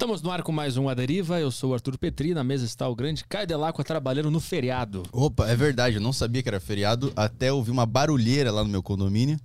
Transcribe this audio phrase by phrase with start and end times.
[0.00, 1.40] Estamos no ar com mais um A Deriva.
[1.40, 2.32] Eu sou o Arthur Petri.
[2.32, 5.02] Na mesa está o grande Caio Delacqua trabalhando no feriado.
[5.10, 8.70] Opa, é verdade, eu não sabia que era feriado até ouvir uma barulheira lá no
[8.70, 9.40] meu condomínio.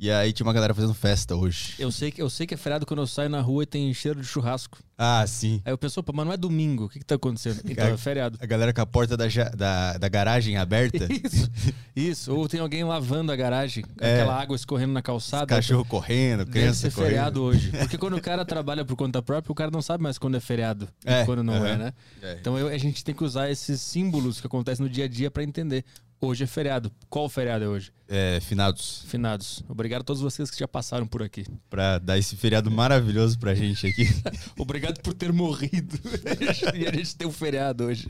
[0.00, 1.74] E aí tinha uma galera fazendo festa hoje.
[1.76, 3.92] Eu sei que, eu sei que é feriado quando eu saio na rua e tem
[3.92, 4.78] cheiro de churrasco.
[4.96, 5.60] Ah, sim.
[5.64, 6.84] Aí eu penso, opa, mas não é domingo.
[6.84, 7.60] O que, que tá acontecendo?
[7.64, 8.38] Então é feriado.
[8.40, 9.24] A galera com a porta da,
[9.56, 11.50] da, da garagem aberta, Isso,
[11.96, 12.32] isso.
[12.34, 14.14] Ou tem alguém lavando a garagem, É.
[14.14, 15.46] aquela água escorrendo na calçada.
[15.46, 17.08] cachorro correndo, Deve criança ser correndo.
[17.08, 17.70] feriado hoje.
[17.72, 20.40] Porque quando o cara trabalha por conta própria, o cara não sabe mais quando é
[20.40, 21.66] feriado e É, quando não aham.
[21.66, 21.92] é, né?
[22.22, 22.36] É.
[22.40, 25.28] Então eu- a gente tem que usar esses símbolos que acontecem no dia a dia
[25.28, 25.84] pra entender.
[26.20, 26.90] Hoje é feriado.
[27.08, 27.92] Qual feriado é hoje?
[28.08, 29.62] É, finados, Finados.
[29.68, 31.44] Obrigado a todos vocês que já passaram por aqui.
[31.70, 34.08] pra dar esse feriado maravilhoso pra gente aqui.
[34.58, 35.96] Obrigado por ter morrido.
[36.74, 38.08] e a gente tem um feriado hoje.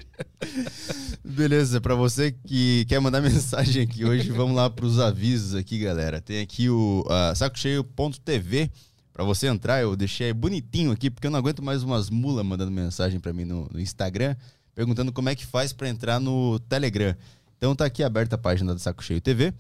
[1.23, 6.21] Beleza, pra você que quer mandar mensagem aqui hoje, vamos lá pros avisos aqui, galera.
[6.21, 8.71] Tem aqui o uh, sacocheio.tv
[9.13, 9.83] pra você entrar.
[9.83, 13.45] Eu deixei bonitinho aqui, porque eu não aguento mais umas mulas mandando mensagem pra mim
[13.45, 14.35] no, no Instagram,
[14.75, 17.15] perguntando como é que faz pra entrar no Telegram.
[17.59, 19.53] Então tá aqui aberta a página do Saco Cheio TV.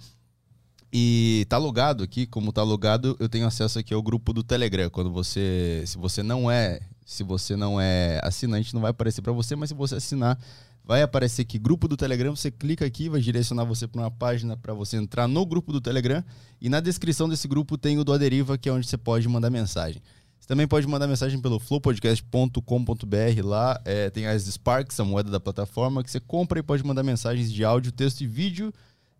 [0.91, 4.88] E tá logado aqui, como tá logado, eu tenho acesso aqui ao grupo do Telegram.
[4.88, 9.32] Quando você, se você não é, se você não é assinante, não vai aparecer pra
[9.32, 10.38] você, mas se você assinar,
[10.82, 14.56] vai aparecer aqui grupo do Telegram, você clica aqui, vai direcionar você para uma página
[14.56, 16.24] para você entrar no grupo do Telegram
[16.58, 19.50] e na descrição desse grupo tem o do Aderiva, que é onde você pode mandar
[19.50, 20.00] mensagem.
[20.41, 25.41] Você também pode mandar mensagem pelo flowpodcast.com.br, lá é, tem as Sparks, a moeda da
[25.41, 28.72] plataforma, que você compra e pode mandar mensagens de áudio, texto e vídeo.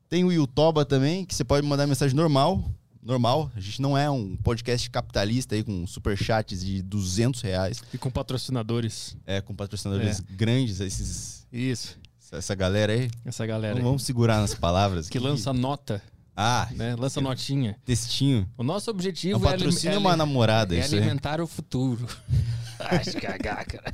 [0.09, 2.65] Tem o Yutoba também, que você pode mandar mensagem normal,
[3.03, 3.51] normal.
[3.55, 8.11] A gente não é um podcast capitalista aí com superchats de 200 reais, E com
[8.11, 9.17] patrocinadores.
[9.27, 11.99] é, com patrocinadores grandes, esses, Isso.
[12.33, 13.11] essa galera aí.
[13.25, 13.89] Essa galera Vamos, aí.
[13.91, 15.11] vamos segurar nas palavras.
[15.11, 15.27] que aqui.
[15.27, 16.01] lança nota,
[16.41, 16.95] Ah, né?
[16.95, 17.77] Lança notinha.
[17.85, 18.49] textinho.
[18.57, 21.01] O nosso objetivo é, patrocínio é, uma namorada, é isso aí.
[21.01, 22.07] alimentar o futuro.
[22.79, 23.93] Acho que cagar, cara.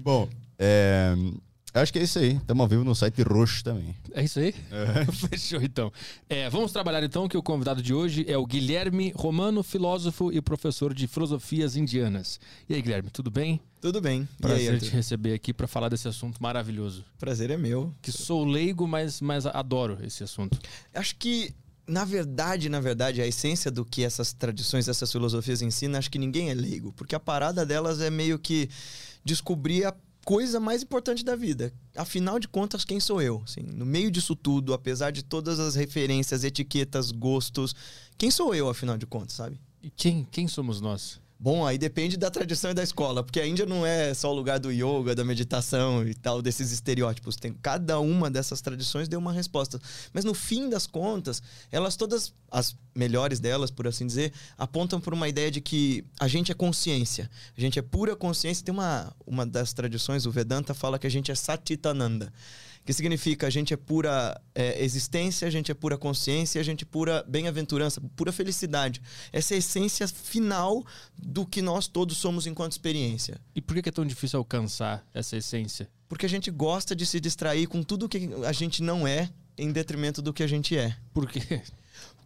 [0.00, 1.14] Bom, é,
[1.80, 2.36] acho que é isso aí.
[2.36, 3.96] Estamos ao vivo no site roxo também.
[4.12, 4.54] É isso aí?
[5.30, 5.92] Fechou, então.
[6.28, 10.40] É, vamos trabalhar, então, que o convidado de hoje é o Guilherme Romano, filósofo e
[10.42, 12.38] professor de filosofias indianas.
[12.68, 13.60] E aí, Guilherme, tudo bem?
[13.80, 14.18] Tudo bem.
[14.18, 14.88] e aí, Prazer Arthur?
[14.88, 17.04] te receber aqui para falar desse assunto maravilhoso.
[17.18, 17.94] Prazer é meu.
[18.02, 20.58] Que sou leigo, mas, mas adoro esse assunto.
[20.94, 21.54] Acho que,
[21.86, 26.18] na verdade, na verdade, a essência do que essas tradições, essas filosofias ensinam, acho que
[26.18, 26.92] ninguém é leigo.
[26.92, 28.68] Porque a parada delas é meio que
[29.24, 29.94] descobrir a
[30.24, 31.72] coisa mais importante da vida.
[31.96, 33.42] Afinal de contas, quem sou eu?
[33.44, 37.74] Assim, no meio disso tudo, apesar de todas as referências, etiquetas, gostos,
[38.16, 39.60] quem sou eu, afinal de contas, sabe?
[39.82, 41.20] E quem, quem somos nós?
[41.42, 44.32] Bom, aí depende da tradição e da escola, porque a Índia não é só o
[44.32, 47.34] lugar do yoga, da meditação e tal, desses estereótipos.
[47.34, 49.80] Tem cada uma dessas tradições deu uma resposta.
[50.12, 51.42] Mas no fim das contas,
[51.72, 56.28] elas todas, as melhores delas, por assim dizer, apontam por uma ideia de que a
[56.28, 57.28] gente é consciência.
[57.58, 58.64] A gente é pura consciência.
[58.64, 62.32] Tem uma, uma das tradições, o Vedanta fala que a gente é Satitananda.
[62.84, 66.84] Que significa a gente é pura é, existência, a gente é pura consciência, a gente
[66.84, 69.00] é pura bem-aventurança, pura felicidade.
[69.32, 70.84] Essa é a essência final
[71.16, 73.40] do que nós todos somos enquanto experiência.
[73.54, 75.88] E por que é tão difícil alcançar essa essência?
[76.08, 79.70] Porque a gente gosta de se distrair com tudo que a gente não é em
[79.70, 80.96] detrimento do que a gente é.
[81.12, 81.62] Por quê?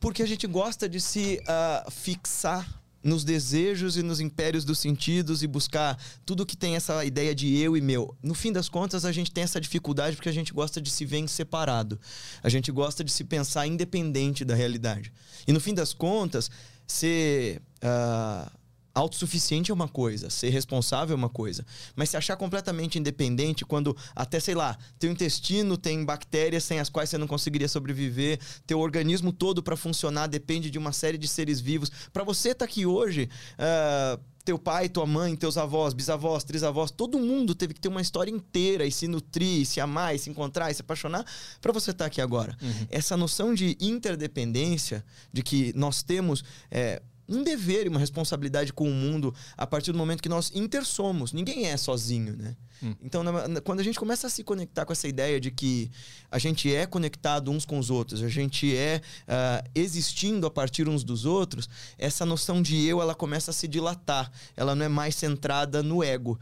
[0.00, 5.42] Porque a gente gosta de se ah, fixar nos desejos e nos impérios dos sentidos
[5.42, 8.16] e buscar tudo que tem essa ideia de eu e meu.
[8.22, 11.04] No fim das contas, a gente tem essa dificuldade porque a gente gosta de se
[11.04, 11.98] ver em separado.
[12.42, 15.12] A gente gosta de se pensar independente da realidade.
[15.46, 16.50] E no fim das contas,
[16.86, 17.62] ser.
[17.80, 18.50] ah,
[18.96, 21.66] Autossuficiente é uma coisa, ser responsável é uma coisa.
[21.94, 26.88] Mas se achar completamente independente, quando até, sei lá, teu intestino tem bactérias sem as
[26.88, 31.28] quais você não conseguiria sobreviver, teu organismo todo para funcionar depende de uma série de
[31.28, 31.92] seres vivos.
[32.10, 37.18] Para você estar aqui hoje, ah, teu pai, tua mãe, teus avós, bisavós, trisavós, todo
[37.18, 40.30] mundo teve que ter uma história inteira e se nutrir, e se amar, e se
[40.30, 41.22] encontrar, e se apaixonar
[41.60, 42.56] para você estar aqui agora.
[42.88, 46.42] Essa noção de interdependência, de que nós temos.
[46.70, 50.50] é, um dever e uma responsabilidade com o mundo a partir do momento que nós
[50.54, 51.32] intersomos.
[51.32, 52.56] Ninguém é sozinho, né?
[53.02, 55.90] Então, na- na- quando a gente começa a se conectar com essa ideia de que
[56.30, 60.86] a gente é conectado uns com os outros, a gente é ah, existindo a partir
[60.88, 61.68] uns dos outros,
[61.98, 64.30] essa noção de eu ela começa a se dilatar.
[64.56, 66.38] Ela não é mais centrada no ego.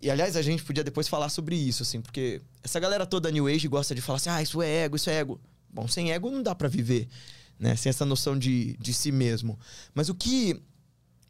[0.00, 3.46] E aliás, a gente podia depois falar sobre isso, assim, porque essa galera toda New
[3.46, 5.40] Age gosta de falar assim: ah, isso é ego, isso é ego.
[5.70, 7.06] Bom, sem ego não dá pra viver,
[7.58, 7.76] né?
[7.76, 9.58] Sem essa noção de, de si mesmo.
[9.94, 10.60] Mas o que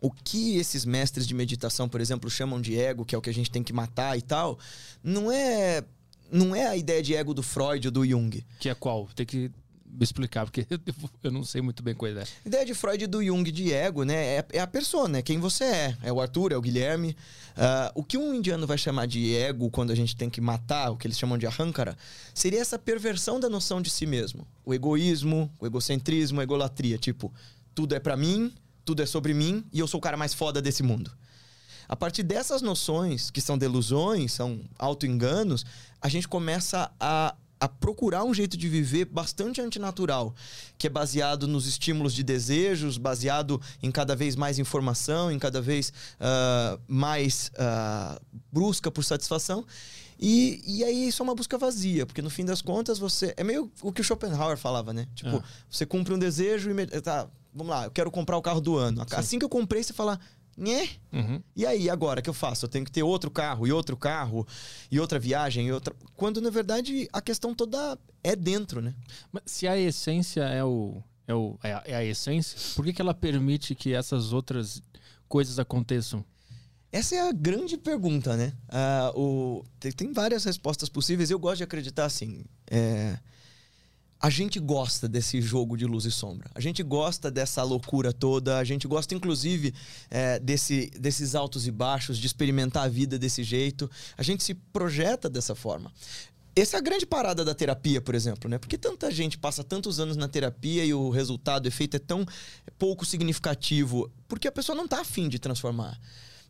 [0.00, 3.30] o que esses mestres de meditação, por exemplo, chamam de ego, que é o que
[3.30, 4.58] a gente tem que matar e tal,
[5.02, 5.82] não é
[6.30, 8.44] não é a ideia de ego do Freud ou do Jung.
[8.60, 9.08] Que é qual?
[9.14, 9.50] Tem que
[10.00, 10.66] explicar, porque
[11.22, 12.22] eu não sei muito bem qual é.
[12.22, 14.14] A ideia de Freud e do Jung de ego, né?
[14.14, 15.96] É, é a persona, é quem você é.
[16.02, 17.16] É o Arthur, é o Guilherme.
[17.56, 20.90] Uh, o que um indiano vai chamar de ego quando a gente tem que matar,
[20.90, 21.96] o que eles chamam de arrancara,
[22.34, 24.46] seria essa perversão da noção de si mesmo.
[24.64, 26.98] O egoísmo, o egocentrismo, a egolatria.
[26.98, 27.32] Tipo,
[27.74, 28.52] tudo é para mim,
[28.84, 31.10] tudo é sobre mim e eu sou o cara mais foda desse mundo.
[31.88, 35.64] A partir dessas noções, que são delusões, são auto-enganos,
[36.02, 40.34] a gente começa a, a procurar um jeito de viver bastante antinatural,
[40.76, 45.60] que é baseado nos estímulos de desejos, baseado em cada vez mais informação, em cada
[45.60, 48.20] vez uh, mais uh,
[48.52, 49.64] busca por satisfação.
[50.20, 53.32] E, e aí isso é uma busca vazia, porque no fim das contas você.
[53.36, 55.06] É meio o que o Schopenhauer falava, né?
[55.14, 55.42] Tipo, é.
[55.70, 57.00] você cumpre um desejo e.
[57.00, 59.04] Tá, vamos lá, eu quero comprar o carro do ano.
[59.08, 59.16] Sim.
[59.16, 60.18] Assim que eu comprei, você fala.
[60.58, 60.88] Nhê?
[61.12, 61.40] Uhum.
[61.54, 62.64] E aí, agora que eu faço?
[62.64, 64.44] Eu tenho que ter outro carro e outro carro
[64.90, 65.94] e outra viagem e outra.
[66.16, 68.92] Quando na verdade a questão toda é dentro, né?
[69.32, 71.00] Mas se a essência é o.
[71.28, 74.82] É, o, é, a, é a essência, por que, que ela permite que essas outras
[75.28, 76.24] coisas aconteçam?
[76.90, 78.54] Essa é a grande pergunta, né?
[79.14, 81.30] Uh, o, tem, tem, várias respostas possíveis.
[81.30, 82.44] Eu gosto de acreditar assim.
[82.68, 83.18] É,
[84.20, 86.50] a gente gosta desse jogo de luz e sombra.
[86.54, 88.58] A gente gosta dessa loucura toda.
[88.58, 89.72] A gente gosta, inclusive,
[90.10, 93.88] é, desse, desses altos e baixos, de experimentar a vida desse jeito.
[94.16, 95.92] A gente se projeta dessa forma.
[96.56, 98.58] Essa é a grande parada da terapia, por exemplo, né?
[98.58, 102.00] Por que tanta gente passa tantos anos na terapia e o resultado, o efeito é
[102.00, 102.26] tão
[102.76, 104.10] pouco significativo?
[104.26, 105.96] Porque a pessoa não está afim de transformar.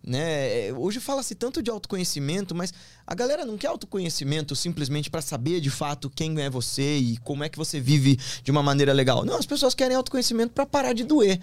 [0.08, 0.72] Né?
[0.72, 2.72] Hoje fala-se tanto de autoconhecimento, mas
[3.06, 7.44] a galera não quer autoconhecimento simplesmente para saber de fato quem é você e como
[7.44, 9.22] é que você vive de uma maneira legal.
[9.26, 11.38] Não, as pessoas querem autoconhecimento para parar de doer.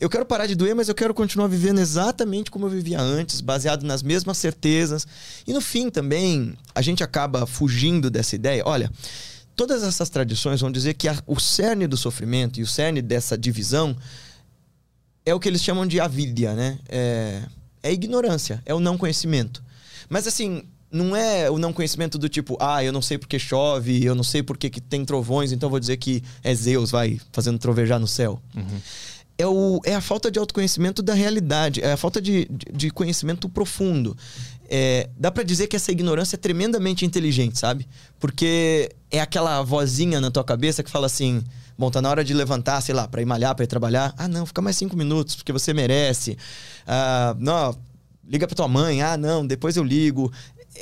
[0.00, 3.40] Eu quero parar de doer, mas eu quero continuar vivendo exatamente como eu vivia antes,
[3.40, 5.04] baseado nas mesmas certezas.
[5.44, 8.62] E no fim também, a gente acaba fugindo dessa ideia.
[8.64, 8.92] Olha,
[9.56, 13.36] todas essas tradições vão dizer que a, o cerne do sofrimento e o cerne dessa
[13.36, 13.96] divisão
[15.26, 16.78] é o que eles chamam de avidya, né?
[16.88, 17.42] É
[17.84, 19.62] é ignorância, é o não conhecimento.
[20.08, 24.02] Mas assim, não é o não conhecimento do tipo, ah, eu não sei porque chove,
[24.02, 27.58] eu não sei porque que tem trovões, então vou dizer que é Zeus, vai fazendo
[27.58, 28.40] trovejar no céu.
[28.56, 28.80] Uhum.
[29.36, 32.90] É, o, é a falta de autoconhecimento da realidade, é a falta de, de, de
[32.90, 34.16] conhecimento profundo.
[34.66, 37.86] É, dá para dizer que essa ignorância é tremendamente inteligente, sabe?
[38.18, 41.44] Porque é aquela vozinha na tua cabeça que fala assim:
[41.76, 44.14] Bom, tá na hora de levantar, sei lá, para ir malhar, para ir trabalhar.
[44.16, 46.38] Ah, não, fica mais cinco minutos, porque você merece.
[46.86, 47.76] Ah, não,
[48.26, 49.02] liga para tua mãe.
[49.02, 50.32] Ah, não, depois eu ligo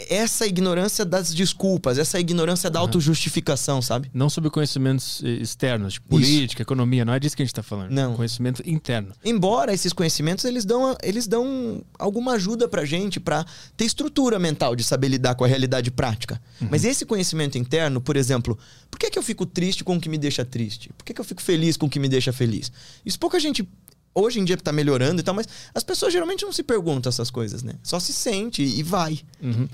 [0.08, 4.10] essa ignorância das desculpas, essa ignorância da autojustificação, sabe?
[4.14, 6.62] Não sobre conhecimentos externos, de política, Isso.
[6.62, 7.90] economia, não é disso que a gente está falando.
[7.90, 8.14] Não.
[8.14, 9.12] Conhecimento interno.
[9.24, 13.44] Embora esses conhecimentos, eles dão, eles dão alguma ajuda pra gente para
[13.76, 16.40] ter estrutura mental de saber lidar com a realidade prática.
[16.60, 16.68] Uhum.
[16.70, 18.58] Mas esse conhecimento interno, por exemplo,
[18.90, 20.90] por que, que eu fico triste com o que me deixa triste?
[20.96, 22.72] Por que, que eu fico feliz com o que me deixa feliz?
[23.04, 23.68] Isso pouca gente
[24.14, 27.30] hoje em dia está melhorando e tal, mas as pessoas geralmente não se perguntam essas
[27.30, 27.74] coisas, né?
[27.82, 29.20] Só se sente e vai.
[29.40, 29.68] Uhum.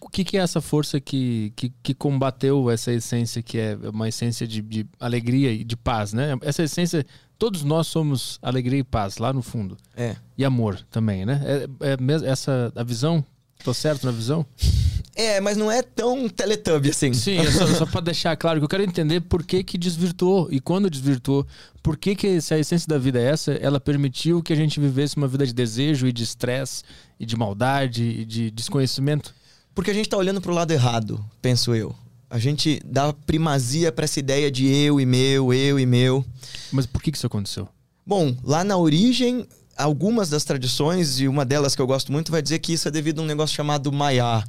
[0.00, 4.08] O que, que, é essa força que, que, que, combateu essa essência que é uma
[4.08, 6.36] essência de, de, alegria e de paz, né?
[6.42, 7.06] Essa essência,
[7.38, 9.76] todos nós somos alegria e paz lá no fundo.
[9.96, 10.16] É.
[10.36, 11.40] E amor também, né?
[11.80, 13.24] É, é essa a visão?
[13.64, 14.46] Tô certo na visão?
[15.18, 17.14] É, mas não é tão Teletubby assim.
[17.14, 20.46] Sim, é só, só para deixar claro que eu quero entender por que que desvirtuou
[20.50, 21.46] e quando desvirtuou,
[21.82, 24.78] por que que se a essência da vida é essa, ela permitiu que a gente
[24.78, 26.82] vivesse uma vida de desejo e de estresse
[27.18, 29.34] e de maldade e de desconhecimento?
[29.74, 31.96] Porque a gente tá olhando pro lado errado, penso eu.
[32.28, 36.22] A gente dá primazia para essa ideia de eu e meu, eu e meu.
[36.70, 37.66] Mas por que que isso aconteceu?
[38.04, 39.46] Bom, lá na origem
[39.76, 42.90] algumas das tradições, e uma delas que eu gosto muito, vai dizer que isso é
[42.90, 44.42] devido a um negócio chamado Maya.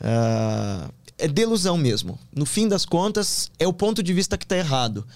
[0.00, 2.18] Uh, é delusão mesmo.
[2.34, 5.06] No fim das contas, é o ponto de vista que está errado.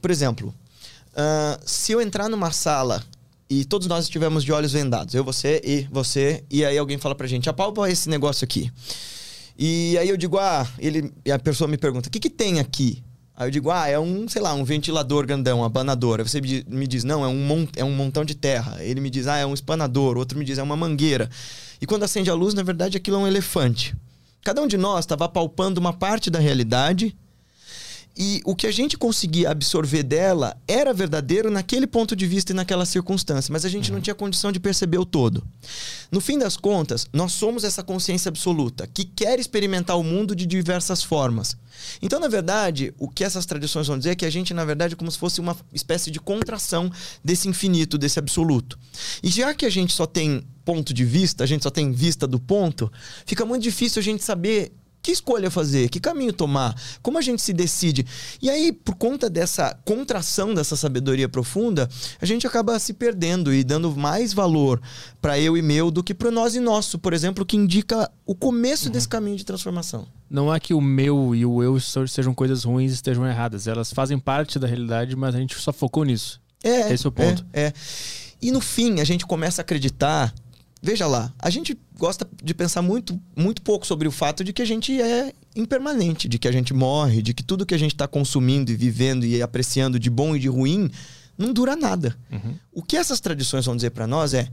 [0.00, 0.54] Por exemplo,
[1.12, 3.02] uh, se eu entrar numa sala
[3.50, 7.14] e todos nós estivermos de olhos vendados, eu, você e você, e aí alguém fala
[7.14, 8.70] pra gente, apalpa esse negócio aqui.
[9.58, 12.60] E aí eu digo, ah, ele, e a pessoa me pergunta, o que, que tem
[12.60, 13.02] aqui?
[13.38, 16.24] Aí eu digo, ah, é um, sei lá, um ventilador grandão, uma abanadora.
[16.24, 18.82] Você me diz, não, é um, mont, é um montão de terra.
[18.82, 20.18] Ele me diz, ah, é um espanador.
[20.18, 21.30] Outro me diz, é uma mangueira.
[21.80, 23.94] E quando acende a luz, na verdade, aquilo é um elefante.
[24.42, 27.16] Cada um de nós estava palpando uma parte da realidade
[28.18, 32.54] e o que a gente conseguia absorver dela era verdadeiro naquele ponto de vista e
[32.54, 35.46] naquela circunstância, mas a gente não tinha condição de perceber o todo.
[36.10, 40.46] No fim das contas, nós somos essa consciência absoluta que quer experimentar o mundo de
[40.46, 41.56] diversas formas.
[42.02, 44.94] Então, na verdade, o que essas tradições vão dizer é que a gente, na verdade,
[44.94, 46.90] é como se fosse uma espécie de contração
[47.22, 48.76] desse infinito, desse absoluto.
[49.22, 52.26] E já que a gente só tem ponto de vista, a gente só tem vista
[52.26, 52.92] do ponto,
[53.24, 55.88] fica muito difícil a gente saber Que escolha fazer?
[55.88, 56.74] Que caminho tomar?
[57.02, 58.04] Como a gente se decide?
[58.42, 61.88] E aí, por conta dessa contração dessa sabedoria profunda,
[62.20, 64.80] a gente acaba se perdendo e dando mais valor
[65.20, 68.34] para eu e meu do que para nós e nosso, por exemplo, que indica o
[68.34, 70.06] começo desse caminho de transformação.
[70.28, 73.66] Não é que o meu e o eu sejam coisas ruins e estejam erradas.
[73.66, 76.40] Elas fazem parte da realidade, mas a gente só focou nisso.
[76.62, 77.46] É, Esse é o ponto.
[77.52, 77.72] É, é.
[78.40, 80.34] E no fim, a gente começa a acreditar.
[80.80, 84.62] Veja lá, a gente gosta de pensar muito, muito pouco sobre o fato de que
[84.62, 87.94] a gente é impermanente, de que a gente morre, de que tudo que a gente
[87.94, 90.90] está consumindo e vivendo e apreciando de bom e de ruim
[91.36, 92.16] não dura nada.
[92.72, 94.48] O que essas tradições vão dizer para nós é: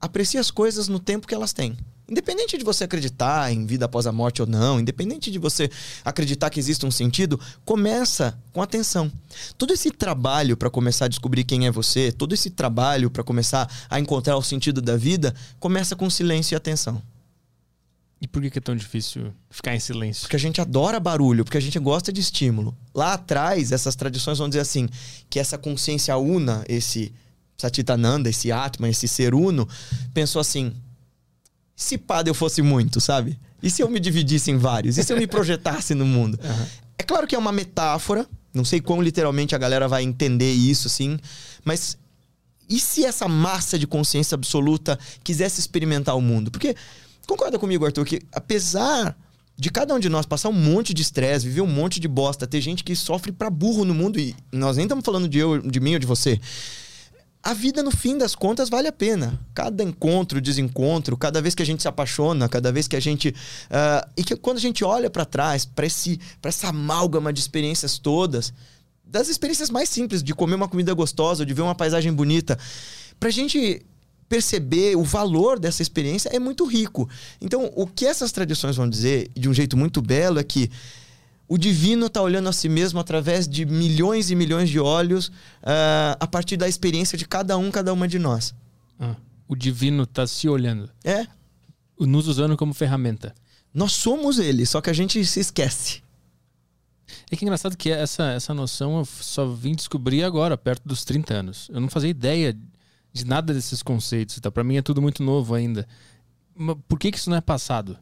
[0.00, 1.76] aprecie as coisas no tempo que elas têm.
[2.10, 5.70] Independente de você acreditar em vida após a morte ou não, independente de você
[6.04, 9.12] acreditar que existe um sentido, começa com atenção.
[9.56, 13.70] Todo esse trabalho para começar a descobrir quem é você, todo esse trabalho para começar
[13.88, 17.00] a encontrar o sentido da vida, começa com silêncio e atenção.
[18.20, 20.22] E por que é tão difícil ficar em silêncio?
[20.22, 22.76] Porque a gente adora barulho, porque a gente gosta de estímulo.
[22.92, 24.88] Lá atrás, essas tradições vão dizer assim,
[25.30, 27.14] que essa consciência una, esse
[27.56, 29.68] Satitananda, esse Atma, esse ser uno,
[30.12, 30.74] pensou assim:
[31.80, 33.38] se pá eu fosse muito, sabe?
[33.62, 34.98] E se eu me dividisse em vários?
[34.98, 36.38] E se eu me projetasse no mundo?
[36.98, 40.88] É claro que é uma metáfora, não sei quão literalmente a galera vai entender isso,
[40.88, 41.18] assim,
[41.64, 41.96] mas
[42.68, 46.50] e se essa massa de consciência absoluta quisesse experimentar o mundo?
[46.50, 46.76] Porque,
[47.26, 49.16] concorda comigo, Arthur, que apesar
[49.56, 52.46] de cada um de nós passar um monte de estresse, viver um monte de bosta,
[52.46, 55.62] ter gente que sofre pra burro no mundo, e nós nem estamos falando de eu,
[55.62, 56.38] de mim ou de você.
[57.42, 59.40] A vida, no fim das contas, vale a pena.
[59.54, 63.34] Cada encontro, desencontro, cada vez que a gente se apaixona, cada vez que a gente.
[63.70, 68.52] ah, e que quando a gente olha pra trás, pra essa amálgama de experiências todas,
[69.04, 72.58] das experiências mais simples, de comer uma comida gostosa, de ver uma paisagem bonita,
[73.18, 73.82] pra gente
[74.28, 77.08] perceber o valor dessa experiência é muito rico.
[77.40, 80.70] Então, o que essas tradições vão dizer, de um jeito muito belo, é que
[81.50, 86.16] o divino está olhando a si mesmo através de milhões e milhões de olhos ah,
[86.20, 88.54] a partir da experiência de cada um, cada uma de nós.
[89.00, 89.16] Ah,
[89.48, 91.26] o divino tá se olhando, É,
[91.98, 93.34] nos usando como ferramenta.
[93.74, 96.04] nós somos ele, só que a gente se esquece.
[97.28, 101.04] É que é engraçado que essa, essa noção eu só vim descobrir agora, perto dos
[101.04, 101.68] 30 anos.
[101.72, 102.56] Eu não fazia ideia
[103.12, 104.38] de nada desses conceitos.
[104.38, 104.52] Tá?
[104.52, 105.84] Para mim é tudo muito novo ainda.
[106.54, 107.98] Mas por que, que isso não é passado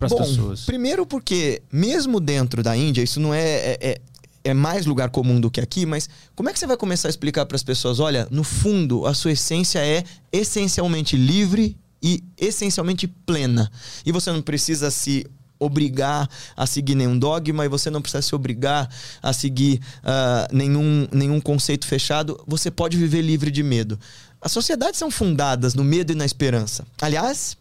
[0.00, 0.60] para as pessoas?
[0.64, 4.00] Primeiro porque, mesmo dentro da Índia, isso não é, é, é-
[4.42, 7.10] é mais lugar comum do que aqui, mas como é que você vai começar a
[7.10, 8.00] explicar para as pessoas?
[8.00, 10.02] Olha, no fundo, a sua essência é
[10.32, 13.70] essencialmente livre e essencialmente plena.
[14.06, 15.26] E você não precisa se
[15.58, 16.26] obrigar
[16.56, 18.88] a seguir nenhum dogma e você não precisa se obrigar
[19.22, 22.42] a seguir ah, nenhum, nenhum conceito fechado.
[22.46, 24.00] Você pode viver livre de medo.
[24.40, 26.86] As sociedades são fundadas no medo e na esperança.
[27.02, 27.58] Aliás,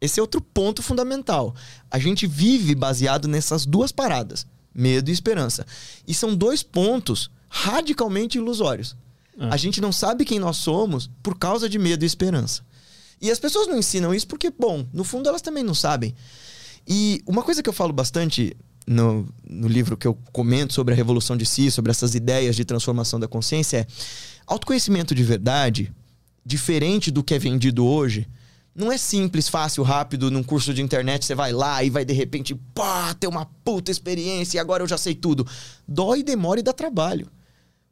[0.00, 1.54] esse é outro ponto fundamental.
[1.90, 5.66] A gente vive baseado nessas duas paradas, medo e esperança.
[6.06, 8.96] E são dois pontos radicalmente ilusórios.
[9.38, 9.54] Ah.
[9.54, 12.62] A gente não sabe quem nós somos por causa de medo e esperança.
[13.20, 16.14] E as pessoas não ensinam isso porque, bom, no fundo elas também não sabem.
[16.86, 20.96] E uma coisa que eu falo bastante no, no livro que eu comento sobre a
[20.96, 23.86] revolução de si, sobre essas ideias de transformação da consciência é
[24.46, 25.92] autoconhecimento de verdade,
[26.44, 28.26] diferente do que é vendido hoje,
[28.78, 32.12] não é simples, fácil, rápido, num curso de internet você vai lá e vai de
[32.14, 35.44] repente, pá, ter uma puta experiência e agora eu já sei tudo.
[35.86, 37.28] Dói, demora e dá trabalho.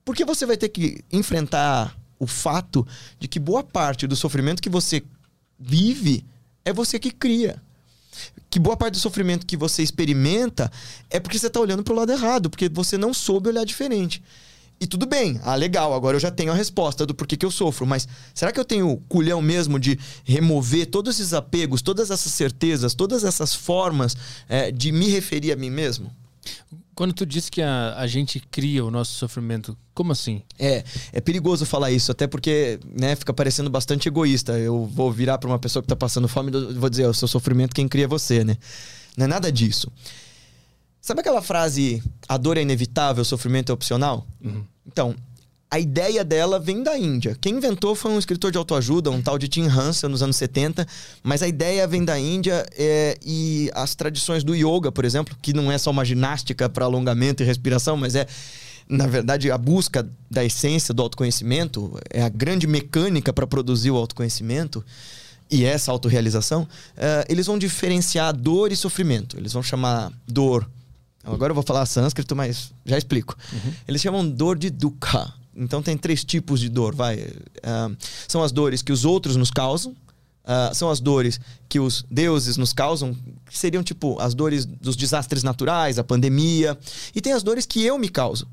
[0.04, 2.86] Porque você vai ter que enfrentar o fato
[3.18, 5.02] de que boa parte do sofrimento que você
[5.58, 6.24] vive
[6.64, 7.60] é você que cria.
[8.48, 10.70] Que boa parte do sofrimento que você experimenta
[11.10, 14.22] é porque você está olhando para o lado errado, porque você não soube olhar diferente.
[14.78, 17.50] E tudo bem, ah, legal, agora eu já tenho a resposta do porquê que eu
[17.50, 22.30] sofro, mas será que eu tenho culhão mesmo de remover todos esses apegos, todas essas
[22.32, 24.14] certezas, todas essas formas
[24.48, 26.12] eh, de me referir a mim mesmo?
[26.94, 30.42] Quando tu disse que a, a gente cria o nosso sofrimento, como assim?
[30.58, 34.58] É, é perigoso falar isso, até porque, né, fica parecendo bastante egoísta.
[34.58, 37.28] Eu vou virar pra uma pessoa que tá passando fome e vou dizer, o seu
[37.28, 38.56] sofrimento quem cria é você, né?
[39.16, 39.90] Não é nada disso.
[41.06, 44.26] Sabe aquela frase, a dor é inevitável, o sofrimento é opcional?
[44.84, 45.14] Então,
[45.70, 47.36] a ideia dela vem da Índia.
[47.40, 50.84] Quem inventou foi um escritor de autoajuda, um tal de Tim Hansen, nos anos 70.
[51.22, 55.52] Mas a ideia vem da Índia é, e as tradições do yoga, por exemplo, que
[55.52, 58.26] não é só uma ginástica para alongamento e respiração, mas é,
[58.88, 63.96] na verdade, a busca da essência do autoconhecimento, é a grande mecânica para produzir o
[63.96, 64.84] autoconhecimento
[65.48, 69.36] e essa autorrealização, eh, eles vão diferenciar dor e sofrimento.
[69.36, 70.68] Eles vão chamar dor.
[71.26, 73.36] Agora eu vou falar sânscrito, mas já explico.
[73.86, 75.32] Eles chamam dor de dukkha.
[75.56, 77.32] Então tem três tipos de dor, vai.
[77.62, 77.90] Ah,
[78.28, 79.96] são as dores que os outros nos causam,
[80.44, 83.16] ah, são as dores que os deuses nos causam,
[83.50, 86.78] que seriam tipo as dores dos desastres naturais, a pandemia,
[87.14, 88.46] e tem as dores que eu me causo.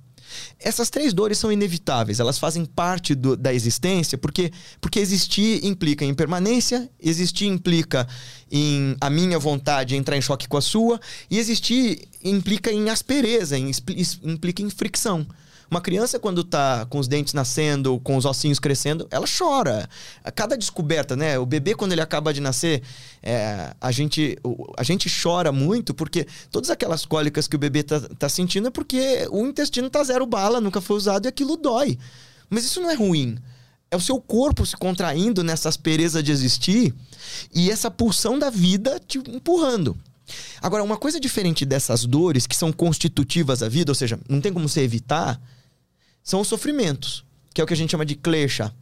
[0.60, 6.06] Essas três dores são inevitáveis, elas fazem parte do, da existência, porque, porque existir implica
[6.06, 8.08] em permanência, existir implica
[8.52, 11.00] em a minha vontade entrar em choque com a sua,
[11.30, 13.72] e existir implica em aspereza, em,
[14.24, 15.28] implica em fricção.
[15.74, 19.90] Uma criança, quando tá com os dentes nascendo, com os ossinhos crescendo, ela chora.
[20.24, 21.40] A cada descoberta, né?
[21.40, 22.84] O bebê, quando ele acaba de nascer,
[23.24, 24.38] é, a, gente,
[24.78, 28.70] a gente chora muito porque todas aquelas cólicas que o bebê tá, tá sentindo é
[28.70, 31.98] porque o intestino tá zero bala, nunca foi usado e aquilo dói.
[32.52, 33.40] Mas isso não é ruim.
[33.90, 36.94] É o seu corpo se contraindo nessa aspereza de existir
[37.52, 39.98] e essa pulsão da vida te empurrando.
[40.62, 44.54] Agora, uma coisa diferente dessas dores que são constitutivas da vida, ou seja, não tem
[44.54, 45.42] como você evitar,
[46.24, 48.74] são os sofrimentos, que é o que a gente chama de klesha.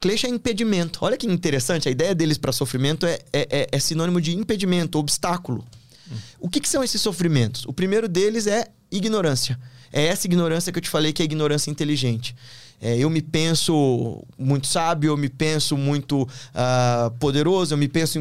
[0.00, 1.00] Klesha é impedimento.
[1.02, 4.98] Olha que interessante, a ideia deles para sofrimento é, é, é, é, sinônimo de impedimento,
[4.98, 5.64] obstáculo.
[6.10, 6.16] Hum.
[6.40, 7.66] O que, que são esses sofrimentos?
[7.66, 9.60] O primeiro deles é ignorância.
[9.92, 12.34] É essa ignorância que eu te falei que é ignorância inteligente.
[12.82, 18.18] É, eu me penso muito sábio, eu me penso muito uh, poderoso, eu me penso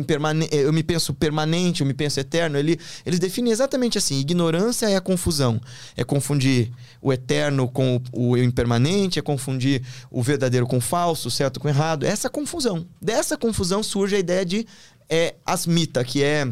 [0.51, 2.57] eu me penso permanente, eu me penso eterno.
[2.57, 5.61] Ele, eles definem exatamente assim: ignorância é a confusão,
[5.95, 11.29] é confundir o eterno com o, o impermanente, é confundir o verdadeiro com o falso,
[11.29, 12.05] o certo com o errado.
[12.05, 12.85] Essa confusão.
[13.01, 14.67] Dessa confusão surge a ideia de
[15.07, 16.45] é, asmita, que é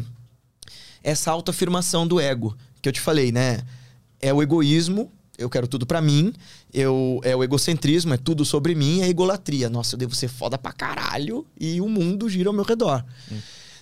[1.02, 3.60] essa autoafirmação do ego que eu te falei, né?
[4.20, 6.32] É o egoísmo eu quero tudo para mim,
[6.74, 9.70] eu é o egocentrismo, é tudo sobre mim, é a egolatria.
[9.70, 13.04] Nossa, eu devo ser foda pra caralho e o mundo gira ao meu redor.
[13.30, 13.38] Hum.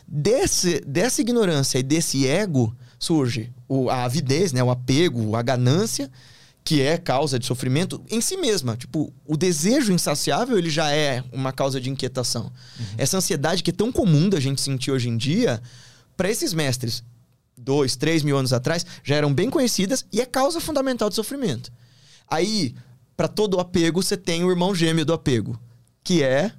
[0.06, 6.10] Desse, dessa ignorância e desse ego surge o, a avidez, né, o apego, a ganância,
[6.62, 8.76] que é causa de sofrimento em si mesma.
[8.76, 12.52] Tipo, o desejo insaciável, ele já é uma causa de inquietação.
[12.78, 12.86] Uhum.
[12.98, 15.60] Essa ansiedade que é tão comum da gente sentir hoje em dia,
[16.16, 17.02] para esses mestres,
[17.66, 21.70] dois, três mil anos atrás, já eram bem conhecidas e é causa fundamental de sofrimento.
[22.30, 22.74] Aí,
[23.16, 25.60] para todo apego, você tem o irmão gêmeo do apego,
[26.02, 26.52] que é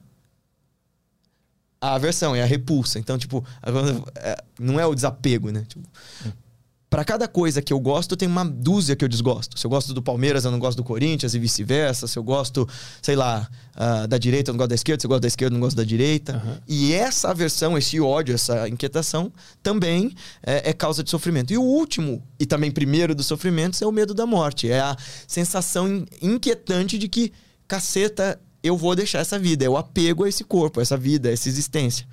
[1.79, 2.99] a aversão, é a repulsa.
[2.99, 3.43] Então, tipo,
[4.15, 5.65] é, não é o desapego, né?
[5.67, 5.87] Tipo,
[6.89, 9.59] para cada coisa que eu gosto, tem uma dúzia que eu desgosto.
[9.59, 12.07] Se eu gosto do Palmeiras, eu não gosto do Corinthians e vice-versa.
[12.07, 12.67] Se eu gosto,
[13.01, 15.01] sei lá, uh, da direita, eu não gosto da esquerda.
[15.01, 16.41] Se eu gosto da esquerda, eu não gosto da direita.
[16.43, 16.57] Uhum.
[16.65, 21.51] E essa aversão, esse ódio, essa inquietação também é, é, causa de sofrimento.
[21.51, 24.71] E o último, e também primeiro dos sofrimentos, é o medo da morte.
[24.71, 24.95] É a
[25.27, 27.33] sensação inquietante de que,
[27.67, 29.65] caceta, eu vou deixar essa vida.
[29.65, 32.07] É o apego a esse corpo, a essa vida, a essa existência.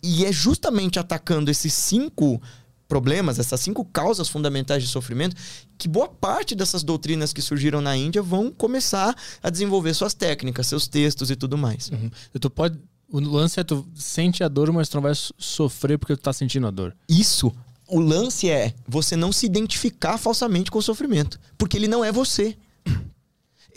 [0.00, 2.40] E é justamente atacando esses cinco
[2.88, 5.36] problemas, essas cinco causas fundamentais de sofrimento,
[5.78, 10.66] que boa parte dessas doutrinas que surgiram na Índia vão começar a desenvolver suas técnicas,
[10.66, 11.90] seus textos e tudo mais.
[11.90, 12.10] Uhum.
[12.38, 12.78] Tu pode.
[13.10, 16.32] O lance é tu sente a dor, mas tu não vai sofrer porque tu tá
[16.32, 16.96] sentindo a dor.
[17.08, 17.54] Isso.
[17.86, 21.38] O lance é você não se identificar falsamente com o sofrimento.
[21.56, 22.56] Porque ele não é você.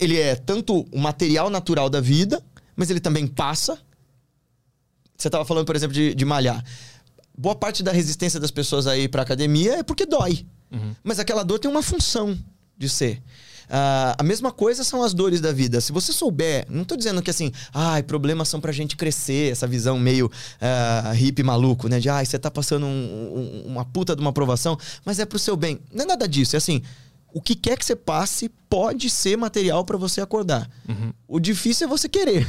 [0.00, 2.42] Ele é tanto o material natural da vida,
[2.74, 3.78] mas ele também passa.
[5.16, 6.64] Você estava falando, por exemplo, de, de malhar
[7.38, 10.44] boa parte da resistência das pessoas aí pra academia é porque dói.
[10.72, 10.94] Uhum.
[11.04, 12.36] Mas aquela dor tem uma função
[12.76, 13.22] de ser.
[13.68, 15.80] Uh, a mesma coisa são as dores da vida.
[15.80, 19.66] Se você souber, não tô dizendo que assim, ai, problemas são pra gente crescer, essa
[19.66, 22.00] visão meio uh, hippie maluco, né?
[22.00, 25.38] De ai, você tá passando um, um, uma puta de uma aprovação, mas é pro
[25.38, 25.78] seu bem.
[25.92, 26.82] Não é nada disso, é assim.
[27.32, 30.68] O que quer que você passe pode ser material para você acordar.
[30.88, 31.12] Uhum.
[31.28, 32.48] O difícil é você querer.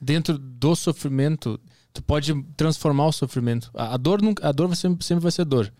[0.00, 1.58] Dentro do sofrimento,
[1.92, 3.70] tu pode transformar o sofrimento.
[3.74, 5.72] A, a dor, nunca, a dor sempre, sempre vai ser dor.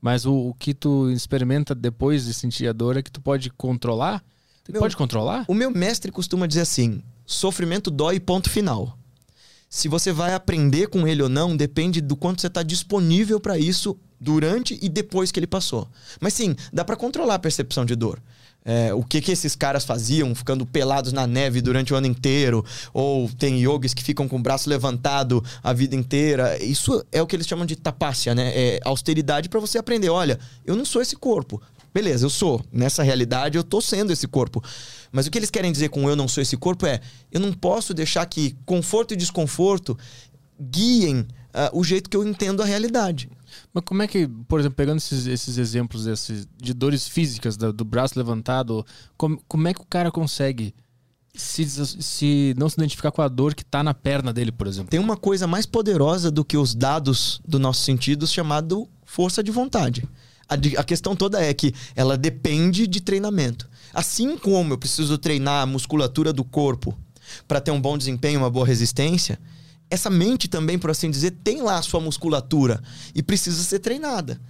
[0.00, 3.50] Mas o, o, que tu experimenta depois de sentir a dor é que tu pode
[3.50, 4.24] controlar.
[4.64, 5.44] Tu meu, pode controlar?
[5.46, 8.96] O meu mestre costuma dizer assim: sofrimento dói, ponto final.
[9.68, 13.56] Se você vai aprender com ele ou não, depende do quanto você está disponível para
[13.56, 15.88] isso durante e depois que ele passou.
[16.20, 18.20] Mas sim, dá para controlar a percepção de dor
[18.64, 22.64] é, o que, que esses caras faziam, ficando pelados na neve durante o ano inteiro,
[22.92, 26.62] ou tem yogis que ficam com o braço levantado a vida inteira.
[26.62, 28.52] Isso é o que eles chamam de tapácia, né?
[28.54, 30.10] É austeridade para você aprender.
[30.10, 31.60] Olha, eu não sou esse corpo.
[31.92, 32.64] Beleza, eu sou.
[32.72, 34.62] Nessa realidade, eu tô sendo esse corpo.
[35.10, 37.00] Mas o que eles querem dizer com eu não sou esse corpo é:
[37.32, 39.98] eu não posso deixar que conforto e desconforto
[40.60, 41.26] guiem uh,
[41.72, 43.28] o jeito que eu entendo a realidade.
[43.72, 47.72] Mas como é que, por exemplo, pegando esses, esses exemplos esses, de dores físicas do,
[47.72, 48.84] do braço levantado,
[49.16, 50.74] como, como é que o cara consegue
[51.34, 51.64] se,
[52.02, 54.90] se não se identificar com a dor que está na perna dele, por exemplo?
[54.90, 59.50] Tem uma coisa mais poderosa do que os dados do nosso sentido chamado força de
[59.50, 60.08] vontade.
[60.48, 63.68] A, a questão toda é que ela depende de treinamento.
[63.94, 66.96] Assim como eu preciso treinar a musculatura do corpo
[67.46, 69.38] para ter um bom desempenho, uma boa resistência,
[69.90, 72.82] essa mente também, por assim dizer, tem lá a sua musculatura
[73.14, 74.40] e precisa ser treinada.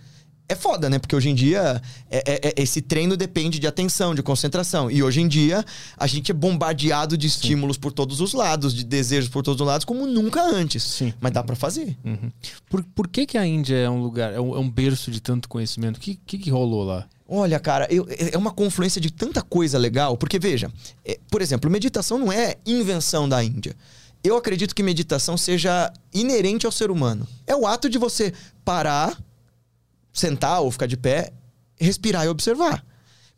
[0.50, 0.98] É foda, né?
[0.98, 4.90] Porque hoje em dia é, é, é, esse treino depende de atenção, de concentração.
[4.90, 5.64] E hoje em dia
[5.96, 7.80] a gente é bombardeado de estímulos Sim.
[7.80, 10.82] por todos os lados, de desejos por todos os lados, como nunca antes.
[10.82, 11.14] Sim.
[11.20, 11.96] Mas dá para fazer.
[12.04, 12.32] Uhum.
[12.68, 15.20] Por, por que, que a Índia é um lugar, é um, é um berço de
[15.20, 15.98] tanto conhecimento?
[15.98, 17.06] O que, que, que rolou lá?
[17.28, 20.16] Olha, cara, eu, é uma confluência de tanta coisa legal.
[20.16, 20.68] Porque, veja,
[21.04, 23.76] é, por exemplo, meditação não é invenção da Índia.
[24.22, 27.26] Eu acredito que meditação seja inerente ao ser humano.
[27.46, 28.32] É o ato de você
[28.64, 29.18] parar
[30.12, 31.32] sentar ou ficar de pé,
[31.78, 32.84] respirar e observar.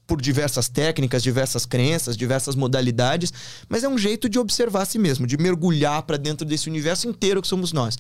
[0.07, 3.33] Por diversas técnicas, diversas crenças, diversas modalidades,
[3.69, 7.09] mas é um jeito de observar a si mesmo, de mergulhar para dentro desse universo
[7.09, 7.97] inteiro que somos nós.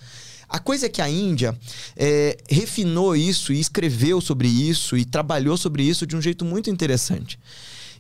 [0.49, 1.57] A coisa é que a Índia
[1.97, 6.69] é, refinou isso e escreveu sobre isso e trabalhou sobre isso de um jeito muito
[6.69, 7.39] interessante.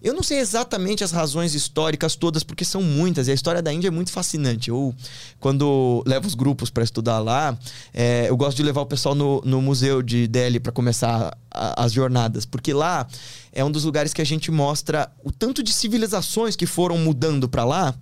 [0.02, 3.72] Eu não sei exatamente as razões históricas todas, porque são muitas, e a história da
[3.72, 4.68] Índia é muito fascinante.
[4.68, 4.92] Eu,
[5.38, 7.56] quando levo os grupos para estudar lá,
[7.94, 11.84] é, eu gosto de levar o pessoal no, no museu de Delhi para começar a,
[11.84, 13.06] as jornadas, porque lá
[13.52, 17.48] é um dos lugares que a gente mostra o tanto de civilizações que foram mudando
[17.48, 17.94] para lá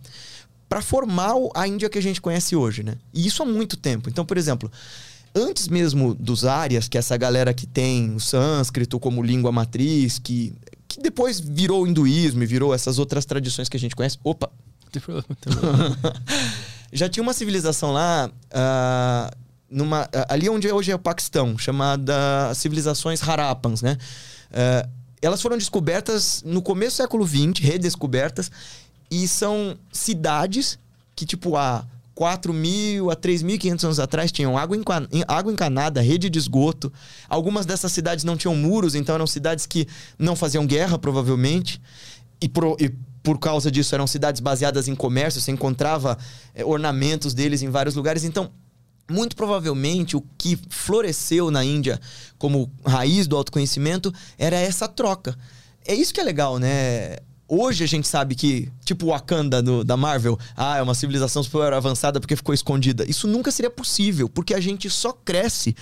[0.71, 2.95] para formar a Índia que a gente conhece hoje, né?
[3.13, 4.09] E isso há muito tempo.
[4.09, 4.71] Então, por exemplo,
[5.35, 10.21] antes mesmo dos Árias, que é essa galera que tem o sânscrito como língua matriz,
[10.21, 10.55] que
[10.91, 14.19] que depois virou o hinduísmo e virou essas outras tradições que a gente conhece.
[14.25, 14.51] Opa!
[16.93, 19.37] Já tinha uma civilização lá, uh,
[19.71, 23.97] numa, uh, ali onde hoje é o Paquistão, chamada civilizações Harappans, né?
[24.51, 24.91] Uh,
[25.23, 28.51] elas foram descobertas no começo do século XX, redescobertas,
[29.09, 30.77] e são cidades
[31.15, 31.85] que, tipo, há
[32.21, 34.77] 4 mil a 3.500 anos atrás tinham água,
[35.27, 36.93] água encanada, rede de esgoto.
[37.27, 41.81] Algumas dessas cidades não tinham muros, então eram cidades que não faziam guerra, provavelmente.
[42.39, 42.91] E, pro, e
[43.23, 46.19] por causa disso eram cidades baseadas em comércio, você encontrava
[46.55, 48.23] é, ornamentos deles em vários lugares.
[48.23, 48.51] Então,
[49.11, 51.99] muito provavelmente o que floresceu na Índia
[52.37, 55.35] como raiz do autoconhecimento era essa troca.
[55.87, 57.17] É isso que é legal, né?
[57.53, 61.43] Hoje a gente sabe que, tipo o Wakanda do, da Marvel, ah, é uma civilização
[61.43, 63.05] super avançada porque ficou escondida.
[63.11, 65.75] Isso nunca seria possível, porque a gente só cresce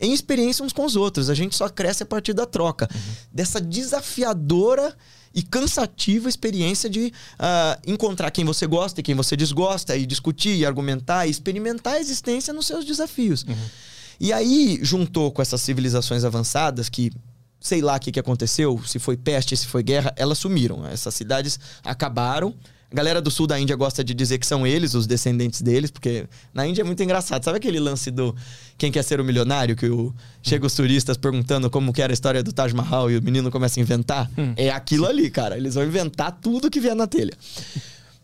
[0.00, 1.28] em experiência uns com os outros.
[1.28, 2.88] A gente só cresce a partir da troca.
[2.94, 3.00] Uhum.
[3.32, 4.96] Dessa desafiadora
[5.34, 10.56] e cansativa experiência de uh, encontrar quem você gosta e quem você desgosta, e discutir,
[10.56, 13.42] e argumentar, e experimentar a existência nos seus desafios.
[13.42, 13.56] Uhum.
[14.20, 17.10] E aí, juntou com essas civilizações avançadas que
[17.66, 20.86] sei lá o que, que aconteceu, se foi peste, se foi guerra, elas sumiram.
[20.86, 22.54] Essas cidades acabaram.
[22.88, 25.90] A galera do sul da Índia gosta de dizer que são eles, os descendentes deles,
[25.90, 27.42] porque na Índia é muito engraçado.
[27.42, 28.36] Sabe aquele lance do
[28.78, 29.74] quem quer ser o milionário?
[29.74, 30.14] Que o...
[30.40, 33.50] chega os turistas perguntando como que era a história do Taj Mahal e o menino
[33.50, 34.30] começa a inventar?
[34.38, 34.54] Hum.
[34.56, 35.56] É aquilo ali, cara.
[35.56, 37.32] Eles vão inventar tudo que vier na telha.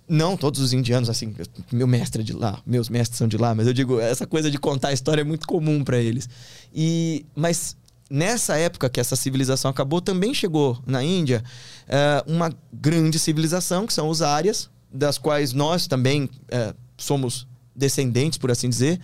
[0.09, 1.35] Não, todos os indianos, assim,
[1.73, 4.51] meu mestre é de lá, meus mestres são de lá, mas eu digo, essa coisa
[4.51, 6.29] de contar a história é muito comum para eles.
[6.75, 7.77] E, mas
[8.13, 11.43] nessa época que essa civilização acabou, também chegou na Índia
[11.89, 18.37] uh, uma grande civilização, que são os Árias, das quais nós também uh, somos descendentes,
[18.37, 19.01] por assim dizer,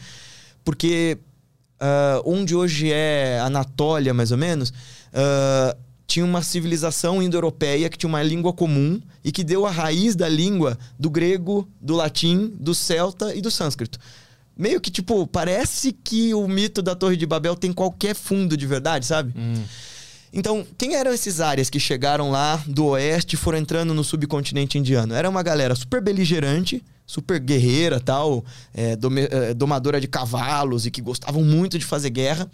[0.63, 1.17] porque
[1.81, 4.75] uh, onde hoje é Anatólia, mais ou menos,
[6.07, 10.29] tinha uma civilização indo-europeia que tinha uma língua comum e que deu a raiz da
[10.29, 13.99] língua do grego, do latim, do celta e do sânscrito
[14.59, 18.67] meio que, tipo, parece que o mito da Torre de Babel tem qualquer fundo de
[18.67, 19.33] verdade, sabe?
[19.39, 19.63] Hum.
[20.33, 24.77] Então, quem eram esses áreas que chegaram lá do oeste e foram entrando no subcontinente
[24.77, 25.15] indiano?
[25.15, 28.45] Era uma galera super beligerante, super guerreira tal,
[28.75, 28.99] é,
[29.31, 32.51] é, domadora de cavalos e que gostavam muito de fazer guerra,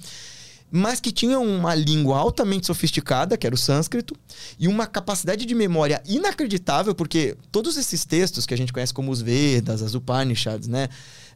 [0.70, 4.14] mas que tinham uma língua altamente sofisticada, que era o sânscrito,
[4.58, 9.10] e uma capacidade de memória inacreditável, porque todos esses textos que a gente conhece como
[9.10, 10.88] os Vedas, as Upanishads, né?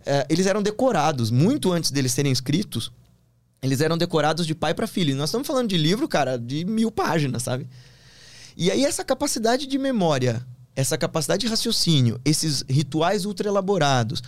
[0.04, 2.92] É, eles eram decorados muito antes deles serem escritos.
[3.62, 5.10] Eles eram decorados de pai para filho.
[5.10, 7.68] E nós estamos falando de livro, cara, de mil páginas, sabe?
[8.56, 14.22] E aí essa capacidade de memória, essa capacidade de raciocínio, esses rituais ultra elaborados,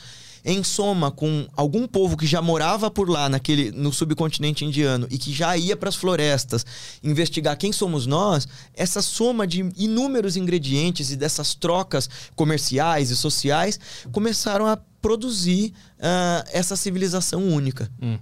[0.44, 5.18] em soma com algum povo que já morava por lá naquele no subcontinente indiano e
[5.18, 6.64] que já ia para as florestas
[7.02, 13.78] investigar quem somos nós, essa soma de inúmeros ingredientes e dessas trocas comerciais e sociais
[14.12, 17.90] começaram a produzir uh, essa civilização única.
[18.00, 18.18] Hum.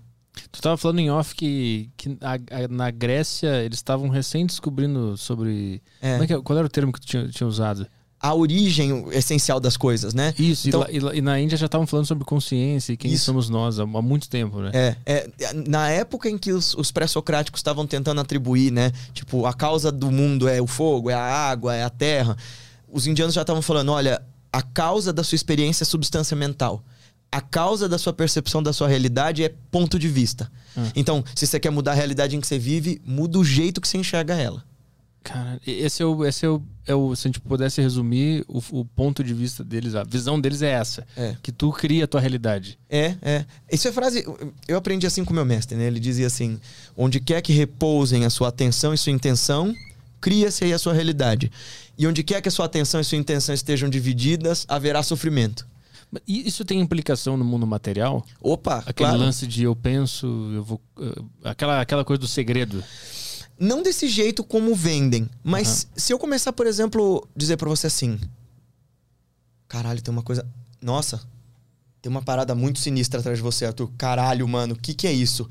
[0.53, 5.17] Tu estava falando em off que, que a, a, na Grécia eles estavam recém descobrindo
[5.17, 5.83] sobre.
[6.01, 6.11] É.
[6.11, 7.87] É é, qual era o termo que tu tinha, tinha usado?
[8.21, 10.35] a origem essencial das coisas, né?
[10.39, 13.25] Isso, então, e, lá, e, na Índia já estavam falando sobre consciência e quem isso.
[13.25, 14.71] somos nós há, há, muito tempo, né?
[14.75, 18.91] É, é na época em que os, os pré-socráticos estavam tentando atribuir, né?
[19.13, 22.37] Tipo, a causa do mundo é o fogo, é a água, é a terra.
[22.91, 24.21] Os indianos já estavam falando, olha,
[24.53, 26.85] a causa da sua experiência é substância mental.
[27.31, 30.51] a causa da sua percepção da sua realidade é ponto de vista.
[30.77, 30.91] Hum.
[30.97, 33.89] Então, se você quer mudar a realidade em que você vive, muda o jeito que
[33.89, 34.65] você enxerga ela.
[35.23, 38.63] Cara, esse é o, esse é o, é o se a gente pudesse resumir, o,
[38.71, 41.07] o ponto de vista deles, a visão deles é essa.
[41.15, 41.37] É.
[41.43, 42.79] Que tu cria a tua realidade.
[42.89, 43.45] É, é.
[43.71, 44.25] Isso é frase.
[44.67, 45.85] Eu aprendi assim com meu mestre, né?
[45.85, 46.59] Ele dizia assim:
[46.97, 49.75] onde quer que repousem a sua atenção e sua intenção,
[50.21, 51.51] cria-se aí a sua realidade.
[51.97, 55.67] E onde quer que a sua atenção e sua intenção estejam divididas, haverá sofrimento.
[56.27, 58.25] E isso tem implicação no mundo material?
[58.41, 59.19] Opa, Aquele claro.
[59.19, 60.81] lance de eu penso, eu vou.
[61.01, 62.83] eh, Aquela, aquela coisa do segredo.
[63.59, 68.19] Não desse jeito como vendem, mas se eu começar, por exemplo, dizer pra você assim:
[69.67, 70.47] Caralho, tem uma coisa.
[70.81, 71.21] Nossa,
[72.01, 73.91] tem uma parada muito sinistra atrás de você, Arthur.
[73.99, 75.49] Caralho, mano, o que, que é isso?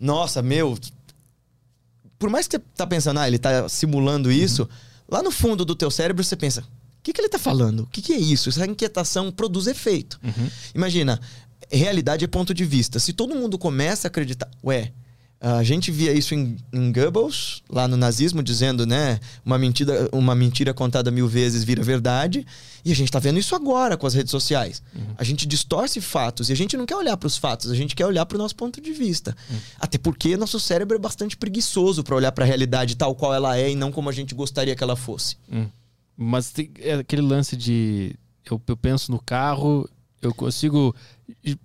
[0.00, 0.76] Nossa, meu.
[2.24, 4.66] Por mais que você tá pensando, ah, ele tá simulando isso,
[5.06, 6.64] lá no fundo do teu cérebro você pensa: o
[7.02, 7.80] que, que ele tá falando?
[7.80, 8.48] O que, que é isso?
[8.48, 10.18] Essa inquietação produz efeito.
[10.74, 11.20] Imagina,
[11.70, 12.98] realidade é ponto de vista.
[12.98, 14.90] Se todo mundo começa a acreditar, ué,
[15.40, 20.34] a gente via isso em, em Goebbels, lá no nazismo, dizendo, né, uma mentira, uma
[20.34, 22.46] mentira contada mil vezes vira verdade.
[22.82, 24.82] E a gente tá vendo isso agora com as redes sociais.
[25.18, 27.94] A gente distorce fatos e a gente não quer olhar para os fatos, a gente
[27.94, 29.36] quer olhar para o nosso ponto de vista.
[29.78, 33.56] Até porque nosso cérebro é bastante preguiçoso para olhar para a realidade tal qual ela
[33.58, 35.36] é e não como a gente gostaria que ela fosse.
[35.52, 35.66] Hum.
[36.16, 38.14] Mas tem, é aquele lance de.
[38.48, 39.88] Eu, eu penso no carro,
[40.22, 40.94] eu consigo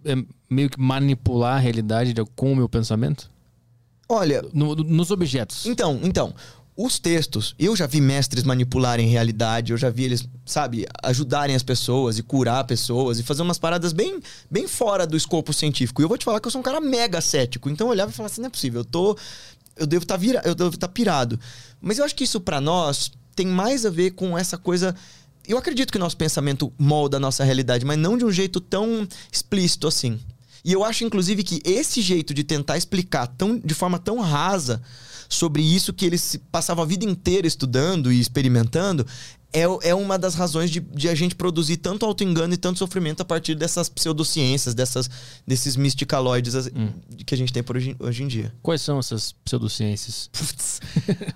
[0.06, 0.16] é,
[0.50, 3.30] meio que manipular a realidade de- com o meu pensamento?
[4.10, 5.66] Olha, No- no- nos objetos.
[5.68, 6.34] Então, então,
[6.76, 11.62] os textos, eu já vi mestres manipularem realidade, eu já vi eles, sabe, ajudarem as
[11.62, 14.20] pessoas e curar pessoas e fazer umas paradas bem,
[14.50, 16.02] bem fora do escopo científico.
[16.02, 18.12] E eu vou te falar que eu sou um cara mega cético, então eu olhava
[18.12, 19.18] e falava assim, não é possível, eu tô
[19.78, 21.40] eu devo estar vira, eu devo estar pirado.
[21.80, 24.94] Mas eu acho que isso pra nós tem mais a ver com essa coisa
[25.48, 28.60] eu acredito que o nosso pensamento molda a nossa realidade, mas não de um jeito
[28.62, 30.20] tão explícito assim.
[30.64, 34.82] E eu acho, inclusive, que esse jeito de tentar explicar tão, de forma tão rasa
[35.30, 39.06] sobre isso que eles passavam a vida inteira estudando e experimentando
[39.52, 43.22] é, é uma das razões de, de a gente produzir tanto auto-engano e tanto sofrimento
[43.22, 45.10] a partir dessas pseudociências, dessas,
[45.46, 46.70] desses misticaloides as-
[47.26, 48.54] que a gente tem por hoje, hoje em dia.
[48.62, 50.30] Quais são essas pseudociências?
[50.32, 50.80] Putz.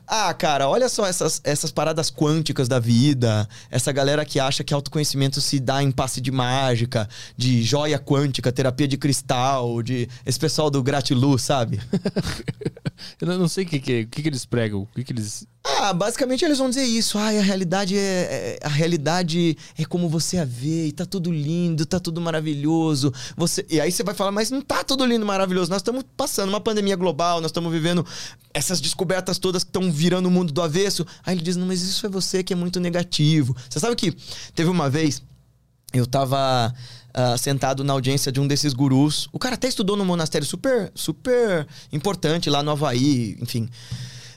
[0.08, 3.47] ah, cara, olha só essas, essas paradas quânticas da vida.
[3.71, 8.52] Essa galera que acha que autoconhecimento se dá em passe de mágica, de joia quântica,
[8.52, 11.80] terapia de cristal, de esse pessoal do Gratiluz, sabe?
[13.19, 15.45] Eu não- sei o que, que, o que, que eles pregam, o que, que eles.
[15.79, 17.17] Ah, basicamente eles vão dizer isso.
[17.17, 21.31] Ai, a realidade é, é- a realidade é como você a vê, e tá tudo
[21.31, 23.13] lindo, tá tudo maravilhoso.
[23.36, 25.69] Você e aí você vai falar, mas não tá tudo lindo, maravilhoso.
[25.69, 28.05] Nós estamos passando uma pandemia global, nós estamos vivendo
[28.53, 31.05] essas descobertas todas que estão virando o mundo do avesso.
[31.25, 33.55] Aí ele diz: "Não, mas isso é você que é muito negativo".
[33.69, 34.15] Você sabe que
[34.53, 35.21] teve uma vez
[35.93, 36.73] eu tava
[37.13, 39.29] ah, sentado na audiência de um desses gurus.
[39.31, 43.69] O cara até estudou num monastério super, super importante lá no Havaí, enfim.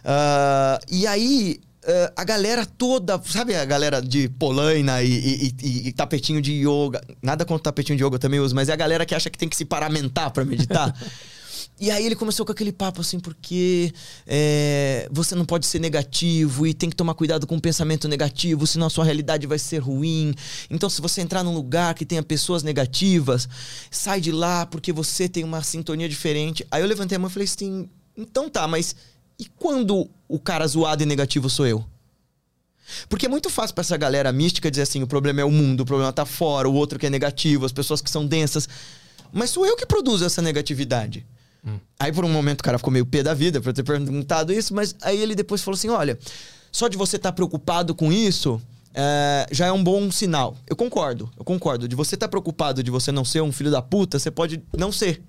[0.09, 5.89] Ah, e aí, ah, a galera toda, sabe a galera de polaina e, e- e-
[5.89, 7.01] e tapetinho de yoga?
[7.21, 9.37] Nada contra tapetinho de yoga eu também uso, mas é a galera que acha que
[9.37, 10.95] tem que se paramentar pra meditar.
[11.79, 13.93] E aí ele começou com aquele papo assim, porque
[14.27, 18.67] é, você não pode ser negativo e tem que tomar cuidado com o pensamento negativo,
[18.67, 20.35] senão a sua realidade vai ser ruim.
[20.71, 23.47] Então, se você entrar num lugar que tenha pessoas negativas,
[23.91, 26.67] sai de lá porque você tem uma sintonia diferente.
[26.71, 28.97] Aí eu levantei a mão e falei assim: então tá, mas
[29.39, 31.85] e quando o cara zoado e negativo sou eu?
[33.09, 35.81] Porque é muito fácil pra essa galera mística dizer assim: o problema é o mundo,
[35.81, 38.69] o problema tá fora, o outro que é negativo, as pessoas que são densas.
[39.33, 41.27] Mas sou eu que produzo essa negatividade.
[41.99, 44.53] Aí por um momento o cara ficou meio pé da vida por eu ter perguntado
[44.53, 46.17] isso, mas aí ele depois falou assim: olha,
[46.71, 48.63] só de você estar preocupado com isso.
[48.95, 50.57] é, já é um bom sinal.
[50.67, 51.87] Eu concordo, eu concordo.
[51.87, 54.91] De você estar preocupado de você não ser um filho da puta, você pode não
[54.91, 55.23] ser.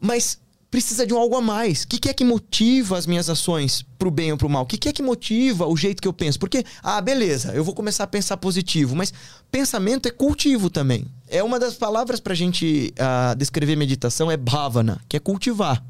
[0.00, 0.38] Mas
[0.70, 1.82] precisa de um algo a mais.
[1.82, 4.62] O que, que é que motiva as minhas ações pro bem ou pro mal?
[4.62, 6.38] O que, que é que motiva o jeito que eu penso?
[6.38, 9.12] Porque, ah, beleza, eu vou começar a pensar positivo, mas
[9.50, 11.04] pensamento é cultivo também.
[11.28, 15.84] É uma das palavras pra gente ah, descrever meditação é bhavana, que é cultivar.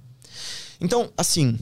[0.80, 1.58] Então, assim,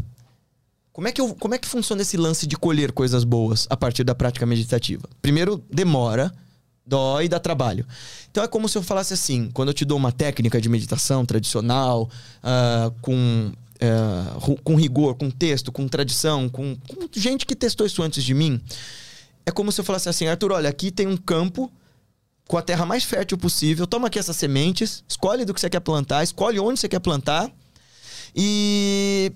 [0.93, 3.77] como é, que eu, como é que funciona esse lance de colher coisas boas a
[3.77, 5.09] partir da prática meditativa?
[5.21, 6.33] Primeiro, demora,
[6.89, 7.87] dói dá trabalho.
[8.31, 11.25] Então é como se eu falasse assim: quando eu te dou uma técnica de meditação
[11.27, 12.09] tradicional,
[12.43, 13.53] ah, com,
[14.41, 18.35] ru- com rigor, com texto, com tradição, com, com gente que testou isso antes de
[18.35, 18.61] mim,
[19.47, 21.71] é como se eu falasse assim: Arthur, olha, aqui tem um campo
[22.47, 25.81] com a terra mais fértil possível, toma aqui essas sementes, escolhe do que você quer
[25.81, 27.51] plantar, escolhe onde você quer plantar
[28.35, 29.31] e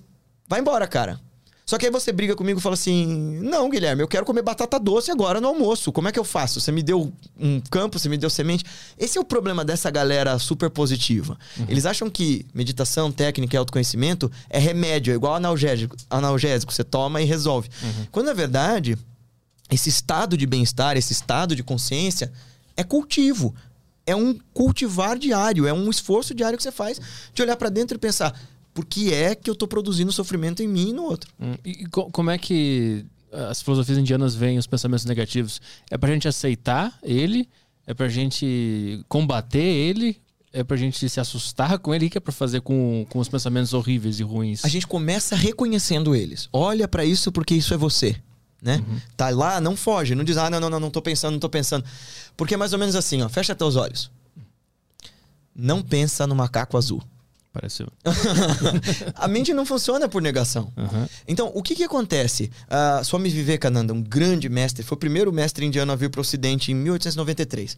[0.47, 1.19] vai embora, cara.
[1.65, 4.77] Só que aí você briga comigo e fala assim: Não, Guilherme, eu quero comer batata
[4.77, 5.91] doce agora no almoço.
[5.91, 6.59] Como é que eu faço?
[6.59, 8.65] Você me deu um campo, você me deu semente.
[8.97, 11.37] Esse é o problema dessa galera super positiva.
[11.57, 11.65] Uhum.
[11.69, 15.95] Eles acham que meditação, técnica e autoconhecimento é remédio, é igual analgésico.
[16.09, 17.69] Analgésico, você toma e resolve.
[17.81, 18.07] Uhum.
[18.11, 18.97] Quando na verdade,
[19.71, 22.31] esse estado de bem-estar, esse estado de consciência
[22.75, 23.55] é cultivo.
[24.05, 26.99] É um cultivar diário, é um esforço diário que você faz
[27.33, 28.37] de olhar para dentro e pensar:
[28.73, 31.31] por que é que eu estou produzindo sofrimento em mim e no outro.
[31.39, 35.61] Hum, e como é que as filosofias indianas veem os pensamentos negativos?
[35.89, 37.47] É pra gente aceitar ele?
[37.85, 40.21] É pra gente combater ele?
[40.51, 42.05] É pra gente se assustar com ele?
[42.05, 44.63] O que é pra fazer com, com os pensamentos horríveis e ruins?
[44.63, 46.47] A gente começa reconhecendo eles.
[46.53, 48.15] Olha para isso porque isso é você.
[48.61, 48.77] Né?
[48.87, 49.01] Uhum.
[49.17, 51.49] Tá lá, não foge, não diz, ah, não, não, não, não tô pensando, não tô
[51.49, 51.83] pensando.
[52.37, 54.09] Porque é mais ou menos assim, ó, fecha teus olhos.
[55.53, 57.03] Não pensa no macaco azul.
[57.53, 57.87] Pareceu.
[59.13, 60.73] a mente não funciona por negação.
[60.75, 61.07] Uhum.
[61.27, 62.49] Então, o que, que acontece?
[62.65, 66.21] Uh, Swami Vivekananda, um grande mestre, foi o primeiro mestre indiano a vir para o
[66.21, 67.77] Ocidente em 1893.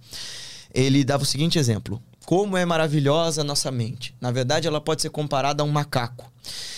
[0.74, 4.16] Ele dava o seguinte exemplo: como é maravilhosa a nossa mente.
[4.20, 6.32] Na verdade, ela pode ser comparada a um macaco.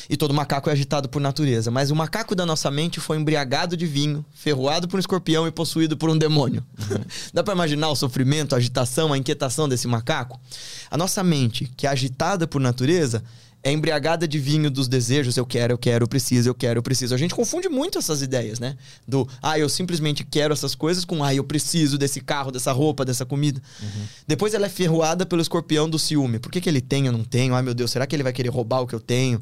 [0.10, 1.72] E todo macaco é agitado por natureza.
[1.72, 5.52] Mas o macaco da nossa mente foi embriagado de vinho, ferroado por um escorpião e
[5.52, 6.64] possuído por um demônio.
[6.80, 7.04] Uhum.
[7.34, 10.40] Dá para imaginar o sofrimento, a agitação, a inquietação desse macaco?
[10.90, 13.24] A nossa mente, que é agitada por natureza,
[13.63, 16.84] é embriagada de vinho dos desejos, eu quero, eu quero, eu preciso, eu quero, eu
[16.84, 17.13] preciso.
[17.13, 18.78] A gente confunde muito essas ideias, né?
[19.08, 23.04] Do, ah, eu simplesmente quero essas coisas com, ah, eu preciso desse carro, dessa roupa,
[23.04, 23.62] dessa comida.
[23.82, 24.06] Uhum.
[24.26, 26.39] Depois ela é ferroada pelo escorpião do ciúme.
[26.39, 27.56] Por que, que ele tem, eu não tenho?
[27.56, 29.41] Ai, meu Deus, será que ele vai querer roubar o que eu tenho?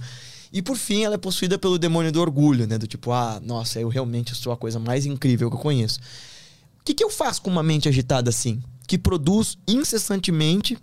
[0.52, 2.78] E por fim, ela é possuída pelo demônio do orgulho, né?
[2.78, 6.00] Do tipo, ah, nossa, eu realmente sou a coisa mais incrível que eu conheço.
[6.80, 8.62] O que, que eu faço com uma mente agitada assim?
[8.88, 10.78] Que produz incessantemente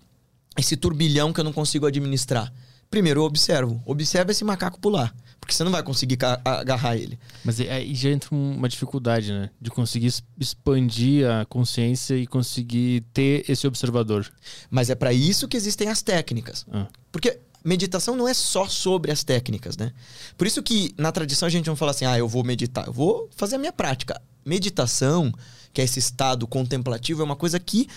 [0.58, 2.52] esse turbilhão que eu não consigo administrar.
[2.92, 3.82] Primeiro, eu observo.
[3.86, 5.14] Observa esse macaco pular.
[5.40, 7.18] Porque você não vai conseguir agarrar ele.
[7.42, 9.48] Mas aí já entra uma dificuldade, né?
[9.58, 14.30] De conseguir expandir a consciência e conseguir ter esse observador.
[14.70, 16.66] Mas é para isso que existem as técnicas.
[16.70, 16.86] Ah.
[17.10, 19.90] Porque meditação não é só sobre as técnicas, né?
[20.36, 22.86] Por isso que na tradição a gente não fala assim, ah, eu vou meditar.
[22.86, 24.20] Eu vou fazer a minha prática.
[24.44, 25.32] Meditação,
[25.72, 27.88] que é esse estado contemplativo, é uma coisa que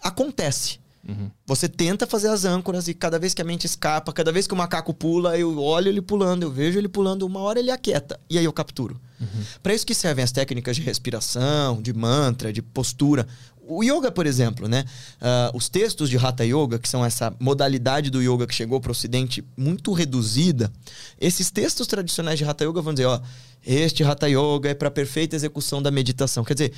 [0.00, 0.82] acontece.
[1.06, 1.30] Uhum.
[1.46, 4.54] Você tenta fazer as âncoras e cada vez que a mente escapa, cada vez que
[4.54, 8.18] o macaco pula, eu olho ele pulando, eu vejo ele pulando, uma hora ele aquieta
[8.28, 8.98] e aí eu capturo.
[9.20, 9.44] Uhum.
[9.62, 13.26] Para isso que servem as técnicas de respiração, de mantra, de postura.
[13.66, 14.84] O yoga, por exemplo, né?
[15.20, 18.90] Uh, os textos de Hatha Yoga, que são essa modalidade do yoga que chegou para
[18.90, 20.70] o Ocidente muito reduzida,
[21.18, 23.20] esses textos tradicionais de Hatha Yoga vão dizer, ó,
[23.64, 26.44] este Hatha Yoga é para perfeita execução da meditação.
[26.44, 26.72] Quer dizer,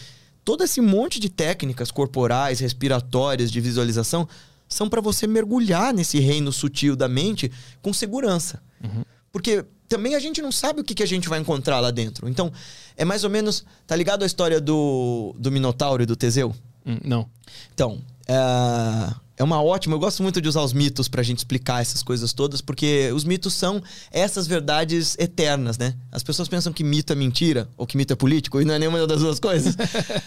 [0.46, 4.28] todo esse monte de técnicas corporais, respiratórias, de visualização,
[4.68, 7.50] são para você mergulhar nesse reino sutil da mente
[7.82, 8.62] com segurança.
[8.82, 9.02] Uhum.
[9.32, 12.28] Porque também a gente não sabe o que, que a gente vai encontrar lá dentro.
[12.28, 12.52] Então,
[12.96, 13.64] é mais ou menos.
[13.88, 16.54] Tá ligado à história do, do Minotauro e do Teseu?
[16.86, 17.28] Hum, não.
[17.74, 19.94] Então, é, é uma ótima.
[19.94, 23.24] Eu gosto muito de usar os mitos pra gente explicar essas coisas todas, porque os
[23.24, 25.94] mitos são essas verdades eternas, né?
[26.10, 28.78] As pessoas pensam que mito é mentira, ou que mito é político, e não é
[28.78, 29.76] nenhuma das duas coisas.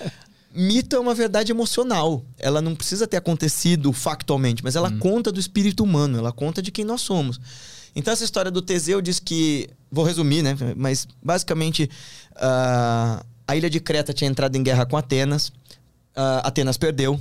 [0.54, 2.24] mito é uma verdade emocional.
[2.38, 5.00] Ela não precisa ter acontecido factualmente, mas ela hum.
[5.00, 7.40] conta do espírito humano, ela conta de quem nós somos.
[7.96, 9.70] Então, essa história do Teseu diz que.
[9.92, 10.56] Vou resumir, né?
[10.78, 11.90] Mas basicamente,
[12.36, 15.52] uh, a ilha de Creta tinha entrado em guerra com Atenas
[16.20, 17.20] uh, Atenas perdeu.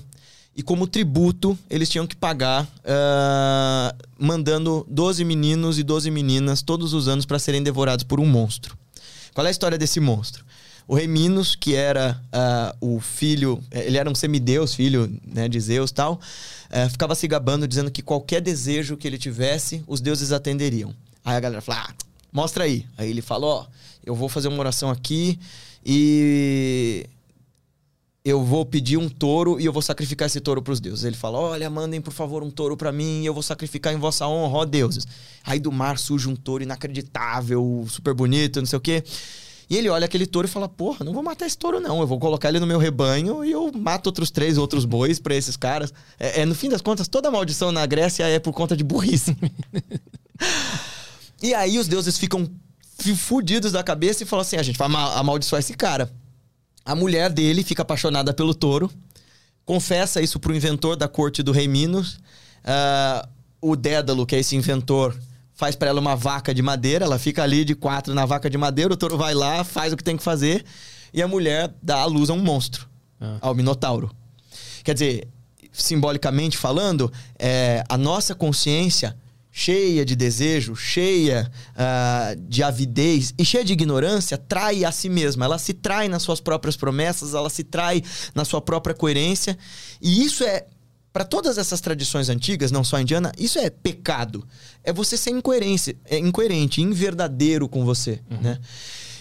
[0.58, 6.92] E como tributo, eles tinham que pagar uh, mandando 12 meninos e 12 meninas todos
[6.92, 8.76] os anos para serem devorados por um monstro.
[9.32, 10.44] Qual é a história desse monstro?
[10.88, 12.20] O rei Minos, que era
[12.80, 17.28] uh, o filho, ele era um semideus, filho né, de Zeus tal, uh, ficava se
[17.28, 20.92] gabando dizendo que qualquer desejo que ele tivesse, os deuses atenderiam.
[21.24, 21.94] Aí a galera falou: ah,
[22.32, 22.84] mostra aí.
[22.96, 23.66] Aí ele falou: ó,
[24.04, 25.38] eu vou fazer uma oração aqui
[25.86, 27.06] e
[28.28, 31.04] eu vou pedir um touro e eu vou sacrificar esse touro para os deuses.
[31.04, 33.96] Ele fala: Olha, mandem por favor um touro para mim e eu vou sacrificar em
[33.96, 35.06] vossa honra, ó deuses.
[35.44, 39.02] Aí do mar surge um touro inacreditável, super bonito, não sei o quê.
[39.70, 42.00] E ele olha aquele touro e fala: Porra, não vou matar esse touro, não.
[42.00, 45.34] Eu vou colocar ele no meu rebanho e eu mato outros três outros bois para
[45.34, 45.90] esses caras.
[46.20, 49.34] É, é, no fim das contas, toda maldição na Grécia é por conta de burrice.
[51.42, 52.46] e aí os deuses ficam
[53.16, 56.12] fudidos da cabeça e falam assim: A gente vai amaldiçoar esse cara.
[56.88, 58.90] A mulher dele fica apaixonada pelo touro,
[59.62, 62.14] confessa isso pro inventor da corte do rei Minos.
[62.64, 63.28] Uh,
[63.60, 65.14] o Dédalo, que é esse inventor,
[65.52, 67.04] faz para ela uma vaca de madeira.
[67.04, 68.94] Ela fica ali de quatro na vaca de madeira.
[68.94, 70.64] O touro vai lá, faz o que tem que fazer.
[71.12, 72.88] E a mulher dá à luz a um monstro,
[73.20, 73.36] ah.
[73.42, 74.10] ao Minotauro.
[74.82, 75.28] Quer dizer,
[75.70, 79.14] simbolicamente falando, é, a nossa consciência
[79.58, 85.46] cheia de desejo, cheia uh, de avidez e cheia de ignorância, trai a si mesma.
[85.46, 88.00] Ela se trai nas suas próprias promessas, ela se trai
[88.36, 89.58] na sua própria coerência.
[90.00, 90.64] E isso é,
[91.12, 94.46] para todas essas tradições antigas, não só a indiana, isso é pecado.
[94.84, 98.40] É você ser incoerência, é incoerente, inverdadeiro com você, uhum.
[98.40, 98.60] né?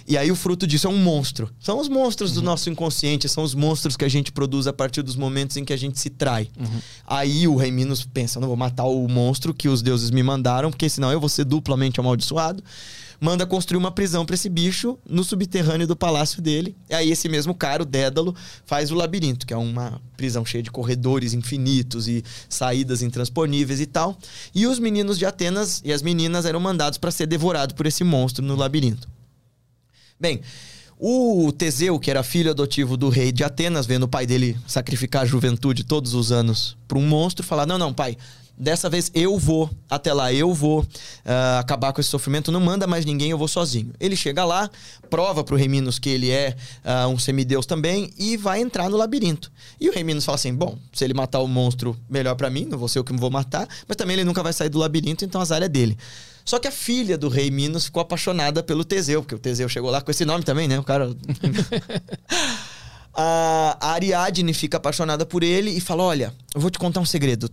[0.08, 1.50] E aí o fruto disso é um monstro.
[1.60, 2.36] São os monstros uhum.
[2.38, 5.66] do nosso inconsciente, são os monstros que a gente produz a partir dos momentos em
[5.66, 6.48] que a gente se trai.
[6.58, 6.80] Uhum.
[7.06, 10.72] Aí o rei Minos pensa: não vou matar o monstro que os deuses me mandaram,
[10.72, 12.64] porque senão eu vou ser duplamente amaldiçoado.
[13.20, 16.76] Manda construir uma prisão para esse bicho no subterrâneo do palácio dele.
[16.88, 20.62] E aí esse mesmo cara, o Dédalo, faz o labirinto, que é uma prisão cheia
[20.62, 24.16] de corredores infinitos e saídas intransponíveis e tal.
[24.54, 28.04] E os meninos de Atenas e as meninas eram mandados para ser devorados por esse
[28.04, 29.17] monstro no labirinto.
[30.20, 30.42] Bem,
[31.00, 35.22] o Teseu, que era filho adotivo do rei de Atenas, vendo o pai dele sacrificar
[35.22, 38.18] a juventude todos os anos para um monstro, falar: Não, não, pai,
[38.58, 42.88] dessa vez eu vou até lá, eu vou uh, acabar com esse sofrimento, não manda
[42.88, 43.94] mais ninguém, eu vou sozinho.
[44.00, 44.70] Ele chega lá,
[45.08, 48.98] prova pro rei Minos que ele é uh, um semideus também e vai entrar no
[48.98, 49.52] labirinto.
[49.80, 52.66] E o rei Minos fala assim: Bom, se ele matar o monstro, melhor para mim,
[52.66, 55.24] não vou ser eu que vou matar, mas também ele nunca vai sair do labirinto,
[55.24, 55.96] então azar é dele.
[56.48, 59.92] Só que a filha do rei Minos ficou apaixonada pelo Teseu, porque o Teseu chegou
[59.92, 60.80] lá com esse nome também, né?
[60.80, 61.14] O cara.
[63.14, 67.52] a Ariadne fica apaixonada por ele e fala: Olha, eu vou te contar um segredo.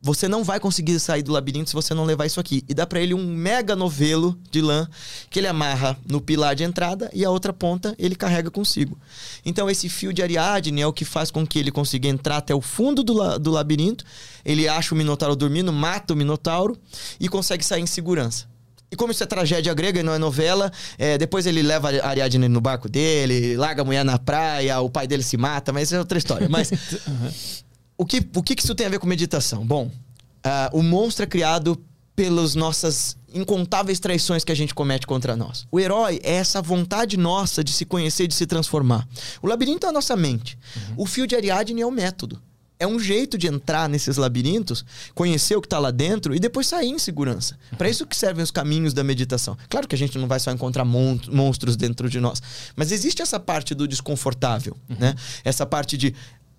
[0.00, 2.64] Você não vai conseguir sair do labirinto se você não levar isso aqui.
[2.68, 4.88] E dá para ele um mega novelo de lã
[5.28, 8.96] que ele amarra no pilar de entrada e a outra ponta ele carrega consigo.
[9.44, 12.54] Então esse fio de Ariadne é o que faz com que ele consiga entrar até
[12.54, 14.04] o fundo do, la do labirinto.
[14.44, 16.78] Ele acha o Minotauro dormindo, mata o Minotauro
[17.18, 18.50] e consegue sair em segurança.
[18.90, 22.08] E como isso é tragédia grega e não é novela, é, depois ele leva a
[22.08, 25.92] Ariadne no barco dele, larga a mulher na praia, o pai dele se mata, mas
[25.92, 26.48] é outra história.
[26.48, 27.30] Mas uhum.
[27.98, 29.64] o, que, o que isso tem a ver com meditação?
[29.64, 31.80] Bom, uh, o monstro é criado
[32.16, 35.68] pelas nossas incontáveis traições que a gente comete contra nós.
[35.70, 39.06] O herói é essa vontade nossa de se conhecer, de se transformar.
[39.40, 40.58] O labirinto é a nossa mente.
[40.76, 40.94] Uhum.
[40.98, 42.42] O fio de Ariadne é o método
[42.80, 46.66] é um jeito de entrar nesses labirintos, conhecer o que está lá dentro e depois
[46.66, 47.58] sair em segurança.
[47.76, 49.56] Para isso que servem os caminhos da meditação.
[49.68, 52.42] Claro que a gente não vai só encontrar monstros dentro de nós,
[52.74, 54.96] mas existe essa parte do desconfortável, uhum.
[54.98, 55.14] né?
[55.44, 56.14] Essa parte de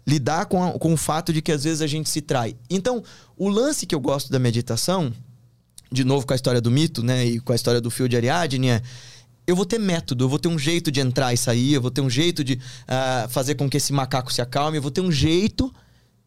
[0.06, 2.56] lidar com, a, com o fato de que às vezes a gente se trai.
[2.70, 3.04] Então,
[3.36, 5.12] o lance que eu gosto da meditação,
[5.92, 8.16] de novo com a história do mito, né, e com a história do fio de
[8.16, 8.82] Ariadne, é
[9.48, 11.90] eu vou ter método, eu vou ter um jeito de entrar e sair, eu vou
[11.90, 15.02] ter um jeito de uh, fazer com que esse macaco se acalme, eu vou ter
[15.02, 15.74] um jeito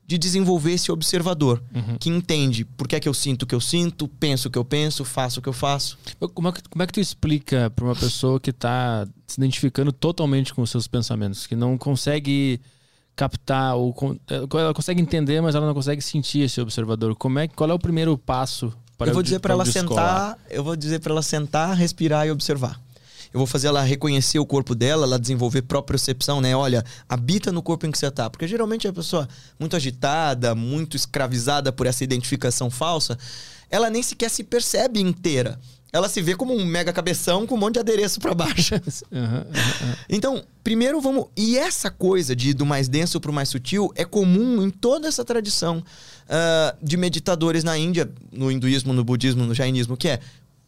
[0.07, 1.97] de desenvolver esse observador uhum.
[1.99, 4.59] que entende por que é que eu sinto o que eu sinto, penso o que
[4.59, 5.99] eu penso, faço o que eu faço.
[6.35, 9.93] Como é que, como é que tu explica para uma pessoa que está se identificando
[9.93, 12.61] totalmente com os seus pensamentos, que não consegue
[13.17, 13.95] captar ou
[14.55, 17.17] ela consegue entender, mas ela não consegue sentir esse observador?
[17.17, 20.63] Como é qual é o primeiro passo para eu vou dizer para ela sentar, eu
[20.63, 22.84] vou dizer para ela sentar, respirar e observar
[23.35, 26.55] eu vou fazer ela reconhecer o corpo dela, ela desenvolver propriocepção, né?
[26.55, 28.31] Olha, habita no corpo em que você tá.
[28.31, 29.29] Porque geralmente a pessoa
[29.59, 33.19] muito agitada, muito escravizada por essa identificação falsa,
[33.69, 35.59] ela nem sequer se percebe inteira.
[35.93, 38.75] Ela se vê como um mega cabeção com um monte de adereço para baixo.
[39.11, 39.95] Uhum, uhum.
[40.09, 41.27] Então, primeiro vamos.
[41.37, 44.71] E essa coisa de ir do mais denso para o mais sutil é comum em
[44.71, 50.09] toda essa tradição uh, de meditadores na Índia, no hinduísmo, no budismo, no jainismo, que
[50.09, 50.21] é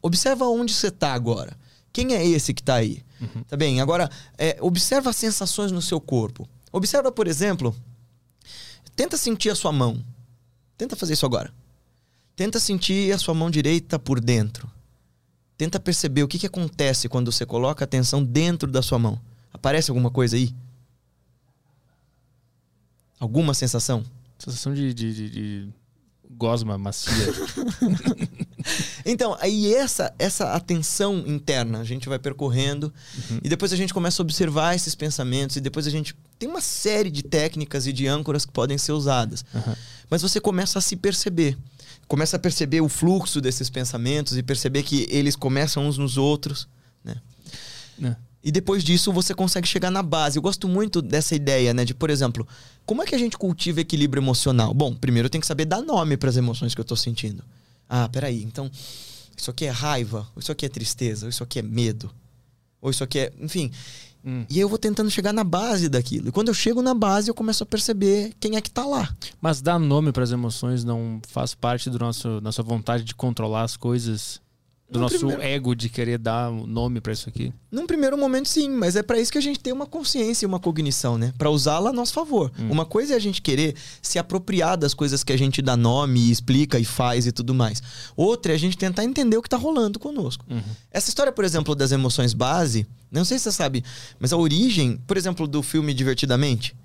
[0.02, 1.56] observa onde você está agora.
[1.96, 3.02] Quem é esse que está aí?
[3.18, 3.42] Uhum.
[3.44, 3.80] Tá bem?
[3.80, 6.46] Agora, é, observa as sensações no seu corpo.
[6.70, 7.74] Observa, por exemplo,
[8.94, 10.04] tenta sentir a sua mão.
[10.76, 11.50] Tenta fazer isso agora.
[12.36, 14.70] Tenta sentir a sua mão direita por dentro.
[15.56, 19.18] Tenta perceber o que, que acontece quando você coloca a atenção dentro da sua mão.
[19.50, 20.54] Aparece alguma coisa aí?
[23.18, 24.04] Alguma sensação?
[24.38, 25.68] Sensação de, de, de, de
[26.28, 27.12] gosma macia.
[29.04, 32.92] então, aí essa, essa atenção interna a gente vai percorrendo
[33.30, 33.40] uhum.
[33.42, 36.60] e depois a gente começa a observar esses pensamentos e depois a gente tem uma
[36.60, 39.44] série de técnicas e de âncoras que podem ser usadas.
[39.54, 39.74] Uhum.
[40.10, 41.56] Mas você começa a se perceber.
[42.06, 46.68] Começa a perceber o fluxo desses pensamentos e perceber que eles começam uns nos outros,
[47.02, 47.16] né?
[48.02, 48.16] É.
[48.44, 50.38] E depois disso você consegue chegar na base.
[50.38, 51.84] Eu gosto muito dessa ideia, né?
[51.84, 52.46] De, por exemplo,
[52.84, 54.72] como é que a gente cultiva equilíbrio emocional?
[54.72, 57.42] Bom, primeiro eu tenho que saber dar nome para as emoções que eu estou sentindo.
[57.88, 58.70] Ah, peraí, então
[59.36, 62.10] isso aqui é raiva, ou isso aqui é tristeza, ou isso aqui é medo,
[62.80, 63.32] ou isso aqui é.
[63.40, 63.70] Enfim.
[64.24, 64.44] Hum.
[64.50, 66.28] E eu vou tentando chegar na base daquilo.
[66.28, 69.14] E quando eu chego na base, eu começo a perceber quem é que tá lá.
[69.40, 73.62] Mas dar nome para as emoções não faz parte do nosso nossa vontade de controlar
[73.62, 74.40] as coisas
[74.88, 77.52] do No nosso primeiro- ego de querer dar um nome pra isso aqui.
[77.72, 80.48] Num primeiro momento, sim, mas é pra isso que a gente tem uma consciência e
[80.48, 81.34] uma cognição, né?
[81.36, 82.52] Pra usá-la a nosso favor.
[82.70, 86.30] Uma coisa é a gente querer se apropriar das coisas que a gente dá nome
[86.30, 87.82] explica e faz e tudo mais.
[88.16, 90.44] Outra é a gente tentar entender o que tá rolando conosco.
[90.90, 93.82] Essa história, por exemplo, das emoções base, não sei se você sabe,
[94.20, 96.76] mas a origem, por exemplo, do filme Divertidamente.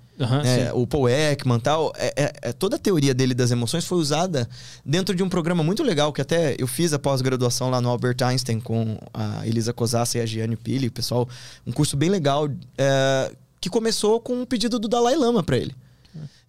[0.44, 0.70] É, sim.
[0.74, 4.48] o Paul Ekman tal, é, é- é- toda a teoria dele das emoções foi usada
[4.84, 8.16] dentro de um programa muito legal que até eu fiz a pós-graduação lá no Albert
[8.22, 11.28] Einstein com a Elisa Cosassa e a Gianni Pili, pessoal,
[11.66, 12.48] um curso bem legal
[12.78, 15.74] é, que começou com um pedido do Dalai Lama para ele.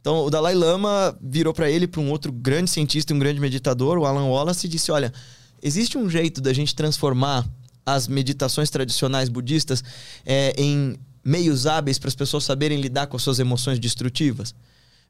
[0.01, 3.39] Então o Dalai Lama virou para ele, para um outro grande cientista e um grande
[3.39, 5.13] meditador, o Alan Wallace, e disse: olha,
[5.61, 7.45] existe um jeito da gente transformar
[7.85, 9.81] as meditações tradicionais budistas
[10.25, 14.53] é, em meios hábeis para as pessoas saberem lidar com as suas emoções destrutivas.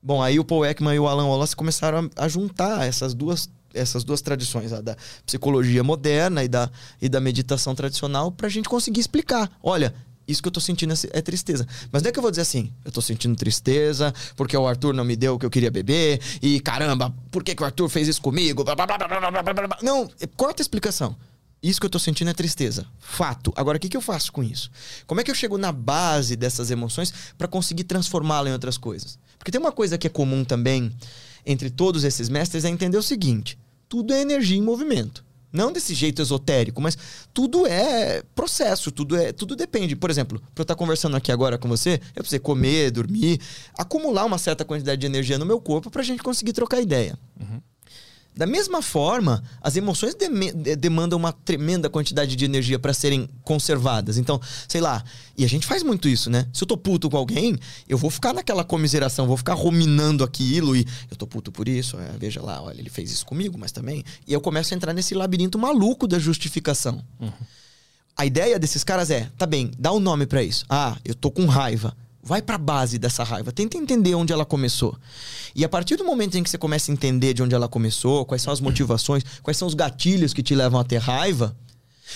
[0.02, 4.04] Bom, aí o Paul Ekman e o Alan Wallace começaram a, juntar essas duas, essas
[4.04, 6.70] duas tradições, a da psicologia moderna e da,
[7.02, 9.50] e da meditação tradicional, para a gente conseguir explicar.
[9.64, 9.94] Olha,
[10.28, 11.66] isso que eu tô sentindo é tristeza.
[11.92, 14.94] Mas não é que eu vou dizer assim, eu tô sentindo tristeza porque o Arthur
[14.94, 17.88] não me deu o que eu queria beber e caramba, por que, que o Arthur
[17.88, 18.64] fez isso comigo?
[19.82, 21.16] Não, corta a explicação.
[21.64, 22.86] Isso que eu tô sentindo é tristeza.
[23.00, 23.54] Fato.
[23.56, 24.70] Agora, o que, que eu faço com isso?
[25.08, 29.18] Como é que eu chego na base dessas emoções para conseguir transformá-la em outras coisas?
[29.40, 30.92] Porque tem uma coisa que é comum também
[31.46, 33.58] entre todos esses mestres é entender o seguinte:
[33.88, 35.24] tudo é energia em movimento.
[35.52, 36.98] Não desse jeito esotérico, mas
[37.32, 39.96] tudo é processo, tudo é, tudo depende.
[39.96, 43.40] Por exemplo, para eu estar conversando aqui agora com você, eu preciso comer, dormir,
[43.78, 47.18] acumular uma certa quantidade de energia no meu corpo para a gente conseguir trocar ideia.
[48.36, 54.18] Da mesma forma, as emoções de- demandam uma tremenda quantidade de energia para serem conservadas.
[54.18, 55.04] Então, sei lá,
[55.38, 56.48] e a gente faz muito isso, né?
[56.52, 57.58] Se eu tô puto com alguém,
[57.88, 61.98] eu vou ficar naquela comiseração, vou ficar ruminando aquilo e eu tô puto por isso,
[62.00, 64.04] é, veja lá, olha, ele fez isso comigo, mas também.
[64.28, 67.04] E eu começo a entrar nesse labirinto maluco da justificação.
[68.18, 70.66] A ideia desses caras é, tá bem, dá um nome pra isso.
[70.70, 71.96] Ah, eu tô com raiva.
[72.24, 73.52] Vai pra base dessa raiva.
[73.52, 74.98] Tenta entender onde ela começou.
[75.54, 78.26] E a partir do momento em que você começa a entender de onde ela começou,
[78.26, 81.54] quais são as motivações, quais são os gatilhos que te levam a ter raiva,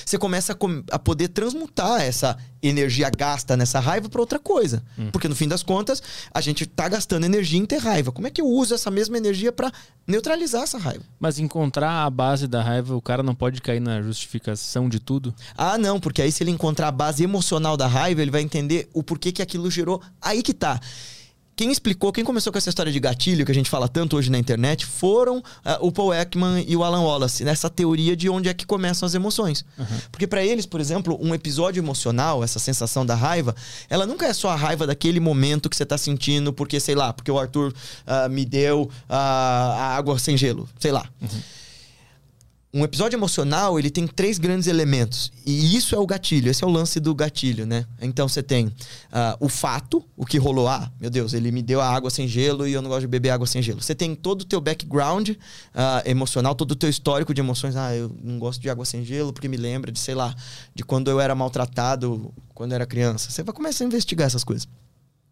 [0.06, 4.84] você começa a, com- a poder transmutar essa energia gasta nessa raiva pra outra coisa.
[5.12, 6.02] Porque no fim das contas,
[6.34, 8.12] a gente tá gastando energia em ter raiva.
[8.12, 9.72] Como é que eu uso essa mesma energia pra
[10.08, 11.04] neutralizar essa raiva?
[11.20, 15.34] Mas encontrar a base da raiva, o cara não pode cair na justificação de tudo.
[15.56, 18.90] Ah, não, porque aí se ele encontrar a base emocional da raiva, ele vai entender
[18.94, 20.02] o porquê que aquilo gerou.
[20.22, 20.80] Aí que tá.
[21.58, 24.30] Quem explicou, quem começou com essa história de gatilho que a gente fala tanto hoje
[24.30, 28.48] na internet, foram ah, o Paul Ekman e o Alan Wallace, nessa teoria de onde
[28.48, 29.66] é que começam as emoções.
[30.12, 33.56] Porque pra eles, por exemplo, um episódio emocional, essa sensação da raiva,
[33.90, 37.12] ela nunca é só a raiva daquele momento que você tá sentindo, porque, sei lá,
[37.12, 37.74] porque o Arthur
[38.06, 41.10] ah, me deu ah, a água sem gelo, sei lá.
[42.74, 45.32] Um episódio emocional, ele tem três grandes elementos.
[45.46, 47.86] E isso é o gatilho, esse é o lance do gatilho, né?
[48.02, 48.70] Então você tem
[49.10, 50.68] ah, o fato, o que rolou.
[50.68, 53.08] Ah, meu Deus, ele me deu a água sem gelo e eu não gosto de
[53.08, 53.82] beber água sem gelo.
[53.82, 55.30] Você tem todo o teu background
[55.74, 57.78] ah, emocional, todo o teu histórico de emoções.
[57.78, 60.36] Ah, eu não gosto de água sem gelo porque me lembra de, sei lá,
[60.76, 63.32] de quando eu era maltratado quando eu era criança.
[63.32, 64.68] Você vai começar a investigar essas coisas.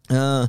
[0.08, 0.48] Ah,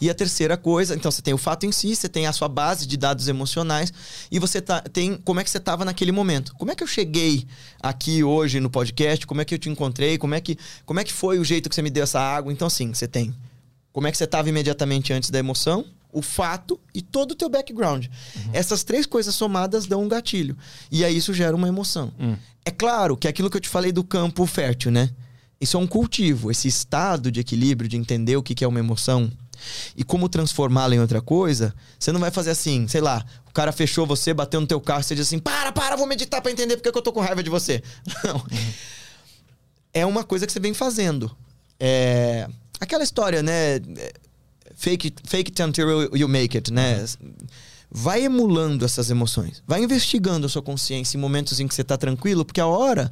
[0.00, 2.48] e a terceira coisa, então você tem o fato em si, você tem a sua
[2.48, 3.92] base de dados emocionais
[4.30, 6.54] e você tá, tem como é que você estava naquele momento.
[6.56, 7.46] Como é que eu cheguei
[7.80, 9.26] aqui hoje no podcast?
[9.26, 10.18] Como é que eu te encontrei?
[10.18, 12.52] Como é que, como é que foi o jeito que você me deu essa água?
[12.52, 13.34] Então, sim, você tem
[13.96, 15.82] como é que você estava imediatamente antes da emoção,
[16.12, 18.08] o fato e todo o teu background.
[18.52, 20.54] Essas três coisas somadas dão um gatilho.
[20.92, 22.12] E aí isso gera uma emoção.
[22.62, 25.08] É claro que é aquilo que eu te falei do campo fértil, né?
[25.60, 29.32] Isso é um cultivo, esse estado de equilíbrio, de entender o que é uma emoção
[29.96, 31.74] e como transformá-la em outra coisa.
[31.98, 35.02] Você não vai fazer assim, sei lá, o cara fechou você, bateu no teu carro,
[35.02, 37.42] você diz assim: para, para, vou meditar pra entender porque que eu tô com raiva
[37.42, 37.82] de você.
[38.24, 38.44] Não.
[39.92, 41.34] É uma coisa que você vem fazendo.
[41.80, 42.48] É.
[42.78, 43.80] Aquela história, né?
[44.76, 47.02] Fake, fake it until you make it, né?
[47.90, 49.62] Vai emulando essas emoções.
[49.66, 53.10] Vai investigando a sua consciência em momentos em que você tá tranquilo, porque a hora.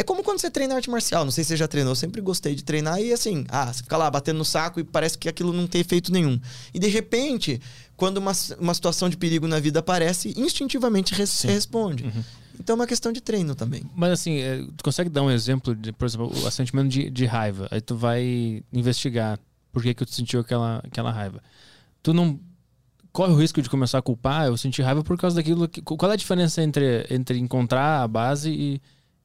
[0.00, 1.24] É como quando você treina arte marcial.
[1.24, 1.90] Não sei se você já treinou.
[1.92, 4.84] Eu sempre gostei de treinar e assim, ah, você fica lá batendo no saco e
[4.84, 6.40] parece que aquilo não tem efeito nenhum.
[6.72, 7.60] E de repente,
[7.96, 12.10] quando uma, uma situação de perigo na vida aparece, instintivamente res- você responde.
[12.58, 13.82] Então é uma questão de treino também.
[13.94, 17.26] Mas assim, é, tu consegue dar um exemplo de, por exemplo, o sentimento de, de
[17.26, 17.68] raiva.
[17.70, 19.38] Aí tu vai investigar
[19.72, 21.42] por que, que tu sentiu aquela, aquela raiva.
[22.02, 22.40] Tu não
[23.12, 25.82] corre o risco de começar a culpar, eu senti raiva por causa daquilo que.
[25.82, 28.80] Qual é a diferença entre, entre encontrar a base e,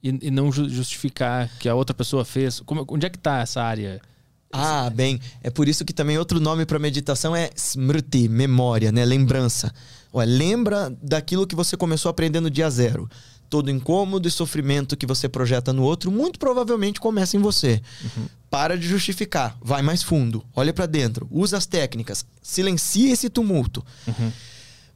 [0.10, 2.60] e, e não ju- justificar que a outra pessoa fez?
[2.62, 3.99] Como, onde é que tá essa área?
[4.51, 9.03] Ah, bem, é por isso que também outro nome para meditação é smriti, memória, né?
[9.03, 9.74] Lembrança.
[10.14, 13.10] Olha, lembra daquilo que você começou a aprender no dia zero.
[13.49, 17.82] Todo incômodo e sofrimento que você projeta no outro, muito provavelmente começa em você.
[18.49, 23.86] Para de justificar, vai mais fundo, olha pra dentro, usa as técnicas, silencia esse tumulto.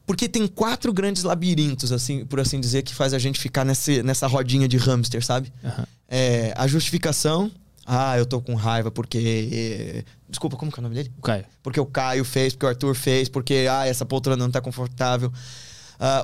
[0.09, 4.01] Porque tem quatro grandes labirintos, assim, por assim dizer, que faz a gente ficar nesse,
[4.01, 5.53] nessa rodinha de hamster, sabe?
[5.63, 5.85] Aham.
[6.07, 7.51] É, a justificação.
[7.85, 10.03] Ah, eu tô com raiva porque.
[10.27, 11.11] Desculpa, como que é o nome dele?
[11.15, 11.45] O Caio.
[11.61, 15.31] Porque o Caio fez, porque o Arthur fez, porque ah, essa poltrona não tá confortável.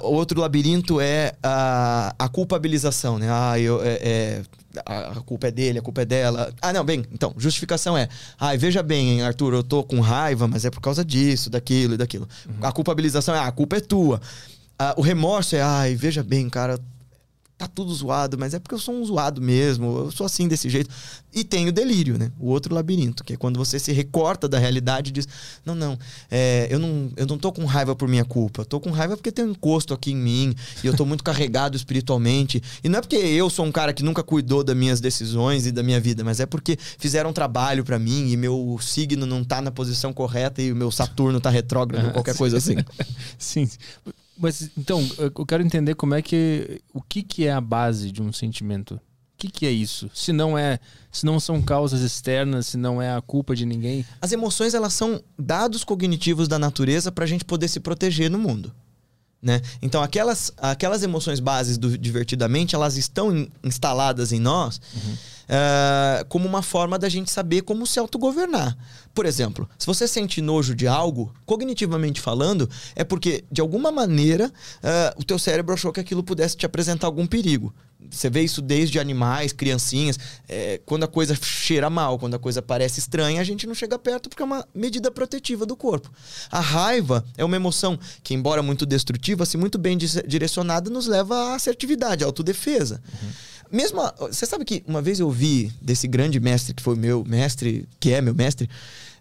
[0.02, 3.28] O outro labirinto é a, a culpabilização, né?
[3.30, 4.42] Ah, eu, é, é,
[4.86, 6.54] a culpa é dele, a culpa é dela.
[6.62, 8.08] Ah, não, bem, então, justificação é.
[8.40, 11.98] Ai, veja bem, Arthur, eu tô com raiva, mas é por causa disso, daquilo e
[11.98, 12.28] daquilo.
[12.62, 14.22] A culpabilização é, ah, a culpa é tua.
[14.78, 16.80] Ah, o remorso é, ai, veja bem, cara,
[17.58, 20.70] tá tudo zoado, mas é porque eu sou um zoado mesmo, eu sou assim desse
[20.70, 20.90] jeito.
[21.34, 22.32] E tem o delírio, né?
[22.40, 25.28] O outro labirinto, que é quando você se recorta da realidade e diz:
[25.66, 25.98] Não, não,
[26.30, 29.16] é, eu não, eu não tô com raiva por minha culpa, eu tô com raiva
[29.16, 32.62] porque tem um encosto aqui em mim e eu tô muito carregado espiritualmente.
[32.84, 35.72] E não é porque eu sou um cara que nunca cuidou das minhas decisões e
[35.72, 39.44] da minha vida, mas é porque fizeram um trabalho pra mim e meu signo não
[39.44, 42.76] tá na posição correta e o meu Saturno tá retrógrado, ou qualquer coisa assim.
[43.38, 43.70] Sim.
[44.38, 46.82] Mas então, eu quero entender como é que.
[46.94, 48.96] O que, que é a base de um sentimento?
[48.96, 50.10] O que, que é isso?
[50.14, 50.80] Se não é.
[51.12, 54.06] Se não são causas externas, se não é a culpa de ninguém.
[54.22, 58.38] As emoções, elas são dados cognitivos da natureza para a gente poder se proteger no
[58.40, 58.74] mundo.
[59.42, 59.62] Né?
[59.82, 64.82] Então, aquelas, aquelas emoções bases do Divertidamente, elas estão in- instaladas em nós
[65.48, 68.78] eh, como uma forma da gente saber como se autogovernar.
[69.14, 74.52] Por exemplo, se você sente nojo de algo, cognitivamente falando, é porque, de alguma maneira,
[74.84, 77.74] eh, o teu cérebro achou que aquilo pudesse te apresentar algum perigo.
[78.12, 80.20] Você vê isso desde animais, criancinhas.
[80.48, 83.98] eh, quando a coisa cheira mal, quando a coisa parece estranha, a gente não chega
[83.98, 86.12] perto porque é uma medida protetiva do corpo.
[86.52, 91.36] A raiva é uma emoção que, embora muito destrutiva, se muito bem direcionada, nos leva
[91.52, 93.02] à assertividade, à autodefesa.
[93.72, 94.02] Mesmo.
[94.20, 98.12] Você sabe que uma vez eu vi desse grande mestre, que foi meu mestre, que
[98.12, 98.70] é meu mestre,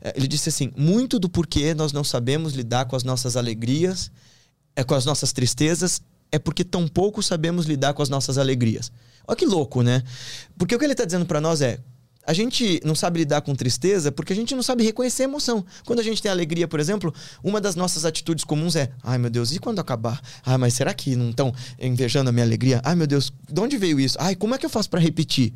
[0.01, 4.11] eh, ele disse assim: muito do porquê nós não sabemos lidar com as nossas alegrias,
[4.77, 8.91] é com as nossas tristezas, é porque tão pouco sabemos lidar com as nossas alegrias.
[9.27, 10.03] Olha que louco, né?
[10.59, 11.79] Porque o que ele está dizendo para nós é.
[12.27, 15.65] A gente não sabe lidar com tristeza porque a gente não sabe reconhecer a emoção.
[15.85, 19.31] Quando a gente tem alegria, por exemplo, uma das nossas atitudes comuns é: ai meu
[19.31, 20.21] Deus, e quando acabar?
[20.45, 22.81] Ai, mas será que não estão invejando a minha alegria?
[22.83, 24.17] Ai meu Deus, de onde veio isso?
[24.19, 25.53] Ai, como é que eu faço para repetir?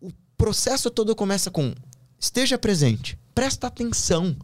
[0.00, 1.74] O processo todo começa com:
[2.18, 4.34] esteja presente, presta atenção.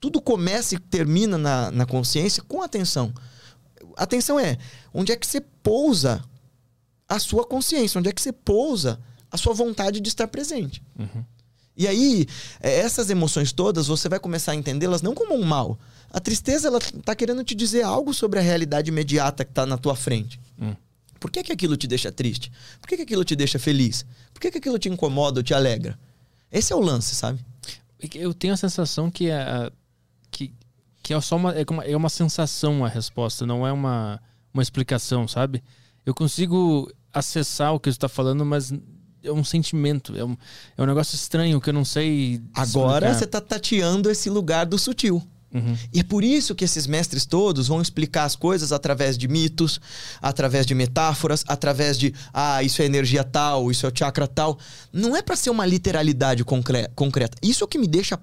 [0.00, 3.12] Tudo começa e termina na, na consciência com atenção.
[3.96, 4.58] Atenção é
[4.92, 6.22] onde é que você pousa
[7.08, 9.00] a sua consciência, onde é que você pousa
[9.34, 10.80] a sua vontade de estar presente.
[11.76, 12.24] E aí,
[12.60, 15.76] é, essas emoções todas, você vai começar a entendê-las não como um mal.
[16.12, 19.76] A tristeza, ela tá querendo te dizer algo sobre a realidade imediata que tá na
[19.76, 20.40] tua frente.
[20.56, 20.76] Hum.
[21.18, 22.52] Por que, que aquilo te deixa triste?
[22.80, 24.06] Por que, que aquilo te deixa feliz?
[24.32, 25.98] Por que, que aquilo te incomoda ou te alegra?
[26.52, 27.44] Esse é o lance, sabe?
[28.14, 29.72] Eu tenho a sensação que é,
[30.30, 30.54] que,
[31.02, 31.84] que é só uma é, uma.
[31.84, 34.22] é uma sensação a resposta, não é uma,
[34.52, 35.60] uma explicação, sabe?
[36.06, 38.72] Eu consigo acessar o que você está falando, mas
[39.24, 40.36] é um sentimento, é um,
[40.76, 42.40] é um negócio estranho que eu não sei.
[42.54, 43.18] Agora explicar.
[43.18, 45.22] você tá tateando esse lugar do sutil.
[45.52, 45.76] Uhum.
[45.92, 49.80] E é por isso que esses mestres todos vão explicar as coisas através de mitos,
[50.20, 54.58] através de metáforas, através de ah, isso é energia tal, isso é o chakra tal.
[54.92, 57.36] Não é pra ser uma literalidade concre- concreta.
[57.40, 58.18] Isso é o que me deixa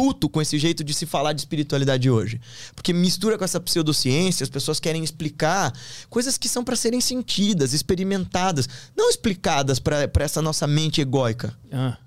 [0.00, 2.40] puto com esse jeito de se falar de espiritualidade hoje.
[2.74, 5.74] Porque mistura com essa pseudociência, as pessoas querem explicar
[6.08, 11.54] coisas que são pra serem sentidas, experimentadas, não explicadas pra essa nossa mente egóica.
[11.70, 11.98] Ah,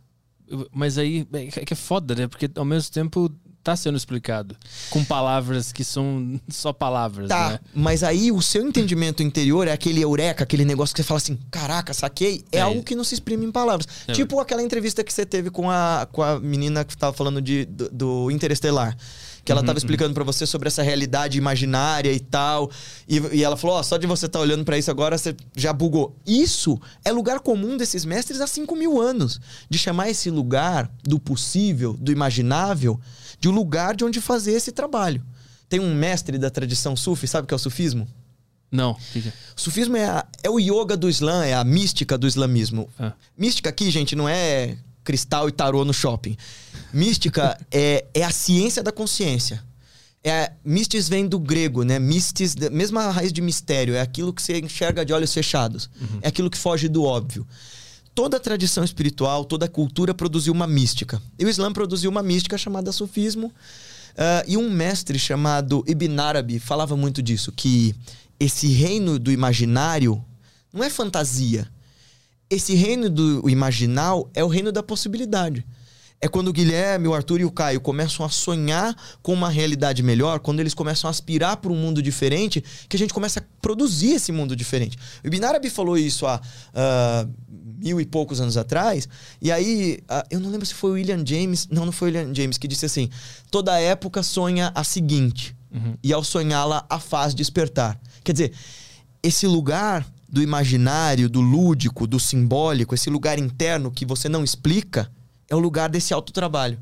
[0.71, 2.27] mas aí é que é foda, né?
[2.27, 3.31] Porque ao mesmo tempo
[3.63, 4.55] tá sendo explicado
[4.89, 7.59] com palavras que são só palavras, Tá, né?
[7.73, 11.37] mas aí o seu entendimento interior é aquele eureka, aquele negócio que você fala assim,
[11.49, 12.43] caraca, saquei.
[12.51, 12.61] É, É.
[12.61, 13.87] algo que não se exprime em palavras.
[14.07, 14.11] É.
[14.11, 17.65] Tipo aquela entrevista que você teve com a, com a menina que tava falando de,
[17.65, 18.97] do, do Interestelar.
[19.45, 22.71] Que ela Uhum, tava explicando pra você sobre essa realidade imaginária e tal.
[23.09, 25.73] E, e ela falou: Ó, só de você estar olhando pra isso agora, você já
[25.73, 26.15] bugou.
[26.25, 29.41] Isso é lugar comum desses mestres há 5 mil anos.
[29.69, 32.97] De chamar esse lugar do possível, do imaginável,
[33.43, 35.21] de um lugar de onde fazer esse trabalho.
[35.67, 38.07] Tem um mestre da tradição sufi, sabe o que é o sufismo?
[38.71, 38.91] Não.
[38.93, 39.33] o é?
[39.53, 42.87] O sufismo é, a- é o yoga do Islã, é a mística do islamismo.
[42.97, 43.11] Ah.
[43.37, 46.37] Mística aqui, gente, não é cristal e tarô no shopping.
[46.93, 49.61] Mística é, é a ciência da consciência.
[50.23, 51.99] É, mistis vem do grego, né?
[51.99, 55.89] Mistis, mesma raiz de mistério, é aquilo que você enxerga de olhos fechados.
[56.21, 57.45] É aquilo que foge do óbvio.
[58.15, 61.21] Toda a tradição espiritual, toda a cultura produziu uma mística.
[61.37, 63.51] E o Islã produziu uma mística chamada sufismo.
[64.17, 67.95] Ah, e um mestre chamado Ibn Arabi falava muito disso, que
[68.39, 70.23] esse reino do imaginário
[70.71, 71.67] Não é fantasia.
[72.49, 75.63] Esse reino do imaginal é o reino da possibilidade.
[76.19, 80.01] É quando o Guilherme, o Arthur e o Caio começam a sonhar com uma realidade
[80.01, 83.43] melhor, quando eles começam a aspirar para um mundo diferente, que a gente começa a
[83.61, 84.97] produzir esse mundo diferente.
[85.23, 87.29] O Binarabi falou isso há uh,
[87.83, 89.07] mil e poucos anos atrás,
[89.41, 89.99] e aí,
[90.31, 92.67] eu não lembro se foi o William James, não, não foi o William James, que
[92.67, 93.09] disse assim:
[93.51, 95.95] toda época sonha a seguinte, uhum.
[96.01, 97.99] e ao sonhá-la a faz despertar.
[98.23, 98.53] Quer dizer,
[99.21, 105.11] esse lugar do imaginário, do lúdico, do simbólico, esse lugar interno que você não explica
[105.47, 106.79] é o lugar desse autotrabalho.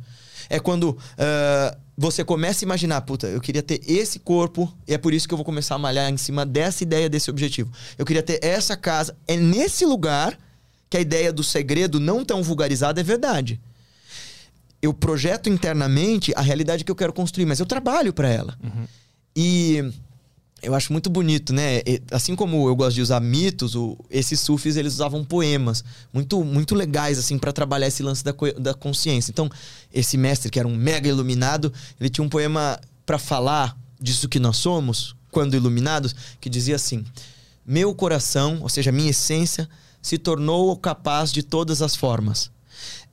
[0.49, 4.97] É quando uh, você começa a imaginar, puta, eu queria ter esse corpo, e é
[4.97, 7.71] por isso que eu vou começar a malhar em cima dessa ideia, desse objetivo.
[7.97, 9.15] Eu queria ter essa casa.
[9.27, 10.37] É nesse lugar
[10.91, 13.57] que a ideia do segredo não tão vulgarizada é verdade.
[14.81, 18.57] Eu projeto internamente a realidade que eu quero construir, mas eu trabalho para ela.
[18.61, 18.85] Uhum.
[19.33, 19.89] E
[20.61, 21.81] eu acho muito bonito, né?
[22.11, 25.81] Assim como eu gosto de usar mitos, o, esses sufis eles usavam poemas
[26.11, 29.31] muito muito legais assim para trabalhar esse lance da, da consciência.
[29.31, 29.49] Então,
[29.93, 31.71] esse mestre que era um mega iluminado,
[32.01, 37.05] ele tinha um poema para falar disso que nós somos, quando iluminados, que dizia assim:
[37.65, 39.69] Meu coração, ou seja, minha essência,
[40.01, 42.51] se tornou capaz de todas as formas.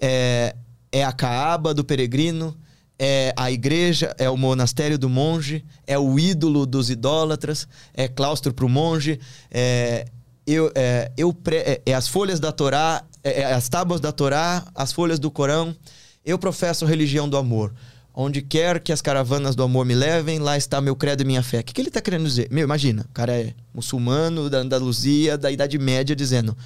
[0.01, 0.55] É,
[0.91, 2.57] é a caaba do peregrino,
[2.99, 8.53] é a igreja, é o monastério do monge, é o ídolo dos idólatras, é claustro
[8.53, 9.21] para o monge,
[9.51, 10.07] é,
[10.47, 14.65] eu, é, eu é, é, as folhas da Torá, é, é, as tábuas da Torá,
[14.75, 15.77] as folhas do Corão.
[16.25, 17.75] Eu professo a religião do amor.
[18.21, 21.41] Onde quer que as caravanas do amor me levem, lá está meu credo e minha
[21.41, 21.61] fé.
[21.61, 22.49] O que, que ele está querendo dizer?
[22.51, 26.59] Meu, imagina, o cara é muçulmano da Andaluzia, da Idade Média, dizendo: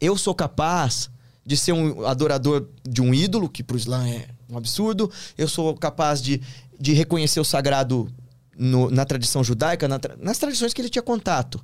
[0.00, 1.10] Eu sou capaz
[1.44, 5.12] de ser um adorador de um ídolo, que para o Islã é um absurdo.
[5.36, 6.40] Eu sou capaz de,
[6.80, 8.10] de reconhecer o sagrado
[8.56, 11.62] no, na tradição judaica, na, nas tradições que ele tinha contato.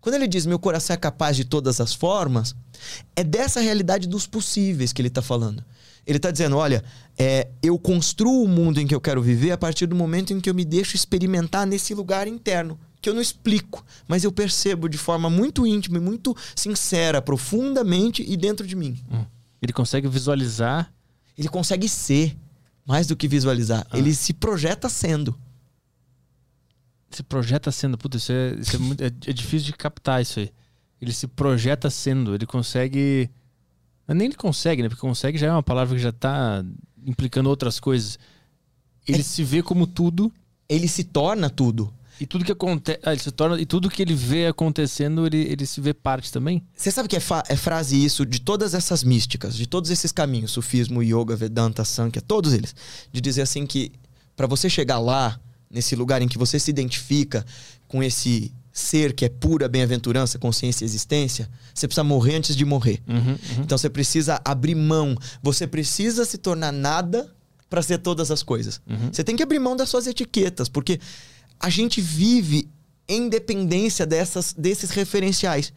[0.00, 2.56] Quando ele diz meu coração é capaz de todas as formas,
[3.14, 5.62] é dessa realidade dos possíveis que ele está falando.
[6.06, 6.84] Ele está dizendo: olha,
[7.18, 10.40] é, eu construo o mundo em que eu quero viver a partir do momento em
[10.40, 14.88] que eu me deixo experimentar nesse lugar interno, que eu não explico, mas eu percebo
[14.88, 18.98] de forma muito íntima e muito sincera, profundamente e dentro de mim.
[19.10, 19.24] Hum.
[19.62, 20.92] Ele consegue visualizar
[21.36, 22.36] ele consegue ser
[22.86, 23.86] mais do que visualizar.
[23.90, 23.98] Ah.
[23.98, 25.38] Ele se projeta sendo.
[27.10, 27.98] Se projeta sendo.
[27.98, 30.50] Puta, isso, é, isso é, muito, é, é, difícil de captar isso aí.
[31.00, 32.34] Ele se projeta sendo.
[32.34, 33.30] Ele consegue.
[34.08, 34.88] Nem ele consegue, né?
[34.88, 36.64] Porque consegue já é uma palavra que já tá
[37.06, 38.18] implicando outras coisas.
[39.06, 39.24] Ele é.
[39.24, 40.32] se vê como tudo.
[40.68, 41.92] Ele se torna tudo.
[42.20, 43.00] E tudo que acontece.
[43.02, 43.60] Ah, ele se torna.
[43.60, 46.62] E tudo que ele vê acontecendo, ele, ele se vê parte também?
[46.76, 50.52] Você sabe que é, é, frase isso de todas essas místicas, de todos esses caminhos,
[50.52, 52.74] sufismo, yoga, Vedanta, Sankhya, todos eles.
[53.12, 53.92] De dizer assim que
[54.36, 55.38] para você chegar lá,
[55.70, 57.44] nesse lugar em que você se identifica
[57.88, 62.64] com esse ser que é pura bem-aventurança, consciência e existência, você precisa morrer antes de
[62.64, 63.00] morrer.
[63.06, 63.38] Uhum, uhum.
[63.60, 65.16] Então você precisa abrir mão.
[65.40, 67.32] Você precisa se tornar nada
[67.70, 68.80] para ser todas as coisas.
[68.84, 69.12] Uhum.
[69.12, 70.98] Você tem que abrir mão das suas etiquetas, porque
[71.60, 72.68] a gente vive
[73.08, 75.72] em dependência dessas, desses referenciais.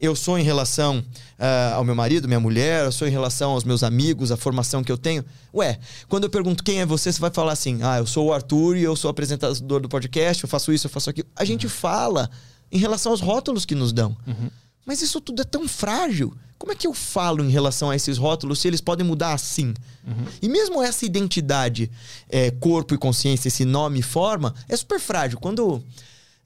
[0.00, 3.64] Eu sou em relação uh, ao meu marido, minha mulher, eu sou em relação aos
[3.64, 5.24] meus amigos, a formação que eu tenho.
[5.54, 5.78] Ué,
[6.08, 8.76] quando eu pergunto quem é você, você vai falar assim: ah, eu sou o Arthur
[8.76, 11.28] e eu sou apresentador do podcast, eu faço isso, eu faço aquilo.
[11.34, 11.72] A gente uhum.
[11.72, 12.30] fala
[12.70, 14.16] em relação aos rótulos que nos dão.
[14.26, 14.50] Uhum.
[14.84, 16.36] Mas isso tudo é tão frágil.
[16.58, 19.74] Como é que eu falo em relação a esses rótulos se eles podem mudar assim?
[20.06, 20.24] Uhum.
[20.40, 21.90] E mesmo essa identidade,
[22.28, 25.38] é, corpo e consciência, esse nome e forma, é super frágil.
[25.38, 25.82] Quando,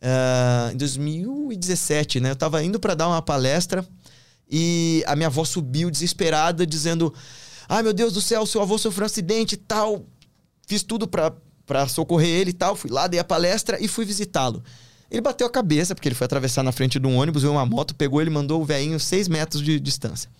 [0.02, 3.86] uh, em 2017, né, eu estava indo para dar uma palestra
[4.50, 7.14] e a minha avó subiu desesperada, dizendo:
[7.68, 10.04] Ai meu Deus do céu, seu avô sofreu um acidente e tal.
[10.66, 12.74] Fiz tudo para socorrer ele e tal.
[12.74, 14.62] Fui lá, dei a palestra e fui visitá-lo.
[15.10, 17.66] Ele bateu a cabeça, porque ele foi atravessar na frente de um ônibus, viu uma
[17.66, 20.30] moto, pegou ele mandou o velhinho seis metros de distância.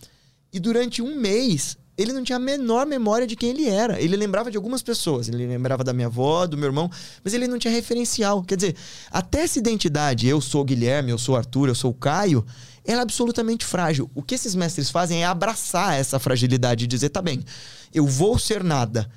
[0.53, 4.01] E durante um mês, ele não tinha a menor memória de quem ele era.
[4.01, 5.29] Ele lembrava de algumas pessoas.
[5.29, 6.91] Ele lembrava da minha avó, do meu irmão,
[7.23, 8.43] mas ele não tinha referencial.
[8.43, 8.77] Quer dizer,
[9.11, 12.45] até essa identidade, eu sou Guilherme, eu sou Arthur, eu sou Caio,
[12.85, 14.11] ela é absolutamente frágil.
[14.15, 17.45] O que esses mestres fazem é abraçar essa fragilidade e dizer, tá bem,
[17.93, 19.11] eu vou ser nada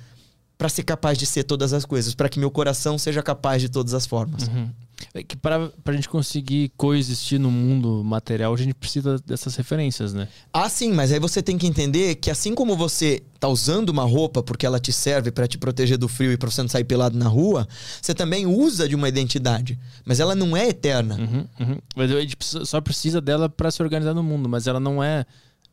[0.58, 3.68] para ser capaz de ser todas as coisas, para que meu coração seja capaz de
[3.68, 4.46] todas as formas.
[4.46, 4.70] Uhum.
[5.12, 10.12] É que para a gente conseguir coexistir no mundo material, a gente precisa dessas referências,
[10.12, 10.28] né?
[10.52, 14.04] Ah, sim, mas aí você tem que entender que assim como você tá usando uma
[14.04, 16.84] roupa porque ela te serve para te proteger do frio e para você não sair
[16.84, 17.68] pelado na rua,
[18.00, 21.16] você também usa de uma identidade, mas ela não é eterna.
[21.16, 21.78] Uhum, uhum.
[21.94, 25.26] Mas a gente só precisa dela para se organizar no mundo, mas ela não é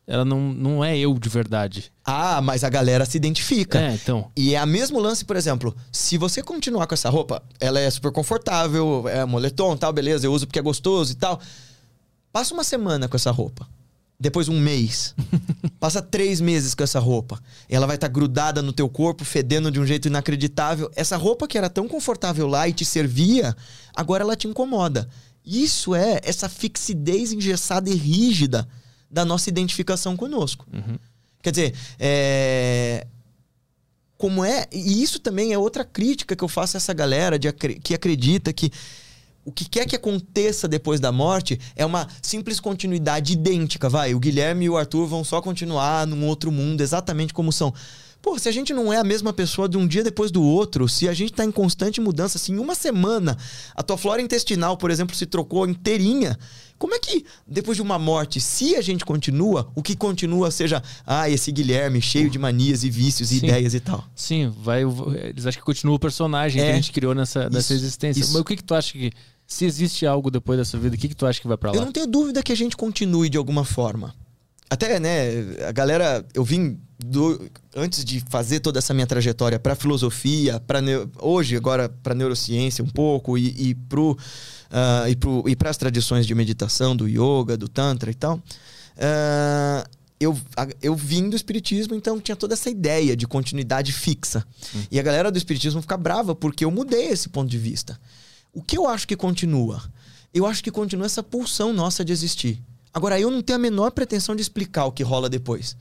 [0.06, 1.92] ela não, não é eu de verdade.
[2.04, 3.80] Ah, mas a galera se identifica.
[3.80, 4.30] É, então.
[4.36, 7.88] E é a mesmo lance, por exemplo, se você continuar com essa roupa, ela é
[7.88, 11.40] super confortável, é moletom tal, beleza, eu uso porque é gostoso e tal.
[12.32, 13.68] Passa uma semana com essa roupa.
[14.18, 15.14] Depois um mês.
[15.78, 17.40] Passa três meses com essa roupa.
[17.68, 20.90] Ela vai estar tá grudada no teu corpo, fedendo de um jeito inacreditável.
[20.96, 23.56] Essa roupa que era tão confortável lá e te servia,
[23.94, 25.08] agora ela te incomoda.
[25.44, 28.68] Isso é essa fixidez engessada e rígida
[29.12, 30.66] da nossa identificação conosco.
[30.72, 30.98] Uhum.
[31.42, 33.06] Quer dizer, é...
[34.16, 34.66] como é.
[34.72, 38.52] E isso também é outra crítica que eu faço a essa galera de, que acredita
[38.52, 38.72] que
[39.44, 44.14] o que quer que aconteça depois da morte é uma simples continuidade idêntica, vai.
[44.14, 47.74] O Guilherme e o Arthur vão só continuar num outro mundo, exatamente como são.
[48.22, 50.88] Pô, se a gente não é a mesma pessoa de um dia depois do outro,
[50.88, 53.36] se a gente tá em constante mudança, assim, em uma semana,
[53.74, 56.38] a tua flora intestinal, por exemplo, se trocou inteirinha,
[56.78, 60.80] como é que, depois de uma morte, se a gente continua, o que continua seja,
[61.04, 63.46] ah, esse Guilherme cheio de manias e vícios e Sim.
[63.46, 64.04] ideias e tal?
[64.14, 64.82] Sim, vai.
[64.84, 66.66] Eles acham que continua o personagem É.
[66.66, 68.20] que a gente criou nessa, nessa Isso, existência.
[68.20, 68.32] isso.
[68.32, 69.10] Mas o que, que tu acha que.
[69.46, 71.76] Se existe algo depois dessa vida, o que, que tu acha que vai pra lá?
[71.76, 74.14] Eu não tenho dúvida que a gente continue de alguma forma.
[74.70, 79.74] Até, né, a galera, eu vim do, antes de fazer toda essa minha trajetória para
[79.74, 80.80] filosofia, para
[81.20, 84.16] hoje agora para neurociência um pouco e, e pro
[84.70, 88.40] ah, e pro e para as tradições de meditação, do yoga, do tantra e tal.
[88.98, 89.86] ah,
[90.20, 90.38] eu,
[90.80, 94.46] eu vim do espiritismo, então tinha toda essa ideia de continuidade fixa.
[94.90, 97.98] E a galera do espiritismo fica brava porque eu mudei esse ponto de vista.
[98.52, 99.82] O que eu acho que continua?
[100.32, 102.62] Eu acho que continua essa pulsão nossa de existir.
[102.94, 105.76] Agora, eu não tenho a menor pretensão de explicar o que rola depois.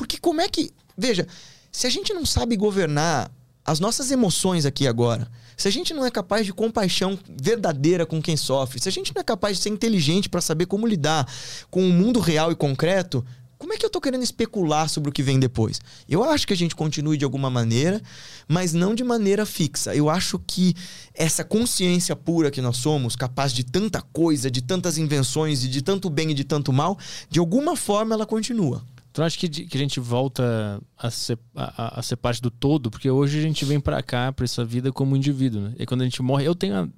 [0.00, 0.70] Porque como é que.
[0.96, 1.26] Veja,
[1.70, 3.30] se a gente não sabe governar
[3.62, 8.22] as nossas emoções aqui agora, se a gente não é capaz de compaixão verdadeira com
[8.22, 11.30] quem sofre, se a gente não é capaz de ser inteligente para saber como lidar
[11.70, 13.22] com o mundo real e concreto,
[13.58, 15.82] como é que eu tô querendo especular sobre o que vem depois?
[16.08, 18.00] Eu acho que a gente continue de alguma maneira,
[18.48, 19.94] mas não de maneira fixa.
[19.94, 20.74] Eu acho que
[21.12, 25.82] essa consciência pura que nós somos, capaz de tanta coisa, de tantas invenções e de
[25.82, 26.98] tanto bem e de tanto mal,
[27.28, 28.82] de alguma forma ela continua.
[29.12, 32.90] Tu acha que, que a gente volta a ser, a, a- ser parte do todo?
[32.90, 35.74] Porque hoje a gente vem pra cá, pra essa vida, como indivíduo, né?
[35.78, 36.88] E quando a gente morre, eu tenho, a,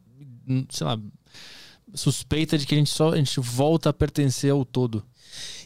[0.47, 0.99] hum, sei lá,
[1.95, 5.03] suspeita de que a gente só a gente volta a pertencer ao todo.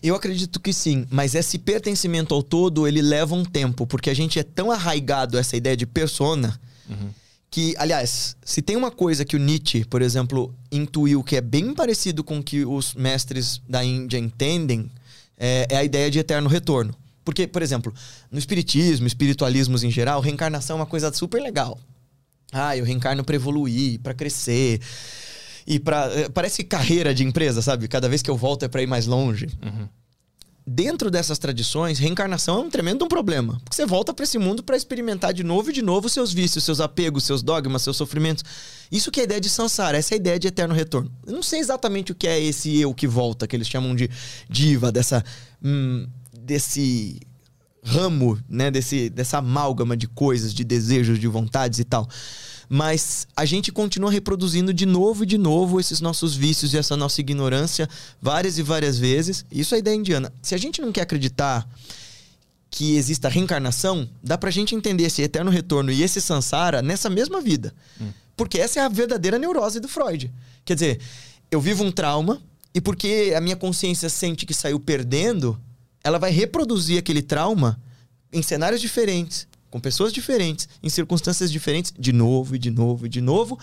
[0.03, 4.15] Eu acredito que sim, mas esse pertencimento ao todo, ele leva um tempo, porque a
[4.15, 6.61] gente é tão arraigado a essa ideia de persona,
[7.51, 11.75] que, aliás, se tem uma coisa que o Nietzsche, por exemplo, intuiu que é bem
[11.75, 14.89] parecido com o que os mestres da Índia entendem,
[15.37, 16.95] é, é a ideia de eterno retorno.
[17.25, 17.93] Porque, por exemplo,
[18.31, 21.79] no espiritismo, espiritualismos em geral, reencarnação é uma coisa super legal.
[22.53, 24.81] Ah, eu reencarno pra evoluir, pra crescer.
[25.67, 27.89] E para parece carreira de empresa, sabe?
[27.89, 29.49] Cada vez que eu volto é pra ir mais longe.
[30.69, 33.61] Dentro dessas tradições, reencarnação é um tremendo um problema.
[33.63, 36.65] Porque você volta pra esse mundo pra experimentar de novo e de novo seus vícios,
[36.65, 38.43] seus apegos, seus dogmas, seus sofrimentos.
[38.91, 41.11] Isso que é a ideia de samsara, essa é a ideia de eterno retorno.
[41.25, 44.11] Eu não sei exatamente o que é esse eu que volta, que eles chamam de
[44.49, 45.25] diva, dessa.
[45.63, 47.21] hum, desse
[47.87, 52.09] ramo, né, desse, dessa amálgama de coisas, de desejos, de vontades e tal.
[52.69, 56.97] Mas a gente continua reproduzindo de novo e de novo esses nossos vícios e essa
[56.97, 57.89] nossa ignorância
[58.21, 59.45] várias e várias vezes.
[59.51, 60.33] Isso é a ideia indiana.
[60.43, 61.69] Se a gente não quer acreditar
[62.69, 67.41] que exista reencarnação, dá pra gente entender esse eterno retorno e esse samsara nessa mesma
[67.41, 67.73] vida.
[68.37, 70.31] Porque essa é a verdadeira neurose do Freud.
[70.65, 71.01] Quer dizer,
[71.51, 72.43] eu vivo um trauma
[72.75, 75.59] e porque a minha consciência sente que saiu perdendo,
[76.05, 77.81] ela vai reproduzir aquele trauma
[78.33, 83.09] em cenários diferentes, com pessoas diferentes, em circunstâncias diferentes, de novo e de novo e
[83.11, 83.59] de novo.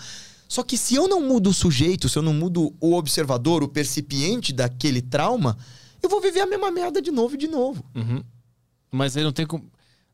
[0.48, 3.68] Só que se eu não mudo o sujeito, se eu não mudo o observador, o
[3.68, 5.58] percipiente daquele trauma,
[6.00, 7.84] eu vou viver a mesma merda de novo e de novo.
[7.96, 8.22] Uhum.
[8.92, 9.64] Mas aí não tem como.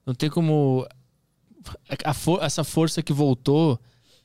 [0.06, 0.86] Não tem como.
[2.14, 3.78] for- essa força que voltou,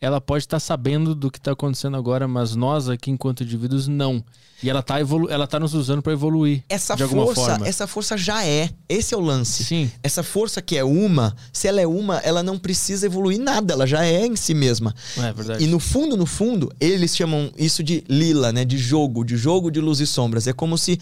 [0.05, 4.23] ela pode estar sabendo do que está acontecendo agora, mas nós aqui, enquanto indivíduos, não.
[4.61, 6.63] E ela tá, evolu ela tá nos usando para evoluir.
[6.69, 7.67] Essa de alguma força, forma.
[7.67, 8.69] essa força já é.
[8.87, 9.63] Esse é o lance.
[9.63, 9.91] Sim.
[10.03, 13.87] Essa força que é uma, se ela é uma, ela não precisa evoluir nada, ela
[13.87, 14.93] já é em si mesma.
[15.17, 15.63] É verdade.
[15.63, 18.63] E no fundo, no fundo, eles chamam isso de lila, né?
[18.63, 20.45] De jogo, de jogo de luz e sombras.
[20.45, 20.99] É como se,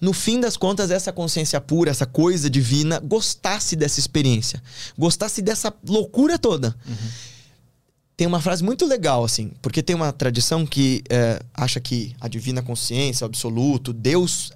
[0.00, 4.60] no fim das contas, essa consciência pura, essa coisa divina, gostasse dessa experiência.
[4.98, 6.74] Gostasse dessa loucura toda.
[8.22, 12.28] Tem uma frase muito legal, assim, porque tem uma tradição que é, acha que a
[12.28, 14.52] divina consciência, o absoluto, Deus.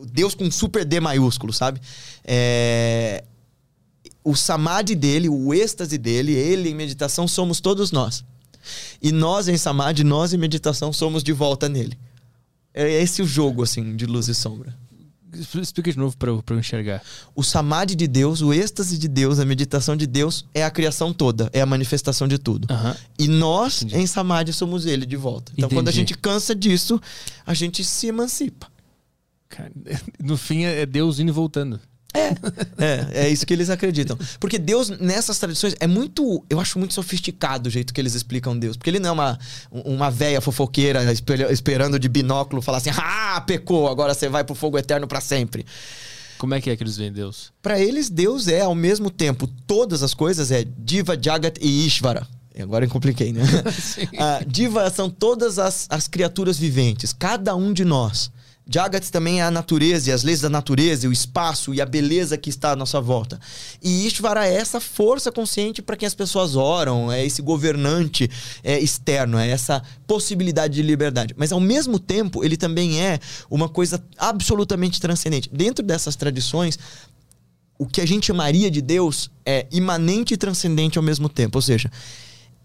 [0.00, 1.80] Deus com super D maiúsculo, sabe?
[2.24, 3.22] É,
[4.24, 8.24] o samadhi dele, o êxtase dele, ele em meditação somos todos nós.
[9.00, 11.96] E nós em samadhi, nós em meditação somos de volta nele.
[12.74, 14.76] É esse o jogo, assim, de luz e sombra.
[15.32, 17.02] Explica de novo para eu, pra eu enxergar.
[17.34, 21.12] O samadhi de Deus, o êxtase de Deus, a meditação de Deus é a criação
[21.12, 22.66] toda, é a manifestação de tudo.
[22.72, 22.96] Aham.
[23.18, 24.02] E nós, Entendi.
[24.02, 25.52] em samadhi, somos ele de volta.
[25.52, 25.74] Então, Entendi.
[25.74, 27.00] quando a gente cansa disso,
[27.46, 28.68] a gente se emancipa.
[29.48, 29.70] Cara,
[30.22, 31.80] No fim é Deus indo e voltando.
[32.14, 34.18] É, é isso que eles acreditam.
[34.40, 36.42] Porque Deus, nessas tradições, é muito.
[36.48, 38.76] Eu acho muito sofisticado o jeito que eles explicam Deus.
[38.76, 39.38] Porque ele não é uma,
[39.70, 41.00] uma véia fofoqueira
[41.50, 45.66] esperando de binóculo falar assim: ah, pecou, agora você vai pro fogo eterno pra sempre.
[46.38, 47.52] Como é que é que eles veem Deus?
[47.60, 52.26] Pra eles, Deus é, ao mesmo tempo, todas as coisas, é Diva, Jagat e Ishvara.
[52.60, 53.42] Agora eu compliquei, né?
[54.18, 58.30] Ah, Diva são todas as, as criaturas viventes, cada um de nós.
[58.70, 62.36] Jagat também é a natureza e as leis da natureza, o espaço e a beleza
[62.36, 63.40] que está à nossa volta.
[63.82, 68.30] E Ishvara é essa força consciente para quem as pessoas oram, é esse governante
[68.62, 71.34] é, externo, é essa possibilidade de liberdade.
[71.36, 73.18] Mas ao mesmo tempo, ele também é
[73.50, 75.48] uma coisa absolutamente transcendente.
[75.50, 76.78] Dentro dessas tradições,
[77.78, 81.56] o que a gente chamaria de Deus é imanente e transcendente ao mesmo tempo.
[81.56, 81.90] Ou seja,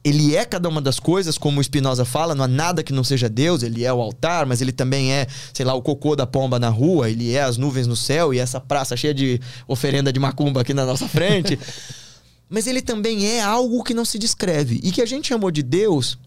[0.04, 3.04] ele é cada uma das coisas, como o Spinoza fala, não há nada que não
[3.04, 6.28] seja Deus, ele é o altar, mas ele também é, sei lá, o cocô da
[6.28, 10.12] pomba na rua, ele é as nuvens no céu e essa praça cheia de oferenda
[10.12, 11.58] de macumba aqui na nossa frente.
[12.49, 15.64] mas ele também é algo que não se descreve e que a gente chamou de
[15.64, 16.18] Deus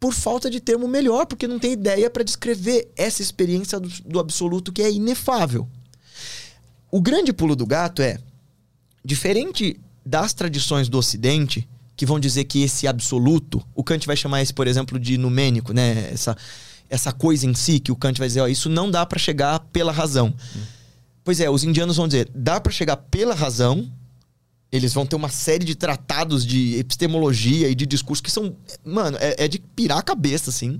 [0.00, 4.18] por falta de termo melhor, porque não tem ideia para descrever essa experiência do, do
[4.18, 5.68] absoluto que é inefável.
[6.90, 8.18] O grande pulo do gato é,
[9.04, 11.68] diferente das tradições do Ocidente,
[11.98, 15.72] que vão dizer que esse absoluto, o Kant vai chamar esse, por exemplo, de numênico,
[15.72, 16.10] né?
[16.12, 16.36] Essa,
[16.88, 19.58] essa coisa em si, que o Kant vai dizer, ó, isso não dá para chegar
[19.72, 20.32] pela razão.
[21.24, 23.90] Pois é, os indianos vão dizer, dá para chegar pela razão,
[24.70, 29.18] eles vão ter uma série de tratados de epistemologia e de discurso que são, mano,
[29.20, 30.78] é, é de pirar a cabeça, assim.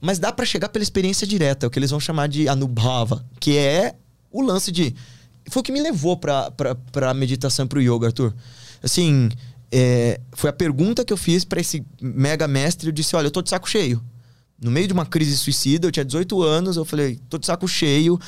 [0.00, 3.56] Mas dá para chegar pela experiência direta, o que eles vão chamar de anubhava, que
[3.56, 3.96] é
[4.30, 4.94] o lance de.
[5.50, 8.32] Foi o que me levou pra, pra, pra meditação e pro yoga, Arthur.
[8.80, 9.28] Assim,
[9.70, 12.88] é, foi a pergunta que eu fiz pra esse mega mestre.
[12.88, 14.02] Eu disse: Olha, eu tô de saco cheio.
[14.60, 17.68] No meio de uma crise suicida, eu tinha 18 anos, eu falei: tô de saco
[17.68, 18.18] cheio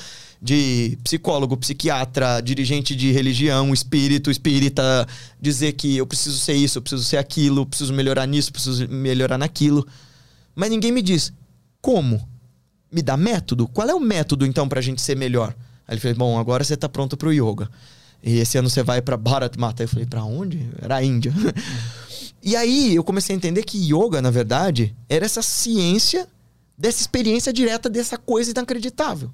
[0.42, 5.06] de psicólogo, psiquiatra, dirigente de religião, espírito, espírita,
[5.38, 8.88] dizer que eu preciso ser isso, eu preciso ser aquilo, eu preciso melhorar nisso, preciso
[8.88, 9.86] melhorar naquilo.
[10.54, 11.32] Mas ninguém me diz
[11.80, 12.28] como.
[12.92, 13.68] Me dá método?
[13.68, 15.54] Qual é o método então pra gente ser melhor?
[15.86, 17.68] Aí ele falou: "Bom, agora você tá pronto pro yoga.
[18.22, 19.82] E esse ano você vai pra Bharat Mata".
[19.82, 20.68] Eu falei: "Pra onde?".
[20.80, 21.32] Era a Índia.
[22.42, 26.28] e aí eu comecei a entender que yoga, na verdade, era essa ciência
[26.76, 29.30] dessa experiência direta dessa coisa inacreditável.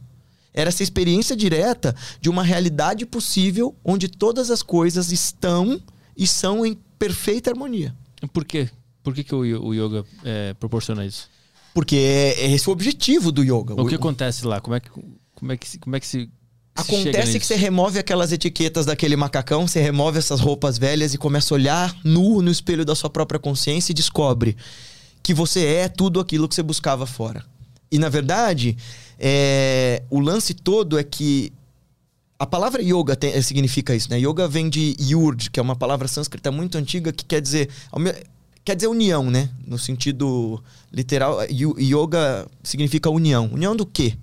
[0.53, 5.81] Era essa experiência direta de uma realidade possível onde todas as coisas estão
[6.17, 7.95] e são em perfeita harmonia.
[8.33, 8.69] Por quê?
[9.03, 11.29] Por que, que o, o yoga é, proporciona isso?
[11.75, 13.81] Porque é, é esse o objetivo do yoga.
[13.81, 14.61] O que acontece lá?
[14.61, 14.91] Como é que,
[15.35, 16.31] como é que, como é que se.
[16.77, 21.53] Acontece que você remove aquelas etiquetas daquele macacão, você remove essas roupas velhas e começa
[21.53, 24.57] a olhar nu no espelho da sua própria consciência e descobre
[25.23, 27.45] que você é tudo aquilo que você buscava fora.
[27.91, 28.77] E na verdade,
[29.19, 31.53] é, o lance todo é que
[32.39, 34.19] a palavra yoga tem- significa isso, né?
[34.21, 37.71] Yoga vem de yurd, que é uma palavra sânscrita muito antiga que quer dizer
[38.65, 39.49] quer dizer união, né?
[39.67, 40.63] No sentido
[40.93, 43.49] literal, yu- yoga significa união.
[43.53, 44.15] União do quê?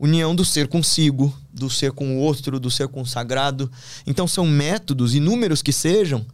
[0.00, 3.70] União do ser consigo, do ser com o outro, do ser com o sagrado.
[4.06, 6.24] Então são métodos, inúmeros que sejam,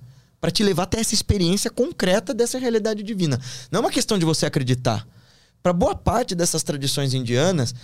[0.40, 3.40] para te levar até essa experiência concreta dessa realidade divina.
[3.68, 5.04] Não é uma questão de você acreditar.
[5.64, 7.74] Para boa parte dessas tradições indianas,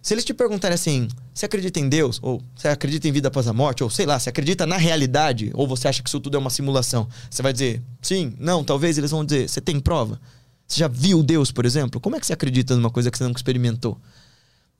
[0.00, 2.18] se eles te perguntarem assim, você acredita em Deus?
[2.22, 3.84] Ou você acredita em vida após a morte?
[3.84, 5.50] Ou sei lá, você acredita na realidade?
[5.52, 7.06] Ou você acha que isso tudo é uma simulação?
[7.30, 10.18] Você vai dizer, sim, não, talvez eles vão dizer, você tem prova?
[10.66, 12.00] Você já viu Deus, por exemplo?
[12.00, 14.00] Como é que você acredita numa coisa que você nunca experimentou?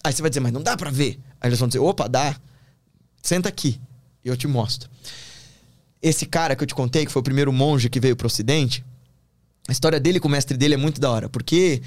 [0.03, 1.19] Aí você vai dizer, mas não dá pra ver.
[1.41, 2.37] Aí eles vão dizer, opa, dá.
[3.23, 3.81] Senta aqui
[4.25, 4.89] e eu te mostro.
[6.01, 8.85] Esse cara que eu te contei, que foi o primeiro monge que veio pro ocidente,
[9.69, 11.83] a história dele com o mestre dele é muito da hora, porque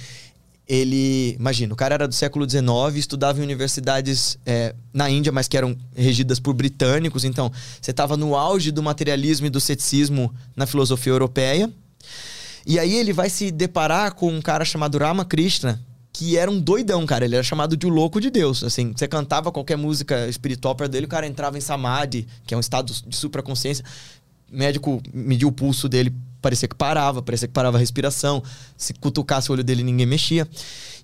[0.68, 5.48] ele, imagina, o cara era do século XIX, estudava em universidades é, na Índia, mas
[5.48, 7.52] que eram regidas por britânicos, então
[7.82, 11.72] você estava no auge do materialismo e do ceticismo na filosofia europeia.
[12.68, 15.82] E aí ele vai se deparar com um cara chamado Ramakrishna,
[16.20, 17.24] que era um doidão, cara.
[17.24, 18.62] Ele era chamado de o louco de Deus.
[18.62, 22.58] Assim, você cantava qualquer música espiritual perto dele, o cara entrava em samadhi, que é
[22.58, 23.86] um estado de supraconsciência.
[24.52, 28.44] O médico mediu o pulso dele, parecia que parava, parecia que parava a respiração.
[28.76, 30.46] Se cutucasse o olho dele, ninguém mexia.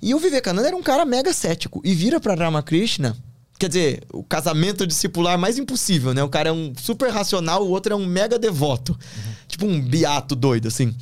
[0.02, 1.82] E o Vivekananda era um cara mega cético.
[1.86, 3.16] E vira pra Ramakrishna.
[3.58, 6.22] Quer dizer, o casamento discipular mais impossível, né?
[6.24, 9.00] O cara é um super racional, o outro é um mega devoto.
[9.48, 10.94] Tipo um beato doido, assim.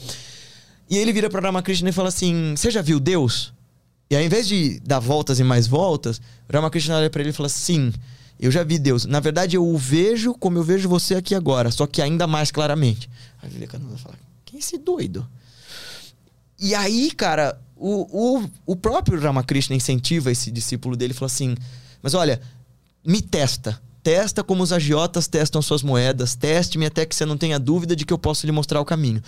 [0.87, 3.51] E ele vira pra Ramakrishna e fala assim: Você já viu Deus?
[4.13, 7.33] E ao invés de dar voltas e mais voltas, o Ramakrishna olha pra ele e
[7.33, 7.91] fala: Sim,
[8.39, 9.05] eu já vi Deus.
[9.05, 12.51] Na verdade, eu o vejo como eu vejo você aqui agora, só que ainda mais
[12.51, 13.09] claramente.
[13.41, 14.13] Aí Vivekananda fala:
[14.45, 15.27] Quem é esse doido?
[16.59, 21.55] E aí, cara, o, o, o próprio Ramakrishna incentiva esse discípulo dele e fala assim:
[21.99, 22.39] Mas olha,
[23.03, 23.81] me testa.
[24.03, 26.35] Testa como os agiotas testam suas moedas.
[26.35, 29.23] Teste-me até que você não tenha dúvida de que eu posso lhe mostrar o caminho.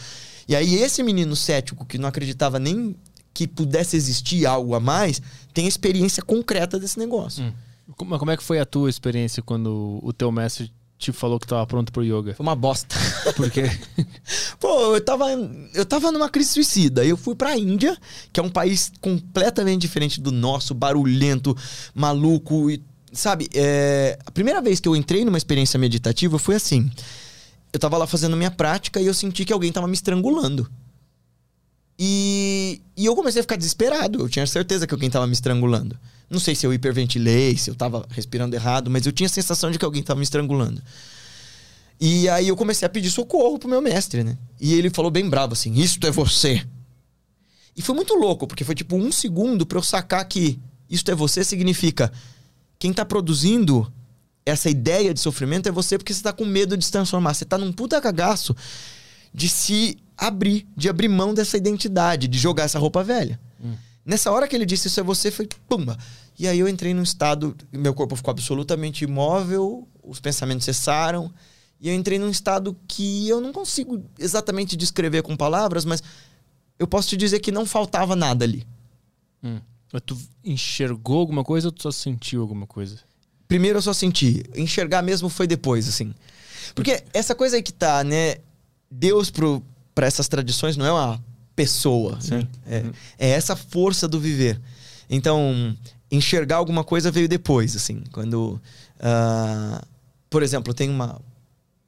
[0.48, 2.96] E aí, esse menino cético que não acreditava nem
[3.36, 5.22] que pudesse existir algo a mais,
[5.54, 7.44] tem experiência concreta desse negócio.
[7.44, 7.54] Hum.
[7.98, 11.46] Como, como é que foi a tua experiência quando o teu mestre te falou que
[11.46, 12.34] estava pronto pro yoga?
[12.34, 12.96] Foi uma bosta.
[13.36, 13.64] Por quê?
[14.58, 15.26] Pô, eu tava,
[15.74, 17.06] eu tava numa crise suicida.
[17.06, 17.98] Eu fui pra Índia,
[18.32, 21.56] que é um país completamente diferente do nosso, barulhento,
[21.94, 22.82] maluco e.
[23.12, 26.90] Sabe, é, a primeira vez que eu entrei numa experiência meditativa foi assim.
[27.72, 30.70] Eu tava lá fazendo minha prática e eu senti que alguém tava me estrangulando.
[31.98, 34.20] E, e eu comecei a ficar desesperado.
[34.20, 35.98] Eu tinha certeza que alguém tava me estrangulando.
[36.30, 39.72] Não sei se eu hiperventilei, se eu tava respirando errado, mas eu tinha a sensação
[39.72, 40.82] de que alguém tava me estrangulando.
[42.00, 44.38] E aí eu comecei a pedir socorro pro meu mestre, né?
[44.60, 46.66] E ele falou bem bravo assim: Isto é você.
[47.78, 51.16] E foi muito louco, porque foi tipo um segundo pra eu sacar que isto é
[51.16, 52.12] você significa
[52.80, 53.92] quem tá produzindo
[54.46, 57.34] essa ideia de sofrimento é você porque você tá com medo de se transformar.
[57.34, 58.56] Você tá num puta cagaço
[59.34, 63.40] de se abrir, de abrir mão dessa identidade, de jogar essa roupa velha.
[63.64, 63.76] Hum.
[64.06, 65.98] Nessa hora que ele disse isso é você, foi pumba.
[66.38, 71.34] E aí eu entrei num estado, meu corpo ficou absolutamente imóvel, os pensamentos cessaram,
[71.80, 76.04] e eu entrei num estado que eu não consigo exatamente descrever com palavras, mas
[76.78, 78.66] eu posso te dizer que não faltava nada ali.
[79.44, 79.60] Hum.
[79.92, 83.00] Mas tu enxergou alguma coisa ou tu só sentiu alguma coisa?
[83.48, 84.44] Primeiro eu só senti.
[84.56, 86.14] Enxergar mesmo foi depois, assim.
[86.74, 88.38] Porque essa coisa aí que tá, né?
[88.90, 89.30] Deus
[89.96, 91.24] para essas tradições não é uma
[91.56, 92.20] pessoa.
[92.30, 92.48] Né?
[92.68, 92.92] É, uhum.
[93.18, 94.60] é essa força do viver.
[95.10, 95.76] Então,
[96.12, 98.04] enxergar alguma coisa veio depois, assim.
[98.12, 98.62] Quando.
[99.00, 99.86] Uh,
[100.30, 101.20] por exemplo, tem uma,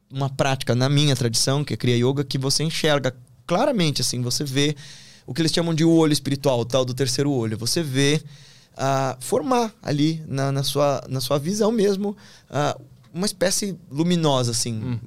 [0.09, 3.13] uma prática na minha tradição, que é Kriya Yoga, que você enxerga
[3.45, 4.75] claramente, assim, você vê
[5.25, 7.57] o que eles chamam de olho espiritual, o tal do terceiro olho.
[7.57, 8.21] Você vê
[8.73, 12.15] uh, formar ali na, na, sua, na sua visão mesmo
[12.49, 12.81] uh,
[13.13, 14.73] uma espécie luminosa, assim.
[14.73, 14.99] Hum.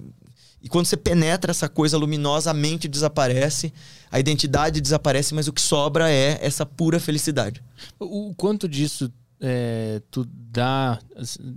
[0.63, 3.73] E quando você penetra essa coisa luminosa, a mente desaparece,
[4.11, 7.63] a identidade desaparece, mas o que sobra é essa pura felicidade.
[7.99, 10.99] O quanto disso é, tu dá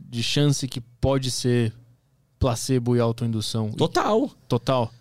[0.10, 1.74] de chance que pode ser
[2.39, 3.72] placebo e autoindução?
[3.72, 4.30] Total.
[4.47, 4.91] Total.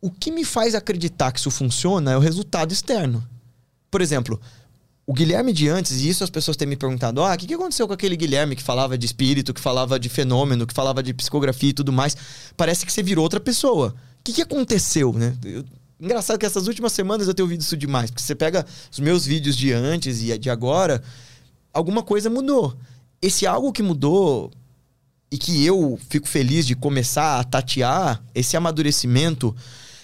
[0.00, 3.26] O que me faz acreditar que isso funciona é o resultado externo.
[3.90, 4.38] Por exemplo,
[5.06, 7.54] o Guilherme de antes, e isso as pessoas têm me perguntado: ah, o que, que
[7.54, 11.12] aconteceu com aquele Guilherme que falava de espírito, que falava de fenômeno, que falava de
[11.12, 12.16] psicografia e tudo mais?
[12.56, 13.94] Parece que você virou outra pessoa.
[14.20, 15.36] O que, que aconteceu, né?
[15.44, 15.64] Eu,
[16.00, 19.26] engraçado que essas últimas semanas eu tenho ouvido isso demais, porque você pega os meus
[19.26, 21.02] vídeos de antes e de agora,
[21.72, 22.74] alguma coisa mudou.
[23.20, 24.50] Esse algo que mudou
[25.30, 29.54] e que eu fico feliz de começar a tatear, esse amadurecimento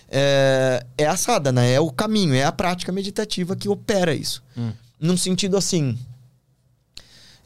[0.08, 4.42] é, é a sadhana, é o caminho, é a prática meditativa que opera isso.
[4.54, 5.98] Hum num sentido assim.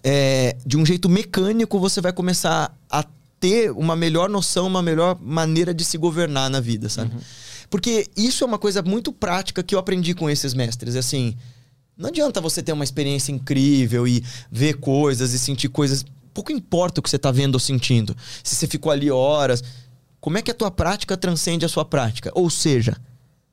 [0.03, 3.05] É, de um jeito mecânico, você vai começar a
[3.41, 7.15] ter uma melhor noção, uma melhor maneira de se governar na vida, sabe?
[7.15, 7.21] Uhum.
[7.71, 10.97] Porque isso é uma coisa muito prática que eu aprendi com esses mestres.
[10.97, 11.37] Assim,
[11.97, 16.05] não adianta você ter uma experiência incrível e ver coisas e sentir coisas.
[16.33, 18.17] Pouco importa o que você está vendo ou sentindo.
[18.43, 19.63] Se você ficou ali horas.
[20.21, 22.31] Como é que a tua prática transcende a sua prática?
[22.35, 22.97] Ou seja,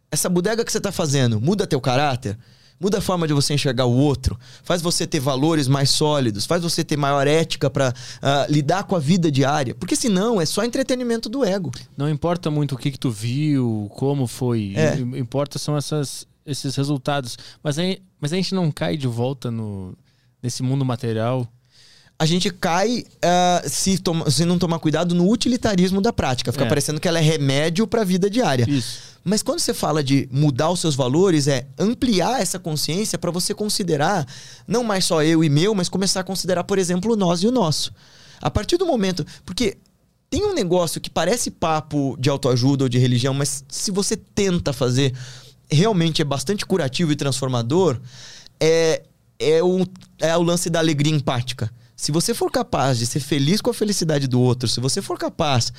[0.10, 2.38] essa bodega que você está fazendo muda teu caráter?
[2.82, 6.63] Muda a forma de você enxergar o outro, faz você ter valores mais sólidos, faz
[6.63, 9.75] você ter maior ética para uh, ah, lidar com a vida diária.
[9.75, 11.71] Porque senão é só entretenimento do ego.
[11.95, 14.73] Não importa muito o que, que tu viu, como foi.
[14.75, 14.97] É.
[15.19, 17.38] Importa são essas, esses resultados.
[17.63, 19.95] Mas, aí, mas a gente não cai de volta no,
[20.41, 21.47] nesse mundo material
[22.21, 26.51] a gente cai, uh, se, toma, se não tomar cuidado, no utilitarismo da prática.
[26.51, 26.67] Fica é.
[26.67, 28.63] parecendo que ela é remédio para a vida diária.
[28.69, 29.11] Isso.
[29.24, 33.53] Mas quando você fala de mudar os seus valores, é ampliar essa consciência para você
[33.53, 34.26] considerar
[34.67, 37.51] não mais só eu e meu, mas começar a considerar, por exemplo, nós e o
[37.51, 37.93] nosso.
[38.41, 39.25] A partir do momento.
[39.46, 39.78] Porque
[40.29, 44.74] tem um negócio que parece papo de autoajuda ou de religião, mas se você tenta
[44.74, 45.13] fazer,
[45.70, 48.00] realmente é bastante curativo e transformador.
[48.59, 49.04] É,
[49.37, 49.86] é, o,
[50.20, 51.71] é o lance da alegria empática.
[51.96, 55.20] Se você for capaz de ser feliz com a felicidade do outro, se você for
[55.20, 55.71] capaz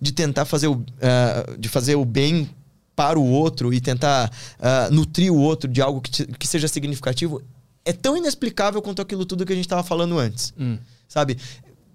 [0.00, 2.48] de tentar fazer o, uh, de fazer o bem
[2.94, 6.68] para o outro e tentar uh, nutrir o outro de algo que, te, que seja
[6.68, 7.42] significativo,
[7.84, 10.54] é tão inexplicável quanto aquilo tudo que a gente estava falando antes.
[10.58, 10.78] Hum.
[11.08, 11.38] Sabe?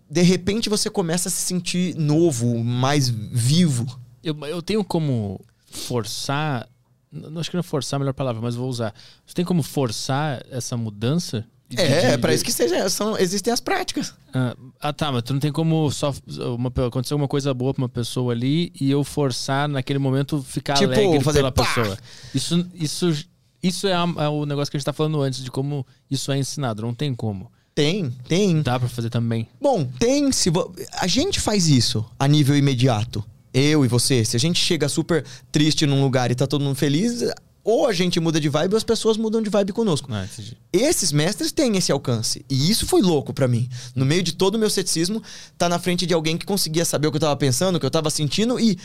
[0.10, 3.86] De repente você começa a se sentir novo, mais vivo.
[4.24, 5.40] Eu, eu tenho como
[5.72, 6.68] forçar
[7.12, 8.94] Não acho que não é forçar a melhor palavra, mas vou usar.
[9.26, 11.46] Você tem como forçar essa mudança?
[11.70, 14.14] De- É, de- é pra isso que seja, são, existem as práticas.
[14.34, 16.14] Ah, ah, tá, mas tu não tem como só
[16.58, 20.74] uma, acontecer uma coisa boa pra uma pessoa ali e eu forçar naquele momento ficar
[20.74, 21.64] Tipo, alegre fazer pela pá!
[21.66, 21.98] pessoa.
[22.34, 23.26] Isso, isso,
[23.62, 26.32] isso é, a- é o negócio que a gente tá falando antes de como isso
[26.32, 26.82] é ensinado.
[26.82, 27.52] Não tem como.
[27.76, 28.62] Tem, tem.
[28.64, 29.48] Dá pra fazer também.
[29.62, 30.32] Bom, tem.
[30.32, 33.24] Se vo- A gente faz isso a nível imediato.
[33.54, 34.26] Eu e você.
[34.26, 37.24] Se a gente chega super triste num lugar e tá todo mundo feliz,
[37.70, 40.10] ou a gente muda de vibe ou as pessoas mudam de vibe conosco.
[40.12, 40.28] Ah.
[40.74, 42.44] Esses mestres têm esse alcance.
[42.50, 43.70] E isso foi louco pra mim.
[43.96, 45.22] No meio de todo o meu ceticismo,
[45.58, 47.86] tá na frente de alguém que conseguia saber o que eu tava pensando, o que
[47.86, 48.78] eu tava sentindo e.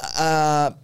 [0.00, 0.74] ah,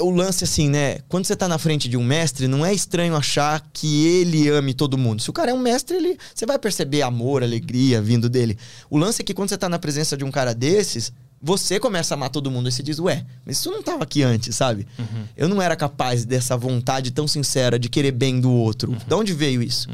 [0.00, 1.00] o lance assim, né?
[1.08, 4.72] Quando você tá na frente de um mestre, não é estranho achar que ele ame
[4.72, 5.20] todo mundo.
[5.20, 8.56] Se o cara é um mestre, ele, você vai perceber amor, alegria vindo dele.
[8.88, 12.14] O lance é que quando você tá na presença de um cara desses, você começa
[12.14, 14.86] a amar todo mundo e você diz, ué, mas isso não tava aqui antes, sabe?
[15.36, 18.94] Eu não era capaz dessa vontade tão sincera de querer bem do outro.
[18.94, 19.88] De onde veio isso?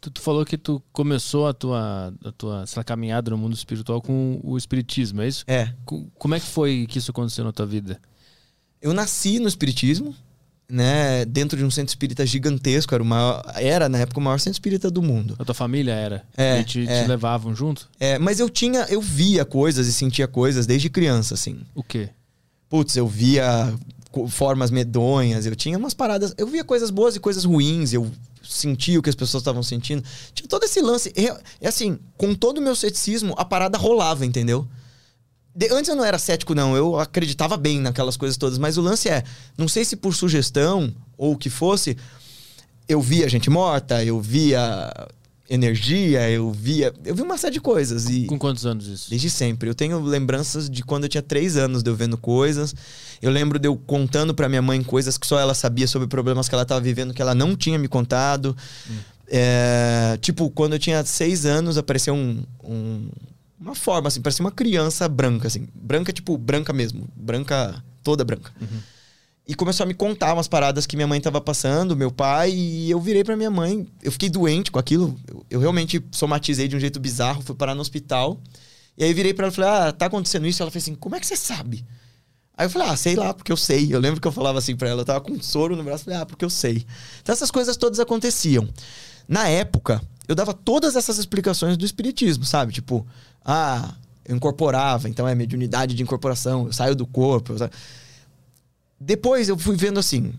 [0.00, 3.54] Tu, tu falou que tu começou a tua, a tua sei lá, caminhada no mundo
[3.54, 5.44] espiritual com o espiritismo, é isso?
[5.48, 5.74] É.
[5.84, 8.00] Co- Como é que foi que isso aconteceu na tua vida?
[8.80, 10.14] Eu nasci no espiritismo,
[10.74, 14.56] né, dentro de um centro espírita gigantesco, era maior, era na época o maior centro
[14.56, 15.36] espírita do mundo.
[15.38, 16.24] A tua família era?
[16.36, 17.02] É, E te, é.
[17.02, 17.88] te levavam junto?
[18.00, 21.60] É, mas eu tinha, eu via coisas e sentia coisas desde criança, assim.
[21.76, 22.08] O quê?
[22.68, 23.72] Putz, eu via
[24.28, 28.10] formas medonhas, eu tinha umas paradas, eu via coisas boas e coisas ruins, eu
[28.42, 30.02] sentia o que as pessoas estavam sentindo.
[30.34, 34.26] Tinha todo esse lance, é é assim, com todo o meu ceticismo, a parada rolava,
[34.26, 34.66] entendeu?
[35.54, 36.76] De- antes eu não era cético, não.
[36.76, 38.58] Eu acreditava bem naquelas coisas todas.
[38.58, 39.22] Mas o lance é,
[39.56, 41.96] não sei se por sugestão ou o que fosse,
[42.88, 44.92] eu via gente morta, eu via
[45.48, 46.92] energia, eu via.
[47.04, 48.08] Eu vi uma série de coisas.
[48.08, 49.10] E Com quantos anos isso?
[49.10, 49.68] desde sempre.
[49.68, 52.74] Eu tenho lembranças de quando eu tinha três anos de eu vendo coisas.
[53.22, 56.48] Eu lembro de eu contando pra minha mãe coisas que só ela sabia sobre problemas
[56.48, 58.56] que ela tava vivendo que ela não tinha me contado.
[59.28, 63.08] É, tipo, quando eu tinha seis anos, apareceu um, um-
[63.58, 65.68] uma forma, assim, parecia uma criança branca, assim.
[65.74, 67.08] Branca, tipo, branca mesmo.
[67.14, 68.52] Branca, toda branca.
[69.46, 72.90] E começou a me contar umas paradas que minha mãe tava passando, meu pai, e
[72.90, 73.86] eu virei pra minha mãe.
[74.02, 75.18] Eu fiquei doente com aquilo.
[75.28, 78.40] Eu, eu realmente somatizei de um jeito bizarro, fui parar no hospital.
[78.96, 80.62] E aí virei pra ela e falei: Ah, tá acontecendo isso?
[80.62, 81.84] Ela fez assim: Como é que você sabe?
[82.56, 83.94] Aí eu falei: Ah, sei lá, porque eu sei.
[83.94, 86.04] Eu lembro que eu falava assim pra ela, eu tava com um soro no braço,
[86.04, 86.86] falei: Ah, porque eu sei.
[87.20, 88.66] Então essas coisas todas aconteciam.
[89.28, 92.72] Na época, eu dava todas essas explicações do espiritismo, sabe?
[92.72, 93.06] Tipo,
[93.44, 93.94] ah,
[94.24, 97.54] eu incorporava, então é mediunidade de incorporação, eu saio do corpo.
[98.98, 100.32] Depois eu fui vendo assim,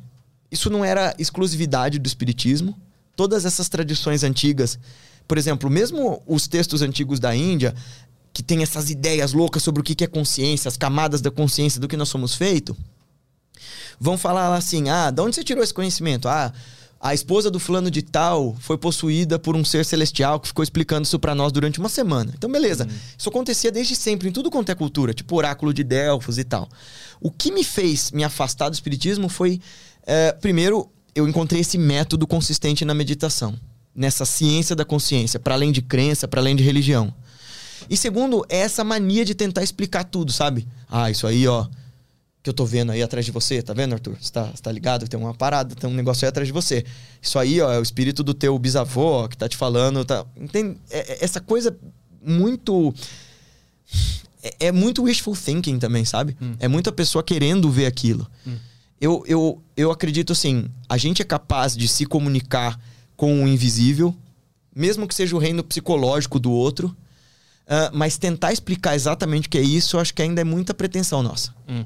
[0.51, 2.75] isso não era exclusividade do espiritismo.
[3.15, 4.79] Todas essas tradições antigas,
[5.27, 7.73] por exemplo, mesmo os textos antigos da Índia,
[8.33, 11.87] que tem essas ideias loucas sobre o que é consciência, as camadas da consciência do
[11.87, 12.75] que nós somos feito,
[13.99, 16.27] vão falar assim: ah, de onde você tirou esse conhecimento?
[16.27, 16.51] Ah,
[16.99, 21.05] a esposa do fulano de tal foi possuída por um ser celestial que ficou explicando
[21.05, 22.33] isso pra nós durante uma semana.
[22.35, 22.87] Então, beleza.
[23.17, 26.67] Isso acontecia desde sempre, em tudo quanto é cultura, tipo oráculo de Delfos e tal.
[27.21, 29.61] O que me fez me afastar do espiritismo foi,
[30.07, 33.55] eh, primeiro, eu encontrei esse método consistente na meditação,
[33.95, 37.13] nessa ciência da consciência, para além de crença, para além de religião.
[37.89, 40.67] E segundo, é essa mania de tentar explicar tudo, sabe?
[40.89, 41.67] Ah, isso aí, ó,
[42.45, 44.15] que eu tô vendo aí atrás de você, tá vendo, Arthur?
[44.21, 45.07] Você tá, você tá ligado?
[45.07, 46.85] Tem uma parada, tem um negócio aí atrás de você.
[47.19, 50.23] Isso aí, ó, é o espírito do teu bisavô ó, que tá te falando, tá...
[50.37, 50.77] Entende?
[50.91, 51.75] É- é- essa coisa
[52.23, 52.93] muito...
[54.43, 56.37] É, é muito wishful thinking também, sabe?
[56.59, 58.27] É muita pessoa querendo ver aquilo.
[59.01, 62.79] Eu, eu, eu acredito assim, a gente é capaz de se comunicar
[63.17, 64.15] com o invisível,
[64.75, 66.95] mesmo que seja o reino psicológico do outro,
[67.67, 70.73] ah, mas tentar explicar exatamente o que é isso, eu acho que ainda é muita
[70.73, 71.53] pretensão nossa.
[71.67, 71.83] Hum.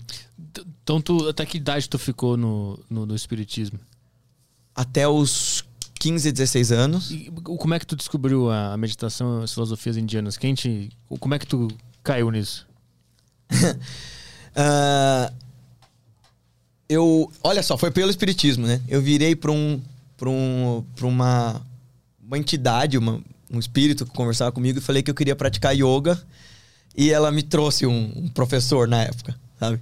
[0.84, 3.80] Então, tu, até que idade tu ficou no, no, no espiritismo?
[4.76, 5.64] Até os
[6.00, 7.12] 15, 16 anos.
[7.12, 10.38] E como é que tu descobriu a meditação as filosofias indianas?
[10.38, 10.90] Quem te,
[11.20, 11.68] como é que tu
[12.04, 12.68] caiu nisso?
[14.62, 15.32] Ah,
[16.90, 18.82] eu, olha só, foi pelo espiritismo, né?
[18.88, 19.80] Eu virei para um,
[20.24, 21.62] um, uma,
[22.22, 23.22] uma entidade, uma,
[23.52, 26.22] um espírito que conversava comigo e falei que eu queria praticar yoga
[26.96, 29.80] e ela me trouxe um, um professor na época, sabe?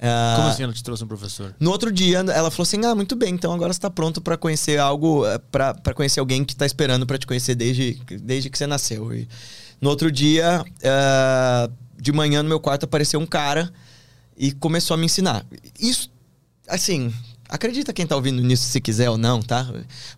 [0.00, 1.54] Ah, Como assim ela te trouxe um professor?
[1.58, 4.36] No outro dia, ela falou assim: Ah, muito bem, então agora você tá pronto para
[4.36, 8.66] conhecer algo, para conhecer alguém que tá esperando para te conhecer desde, desde que você
[8.66, 9.12] nasceu.
[9.12, 9.28] E
[9.80, 11.68] no outro dia, ah,
[12.00, 13.72] de manhã no meu quarto apareceu um cara
[14.36, 15.44] e começou a me ensinar.
[15.80, 16.08] Isso,
[16.68, 17.12] assim,
[17.48, 19.68] acredita quem tá ouvindo nisso se quiser ou não, tá?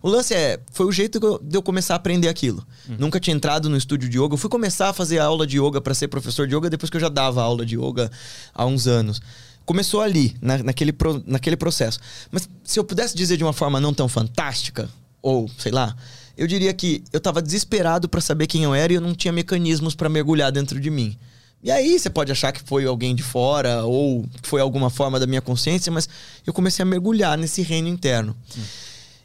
[0.01, 2.65] O lance é, foi o jeito que eu- de eu começar a aprender aquilo.
[2.99, 4.33] Nunca tinha entrado no estúdio de yoga.
[4.33, 6.97] Eu fui começar a fazer aula de yoga para ser professor de yoga depois que
[6.97, 8.11] eu já dava aula de yoga
[8.53, 9.21] há uns anos.
[9.65, 11.99] começou ali, na, naquele, pro, naquele processo.
[12.29, 14.89] Mas se eu pudesse dizer de uma forma não tão fantástica,
[15.21, 15.95] ou sei lá,
[16.35, 19.31] eu diria que eu estava desesperado para saber quem eu era e eu não tinha
[19.31, 21.15] mecanismos para mergulhar dentro de mim.
[21.63, 25.27] E aí você pode achar que foi alguém de fora ou foi alguma forma da
[25.27, 26.09] minha consciência, mas
[26.45, 28.35] eu comecei a mergulhar nesse reino interno.
[28.57, 28.61] Hum.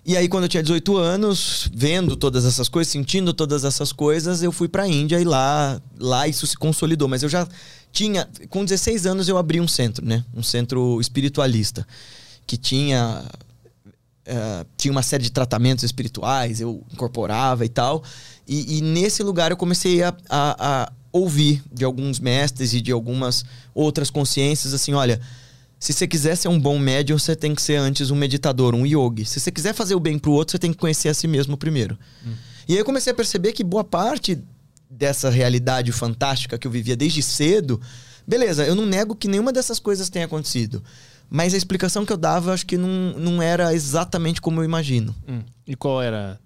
[0.08, 4.40] E aí, quando eu tinha 18 anos, vendo todas essas coisas, sentindo todas essas coisas,
[4.40, 7.08] eu fui para a Índia e lá, lá isso se consolidou.
[7.08, 7.44] Mas eu já
[7.90, 10.24] tinha, com 16 anos, eu abri um centro, né?
[10.32, 11.84] Um centro espiritualista,
[12.46, 13.24] que tinha,
[14.28, 18.04] uh, tinha uma série de tratamentos espirituais, eu incorporava e tal.
[18.46, 22.93] E, e nesse lugar eu comecei a, a, a ouvir de alguns mestres e de
[22.93, 23.44] algumas
[23.74, 25.20] outras consciências assim: olha
[25.78, 28.86] se você quiser ser um bom médium, você tem que ser antes um meditador, um
[28.86, 29.26] yogi.
[29.26, 31.56] Se você quiser fazer o bem pro outro, você tem que conhecer a si mesmo
[31.56, 31.98] primeiro.
[32.26, 32.32] Hum.
[32.68, 34.43] E aí eu comecei a perceber que boa parte
[34.90, 37.80] dessa realidade fantástica que eu vivia desde cedo,
[38.26, 40.82] beleza, eu não nego que nenhuma dessas coisas tenha acontecido.
[41.28, 45.14] Mas a explicação que eu dava, acho que não, não era exatamente como eu imagino.
[45.28, 45.43] Hum.
[45.66, 46.38] E qual era?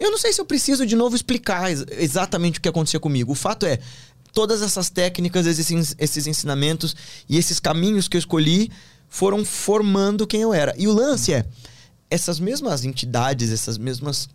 [0.00, 3.32] Eu não sei se eu preciso de novo explicar exatamente o que acontecia comigo.
[3.32, 3.78] O fato é,
[4.32, 6.96] todas essas técnicas, esses, esses ensinamentos
[7.28, 8.70] e esses caminhos que eu escolhi
[9.10, 10.74] foram formando quem eu era.
[10.78, 11.44] E o lance é,
[12.10, 14.28] essas mesmas entidades, essas mesmas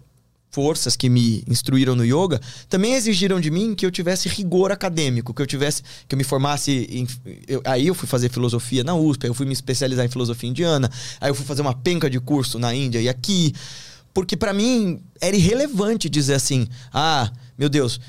[0.55, 2.39] forças que me instruíram no yoga
[2.69, 6.23] também exigiram de mim que eu tivesse rigor acadêmico, que eu tivesse que eu me
[6.23, 7.05] formasse em,
[7.45, 10.49] eu, aí eu fui fazer filosofia na USP, aí eu fui me especializar em filosofia
[10.49, 10.89] indiana,
[11.19, 13.53] aí eu fui fazer uma penca de curso na Índia e aqui,
[14.15, 17.99] porque para mim era irrelevante dizer assim: "Ah, meu Deus,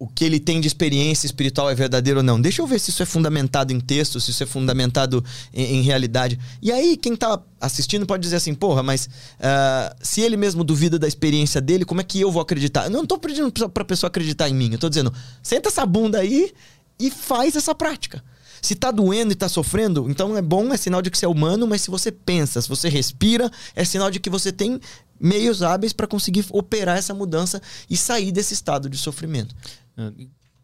[0.00, 2.40] o que ele tem de experiência espiritual é verdadeiro ou não.
[2.40, 5.22] Deixa eu ver se isso é fundamentado em texto, se isso é fundamentado
[5.52, 6.38] em, em realidade.
[6.62, 10.98] E aí, quem tá assistindo pode dizer assim, porra, mas uh, se ele mesmo duvida
[10.98, 12.84] da experiência dele, como é que eu vou acreditar?
[12.84, 14.70] Eu não tô pedindo pra pessoa acreditar em mim.
[14.72, 15.12] Eu tô dizendo,
[15.42, 16.50] senta essa bunda aí
[16.98, 18.24] e faz essa prática.
[18.62, 21.28] Se tá doendo e tá sofrendo, então é bom, é sinal de que você é
[21.28, 24.80] humano, mas se você pensa, se você respira, é sinal de que você tem
[25.18, 29.54] meios hábeis para conseguir operar essa mudança e sair desse estado de sofrimento.
[29.96, 30.12] Ah,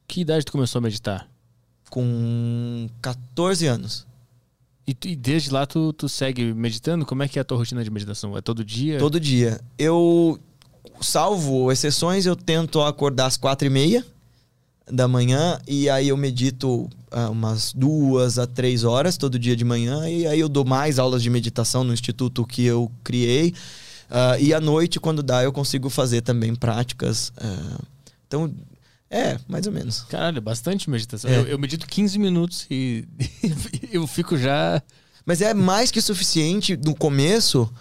[0.08, 1.28] que idade tu começou a meditar?
[1.90, 4.06] Com 14 anos.
[4.86, 7.04] E, e desde lá tu, tu segue meditando?
[7.04, 8.36] Como é que é a tua rotina de meditação?
[8.36, 8.98] É todo dia?
[8.98, 9.60] Todo dia.
[9.76, 10.38] Eu,
[11.00, 14.04] salvo exceções, eu tento acordar às quatro e meia
[14.90, 19.64] da manhã e aí eu medito uh, umas duas a três horas todo dia de
[19.64, 23.52] manhã e aí eu dou mais aulas de meditação no instituto que eu criei
[24.10, 27.84] uh, e à noite quando dá eu consigo fazer também práticas uh,
[28.26, 28.52] então
[29.08, 30.00] é, mais ou menos.
[30.08, 31.30] Caralho, bastante meditação.
[31.30, 31.38] É.
[31.38, 33.06] Eu, eu, medito 15 minutos e
[33.92, 34.82] eu fico já.
[35.24, 37.72] Mas é mais que suficiente no começo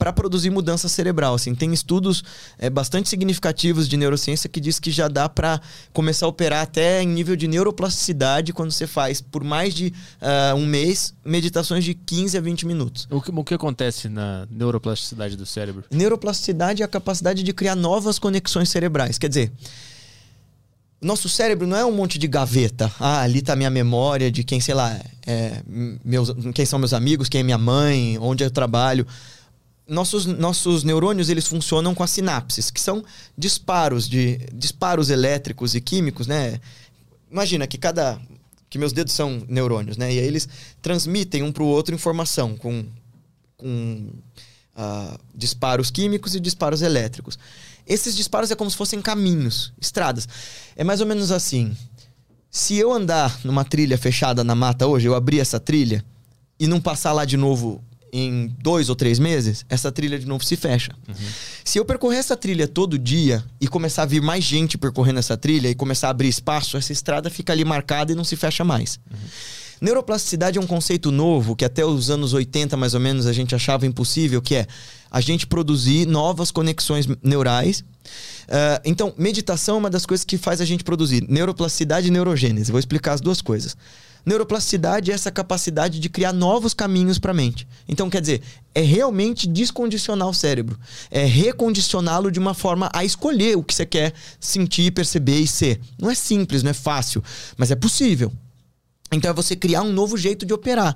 [0.00, 1.34] para produzir mudança cerebral.
[1.34, 2.24] Assim, tem estudos
[2.58, 5.60] é, bastante significativos de neurociência que diz que já dá para
[5.92, 10.56] começar a operar até em nível de neuroplasticidade quando você faz por mais de uh,
[10.56, 13.06] um mês meditações de 15 a 20 minutos.
[13.10, 15.84] O que, o que acontece na neuroplasticidade do cérebro?
[15.90, 19.18] Neuroplasticidade é a capacidade de criar novas conexões cerebrais.
[19.18, 19.52] Quer dizer,
[20.98, 22.90] nosso cérebro não é um monte de gaveta.
[22.98, 25.62] Ah, ali tá minha memória de quem, sei lá, é,
[26.02, 29.06] meus, quem são meus amigos, quem é minha mãe, onde eu trabalho.
[29.90, 33.04] Nossos, nossos neurônios, eles funcionam com as sinapses, que são
[33.36, 36.60] disparos de disparos elétricos e químicos, né?
[37.28, 38.20] Imagina que cada
[38.70, 40.14] que meus dedos são neurônios, né?
[40.14, 40.48] E aí eles
[40.80, 42.86] transmitem um para o outro informação com,
[43.56, 44.10] com
[44.76, 47.36] uh, disparos químicos e disparos elétricos.
[47.84, 50.28] Esses disparos é como se fossem caminhos, estradas.
[50.76, 51.76] É mais ou menos assim.
[52.48, 56.04] Se eu andar numa trilha fechada na mata hoje, eu abrir essa trilha
[56.58, 60.44] e não passar lá de novo em dois ou três meses, essa trilha de novo
[60.44, 60.92] se fecha.
[61.08, 61.14] Uhum.
[61.64, 65.36] Se eu percorrer essa trilha todo dia e começar a vir mais gente percorrendo essa
[65.36, 68.64] trilha e começar a abrir espaço, essa estrada fica ali marcada e não se fecha
[68.64, 68.98] mais.
[69.10, 69.18] Uhum.
[69.80, 73.54] Neuroplasticidade é um conceito novo que até os anos 80, mais ou menos, a gente
[73.54, 74.66] achava impossível, que é
[75.10, 77.80] a gente produzir novas conexões neurais.
[77.80, 82.70] Uh, então, meditação é uma das coisas que faz a gente produzir neuroplasticidade e neurogênese.
[82.70, 83.74] Vou explicar as duas coisas.
[84.24, 87.66] Neuroplasticidade é essa capacidade de criar novos caminhos para a mente.
[87.88, 88.42] Então, quer dizer,
[88.74, 90.78] é realmente descondicionar o cérebro.
[91.10, 95.80] É recondicioná-lo de uma forma a escolher o que você quer sentir, perceber e ser.
[95.98, 97.22] Não é simples, não é fácil,
[97.56, 98.32] mas é possível.
[99.12, 100.94] Então, é você criar um novo jeito de operar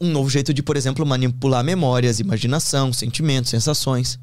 [0.00, 4.18] um novo jeito de, por exemplo, manipular memórias, imaginação, sentimentos, sensações.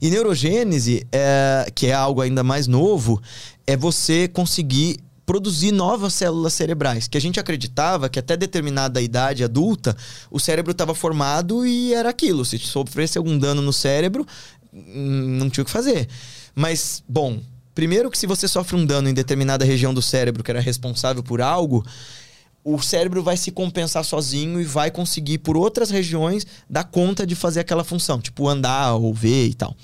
[0.00, 3.20] E neurogênese, é, que é algo ainda mais novo,
[3.66, 7.08] é você conseguir produzir novas células cerebrais.
[7.08, 9.96] Que a gente acreditava que até determinada idade adulta,
[10.30, 12.44] o cérebro estava formado e era aquilo.
[12.44, 14.26] Se sofresse algum dano no cérebro,
[14.72, 16.08] hum, não tinha o que fazer.
[16.54, 17.40] Mas, bom,
[17.74, 21.22] primeiro que se você sofre um dano em determinada região do cérebro que era responsável
[21.22, 21.84] por algo,
[22.62, 27.34] o cérebro vai se compensar sozinho e vai conseguir, por outras regiões, dar conta de
[27.34, 29.76] fazer aquela função, tipo andar ou ver e tal.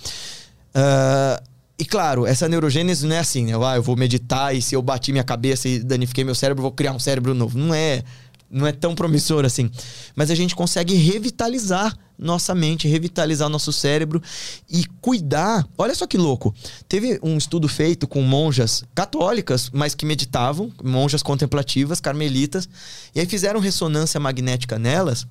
[0.75, 1.50] Uh,
[1.81, 3.52] e claro, essa neurogênese não é assim, né?
[3.65, 6.65] Ah, eu vou meditar e se eu bati minha cabeça e danifiquei meu cérebro, eu
[6.65, 7.57] vou criar um cérebro novo.
[7.57, 8.05] Não é,
[8.51, 9.70] não é tão promissor assim.
[10.15, 14.23] Mas a gente consegue revitalizar nossa mente, revitalizar nosso cérebro
[14.69, 15.66] e cuidar.
[15.78, 16.55] Olha só que louco.
[16.86, 22.69] Teve um estudo feito com monjas católicas, mas que meditavam, monjas contemplativas, carmelitas,
[23.15, 25.27] e aí fizeram ressonância magnética nelas.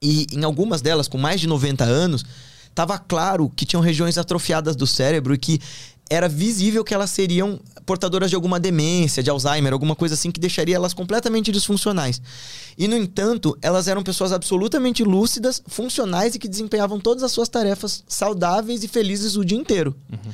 [0.00, 2.24] E em algumas delas, com mais de 90 anos,
[2.76, 5.58] estava claro que tinham regiões atrofiadas do cérebro e que
[6.10, 10.38] era visível que elas seriam portadoras de alguma demência, de Alzheimer, alguma coisa assim que
[10.38, 12.20] deixaria elas completamente disfuncionais.
[12.76, 17.48] E, no entanto, elas eram pessoas absolutamente lúcidas, funcionais e que desempenhavam todas as suas
[17.48, 19.96] tarefas saudáveis e felizes o dia inteiro.
[20.12, 20.32] Uhum.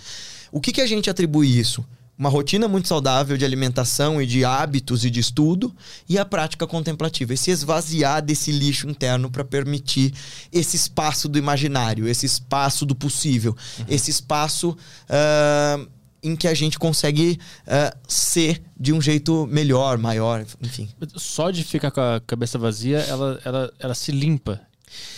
[0.50, 1.84] O que, que a gente atribui isso?
[2.22, 5.74] Uma rotina muito saudável de alimentação e de hábitos e de estudo
[6.08, 7.34] e a prática contemplativa.
[7.34, 10.14] E se esvaziar desse lixo interno para permitir
[10.52, 13.86] esse espaço do imaginário, esse espaço do possível, uhum.
[13.88, 15.88] esse espaço uh,
[16.22, 20.88] em que a gente consegue uh, ser de um jeito melhor, maior, enfim.
[21.16, 24.60] Só de ficar com a cabeça vazia, ela, ela, ela se limpa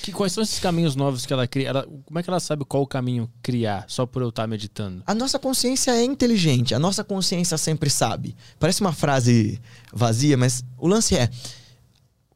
[0.02, 1.68] que, quais são esses caminhos novos que ela cria?
[1.68, 5.02] Ela, como é que ela sabe qual o caminho criar, só por eu estar meditando?
[5.06, 8.36] A nossa consciência é inteligente, a nossa consciência sempre sabe.
[8.59, 9.60] Parece uma frase
[9.92, 11.30] vazia, mas o lance é.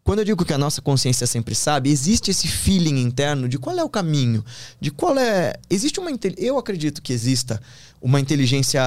[0.03, 3.79] Quando eu digo que a nossa consciência sempre sabe, existe esse feeling interno de qual
[3.79, 4.43] é o caminho,
[4.81, 5.55] de qual é.
[5.69, 6.11] Existe uma.
[6.39, 7.61] Eu acredito que exista
[8.01, 8.81] uma inteligência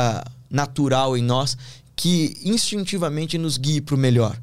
[0.49, 1.55] natural em nós
[1.95, 4.35] que instintivamente nos guie para o melhor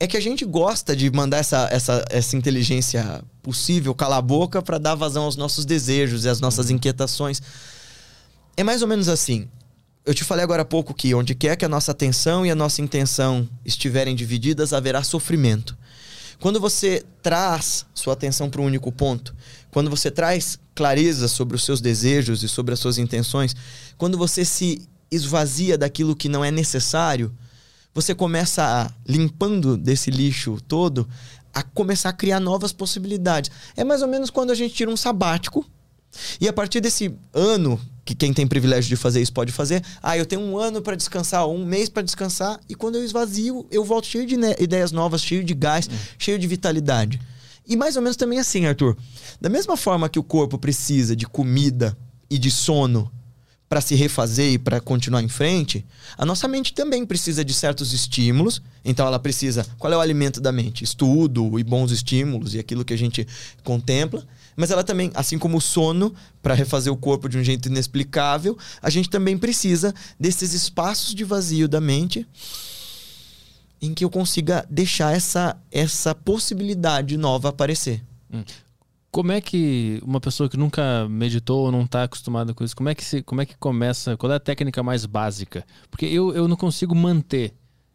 [0.00, 4.62] é que a gente gosta de mandar essa, essa, essa inteligência possível calar a boca
[4.62, 6.76] para dar vazão aos nossos desejos e às nossas uhum.
[6.76, 7.42] inquietações.
[8.56, 9.48] É mais ou menos assim.
[10.06, 12.54] Eu te falei agora há pouco que onde quer que a nossa atenção e a
[12.54, 15.76] nossa intenção estiverem divididas, haverá sofrimento.
[16.40, 19.34] Quando você traz sua atenção para um único ponto,
[19.70, 23.54] quando você traz clareza sobre os seus desejos e sobre as suas intenções,
[23.96, 27.34] quando você se esvazia daquilo que não é necessário,
[28.00, 31.08] você começa a, limpando desse lixo todo,
[31.52, 33.50] a começar a criar novas possibilidades.
[33.76, 35.66] É mais ou menos quando a gente tira um sabático
[36.40, 40.16] e a partir desse ano que quem tem privilégio de fazer isso pode fazer, ah,
[40.16, 43.84] eu tenho um ano para descansar, um mês para descansar e quando eu esvazio, eu
[43.84, 45.96] volto cheio de ideias novas, cheio de gás, hum.
[46.16, 47.20] cheio de vitalidade.
[47.66, 48.96] E mais ou menos também assim, Arthur.
[49.40, 51.98] Da mesma forma que o corpo precisa de comida
[52.30, 53.10] e de sono
[53.68, 55.84] para se refazer e para continuar em frente,
[56.16, 58.62] a nossa mente também precisa de certos estímulos.
[58.84, 59.66] Então ela precisa.
[59.78, 60.82] Qual é o alimento da mente?
[60.82, 63.26] Estudo e bons estímulos e aquilo que a gente
[63.62, 64.26] contempla.
[64.56, 68.56] Mas ela também, assim como o sono, para refazer o corpo de um jeito inexplicável,
[68.80, 72.26] a gente também precisa desses espaços de vazio da mente
[73.80, 78.02] em que eu consiga deixar essa, essa possibilidade nova aparecer.
[78.32, 78.42] Hum.
[79.10, 82.88] Como é que uma pessoa que nunca meditou ou não está acostumada com isso, como
[82.88, 84.16] é que se, como é que começa?
[84.16, 85.64] Qual é a técnica mais básica?
[85.90, 87.54] Porque eu, eu não consigo manter.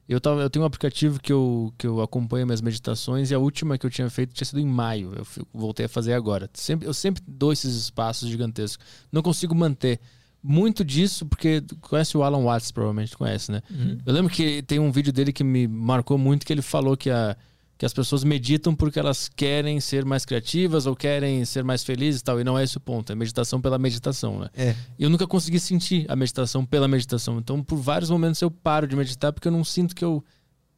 [0.10, 3.40] Eu, tava, eu tenho um aplicativo que eu, que eu acompanho minhas meditações e a
[3.40, 5.14] última que eu tinha feito tinha sido em maio.
[5.16, 6.50] Eu voltei a fazer agora.
[6.54, 8.86] Sempre, eu sempre dou esses espaços gigantescos.
[9.12, 10.00] Não consigo manter.
[10.42, 13.62] Muito disso, porque conhece o Alan Watts, provavelmente conhece, né?
[13.72, 13.98] Uhum.
[14.06, 17.10] Eu lembro que tem um vídeo dele que me marcou muito, que ele falou que
[17.10, 17.38] a
[17.84, 22.22] que as pessoas meditam porque elas querem ser mais criativas ou querem ser mais felizes
[22.22, 22.40] e tal.
[22.40, 23.12] E não é esse o ponto.
[23.12, 24.50] É meditação pela meditação, né?
[24.56, 24.74] É.
[24.98, 27.40] E eu nunca consegui sentir a meditação pela meditação.
[27.40, 30.24] Então, por vários momentos eu paro de meditar porque eu não sinto que eu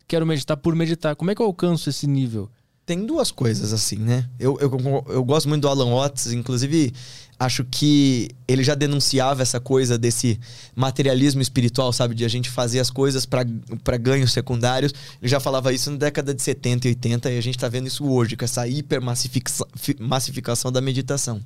[0.07, 1.15] quero meditar por meditar.
[1.15, 2.49] Como é que eu alcanço esse nível?
[2.87, 4.27] Tem duas coisas assim, né?
[4.39, 4.71] Eu, eu,
[5.09, 6.91] eu gosto muito do Alan Watts, inclusive
[7.39, 10.39] acho que ele já denunciava essa coisa desse
[10.75, 12.15] materialismo espiritual, sabe?
[12.15, 14.93] De a gente fazer as coisas para ganhos secundários.
[15.21, 17.87] Ele já falava isso na década de 70 e 80 e a gente está vendo
[17.87, 21.41] isso hoje, com essa hipermassificação da meditação.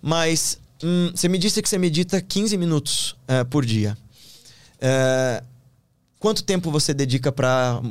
[0.00, 3.96] Mas hum, você me disse que você medita 15 minutos uh, por dia.
[4.78, 5.44] Uh,
[6.18, 7.82] quanto tempo você dedica para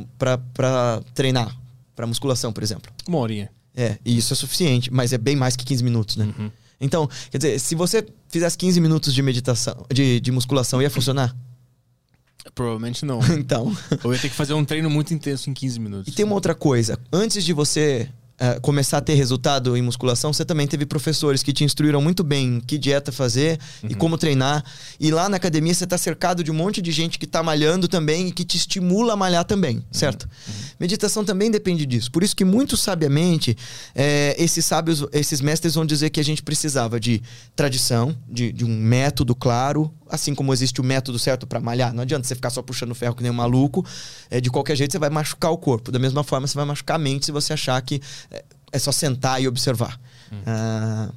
[1.14, 1.56] treinar?
[1.96, 2.92] Para musculação, por exemplo?
[3.08, 3.52] Uma horinha.
[3.76, 6.34] É, e isso é suficiente, mas é bem mais que 15 minutos, né?
[6.38, 6.52] Uhum.
[6.82, 11.36] Então, quer dizer, se você fizesse 15 minutos de meditação, de, de musculação, ia funcionar?
[12.56, 13.20] Provavelmente não.
[13.38, 13.76] então.
[14.04, 16.12] Ou ia ter que fazer um treino muito intenso em 15 minutos.
[16.12, 17.00] E tem uma outra coisa.
[17.14, 18.10] Antes de você
[18.42, 22.24] uh, começar a ter resultado em musculação, você também teve professores que te instruíram muito
[22.24, 23.90] bem que dieta fazer uhum.
[23.92, 24.64] e como treinar.
[25.00, 27.88] E lá na academia você está cercado de um monte de gente que está malhando
[27.88, 29.84] também e que te estimula a malhar também, uhum.
[29.92, 30.24] certo?
[30.24, 30.54] Uhum.
[30.80, 32.12] Meditação também depende disso.
[32.12, 33.56] Por isso que muito sabiamente
[33.94, 37.22] é, esses sábios, esses mestres vão dizer que a gente precisava de
[37.56, 41.94] tradição, de, de um método claro, assim como existe o método certo para malhar.
[41.94, 43.86] Não adianta você ficar só puxando ferro que nem um maluco.
[44.30, 45.92] É, de qualquer jeito você vai machucar o corpo.
[45.92, 48.02] Da mesma forma você vai machucar a mente se você achar que
[48.72, 50.00] é só sentar e observar.
[50.32, 50.42] Hum.
[50.46, 51.10] Ah,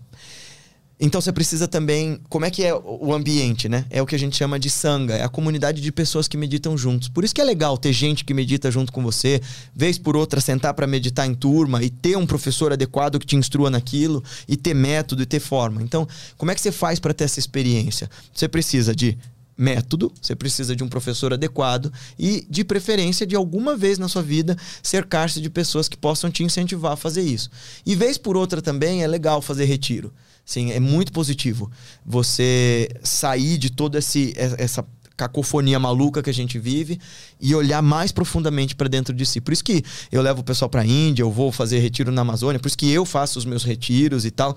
[0.98, 2.20] então você precisa também.
[2.28, 3.84] Como é que é o ambiente, né?
[3.90, 6.78] É o que a gente chama de sanga, é a comunidade de pessoas que meditam
[6.78, 7.08] juntos.
[7.08, 9.40] Por isso que é legal ter gente que medita junto com você,
[9.74, 13.36] vez por outra sentar para meditar em turma e ter um professor adequado que te
[13.36, 15.82] instrua naquilo, e ter método e ter forma.
[15.82, 16.06] Então,
[16.38, 18.08] como é que você faz para ter essa experiência?
[18.32, 19.18] Você precisa de
[19.56, 24.22] método, você precisa de um professor adequado e, de preferência, de alguma vez na sua
[24.22, 27.50] vida, cercar-se de pessoas que possam te incentivar a fazer isso.
[27.86, 30.12] E vez por outra também é legal fazer retiro.
[30.44, 31.70] Sim, é muito positivo
[32.04, 34.84] você sair de toda esse, essa
[35.16, 36.98] cacofonia maluca que a gente vive
[37.40, 39.40] e olhar mais profundamente para dentro de si.
[39.40, 42.22] Por isso que eu levo o pessoal para a Índia, eu vou fazer retiro na
[42.22, 44.56] Amazônia, por isso que eu faço os meus retiros e tal,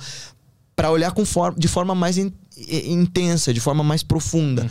[0.77, 4.65] para olhar com forma, de forma mais in, intensa, de forma mais profunda.
[4.65, 4.69] Hum.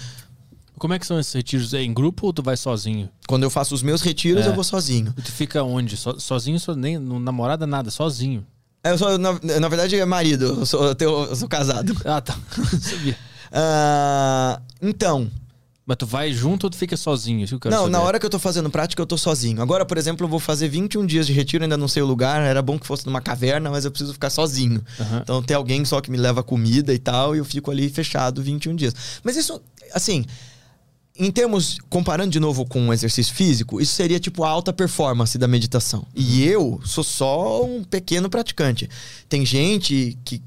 [0.79, 1.75] Como é que são esses retiros?
[1.75, 3.09] É em grupo ou tu vai sozinho?
[3.27, 4.49] Quando eu faço os meus retiros, é.
[4.49, 5.13] eu vou sozinho.
[5.19, 5.97] E tu fica onde?
[5.97, 8.47] So, sozinho, so, nem no namorada, nada, sozinho.
[8.85, 10.45] É, eu sou, na, na verdade, é marido.
[10.61, 11.97] Eu sou, eu, tenho, eu sou casado.
[12.05, 12.39] Ah, tá.
[12.81, 13.17] Sabia.
[13.51, 15.29] Uh, então,
[15.87, 17.45] mas tu vai junto ou tu fica sozinho?
[17.45, 17.91] Isso não, saber.
[17.91, 19.63] na hora que eu tô fazendo prática, eu tô sozinho.
[19.63, 22.43] Agora, por exemplo, eu vou fazer 21 dias de retiro, ainda não sei o lugar.
[22.43, 24.85] Era bom que fosse numa caverna, mas eu preciso ficar sozinho.
[24.99, 25.19] Uhum.
[25.23, 28.43] Então tem alguém só que me leva comida e tal, e eu fico ali fechado
[28.43, 28.95] 21 dias.
[29.23, 29.63] Mas isso,
[29.95, 30.25] assim,
[31.17, 35.39] em termos, comparando de novo com o exercício físico, isso seria tipo a alta performance
[35.39, 36.05] da meditação.
[36.17, 36.51] E uhum.
[36.51, 38.91] eu sou só um pequeno praticante.
[39.29, 40.43] Tem gente que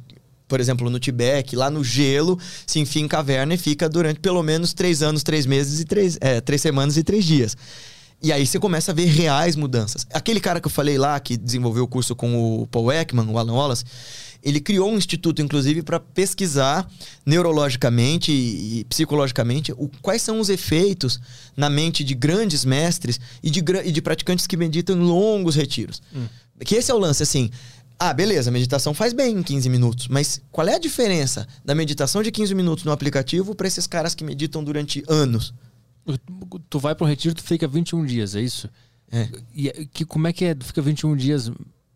[0.50, 4.44] por exemplo, no Tibete, lá no gelo, se enfia em caverna e fica durante pelo
[4.44, 7.56] menos três anos, três meses e três, é, três semanas e três dias.
[8.22, 10.06] E aí você começa a ver reais mudanças.
[10.12, 13.38] Aquele cara que eu falei lá, que desenvolveu o curso com o Paul Ekman, o
[13.38, 13.86] Alan Wallace,
[14.44, 16.90] ele criou um instituto, inclusive, para pesquisar
[17.26, 21.20] neurologicamente e, psicologicamente o, quais são os efeitos
[21.56, 26.02] na mente de grandes mestres e de, e de praticantes que meditam em longos retiros.
[26.14, 26.26] Hum.
[26.66, 27.50] Que esse é o lance, assim.
[28.02, 31.76] Ah, beleza, a meditação faz bem em 15 minutos, mas qual é a diferença da
[31.76, 35.54] meditação de 15 minutos no aplicativo para esses caras que meditam durante anos?
[36.70, 38.70] Tu vai para um retiro, tu fica 21 dias, é isso?
[39.12, 39.28] É.
[39.54, 40.56] E que, como é que é?
[40.56, 41.52] Tu fica 21 dias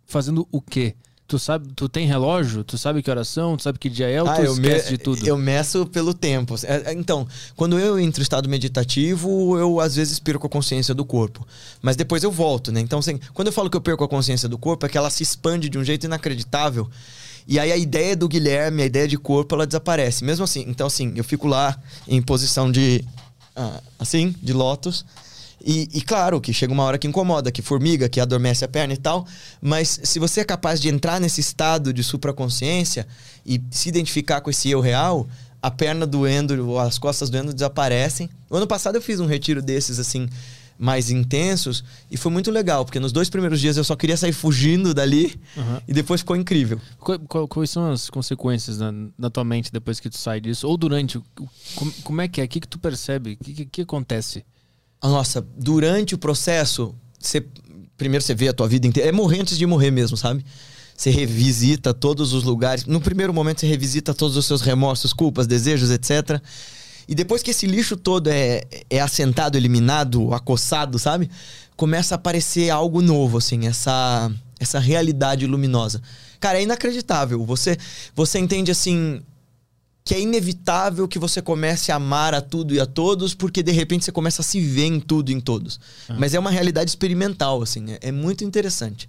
[0.06, 0.94] fazendo o quê?
[1.34, 2.64] Tu sabe, tu tem relógio?
[2.64, 3.58] Tu sabe que oração?
[3.58, 5.28] Tu sabe que dia é ou ah, tu esquece me, de tudo?
[5.28, 6.54] Eu meço pelo tempo.
[6.64, 10.94] É, é, então, quando eu entro em estado meditativo, eu às vezes perco a consciência
[10.94, 11.44] do corpo.
[11.82, 12.80] Mas depois eu volto, né?
[12.80, 15.10] Então, assim, quando eu falo que eu perco a consciência do corpo, é que ela
[15.10, 16.88] se expande de um jeito inacreditável.
[17.48, 20.24] E aí a ideia do Guilherme, a ideia de corpo, ela desaparece.
[20.24, 21.76] Mesmo assim, então assim, eu fico lá
[22.08, 23.04] em posição de...
[23.56, 25.04] Ah, assim, de lótus
[25.66, 28.94] e, e, claro que chega uma hora que incomoda, que formiga, que adormece a perna
[28.94, 29.26] e tal.
[29.62, 33.08] Mas se você é capaz de entrar nesse estado de supraconsciência
[33.46, 35.28] e se identificar com esse eu real,
[35.62, 38.30] a perna doendo, as costas doendo desaparecem.
[38.50, 40.28] O ano passado eu fiz um retiro desses, assim,
[40.78, 44.34] mais intensos, e foi muito legal, porque nos dois primeiros dias eu só queria sair
[44.34, 45.80] fugindo dali, uhum.
[45.88, 46.82] e depois ficou incrível.
[47.48, 50.68] Quais são as consequências na, na, tua mente depois que tu sai disso?
[50.68, 51.22] Ou durante?
[51.76, 52.44] Como, como é que é?
[52.44, 53.34] O que, que tu percebe?
[53.40, 54.44] O que, que, que acontece?
[55.10, 57.46] Nossa, durante o processo, você
[57.98, 59.10] primeiro você vê a tua vida inteira.
[59.10, 60.46] É morrer antes de morrer mesmo, sabe?
[60.96, 62.86] Você revisita todos os lugares.
[62.86, 66.42] No primeiro momento, você revisita todos os seus remorsos, culpas, desejos, etc.
[67.08, 71.30] E depois que esse lixo todo é, é assentado, eliminado, acossado, sabe?
[71.76, 76.02] Começa a aparecer algo novo, assim, essa, essa realidade luminosa.
[76.40, 77.44] Cara, é inacreditável.
[77.46, 77.78] Você,
[78.16, 79.22] você entende assim
[80.06, 83.72] que é inevitável que você comece a amar a tudo e a todos, porque de
[83.72, 85.80] repente você começa a se ver em tudo e em todos.
[86.10, 86.18] Uhum.
[86.20, 89.08] Mas é uma realidade experimental, assim, é, é muito interessante.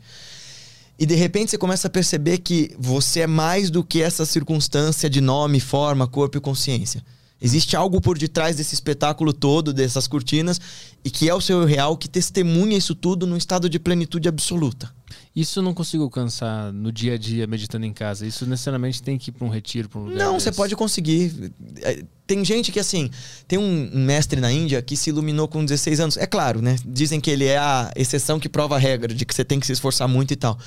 [0.96, 5.10] E de repente você começa a perceber que você é mais do que essa circunstância
[5.10, 7.04] de nome, forma, corpo e consciência.
[7.44, 10.58] Existe algo por detrás desse espetáculo todo, dessas cortinas,
[11.04, 14.90] e que é o seu real que testemunha isso tudo num estado de plenitude absoluta.
[15.36, 18.26] Isso eu não consigo alcançar no dia a dia meditando em casa.
[18.26, 20.16] Isso necessariamente tem que ir para um retiro, para um lugar.
[20.16, 21.52] Não, você pode conseguir.
[21.82, 23.10] É, tem gente que, assim,
[23.46, 26.16] tem um mestre na Índia que se iluminou com 16 anos.
[26.16, 26.76] É claro, né?
[26.86, 29.66] Dizem que ele é a exceção que prova a regra, de que você tem que
[29.66, 30.58] se esforçar muito e tal.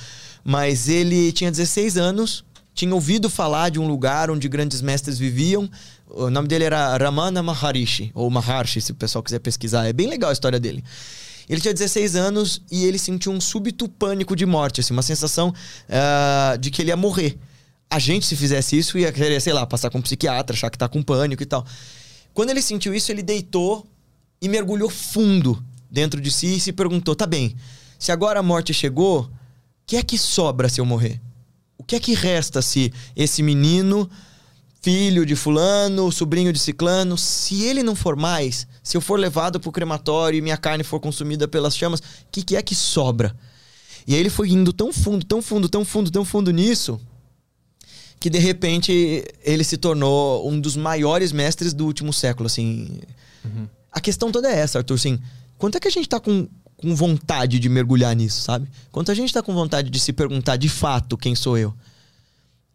[0.43, 2.45] Mas ele tinha 16 anos,
[2.75, 5.67] tinha ouvido falar de um lugar onde grandes mestres viviam.
[6.09, 9.87] O nome dele era Ramana Maharishi, ou Maharshi, se o pessoal quiser pesquisar.
[9.87, 10.83] É bem legal a história dele.
[11.49, 15.49] Ele tinha 16 anos e ele sentiu um súbito pânico de morte, assim, uma sensação
[15.49, 17.37] uh, de que ele ia morrer.
[17.89, 20.77] A gente, se fizesse isso, ia querer, sei lá, passar com um psiquiatra, achar que
[20.77, 21.65] tá com pânico e tal.
[22.33, 23.87] Quando ele sentiu isso, ele deitou
[24.41, 27.55] e mergulhou fundo dentro de si e se perguntou: tá bem,
[27.97, 29.29] se agora a morte chegou, o
[29.85, 31.21] que é que sobra se eu morrer?
[31.77, 34.09] O que é que resta se esse menino
[34.81, 39.59] filho de fulano, sobrinho de ciclano, se ele não for mais, se eu for levado
[39.59, 43.35] pro crematório e minha carne for consumida pelas chamas, o que, que é que sobra?
[44.07, 46.99] E aí ele foi indo tão fundo, tão fundo, tão fundo, tão fundo nisso,
[48.19, 52.99] que de repente ele se tornou um dos maiores mestres do último século, assim.
[53.43, 53.67] Uhum.
[53.91, 55.19] A questão toda é essa, Arthur, assim,
[55.57, 56.47] quanto é que a gente tá com,
[56.77, 58.69] com vontade de mergulhar nisso, sabe?
[58.91, 61.73] Quanto a gente tá com vontade de se perguntar de fato quem sou eu?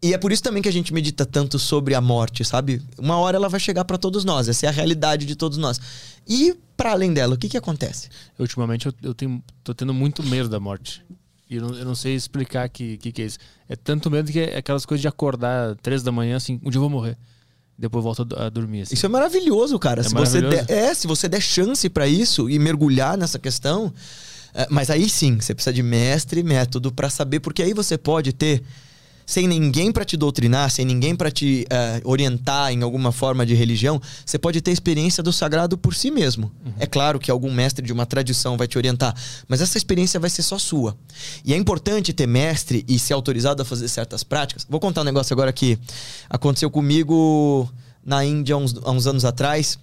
[0.02, 2.82] E é por isso também que a gente medita tanto sobre a morte, sabe?
[2.98, 5.80] Uma hora ela vai chegar para todos nós, essa é a realidade de todos nós.
[6.26, 8.08] E para além dela, o que que acontece?
[8.36, 11.04] Ultimamente eu, eu tenho, tô tendo muito medo da morte.
[11.48, 13.38] E eu não, eu não sei explicar o que, que, que, é isso.
[13.68, 16.78] É tanto medo que é aquelas coisas de acordar três da manhã, assim, um dia
[16.78, 17.16] eu vou morrer.
[17.78, 18.82] Depois volto a dormir.
[18.82, 18.94] Assim.
[18.94, 20.00] Isso é maravilhoso, cara.
[20.00, 20.56] É se maravilhoso.
[20.56, 23.92] Você der, é, se você der chance para isso e mergulhar nessa questão.
[24.52, 27.96] É, mas aí sim, você precisa de mestre e método para saber, porque aí você
[27.96, 28.62] pode ter
[29.32, 33.54] sem ninguém para te doutrinar, sem ninguém para te uh, orientar em alguma forma de
[33.54, 36.52] religião, você pode ter experiência do sagrado por si mesmo.
[36.62, 36.72] Uhum.
[36.78, 39.16] É claro que algum mestre de uma tradição vai te orientar,
[39.48, 40.94] mas essa experiência vai ser só sua.
[41.46, 44.66] E é importante ter mestre e ser autorizado a fazer certas práticas.
[44.68, 45.78] Vou contar um negócio agora que
[46.28, 47.66] aconteceu comigo
[48.04, 49.78] na Índia há uns, há uns anos atrás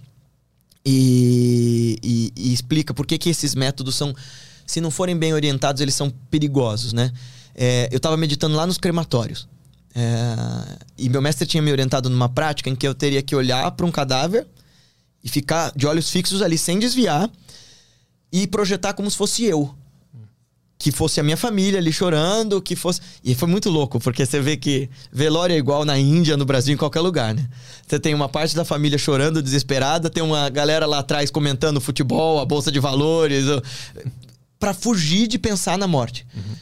[0.86, 4.14] e, e, e explica por que, que esses métodos são,
[4.64, 7.12] se não forem bem orientados, eles são perigosos, né?
[7.54, 9.48] É, eu estava meditando lá nos crematórios.
[9.94, 13.70] É, e meu mestre tinha me orientado numa prática em que eu teria que olhar
[13.72, 14.46] para um cadáver
[15.22, 17.30] e ficar de olhos fixos ali sem desviar
[18.32, 19.74] e projetar como se fosse eu.
[20.78, 23.02] Que fosse a minha família ali chorando, que fosse.
[23.22, 26.72] E foi muito louco, porque você vê que velório é igual na Índia, no Brasil,
[26.72, 27.46] em qualquer lugar, né?
[27.86, 32.40] Você tem uma parte da família chorando, desesperada, tem uma galera lá atrás comentando futebol,
[32.40, 33.44] a bolsa de valores,
[34.58, 36.26] para fugir de pensar na morte.
[36.34, 36.56] Uhum.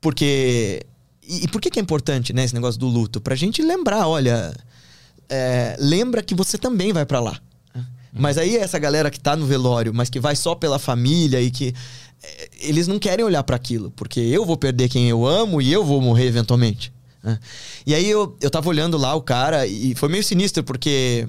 [0.00, 0.82] Porque.
[1.22, 3.20] E, e, por que, que é importante, né, esse negócio do luto?
[3.20, 4.54] Pra gente lembrar, olha.
[5.28, 7.40] É, lembra que você também vai para lá.
[8.12, 11.50] Mas aí essa galera que tá no velório, mas que vai só pela família e
[11.50, 11.74] que.
[12.22, 15.72] É, eles não querem olhar para aquilo, porque eu vou perder quem eu amo e
[15.72, 16.92] eu vou morrer eventualmente.
[17.22, 17.38] Né?
[17.86, 21.26] E aí eu, eu tava olhando lá o cara e foi meio sinistro, porque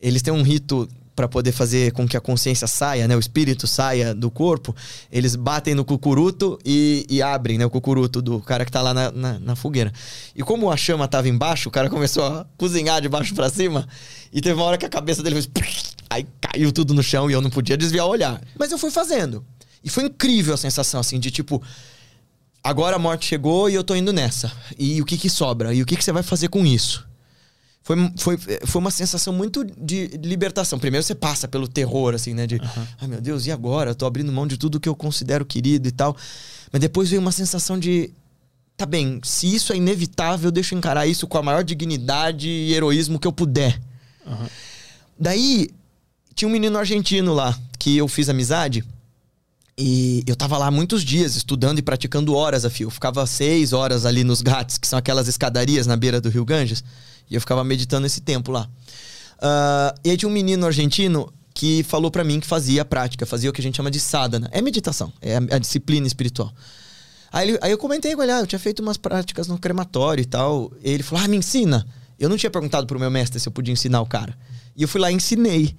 [0.00, 3.66] eles têm um rito para poder fazer com que a consciência saia, né, o espírito
[3.66, 4.74] saia do corpo,
[5.10, 8.94] eles batem no cucuruto e, e abrem né, o cucuruto do cara que tá lá
[8.94, 9.92] na, na, na, fogueira.
[10.34, 13.86] E como a chama tava embaixo, o cara começou a cozinhar de baixo para cima
[14.32, 15.94] e teve uma hora que a cabeça dele fez.
[16.08, 18.40] Aí caiu tudo no chão e eu não podia desviar o olhar.
[18.58, 19.44] Mas eu fui fazendo.
[19.82, 21.62] E foi incrível a sensação, assim, de tipo.
[22.62, 24.52] Agora a morte chegou e eu tô indo nessa.
[24.78, 25.74] E o que que sobra?
[25.74, 27.04] E o que que você vai fazer com isso?
[27.82, 30.78] Foi, foi, foi uma sensação muito de libertação.
[30.78, 32.46] Primeiro você passa pelo terror, assim, né?
[32.46, 32.86] De, uhum.
[33.00, 33.90] ai meu Deus, e agora?
[33.90, 36.16] Eu tô abrindo mão de tudo que eu considero querido e tal.
[36.70, 38.10] Mas depois veio uma sensação de,
[38.76, 42.72] tá bem, se isso é inevitável, deixa eu encarar isso com a maior dignidade e
[42.72, 43.80] heroísmo que eu puder.
[44.24, 44.46] Uhum.
[45.18, 45.68] Daí,
[46.34, 48.84] tinha um menino argentino lá, que eu fiz amizade.
[49.76, 52.86] E eu tava lá muitos dias, estudando e praticando horas a fio.
[52.86, 56.44] Eu ficava seis horas ali nos gatos, que são aquelas escadarias na beira do Rio
[56.44, 56.84] Ganges.
[57.30, 58.68] E eu ficava meditando esse tempo lá.
[59.38, 63.26] Uh, e aí tinha um menino argentino que falou para mim que fazia a prática,
[63.26, 64.48] fazia o que a gente chama de sadhana.
[64.52, 66.52] É meditação, é a, a disciplina espiritual.
[67.32, 70.22] Aí, ele, aí eu comentei com ele, ah, eu tinha feito umas práticas no crematório
[70.22, 70.70] e tal.
[70.82, 71.86] E ele falou, ah, me ensina.
[72.18, 74.36] Eu não tinha perguntado pro meu mestre se eu podia ensinar o cara.
[74.76, 75.74] E eu fui lá e ensinei.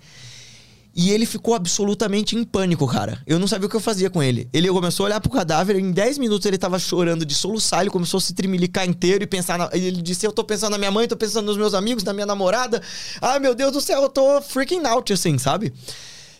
[0.95, 3.19] E ele ficou absolutamente em pânico, cara.
[3.25, 4.47] Eu não sabia o que eu fazia com ele.
[4.53, 7.89] Ele começou a olhar pro cadáver, em 10 minutos ele tava chorando de soluçar, ele
[7.89, 9.57] começou a se trimilicar inteiro e pensar.
[9.57, 9.69] Na...
[9.73, 12.27] Ele disse: Eu tô pensando na minha mãe, tô pensando nos meus amigos, na minha
[12.27, 12.79] namorada.
[13.19, 15.73] Ai, meu Deus do céu, eu tô freaking out, assim, sabe?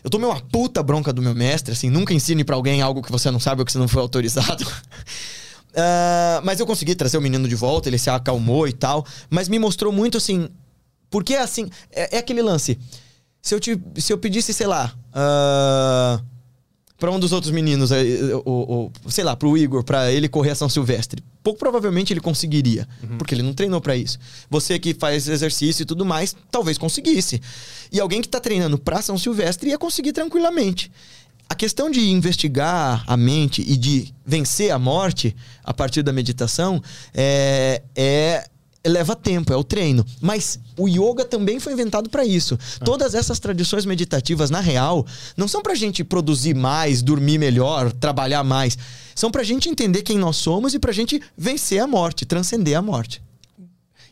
[0.04, 3.10] Eu tomei uma puta bronca do meu mestre, assim, nunca ensine para alguém algo que
[3.10, 4.62] você não sabe ou que você não foi autorizado.
[4.64, 9.04] uh, mas eu consegui trazer o menino de volta, ele se acalmou e tal.
[9.28, 10.48] Mas me mostrou muito assim.
[11.10, 12.78] Porque assim, é, é aquele lance
[13.44, 16.24] se eu, te, se eu pedisse, sei lá, uh,
[16.98, 17.90] para um dos outros meninos,
[18.42, 22.20] o, o, sei lá, pro Igor, para ele correr a São Silvestre, pouco provavelmente ele
[22.20, 23.18] conseguiria, uhum.
[23.18, 24.18] porque ele não treinou para isso.
[24.48, 27.38] Você que faz exercício e tudo mais, talvez conseguisse.
[27.92, 30.90] E alguém que tá treinando pra São Silvestre ia conseguir tranquilamente.
[31.46, 36.82] A questão de investigar a mente e de vencer a morte a partir da meditação
[37.12, 38.48] é, é
[38.86, 40.04] leva tempo, é o treino.
[40.20, 42.58] Mas o yoga também foi inventado para isso.
[42.80, 42.84] Ah.
[42.84, 45.06] Todas essas tradições meditativas, na real,
[45.36, 48.76] não são pra gente produzir mais, dormir melhor, trabalhar mais.
[49.14, 52.82] São pra gente entender quem nós somos e pra gente vencer a morte, transcender a
[52.82, 53.22] morte.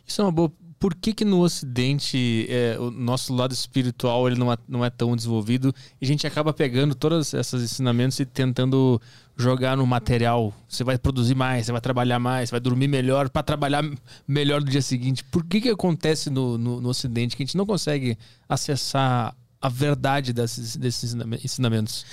[0.06, 4.36] Isso é uma boa por que, que no Ocidente é, o nosso lado espiritual ele
[4.36, 8.26] não é, não é tão desenvolvido e a gente acaba pegando todos esses ensinamentos e
[8.26, 9.00] tentando
[9.36, 10.52] jogar no material?
[10.68, 13.84] Você vai produzir mais, você vai trabalhar mais, você vai dormir melhor para trabalhar
[14.26, 15.24] melhor no dia seguinte.
[15.24, 18.16] Por que, que acontece no, no, no Ocidente que a gente não consegue
[18.48, 21.14] acessar a verdade desses, desses
[21.44, 22.04] ensinamentos?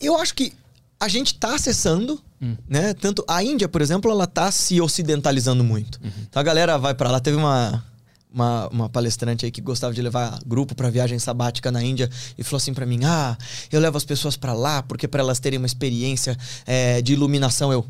[0.00, 0.52] Eu acho que
[0.98, 2.56] a gente está acessando, hum.
[2.68, 2.94] né?
[2.94, 6.00] Tanto a Índia, por exemplo, ela está se ocidentalizando muito.
[6.02, 6.10] Uhum.
[6.28, 7.20] Então a galera vai para lá.
[7.20, 7.84] Teve uma
[8.32, 12.44] uma, uma palestrante aí que gostava de levar grupo para viagem sabática na Índia e
[12.44, 13.36] falou assim para mim: Ah,
[13.70, 16.36] eu levo as pessoas para lá porque para elas terem uma experiência
[16.66, 17.72] é, de iluminação.
[17.72, 17.86] Eu,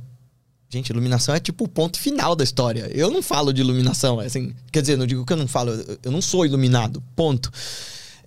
[0.68, 2.90] gente, iluminação é tipo o ponto final da história.
[2.92, 5.72] Eu não falo de iluminação, é assim, quer dizer, não digo que eu não falo,
[6.02, 7.50] eu não sou iluminado, ponto.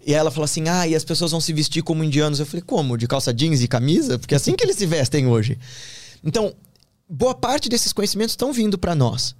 [0.05, 2.39] E ela falou assim: Ah, e as pessoas vão se vestir como indianos.
[2.39, 2.97] Eu falei: Como?
[2.97, 4.17] De calça jeans e camisa?
[4.17, 5.57] Porque é assim que eles se vestem hoje.
[6.23, 6.53] Então,
[7.07, 9.35] boa parte desses conhecimentos estão vindo para nós.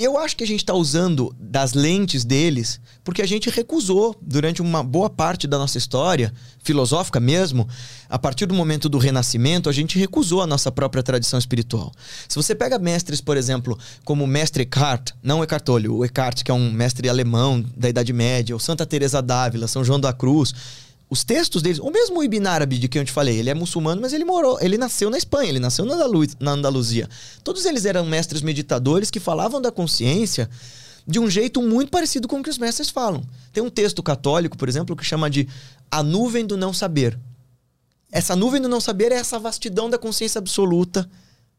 [0.00, 4.62] Eu acho que a gente está usando das lentes deles porque a gente recusou durante
[4.62, 7.66] uma boa parte da nossa história, filosófica mesmo,
[8.08, 11.90] a partir do momento do Renascimento, a gente recusou a nossa própria tradição espiritual.
[12.28, 16.44] Se você pega mestres, por exemplo, como o mestre Eckhart, não Eckhart Tolle, o Eckhart,
[16.44, 20.12] que é um mestre alemão da Idade Média, ou Santa Teresa d'Ávila, São João da
[20.12, 20.54] Cruz,
[21.10, 24.00] os textos deles, o mesmo Ibn Arabi de quem eu te falei, ele é muçulmano,
[24.00, 27.08] mas ele morou, ele nasceu na Espanha, ele nasceu na, Andalu na Andaluzia.
[27.42, 30.50] Todos eles eram mestres meditadores que falavam da consciência
[31.06, 33.24] de um jeito muito parecido com o que os mestres falam.
[33.52, 35.48] Tem um texto católico, por exemplo, que chama de
[35.90, 37.18] A Nuvem do Não Saber.
[38.10, 41.08] Essa nuvem do não saber é essa vastidão da consciência absoluta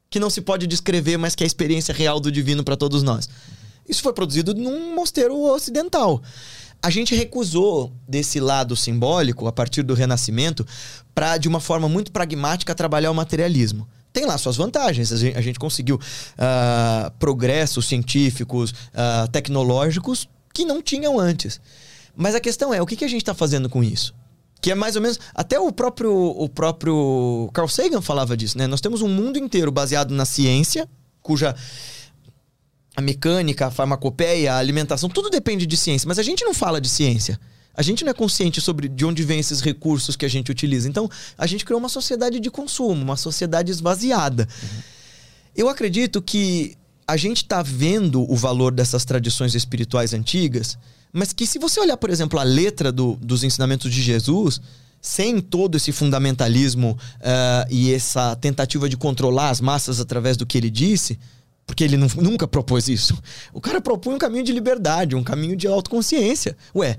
[0.10, 3.04] que não se pode descrever, mas que é a experiência real do divino para todos
[3.04, 3.30] nós.
[3.88, 6.22] Isso foi produzido num mosteiro ocidental.
[6.82, 10.66] A gente recusou desse lado simbólico, a partir do Renascimento,
[11.14, 15.12] para, de uma forma muito pragmática, trabalhar o materialismo tem lá suas vantagens.
[15.12, 21.62] A gente, a gente conseguiu uh, progressos científicos, uh, tecnológicos que não tinham antes.
[22.16, 24.14] Mas a questão é, o que, que a gente está fazendo com isso?
[24.62, 25.20] Que é mais ou menos.
[25.34, 28.68] Até o próprio, o próprio Carl Sagan falava disso, né?
[28.68, 30.90] Nós temos um mundo inteiro baseado na ciência,
[31.22, 31.56] cuja
[33.00, 36.80] a mecânica, a farmacopeia, a alimentação, tudo depende de ciência, mas a gente não fala
[36.80, 37.40] de ciência.
[37.74, 40.88] A gente não é consciente sobre de onde vêm esses recursos que a gente utiliza.
[40.88, 44.48] Então, a gente criou uma sociedade de consumo, uma sociedade esvaziada.
[44.62, 44.80] Uhum.
[45.56, 46.76] Eu acredito que
[47.08, 50.78] a gente está vendo o valor dessas tradições espirituais antigas,
[51.12, 54.60] mas que se você olhar, por exemplo, a letra do, dos ensinamentos de Jesus,
[55.02, 60.58] sem todo esse fundamentalismo uh, e essa tentativa de controlar as massas através do que
[60.58, 61.18] ele disse,
[61.70, 63.16] porque ele não, nunca propôs isso.
[63.54, 66.58] O cara propõe um caminho de liberdade, um caminho de autoconsciência.
[66.76, 66.98] Ué,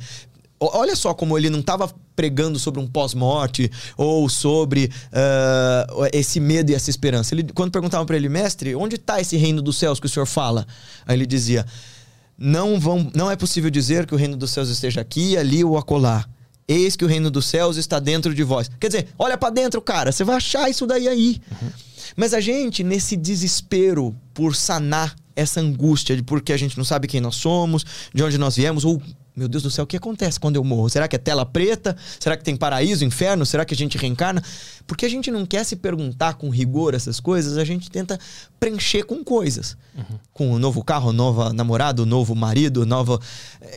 [0.61, 6.71] olha só como ele não estava pregando sobre um pós-morte ou sobre uh, esse medo
[6.71, 7.35] e essa esperança.
[7.35, 10.27] Ele, quando perguntavam para ele, mestre, onde está esse reino dos céus que o senhor
[10.27, 10.65] fala?
[11.05, 11.67] Aí ele dizia:
[12.39, 15.77] não, vão, não é possível dizer que o reino dos céus esteja aqui, ali ou
[15.77, 16.25] acolá.
[16.71, 18.71] Eis que o reino dos céus está dentro de vós.
[18.79, 21.41] Quer dizer, olha para dentro, cara, você vai achar isso daí aí.
[21.51, 21.71] Uhum.
[22.15, 27.09] Mas a gente, nesse desespero por sanar essa angústia de porque a gente não sabe
[27.09, 27.85] quem nós somos,
[28.15, 29.03] de onde nós viemos, ou,
[29.41, 30.91] meu Deus do céu, o que acontece quando eu morro?
[30.91, 31.97] Será que é tela preta?
[32.19, 33.47] Será que tem paraíso, inferno?
[33.47, 34.43] Será que a gente reencarna?
[34.87, 38.21] Porque a gente não quer se perguntar com rigor essas coisas, a gente tenta
[38.59, 39.79] preencher com coisas.
[39.97, 40.19] Uhum.
[40.35, 43.19] Com um novo carro, nova namorado, novo marido, nova.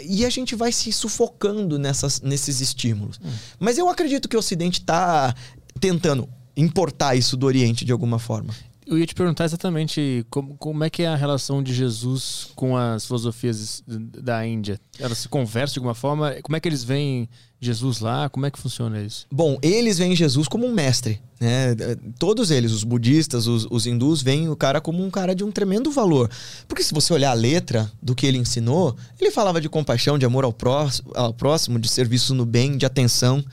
[0.06, 3.18] E a gente vai se sufocando nessas, nesses estímulos.
[3.23, 3.31] Uhum.
[3.57, 5.34] Mas eu acredito que o Ocidente está
[5.80, 6.27] tentando
[6.57, 8.53] importar isso do Oriente de alguma forma.
[8.85, 12.76] Eu ia te perguntar exatamente como, como é que é a relação de Jesus com
[12.76, 14.80] as filosofias da Índia.
[14.99, 16.35] Elas se conversam de alguma forma?
[16.41, 17.30] Como é que eles veem
[17.60, 18.30] Jesus lá?
[18.30, 19.26] Como é que funciona isso?
[19.31, 21.22] Bom, eles veem Jesus como um mestre.
[21.39, 21.76] Né?
[22.19, 25.51] Todos eles, os budistas, os, os hindus, veem o cara como um cara de um
[25.51, 26.30] tremendo valor.
[26.68, 30.26] Porque se você olhar a letra do que ele ensinou, ele falava de compaixão, de
[30.26, 33.43] amor ao próximo, ao próximo de serviço no bem, de atenção.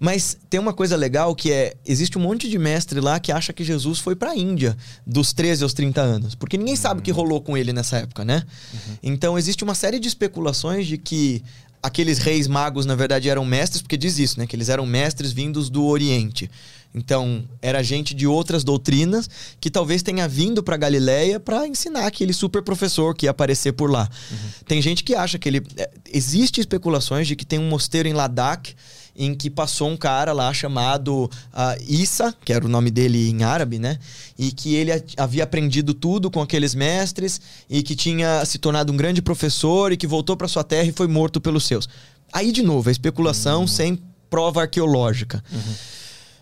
[0.00, 3.52] Mas tem uma coisa legal que é: existe um monte de mestre lá que acha
[3.52, 4.74] que Jesus foi para a Índia
[5.06, 6.34] dos 13 aos 30 anos.
[6.34, 8.42] Porque ninguém sabe o que rolou com ele nessa época, né?
[8.72, 8.96] Uhum.
[9.02, 11.44] Então existe uma série de especulações de que
[11.82, 14.46] aqueles reis magos, na verdade, eram mestres, porque diz isso, né?
[14.46, 16.50] Que eles eram mestres vindos do Oriente.
[16.94, 19.28] Então, era gente de outras doutrinas
[19.60, 23.90] que talvez tenha vindo para Galileia para ensinar aquele super professor que ia aparecer por
[23.90, 24.08] lá.
[24.30, 24.38] Uhum.
[24.66, 25.62] Tem gente que acha que ele.
[25.76, 28.74] É, existe especulações de que tem um mosteiro em Ladakh
[29.14, 33.42] em que passou um cara lá chamado uh, Issa, que era o nome dele em
[33.42, 33.98] árabe, né?
[34.38, 38.96] E que ele havia aprendido tudo com aqueles mestres e que tinha se tornado um
[38.96, 41.88] grande professor e que voltou para sua terra e foi morto pelos seus.
[42.32, 43.66] Aí, de novo, a especulação uhum.
[43.66, 45.42] sem prova arqueológica.
[45.52, 45.74] Uhum.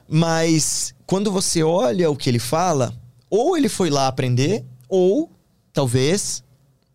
[0.08, 2.94] Mas quando você olha o que ele fala,
[3.30, 5.30] ou ele foi lá aprender, ou
[5.72, 6.42] talvez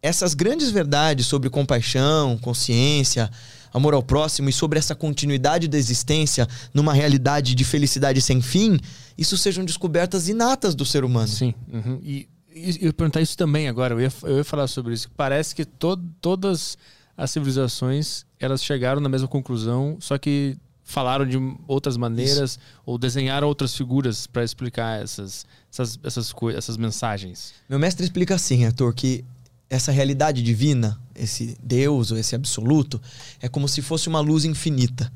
[0.01, 3.31] essas grandes verdades sobre compaixão, consciência,
[3.73, 8.79] amor ao próximo e sobre essa continuidade da existência numa realidade de felicidade sem fim,
[9.17, 11.27] isso sejam descobertas inatas do ser humano.
[11.27, 11.53] Sim.
[11.71, 11.99] Uhum.
[12.03, 15.09] E, e eu ia perguntar isso também agora, eu ia, eu ia falar sobre isso.
[15.17, 16.77] Parece que to, todas
[17.17, 21.37] as civilizações elas chegaram na mesma conclusão, só que falaram de
[21.67, 22.59] outras maneiras Isso.
[22.85, 27.53] ou desenharam outras figuras para explicar essas, essas, essas, essas mensagens.
[27.69, 29.23] Meu mestre explica assim, Arthur, que
[29.69, 33.01] essa realidade divina, esse Deus ou esse absoluto,
[33.41, 35.11] é como se fosse uma luz infinita.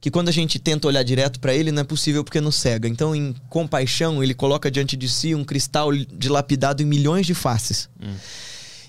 [0.00, 2.88] Que quando a gente tenta olhar direto para ele, não é possível porque nos cega.
[2.88, 7.88] Então, em compaixão, ele coloca diante de si um cristal dilapidado em milhões de faces.
[8.00, 8.14] Hum.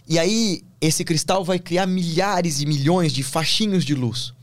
[0.07, 4.33] E aí, esse cristal vai criar milhares e milhões de faixinhos de luz.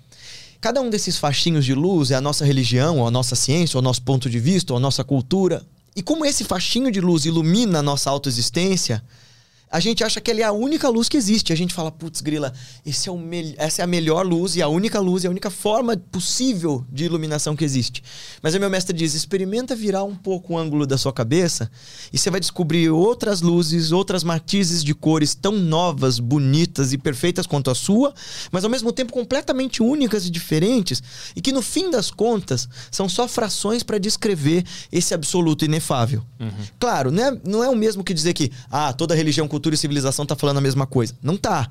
[0.60, 3.80] Cada um desses faixinhos de luz é a nossa religião, ou a nossa ciência, ou
[3.80, 5.64] o nosso ponto de vista, ou a nossa cultura.
[5.94, 9.04] E como esse faixinho de luz ilumina a nossa autoexistência,
[9.74, 11.52] a gente acha que ele é a única luz que existe.
[11.52, 12.52] A gente fala, putz, grila,
[12.86, 13.18] esse é o
[13.56, 17.04] essa é a melhor luz e a única luz e a única forma possível de
[17.04, 18.00] iluminação que existe.
[18.40, 21.68] Mas aí meu mestre diz: experimenta virar um pouco o ângulo da sua cabeça
[22.12, 27.44] e você vai descobrir outras luzes, outras matizes de cores tão novas, bonitas e perfeitas
[27.44, 28.14] quanto a sua,
[28.52, 31.02] mas ao mesmo tempo completamente únicas e diferentes,
[31.34, 36.22] e que no fim das contas são só frações para descrever esse absoluto inefável.
[36.38, 36.50] Uhum.
[36.78, 39.74] Claro, não é, não é o mesmo que dizer que ah, toda religião cultural cultura
[39.74, 41.14] e civilização tá falando a mesma coisa.
[41.22, 41.68] Não tá.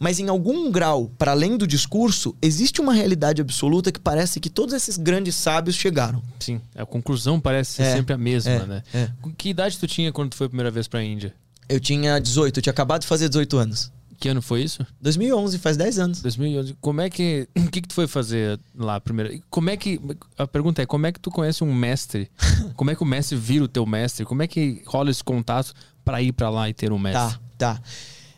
[0.00, 4.50] Mas em algum grau, para além do discurso, existe uma realidade absoluta que parece que
[4.50, 6.20] todos esses grandes sábios chegaram.
[6.40, 8.82] Sim, a conclusão parece ser é, sempre a mesma, é, né?
[8.92, 9.08] É.
[9.36, 11.32] Que idade tu tinha quando tu foi a primeira vez pra Índia?
[11.68, 13.92] Eu tinha 18, eu tinha acabado de fazer 18 anos.
[14.18, 14.84] Que ano foi isso?
[15.00, 16.22] 2011, faz 10 anos.
[16.22, 16.76] 2011.
[16.80, 17.48] Como é que.
[17.56, 19.40] O que, que tu foi fazer lá primeiro?
[19.48, 20.00] Como é que.
[20.36, 22.28] A pergunta é: como é que tu conhece um mestre?
[22.74, 24.24] como é que o mestre vira o teu mestre?
[24.24, 25.72] Como é que rola esse contato
[26.04, 27.38] para ir para lá e ter um mestre?
[27.56, 27.82] Tá, tá.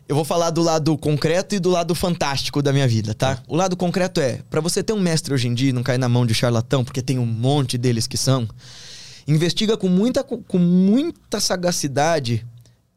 [0.07, 3.37] Eu vou falar do lado concreto e do lado fantástico da minha vida, tá?
[3.37, 3.43] tá.
[3.47, 5.97] O lado concreto é, para você ter um mestre hoje em dia e não cair
[5.97, 8.45] na mão de charlatão, porque tem um monte deles que são,
[9.25, 12.45] investiga com muita, com muita sagacidade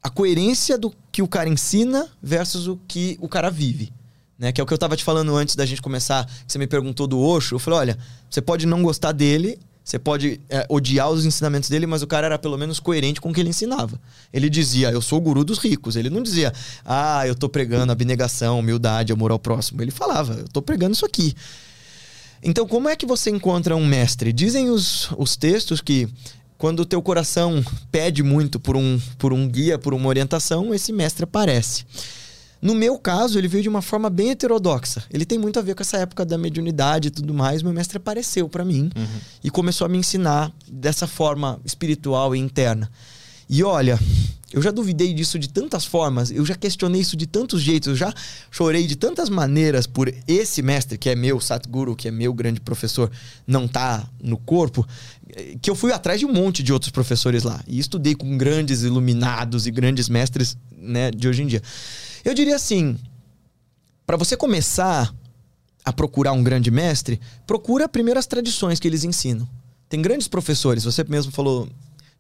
[0.02, 3.92] a coerência do que o cara ensina versus o que o cara vive.
[4.36, 4.50] Né?
[4.50, 6.28] Que é o que eu tava te falando antes da gente começar.
[6.44, 7.54] Você me perguntou do Osho.
[7.54, 11.86] Eu falei: olha, você pode não gostar dele, você pode é, odiar os ensinamentos dele,
[11.86, 14.00] mas o cara era pelo menos coerente com o que ele ensinava.
[14.32, 15.94] Ele dizia, eu sou o guru dos ricos.
[15.94, 16.52] Ele não dizia,
[16.84, 19.80] ah, eu tô pregando abnegação, humildade, amor ao próximo.
[19.80, 21.32] Ele falava, eu tô pregando isso aqui.
[22.42, 24.32] Então, como é que você encontra um mestre?
[24.32, 26.08] Dizem os, os textos que
[26.58, 30.92] quando o teu coração pede muito por um, por um guia, por uma orientação, esse
[30.92, 31.84] mestre aparece.
[32.64, 35.04] No meu caso, ele veio de uma forma bem heterodoxa.
[35.12, 37.62] Ele tem muito a ver com essa época da mediunidade e tudo mais.
[37.62, 39.20] Meu mestre apareceu para mim uhum.
[39.42, 42.90] e começou a me ensinar dessa forma espiritual e interna.
[43.48, 43.98] E olha,
[44.52, 47.96] eu já duvidei disso de tantas formas, eu já questionei isso de tantos jeitos, eu
[47.96, 48.14] já
[48.50, 52.60] chorei de tantas maneiras por esse mestre, que é meu, Satguru, que é meu grande
[52.60, 53.10] professor,
[53.46, 54.86] não tá no corpo,
[55.60, 57.60] que eu fui atrás de um monte de outros professores lá.
[57.66, 61.62] E estudei com grandes iluminados e grandes mestres né, de hoje em dia.
[62.24, 62.96] Eu diria assim:
[64.06, 65.12] para você começar
[65.84, 69.48] a procurar um grande mestre, procura primeiro as tradições que eles ensinam.
[69.88, 71.68] Tem grandes professores, você mesmo falou,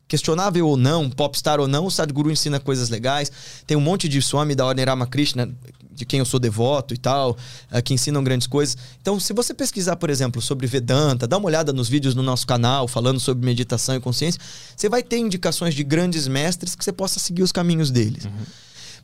[0.06, 3.30] questionável ou não, popstar ou não, o Sadhguru ensina coisas legais.
[3.66, 5.50] Tem um monte de Swami da Ordem Ramakrishna,
[5.94, 7.36] de quem eu sou devoto e tal,
[7.72, 8.76] uh, que ensinam grandes coisas.
[9.00, 12.46] Então, se você pesquisar, por exemplo, sobre Vedanta, dá uma olhada nos vídeos no nosso
[12.46, 14.40] canal falando sobre meditação e consciência,
[14.76, 18.24] você vai ter indicações de grandes mestres que você possa seguir os caminhos deles.
[18.24, 18.32] Uhum.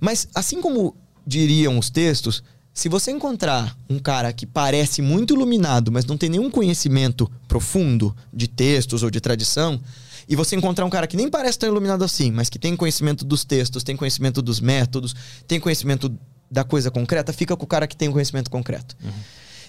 [0.00, 0.96] Mas, assim como
[1.26, 6.30] diriam os textos, se você encontrar um cara que parece muito iluminado, mas não tem
[6.30, 9.80] nenhum conhecimento profundo de textos ou de tradição,
[10.30, 13.24] e você encontrar um cara que nem parece tão iluminado assim, mas que tem conhecimento
[13.24, 15.12] dos textos, tem conhecimento dos métodos,
[15.48, 16.16] tem conhecimento
[16.48, 18.96] da coisa concreta, fica com o cara que tem o conhecimento concreto.
[19.02, 19.10] Uhum.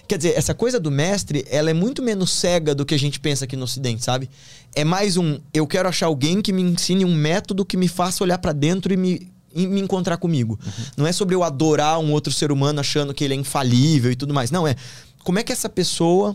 [0.06, 3.18] Quer dizer, essa coisa do mestre, ela é muito menos cega do que a gente
[3.18, 4.30] pensa aqui no Ocidente, sabe?
[4.72, 8.22] É mais um, eu quero achar alguém que me ensine um método que me faça
[8.22, 10.58] olhar para dentro e me e me encontrar comigo.
[10.64, 10.84] Uhum.
[10.98, 14.16] Não é sobre eu adorar um outro ser humano achando que ele é infalível e
[14.16, 14.50] tudo mais.
[14.50, 14.76] Não, é
[15.24, 16.34] como é que essa pessoa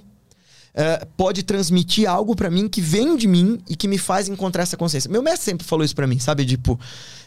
[0.78, 4.64] uh, pode transmitir algo para mim que vem de mim e que me faz encontrar
[4.64, 5.10] essa consciência.
[5.10, 6.46] Meu mestre sempre falou isso para mim, sabe?
[6.46, 6.80] Tipo,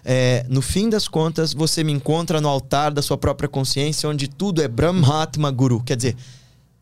[0.05, 4.29] é, no fim das contas, você me encontra no altar da sua própria consciência, onde
[4.29, 5.83] tudo é Brahmatma Guru.
[5.83, 6.17] Quer dizer,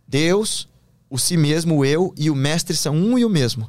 [0.06, 0.68] Deus,
[1.08, 3.68] o si mesmo, o eu e o mestre são um e o mesmo.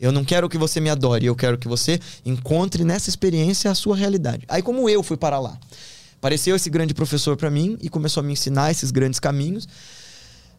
[0.00, 3.74] Eu não quero que você me adore, eu quero que você encontre nessa experiência a
[3.74, 4.44] sua realidade.
[4.48, 5.58] Aí, como eu fui para lá,
[6.16, 9.68] apareceu esse grande professor para mim e começou a me ensinar esses grandes caminhos.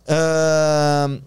[0.07, 1.19] Ahn,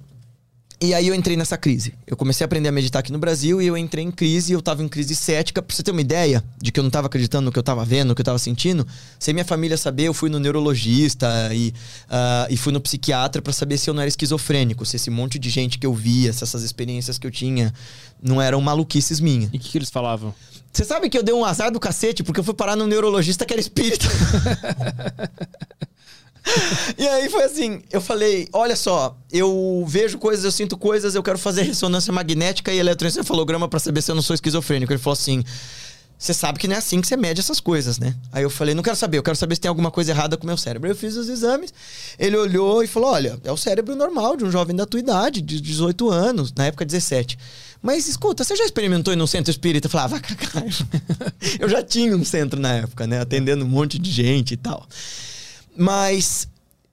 [0.82, 1.94] e aí eu entrei nessa crise.
[2.04, 4.60] Eu comecei a aprender a meditar aqui no Brasil e eu entrei em crise, eu
[4.60, 5.62] tava em crise cética.
[5.62, 7.84] Pra você ter uma ideia de que eu não tava acreditando no que eu tava
[7.84, 8.84] vendo, no que eu tava sentindo,
[9.16, 11.72] sem minha família saber, eu fui no neurologista e,
[12.10, 15.38] ah, e fui no psiquiatra pra saber se eu não era esquizofrênico, se esse monte
[15.38, 17.72] de gente que eu via, se essas experiências que eu tinha
[18.20, 19.50] não eram maluquices minhas.
[19.52, 20.34] E o que, que eles falavam?
[20.72, 23.46] Você sabe que eu dei um azar do cacete porque eu fui parar num neurologista
[23.46, 24.06] que era espírita.
[26.98, 31.22] e aí foi assim, eu falei, olha só, eu vejo coisas, eu sinto coisas, eu
[31.22, 34.92] quero fazer ressonância magnética e eletroencefalograma pra saber se eu não sou esquizofrênico.
[34.92, 35.44] Ele falou assim,
[36.22, 38.14] você sabe que não é assim que você mede essas coisas, né?
[38.30, 40.44] Aí eu falei, não quero saber, eu quero saber se tem alguma coisa errada com
[40.44, 40.88] o meu cérebro.
[40.88, 41.74] Eu fiz os exames,
[42.18, 45.40] ele olhou e falou, olha, é o cérebro normal de um jovem da tua idade,
[45.40, 47.36] de 18 anos, na época 17.
[47.82, 49.86] Mas escuta, você já experimentou ir num centro espírita?
[49.86, 50.64] Eu falei, ah, cagar.
[51.58, 53.20] eu já tinha um centro na época, né?
[53.20, 54.86] Atendendo um monte de gente e tal.
[55.76, 56.48] Mas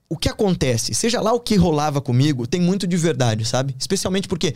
[0.09, 0.93] o que acontece?
[0.93, 3.75] Seja lá o que rolava comigo, tem muito de verdade, sabe?
[3.79, 4.55] Especialmente porque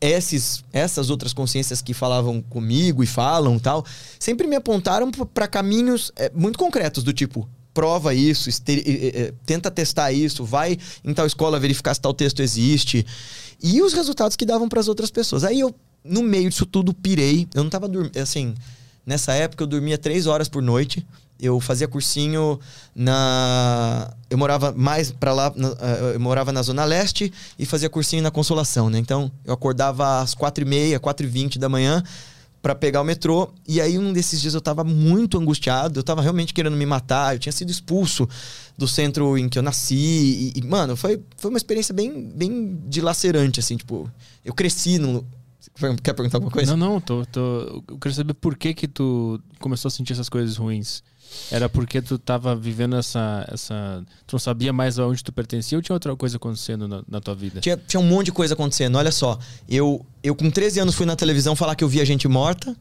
[0.00, 3.84] esses, essas outras consciências que falavam comigo e falam tal,
[4.18, 10.12] sempre me apontaram para caminhos é, muito concretos, do tipo, prova isso, este- tenta testar
[10.12, 13.04] isso, vai em tal escola verificar se tal texto existe.
[13.62, 15.42] E os resultados que davam para as outras pessoas.
[15.42, 15.74] Aí eu,
[16.04, 17.48] no meio disso tudo, pirei.
[17.54, 18.16] Eu não tava dormindo.
[18.18, 18.54] Assim,
[19.06, 21.04] nessa época eu dormia três horas por noite.
[21.38, 22.58] Eu fazia cursinho
[22.94, 24.14] na.
[24.30, 28.30] Eu morava mais pra lá, eh, eu morava na Zona Leste e fazia cursinho na
[28.30, 28.98] Consolação, né?
[28.98, 32.02] Então eu acordava às quatro e meia, quatro e vinte da manhã
[32.64, 33.52] pra pegar o metrô.
[33.68, 37.34] E aí, um desses dias eu tava muito angustiado, eu tava realmente querendo me matar,
[37.34, 38.26] eu tinha sido expulso
[38.78, 39.94] do centro em que eu nasci.
[39.94, 44.10] E, e, mano, foi, foi uma experiência bem, bem dilacerante, assim, tipo,
[44.42, 45.26] eu cresci no.
[46.02, 46.74] Quer perguntar alguma coisa?
[46.74, 47.82] Não, não, tô, tô.
[47.86, 51.02] Eu quero saber por que que tu começou a sentir essas coisas ruins.
[51.50, 53.46] Era porque tu tava vivendo essa.
[53.52, 57.20] essa tu não sabia mais aonde tu pertencia ou tinha outra coisa acontecendo na, na
[57.20, 57.60] tua vida?
[57.60, 58.96] Tinha, tinha um monte de coisa acontecendo.
[58.96, 59.38] Olha só,
[59.68, 62.74] eu, eu com 13 anos fui na televisão falar que eu via gente morta.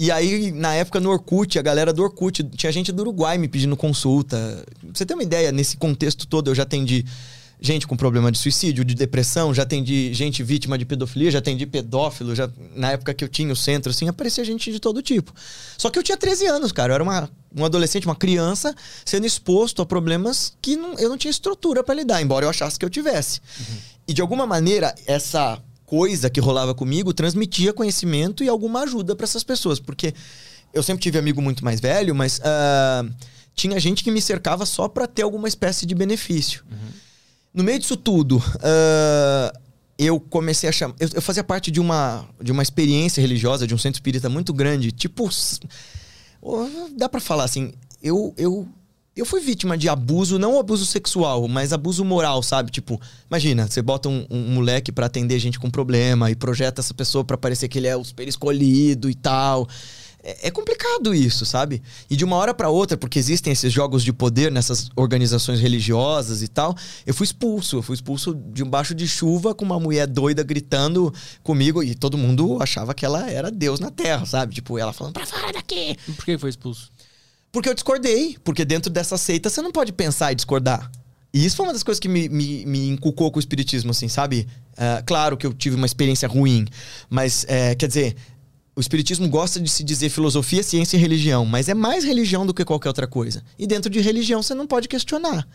[0.00, 3.48] E aí, na época, no Orkut, a galera do Orkut, tinha gente do Uruguai me
[3.48, 4.64] pedindo consulta.
[4.80, 7.04] Pra você ter uma ideia, nesse contexto todo, eu já atendi
[7.60, 11.66] gente com problema de suicídio, de depressão, já atendi gente vítima de pedofilia, já atendi
[11.66, 15.32] pedófilo, já na época que eu tinha o centro, assim, aparecia gente de todo tipo.
[15.76, 16.92] Só que eu tinha 13 anos, cara.
[16.92, 18.74] Eu era uma, um adolescente, uma criança,
[19.04, 22.78] sendo exposto a problemas que não- eu não tinha estrutura pra lidar, embora eu achasse
[22.78, 23.40] que eu tivesse.
[24.06, 29.24] E de alguma maneira, essa coisa que rolava comigo transmitia conhecimento e alguma ajuda pra
[29.24, 30.14] essas pessoas, porque
[30.72, 33.04] eu sempre tive amigo muito mais velho, mas ah,
[33.54, 36.62] tinha gente que me cercava só pra ter alguma espécie de benefício.
[37.58, 39.52] No meio disso tudo, ah,
[39.98, 40.94] eu comecei a chamar.
[41.00, 44.52] Eu, eu fazia parte de uma, de uma experiência religiosa, de um centro espírita muito
[44.54, 44.92] grande.
[44.92, 45.28] Tipo.
[46.96, 47.72] Dá pra falar assim.
[48.00, 48.68] Eu, eu,
[49.16, 52.70] eu fui vítima de abuso, não abuso sexual, mas abuso moral, sabe?
[52.70, 56.94] Tipo, imagina, você bota um, um moleque pra atender gente com problema e projeta essa
[56.94, 59.66] pessoa pra parecer que ele é o super escolhido e tal.
[60.22, 61.82] É, é complicado isso, sabe?
[62.10, 66.42] E de uma hora pra outra, porque existem esses jogos de poder nessas organizações religiosas
[66.42, 66.74] e tal,
[67.06, 67.76] eu fui expulso.
[67.76, 71.12] Eu fui expulso de um baixo de chuva com uma mulher doida gritando
[71.42, 74.54] comigo e todo mundo achava que ela era Deus na Terra, sabe?
[74.54, 75.96] Tipo, ela falando pra fora daqui.
[76.08, 76.90] E Por que foi expulso?
[77.50, 78.36] Porque eu discordei.
[78.42, 80.90] Porque dentro dessa seita você não pode pensar e discordar.
[81.32, 84.08] E isso foi uma das coisas que me, me, me inculcou com o espiritismo, assim,
[84.08, 84.48] sabe?
[84.76, 86.66] Ah, claro que eu tive uma experiência ruim,
[87.10, 88.16] mas, é, quer dizer,
[88.78, 92.54] o espiritismo gosta de se dizer filosofia, ciência e religião, mas é mais religião do
[92.54, 93.42] que qualquer outra coisa.
[93.58, 95.48] E dentro de religião você não pode questionar.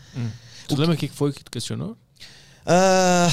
[0.68, 1.96] Tu lembra o que que foi que tu questionou?
[2.66, 3.28] Ah,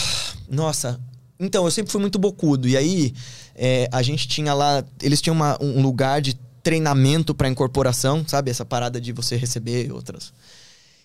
[0.49, 0.97] nossa.
[1.37, 2.67] Então, eu sempre fui muito bocudo.
[2.69, 3.13] E aí,
[3.55, 4.83] é, a gente tinha lá.
[5.01, 8.49] Eles tinham uma- um lugar de treinamento pra incorporação, sabe?
[8.51, 10.31] Essa parada de você receber outras.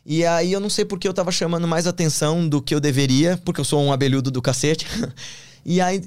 [0.05, 3.37] E aí, eu não sei porque eu tava chamando mais atenção do que eu deveria,
[3.45, 4.87] porque eu sou um abelhudo do cacete.
[5.69, 6.01] E aí,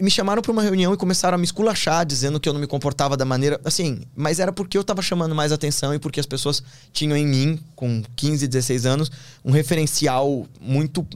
[0.00, 2.66] me chamaram pra uma reunião e começaram a me esculachar, dizendo que eu não me
[2.66, 3.60] comportava da maneira.
[3.64, 6.60] Assim, mas era porque eu tava chamando mais atenção e porque as pessoas
[6.92, 9.12] tinham em mim, com 15, 16 anos,
[9.44, 11.06] um referencial muito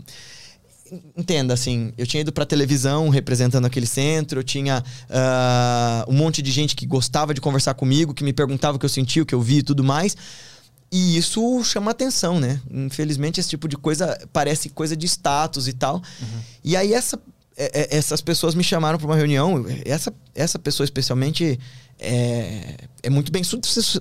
[1.16, 6.40] entenda, assim, eu tinha ido pra televisão representando aquele centro, eu tinha ah, um monte
[6.40, 9.26] de gente que gostava de conversar comigo, que me perguntava o que eu sentia, o
[9.26, 10.16] que eu via e tudo mais.
[10.90, 12.60] E isso chama atenção, né?
[12.70, 16.00] Infelizmente, esse tipo de coisa parece coisa de status e tal.
[16.64, 17.20] E aí, essa,
[17.58, 19.66] é- é- essas pessoas me chamaram para uma reunião.
[19.84, 21.58] Essa, essa pessoa, especialmente,
[21.98, 23.42] é, é muito, bem,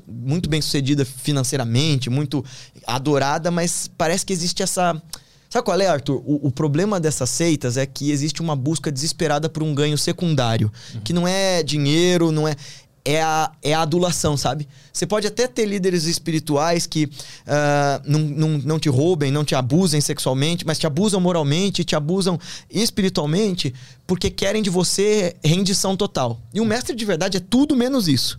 [0.08, 2.46] muito bem sucedida financeiramente, muito
[2.86, 5.02] adorada, mas parece que existe essa
[5.50, 6.22] Sabe qual é, Arthur?
[6.26, 10.70] O, o, problema dessas seitas é que existe uma busca desesperada por um ganho secundário,
[10.94, 11.00] uhum.
[11.02, 12.54] que não é dinheiro, não é
[13.08, 14.68] é a, é a adulação, sabe?
[14.92, 19.56] Você pode até ter líderes espirituais que uh, não, não, não te roubem, não te
[19.56, 22.38] abusem sexualmente, mas te abusam moralmente, te abusam
[22.70, 23.74] espiritualmente,
[24.06, 26.38] porque querem de você rendição total.
[26.54, 28.38] E um mestre de verdade é tudo menos isso.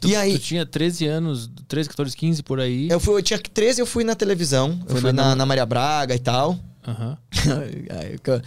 [0.00, 2.88] Tu, e aí, tu tinha 13 anos, 13, 14, 15 por aí.
[2.90, 4.78] Eu, fui, eu tinha 13, eu fui na televisão.
[4.86, 6.58] Foi eu fui na, na, na Maria Braga e tal.
[6.88, 7.18] Aham.
[7.48, 8.40] Uhum.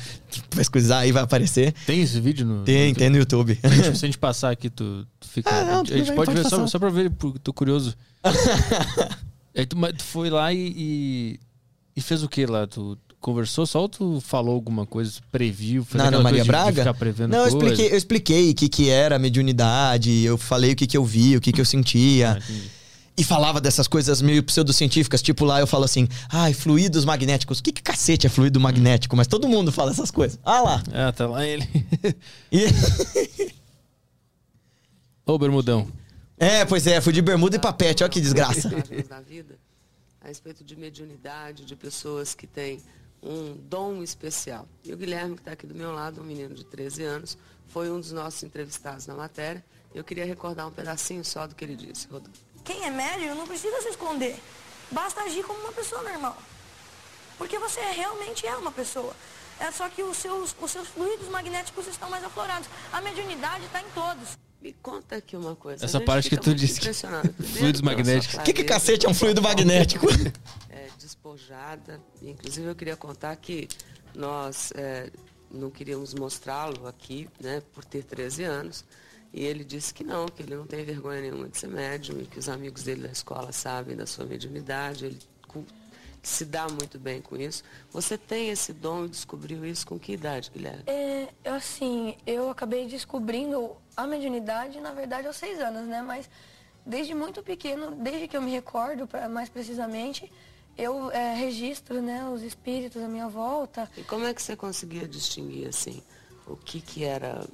[0.49, 1.73] Pesquisar aí vai aparecer.
[1.85, 2.63] Tem esse vídeo no.
[2.63, 3.57] Tem, no tem no YouTube.
[3.63, 5.49] A gente, se a gente passar aqui, tu, tu fica.
[5.49, 7.11] Ah, não, a gente bem, pode, pode ver só, só pra ver,
[7.43, 7.95] tô curioso.
[9.55, 11.39] aí tu, tu, foi lá e, e,
[11.95, 12.68] e, fez o que lá?
[12.68, 15.85] Tu, conversou só ou tu falou alguma coisa, previu?
[15.85, 16.84] Fez não, na Maria Braga?
[17.27, 20.97] não, eu expliquei, eu expliquei o que, que era mediunidade, eu falei o que, que
[20.97, 22.39] eu vi, o que, que eu sentia.
[22.39, 22.81] Ah,
[23.18, 27.60] e falava dessas coisas meio pseudocientíficas, tipo lá eu falo assim, ai, fluidos magnéticos.
[27.60, 29.16] O que, que cacete é fluido magnético?
[29.16, 30.40] Mas todo mundo fala essas coisas.
[30.44, 30.84] Ah lá.
[30.94, 31.68] Ah, tá lá ele.
[32.52, 32.66] e...
[35.26, 35.88] Ô, bermudão.
[36.38, 38.70] É, pois é, fui de bermuda e papete, olha que desgraça.
[39.10, 39.60] Na vida,
[40.20, 42.82] a respeito de mediunidade, de pessoas que têm
[43.22, 44.68] um dom especial.
[44.84, 47.92] E o Guilherme, que está aqui do meu lado, um menino de 13 anos, foi
[47.92, 49.64] um dos nossos entrevistados na matéria.
[49.94, 52.51] Eu queria recordar um pedacinho só do que ele disse, Rodolfo.
[52.64, 54.38] Quem é médium não precisa se esconder.
[54.92, 56.38] Basta agir como uma pessoa normal.
[57.38, 59.16] Porque você realmente é uma pessoa.
[59.60, 62.68] É só que os seus, os seus fluidos magnéticos estão mais aflorados.
[62.92, 64.38] A mediunidade está em todos.
[64.62, 65.84] Me conta aqui uma coisa.
[65.84, 66.80] Essa parte que tu disse.
[66.80, 66.94] Que...
[67.58, 68.36] fluidos magnéticos.
[68.36, 70.08] O que, que cacete é um fluido magnético?
[70.70, 72.00] É, despojada.
[72.22, 73.68] Inclusive, eu queria contar que
[74.16, 75.10] nós é,
[75.50, 78.86] não queríamos mostrá-lo aqui, né, por ter 13 anos.
[79.34, 82.26] E ele disse que não, que ele não tem vergonha nenhuma de ser médium e
[82.26, 85.20] que os amigos dele da escola sabem da sua mediunidade, ele
[86.22, 87.64] se dá muito bem com isso.
[87.91, 90.84] Você tem esse dom e descobriu isso com que idade, Guilherme?
[90.86, 96.02] É, assim, eu acabei descobrindo a mediunidade, na verdade, aos seis anos, né?
[96.02, 96.30] Mas
[96.86, 100.32] desde muito pequeno, desde que eu me recordo, mais precisamente,
[100.78, 103.90] eu é, registro né, os espíritos à minha volta.
[103.98, 106.03] E como é que você conseguia distinguir, assim,
[106.48, 107.45] o que, que era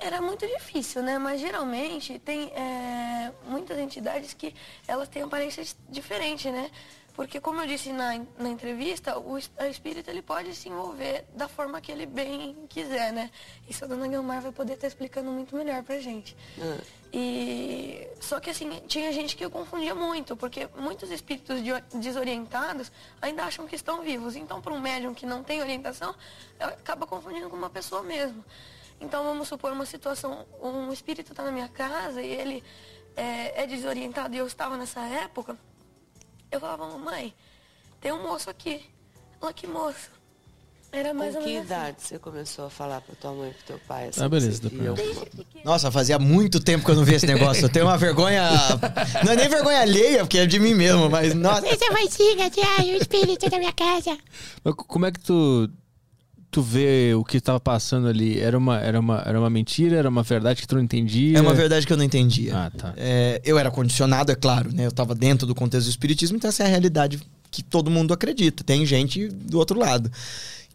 [0.00, 1.18] era muito difícil, né?
[1.18, 4.54] Mas geralmente tem é, muitas entidades que
[4.88, 6.70] elas têm aparências diferentes, né?
[7.14, 11.80] Porque como eu disse na, na entrevista, o espírito ele pode se envolver da forma
[11.80, 13.30] que ele bem quiser, né?
[13.68, 16.36] Isso a dona Guilmar vai poder estar explicando muito melhor pra gente.
[16.56, 16.78] Uhum.
[17.12, 21.60] E só que assim, tinha gente que eu confundia muito, porque muitos espíritos
[21.92, 22.90] desorientados
[23.20, 24.36] ainda acham que estão vivos.
[24.36, 26.14] Então, para um médium que não tem orientação,
[26.58, 28.42] acaba confundindo com uma pessoa mesmo.
[29.00, 32.62] Então vamos supor uma situação, um espírito está na minha casa e ele
[33.16, 35.56] é, é, desorientado e eu estava nessa época,
[36.50, 37.34] eu falava, mamãe,
[38.00, 38.84] tem um moço aqui.
[39.40, 40.10] Ela, que moço?
[40.92, 41.64] Era mais Com que assim.
[41.64, 42.08] idade assim.
[42.08, 44.08] você começou a falar para tua mãe e pro teu pai?
[44.08, 44.60] Assim, ah, beleza.
[45.64, 47.64] Nossa, fazia muito tempo que eu não via esse negócio.
[47.64, 48.50] Eu tenho uma vergonha.
[49.24, 51.62] Não é nem vergonha alheia, porque é de mim mesmo, mas nossa.
[51.62, 54.18] Você vai sim, o espírito da minha casa.
[54.64, 55.70] Mas como é que tu
[56.50, 60.08] tu vê o que estava passando ali, era uma, era, uma, era uma mentira, era
[60.08, 61.38] uma verdade que tu não entendia?
[61.38, 62.56] É uma verdade que eu não entendia.
[62.56, 62.92] Ah, tá.
[62.96, 64.84] É, eu era condicionado, é claro, né?
[64.84, 67.20] Eu estava dentro do contexto do espiritismo, então essa é a realidade
[67.50, 68.64] que todo mundo acredita.
[68.64, 70.10] Tem gente do outro lado.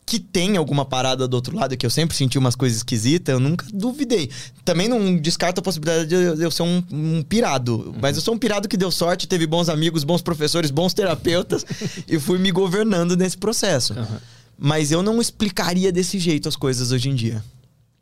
[0.08, 3.40] Que tem alguma parada do outro lado, que eu sempre senti umas coisas esquisitas, eu
[3.40, 4.30] nunca duvidei.
[4.64, 7.78] Também não descarto a possibilidade de eu ser um, um pirado.
[7.78, 7.96] Uhum.
[8.00, 11.66] Mas eu sou um pirado que deu sorte, teve bons amigos, bons professores, bons terapeutas,
[12.08, 13.94] e fui me governando nesse processo.
[13.94, 14.18] Uhum.
[14.58, 17.44] Mas eu não explicaria desse jeito as coisas hoje em dia.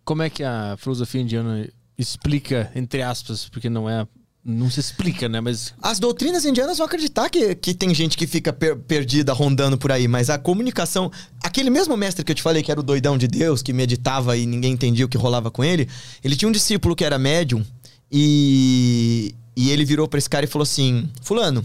[0.05, 1.67] Como é que a filosofia indiana
[1.97, 4.07] explica, entre aspas, porque não é.
[4.45, 5.39] Não se explica, né?
[5.39, 5.73] Mas.
[5.81, 9.89] As doutrinas indianas vão acreditar que, que tem gente que fica per perdida rondando por
[9.89, 11.09] aí, mas a comunicação.
[11.41, 14.35] Aquele mesmo mestre que eu te falei que era o doidão de Deus, que meditava
[14.35, 15.87] e ninguém entendia o que rolava com ele,
[16.21, 17.65] ele tinha um discípulo que era médium
[18.11, 19.33] e.
[19.55, 21.63] E ele virou para esse cara e falou assim: Fulano,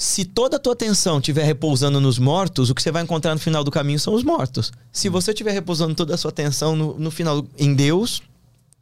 [0.00, 3.38] se toda a tua atenção estiver repousando nos mortos, o que você vai encontrar no
[3.38, 4.72] final do caminho são os mortos.
[4.90, 5.12] Se hum.
[5.12, 8.22] você estiver repousando toda a sua atenção no, no final em Deus,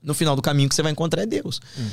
[0.01, 1.61] no final do caminho que você vai encontrar é Deus.
[1.77, 1.89] Hum.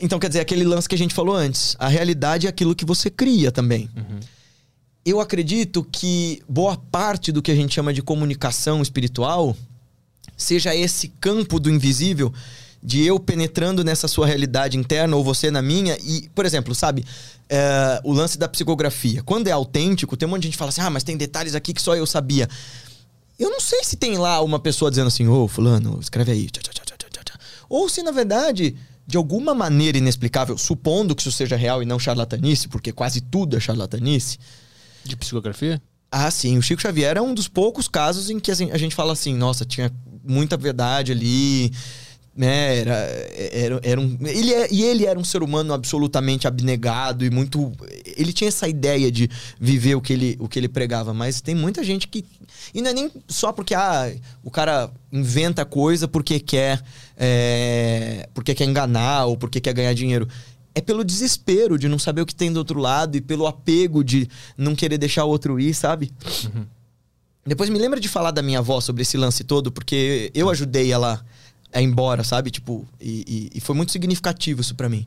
[0.00, 1.76] Então, quer dizer, aquele lance que a gente falou antes.
[1.78, 3.90] A realidade é aquilo que você cria também.
[3.94, 4.20] Uhum.
[5.04, 9.54] Eu acredito que boa parte do que a gente chama de comunicação espiritual
[10.34, 12.32] seja esse campo do invisível
[12.86, 17.04] de eu penetrando nessa sua realidade interna ou você na minha e, por exemplo, sabe,
[17.48, 19.24] é, o lance da psicografia.
[19.24, 21.56] Quando é autêntico, tem um monte de gente que fala assim, ah, mas tem detalhes
[21.56, 22.48] aqui que só eu sabia.
[23.36, 26.48] Eu não sei se tem lá uma pessoa dizendo assim, ô, oh, fulano, escreve aí.
[26.48, 27.38] Tchá, tchá, tchá,
[27.68, 31.98] ou se, na verdade, de alguma maneira inexplicável, supondo que isso seja real e não
[31.98, 34.38] charlatanice, porque quase tudo é charlatanice.
[35.04, 35.82] De psicografia?
[36.08, 36.56] Ah, sim.
[36.56, 39.34] O Chico Xavier é um dos poucos casos em que assim, a gente fala assim,
[39.34, 39.92] nossa, tinha
[40.22, 41.72] muita verdade ali,
[42.36, 42.78] né?
[42.78, 42.94] Era,
[43.52, 47.72] era, era um, ele é, e ele era um ser humano absolutamente abnegado e muito.
[48.16, 51.54] Ele tinha essa ideia de viver o que ele, o que ele pregava, mas tem
[51.54, 52.24] muita gente que.
[52.74, 54.12] E não é nem só porque ah,
[54.44, 56.82] o cara inventa coisa porque quer.
[57.16, 60.28] É, porque quer enganar ou porque quer ganhar dinheiro
[60.74, 64.04] é pelo desespero de não saber o que tem do outro lado e pelo apego
[64.04, 66.12] de não querer deixar o outro ir, sabe?
[66.44, 66.66] Uhum.
[67.46, 70.92] Depois me lembra de falar da minha avó sobre esse lance todo, porque eu ajudei
[70.92, 71.24] ela
[71.74, 72.50] ir embora, sabe?
[72.50, 75.06] Tipo, e, e, e foi muito significativo isso para mim.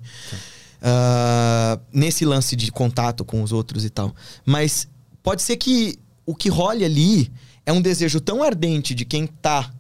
[0.82, 4.16] Uh, nesse lance de contato com os outros e tal.
[4.46, 4.88] Mas
[5.22, 7.32] pode ser que o que role ali
[7.66, 9.72] é um desejo tão ardente de quem tá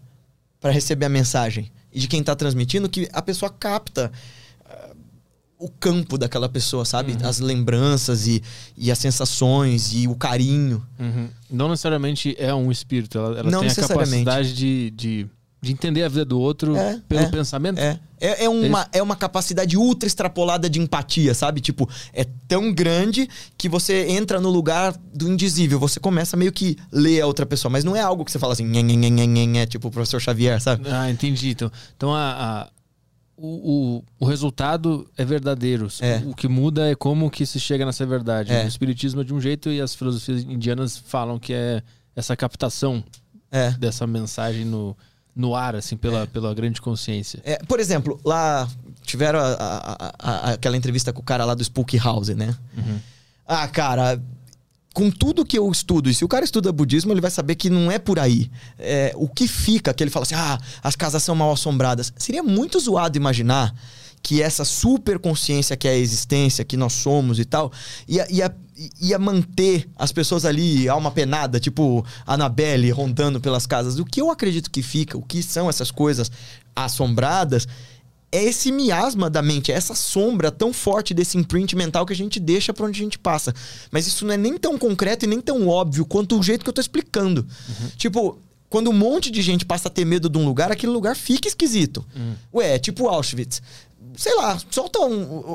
[0.59, 4.11] para receber a mensagem e de quem tá transmitindo que a pessoa capta
[5.59, 7.11] o campo daquela pessoa, sabe?
[7.11, 7.27] Uhum.
[7.27, 8.41] As lembranças e,
[8.77, 10.81] e as sensações e o carinho.
[10.97, 11.27] Uhum.
[11.51, 15.27] Não necessariamente é um espírito, ela, ela tem a capacidade de, de,
[15.61, 17.79] de, entender a vida do outro é, pelo é, pensamento.
[17.79, 17.99] É.
[18.21, 21.61] É, é, uma, é uma capacidade ultra extrapolada de empatia, sabe?
[21.61, 25.79] Tipo, é tão grande que você entra no lugar do indizível.
[25.79, 28.53] Você começa meio que ler a outra pessoa, mas não é algo que você fala
[28.53, 30.89] assim, nhê, nhê, nhê, nhê, nhê, tipo o professor Xavier, sabe?
[30.89, 31.51] Ah, entendi.
[31.51, 32.69] Então, então a, a
[33.41, 35.87] o, o, o, resultado é verdadeiro.
[36.01, 36.21] É.
[36.25, 38.51] O, que muda é como que se chega nessa verdade.
[38.51, 38.65] É.
[38.65, 41.81] O espiritismo é de um jeito e as filosofias indianas falam que é
[42.15, 43.01] essa captação
[43.49, 43.71] é.
[43.71, 44.95] dessa mensagem no,
[45.39, 47.39] no ar, assim, pela, pela grande consciência.
[47.45, 48.67] É, por exemplo, lá
[49.03, 52.53] tiveram a, a, a, aquela entrevista com o cara lá do Spook House, né?
[52.77, 52.99] Uhum.
[53.47, 54.21] Ah, cara,
[54.93, 57.69] com tudo que eu estudo, e se o cara estuda budismo, ele vai saber que
[57.69, 58.51] não é por aí.
[58.77, 62.11] É, o que fica, que ele fala assim, ah, as casas são mal assombradas.
[62.17, 63.73] Seria muito zoado imaginar
[64.21, 67.71] que essa super consciência que é a existência, que nós somos e tal,
[68.05, 68.53] ia, ia,
[69.01, 73.99] ia manter as pessoas ali, alma penada, tipo Annabelle rondando pelas casas.
[73.99, 76.31] O que eu acredito que fica, o que são essas coisas
[76.75, 77.67] assombradas,
[78.31, 82.15] é esse miasma da mente, é essa sombra tão forte desse imprint mental que a
[82.15, 83.53] gente deixa para onde a gente passa.
[83.91, 86.69] Mas isso não é nem tão concreto e nem tão óbvio quanto o jeito que
[86.69, 87.41] eu tô explicando.
[87.41, 87.89] Uhum.
[87.97, 88.39] Tipo,
[88.69, 91.47] quando um monte de gente passa a ter medo de um lugar, aquele lugar fica
[91.47, 92.05] esquisito.
[92.15, 92.35] Uhum.
[92.53, 93.61] Ué, é tipo Auschwitz.
[94.15, 95.13] Sei lá, solta um,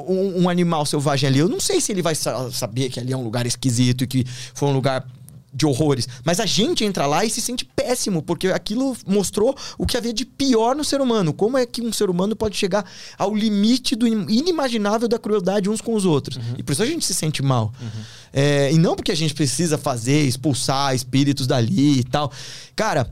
[0.08, 1.38] um, um, animal selvagem ali.
[1.38, 4.24] Eu não sei se ele vai saber que ali é um lugar esquisito e que
[4.54, 5.06] foi um lugar
[5.54, 6.08] de horrores.
[6.24, 10.12] Mas a gente entra lá e se sente péssimo, porque aquilo mostrou o que havia
[10.12, 11.32] de pior no ser humano.
[11.32, 12.84] Como é que um ser humano pode chegar
[13.16, 16.36] ao limite do inimaginável da crueldade uns com os outros.
[16.36, 16.54] Uhum.
[16.58, 17.72] E por isso a gente se sente mal.
[17.80, 18.02] Uhum.
[18.32, 22.32] É, e não porque a gente precisa fazer, expulsar espíritos dali e tal.
[22.74, 23.08] Cara,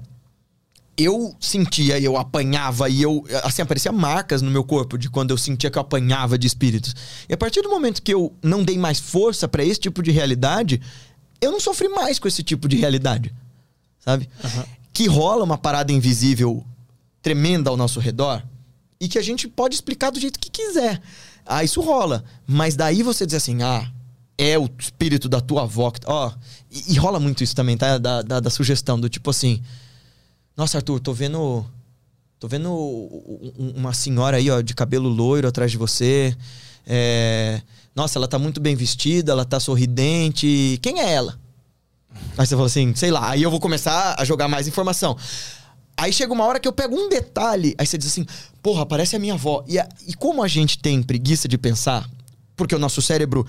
[0.96, 5.30] eu sentia e eu apanhava e eu assim aparecia marcas no meu corpo de quando
[5.30, 6.94] eu sentia que eu apanhava de espíritos.
[7.28, 10.10] E a partir do momento que eu não dei mais força para esse tipo de
[10.10, 10.80] realidade,
[11.40, 13.34] eu não sofri mais com esse tipo de realidade.
[13.98, 14.28] Sabe?
[14.42, 14.64] Uhum.
[14.92, 16.64] Que rola uma parada invisível
[17.22, 18.42] tremenda ao nosso redor
[19.00, 21.00] e que a gente pode explicar do jeito que quiser.
[21.46, 22.24] Ah, isso rola.
[22.46, 23.90] Mas daí você dizer assim, ah,
[24.38, 25.92] é o espírito da tua avó.
[26.06, 26.32] Ó, oh,
[26.70, 27.98] e, e, rola muito isso também, tá?
[27.98, 29.62] Da, da, da, sugestão, do tipo assim.
[30.56, 31.64] Nossa, Arthur, tô vendo.
[32.38, 32.72] Tô vendo
[33.76, 36.36] uma senhora aí, ó, de cabelo loiro atrás de você.
[36.86, 37.62] É
[37.94, 40.78] nossa, ela tá muito bem vestida, ela tá sorridente.
[40.82, 41.38] Quem é ela?
[42.36, 43.30] Aí você fala assim, sei lá.
[43.30, 45.16] Aí eu vou começar a jogar mais informação.
[45.96, 48.24] Aí chega uma hora que eu pego um detalhe, aí você diz assim,
[48.62, 49.62] porra, parece a minha avó.
[49.68, 52.08] E, a, e como a gente tem preguiça de pensar,
[52.56, 53.46] porque o nosso cérebro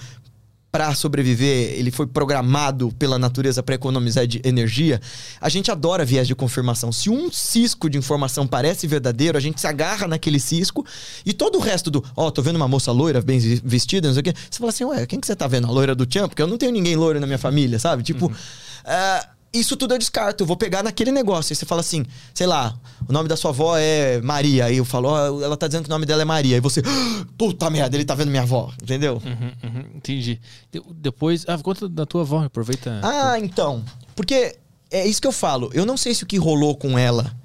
[0.74, 5.00] para sobreviver, ele foi programado pela natureza para economizar de energia,
[5.40, 6.92] a gente adora viés de confirmação.
[6.92, 10.84] Se um cisco de informação parece verdadeiro, a gente se agarra naquele cisco
[11.24, 14.16] e todo o resto do, ó, oh, tô vendo uma moça loira, bem vestida, não
[14.16, 14.34] sei o quê.
[14.50, 15.68] Você fala assim, ué, quem que você tá vendo?
[15.68, 16.28] A loira do Tchan?
[16.28, 18.02] Porque eu não tenho ninguém loiro na minha família, sabe?
[18.02, 18.32] Tipo, uhum.
[18.32, 20.44] uh, isso tudo eu descarto.
[20.44, 21.54] Eu vou pegar naquele negócio.
[21.54, 22.78] Aí você fala assim, sei lá,
[23.08, 24.66] o nome da sua avó é Maria.
[24.66, 26.56] Aí eu falo, oh, ela tá dizendo que o nome dela é Maria.
[26.56, 28.74] Aí você, ah, puta merda, ele tá vendo minha avó.
[28.82, 29.22] Entendeu?
[29.24, 30.40] Uhum, uhum, entendi.
[30.72, 33.00] De depois, ah, conta da tua avó, aproveita.
[33.04, 33.84] Ah, então.
[34.16, 34.56] Porque
[34.90, 35.70] é isso que eu falo.
[35.74, 37.36] Eu não sei se o que rolou com ela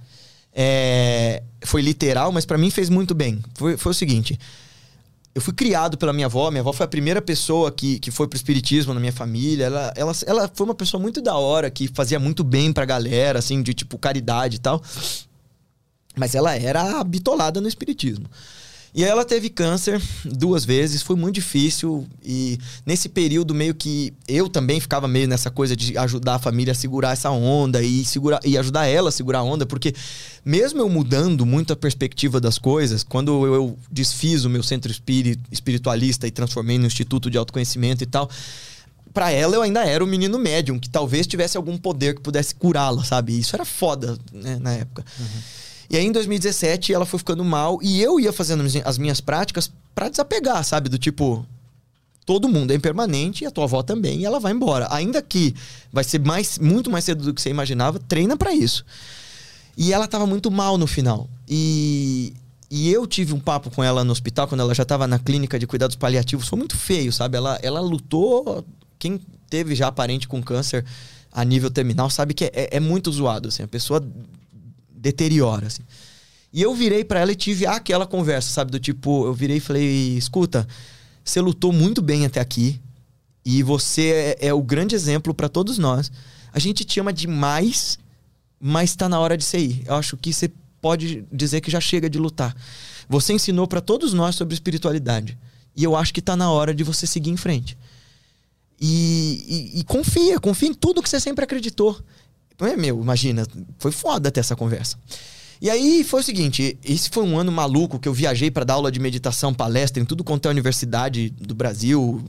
[0.53, 3.43] é, foi literal, mas para mim fez muito bem.
[3.55, 4.39] Foi, foi o seguinte
[5.39, 6.51] eu fui criado pela minha avó.
[6.51, 9.66] Minha avó foi a primeira pessoa que, que foi pro espiritismo na minha família.
[9.66, 13.39] Ela, ela, ela foi uma pessoa muito da hora, que fazia muito bem pra galera,
[13.39, 14.82] assim, de tipo caridade e tal.
[16.16, 18.27] Mas ela era bitolada no espiritismo.
[18.94, 22.06] E ela teve câncer duas vezes, foi muito difícil.
[22.24, 26.73] E nesse período, meio que eu também ficava meio nessa coisa de ajudar a família
[26.73, 29.94] a segurar essa onda e, segurar, e ajudar ela a segurar a onda, porque
[30.44, 34.90] mesmo eu mudando muito a perspectiva das coisas, quando eu desfiz o meu centro
[35.51, 38.31] espiritualista e transformei no Instituto de Autoconhecimento e tal
[39.12, 42.55] pra ela eu ainda era o menino médium, que talvez tivesse algum poder que pudesse
[42.55, 43.36] curá-la, sabe?
[43.36, 45.05] Isso era foda, né, na época.
[45.90, 48.98] E aí em 2017 ela foi ficando mal e eu ia fazendo as minhas- as
[48.98, 50.89] minhas práticas pra desapegar, sabe?
[50.89, 51.47] Do tipo,
[52.27, 54.86] todo mundo é impermanente e a tua avó também, e ela vai embora.
[54.90, 55.55] Ainda que
[55.93, 58.85] vai ser mais, muito mais cedo do que você imaginava, treina pra isso.
[59.77, 61.28] E ela tava muito mal no final.
[61.48, 62.35] E,
[62.70, 65.59] e eu tive um papo com ela no hospital, quando ela já tava na clínica
[65.59, 66.48] de cuidados paliativos.
[66.48, 67.36] Foi muito feio, sabe?
[67.39, 68.62] Ela, ela lutou.
[68.98, 70.85] Quem teve já parente com câncer
[71.32, 73.62] a nível terminal sabe que é, é muito zoado, assim.
[73.62, 74.05] A pessoa
[74.99, 75.83] deteriora, assim.
[76.53, 78.70] E eu virei pra ela e tive aquela conversa, sabe?
[78.70, 80.66] Do tipo, eu virei e falei: escuta,
[81.25, 82.81] você lutou muito bem até aqui.
[83.45, 86.11] E você é, é o grande exemplo pra todos nós.
[86.53, 87.99] A gente te ama demais,
[88.61, 89.83] mas tá na hora de você ir.
[89.87, 90.51] Eu acho que você
[90.81, 92.55] pode dizer que já chega de lutar.
[93.09, 95.39] Você ensinou pra todos nós sobre espiritualidade.
[95.77, 97.77] E eu acho que tá na hora de você seguir em frente.
[98.81, 101.99] E, e- e confia, confia em tudo que você sempre acreditou.
[102.61, 103.47] É, meu, imagina,
[103.79, 104.97] foi foda ter essa conversa.
[105.61, 108.75] E aí foi o seguinte, esse foi um ano maluco que eu viajei pra dar
[108.75, 112.23] aula de meditação, palestra em tudo quanto é universidade do Brasil.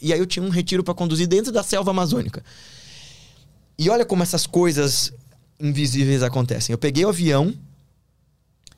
[0.00, 2.42] E aí eu tinha um retiro pra conduzir dentro da selva amazônica.
[3.78, 5.12] E olha como essas coisas
[5.58, 6.72] invisíveis acontecem.
[6.72, 7.54] Eu peguei o avião,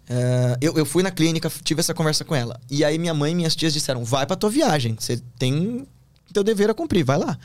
[0.09, 2.61] eh, eu, eu fui na clínica, tive essa conversa com ela.
[2.69, 5.87] E aí minha mãe e minhas tias disseram: vai pra tua viagem, você tem
[6.33, 7.39] teu dever a cumprir, vai lá.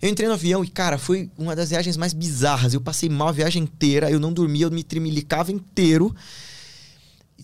[0.00, 2.74] Eu entrei no avião e, cara, foi uma das viagens mais bizarras.
[2.74, 6.14] Eu passei mal a viagem inteira, eu não dormia, eu me tremilicava inteiro.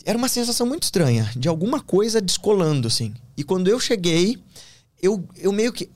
[0.04, 3.14] Era uma sensação muito estranha, de alguma coisa descolando, assim.
[3.36, 4.38] E quando eu cheguei,
[5.02, 5.90] eu, eu meio que.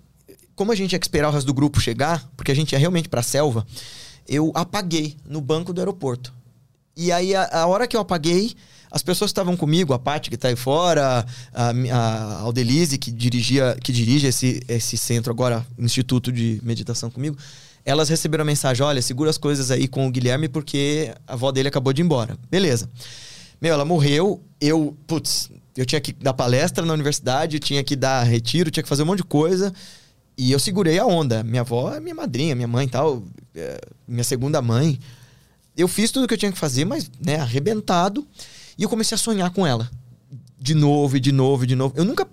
[0.54, 2.78] Como a gente tinha que esperar o resto do grupo chegar, porque a gente ia
[2.78, 3.66] realmente pra selva,
[4.26, 6.32] eu apaguei no banco do aeroporto.
[6.96, 8.54] E aí, a, a hora que eu apaguei,
[8.94, 13.10] as pessoas que estavam comigo, a Paty que tá aí fora, a, a Aldelise, que,
[13.10, 17.36] dirigia, que dirige esse, esse centro agora, Instituto de Meditação comigo,
[17.84, 21.50] elas receberam a mensagem: olha, segura as coisas aí com o Guilherme porque a avó
[21.50, 22.38] dele acabou de ir embora.
[22.48, 22.88] Beleza.
[23.60, 27.96] Meu, ela morreu, eu, putz, eu tinha que dar palestra na universidade, eu tinha que
[27.96, 29.74] dar retiro, tinha que fazer um monte de coisa.
[30.38, 31.42] E eu segurei a onda.
[31.42, 33.24] Minha avó é minha madrinha, minha mãe tal,
[33.56, 35.00] é, minha segunda mãe.
[35.76, 38.24] Eu fiz tudo o que eu tinha que fazer, mas, né, arrebentado.
[38.76, 39.90] E eu comecei a sonhar com ela.
[40.58, 41.94] De novo, e de novo, e de novo.
[41.96, 42.26] Eu nunca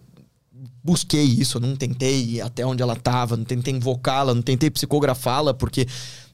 [0.83, 4.69] busquei isso, eu não tentei ir até onde ela tava, não tentei invocá-la, não tentei
[4.69, 5.87] psicografá-la, porque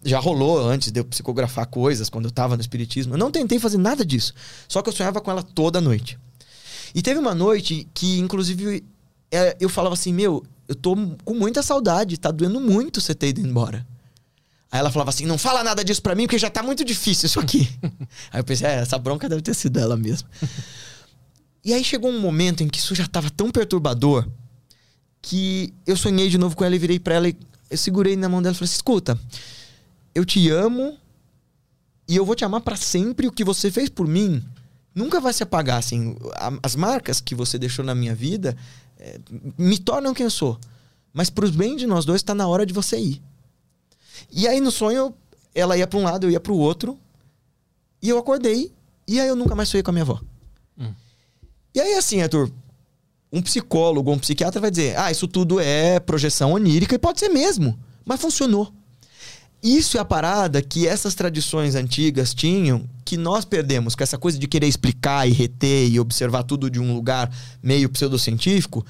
[0.03, 3.13] já rolou antes de eu psicografar coisas quando eu tava no espiritismo.
[3.13, 4.33] Eu não tentei fazer nada disso.
[4.67, 6.17] Só que eu sonhava com ela toda noite.
[6.95, 8.83] E teve uma noite que, inclusive,
[9.31, 13.29] é, eu falava assim: Meu, eu tô com muita saudade, tá doendo muito você ter
[13.29, 13.85] ido embora.
[14.77, 17.25] Aí ela falava assim: Não fala nada disso pra mim, porque já tá muito difícil
[17.25, 17.67] isso aqui.
[18.31, 20.29] aí eu pensei: é, Essa bronca deve ter sido ela mesmo.
[21.65, 24.27] e aí chegou um momento em que isso já tava tão perturbador
[25.19, 27.35] que eu sonhei de novo com ela e virei pra ela e
[27.71, 29.19] eu segurei na mão dela e falei assim: Escuta,
[30.13, 30.95] eu te amo
[32.07, 33.25] e eu vou te amar pra sempre.
[33.27, 34.43] O que você fez por mim
[34.93, 35.79] nunca vai se apagar.
[35.79, 36.15] Assim,
[36.61, 38.55] as marcas que você deixou na minha vida
[38.99, 39.19] eh,
[39.57, 40.59] me tornam quem eu sou.
[41.11, 43.19] Mas pros bem de nós dois, tá na hora de você ir.
[44.31, 45.13] E aí no sonho,
[45.53, 46.97] ela ia pra um lado, eu ia pro outro.
[48.01, 48.71] E eu acordei.
[49.07, 50.19] E aí eu nunca mais sonhei com a minha avó.
[50.77, 50.93] Hum.
[51.73, 52.51] E aí, assim, Arthur,
[53.31, 57.19] um psicólogo ou um psiquiatra vai dizer: ah, isso tudo é projeção onírica, e pode
[57.19, 58.71] ser mesmo, mas funcionou.
[59.61, 64.37] Isso é a parada que essas tradições antigas tinham, que nós perdemos, com essa coisa
[64.37, 67.31] de querer explicar e reter e observar tudo de um lugar
[67.61, 68.85] meio pseudocientífico.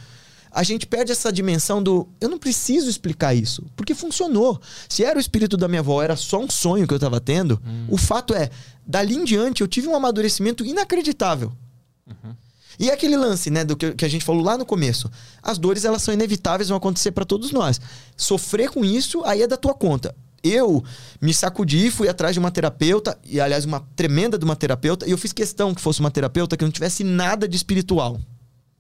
[0.58, 4.60] A gente perde essa dimensão do eu não preciso explicar isso, porque funcionou.
[4.90, 7.62] Se era o espírito da minha avó, era só um sonho que eu tava tendo,
[7.88, 8.50] o fato é,
[8.84, 11.54] dali em diante eu tive um amadurecimento inacreditável.
[12.80, 15.12] E é aquele lance, né, do que, que a gente falou lá no começo.
[15.44, 17.80] As dores, elas são inevitáveis, vão acontecer pra todos nós.
[18.16, 20.16] Sofrer com isso, aí é da tua conta.
[20.44, 20.84] Eu
[21.22, 25.12] me sacudi, fui atrás de uma terapeuta, e aliás, uma tremenda de uma terapeuta, e
[25.12, 28.20] eu fiz questão que fosse uma terapeuta que não tivesse nada de espiritual.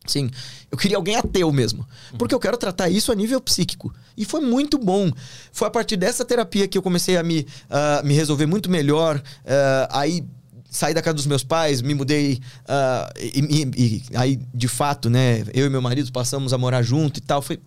[0.08, 0.30] Sim,
[0.72, 1.86] eu queria alguém ateu mesmo.
[2.18, 3.94] Porque eu quero tratar isso a nível psíquico.
[4.18, 5.12] E foi muito bom.
[5.52, 9.22] Foi a partir dessa terapia que eu comecei a me, ah, me resolver muito melhor.
[9.46, 10.24] ah, aí
[10.70, 12.40] saí da casa dos meus pais, me mudei.
[12.68, 15.44] ah, e, e- e aí, de fato, né?
[15.54, 17.42] Eu e meu marido passamos a morar junto e tal.
[17.42, 17.60] Foi,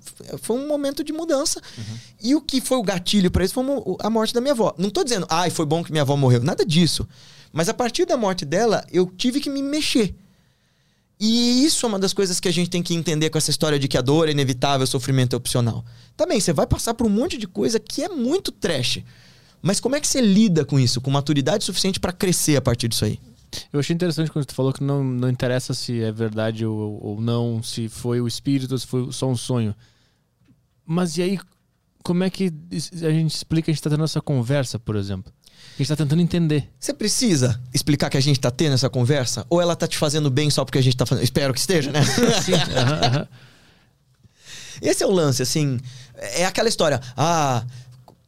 [0.42, 1.60] foi um momento de mudança.
[2.22, 3.64] E o que foi o gatilho para isso foi
[4.00, 4.74] a morte da minha avó.
[4.78, 6.42] Não tô dizendo, ai, foi bom que minha avó morreu.
[6.42, 7.08] Nada disso.
[7.52, 10.14] Mas a partir da morte dela, eu tive que me mexer.
[11.20, 13.78] E isso é uma das coisas que a gente tem que entender com essa história
[13.78, 15.84] de que a dor é inevitável, o sofrimento é opcional.
[16.16, 19.00] Também, você vai passar por um monte de coisa que é muito trash.
[19.60, 20.98] Mas como é que você lida com isso?
[20.98, 23.20] Com maturidade suficiente pra crescer a partir disso aí?
[23.70, 27.20] Eu achei interessante quando tu falou que não, não interessa se é verdade ou, ou
[27.20, 29.74] não, se foi o espírito ou se foi só um sonho.
[30.86, 31.38] Mas e aí,
[32.02, 32.50] como é que
[33.02, 35.30] a gente explica a gente tá tendo essa conversa, por exemplo?
[35.80, 36.68] A gente tá tentando entender.
[36.78, 39.46] Você precisa explicar que a gente tá tendo essa conversa?
[39.48, 41.24] Ou ela tá te fazendo bem só porque a gente tá fazendo?
[41.24, 42.02] Espero que esteja, né?
[42.44, 42.52] Sim.
[42.54, 43.28] aham, aham.
[44.82, 45.78] Esse é o lance, assim.
[46.34, 47.00] É aquela história.
[47.16, 47.64] Ah.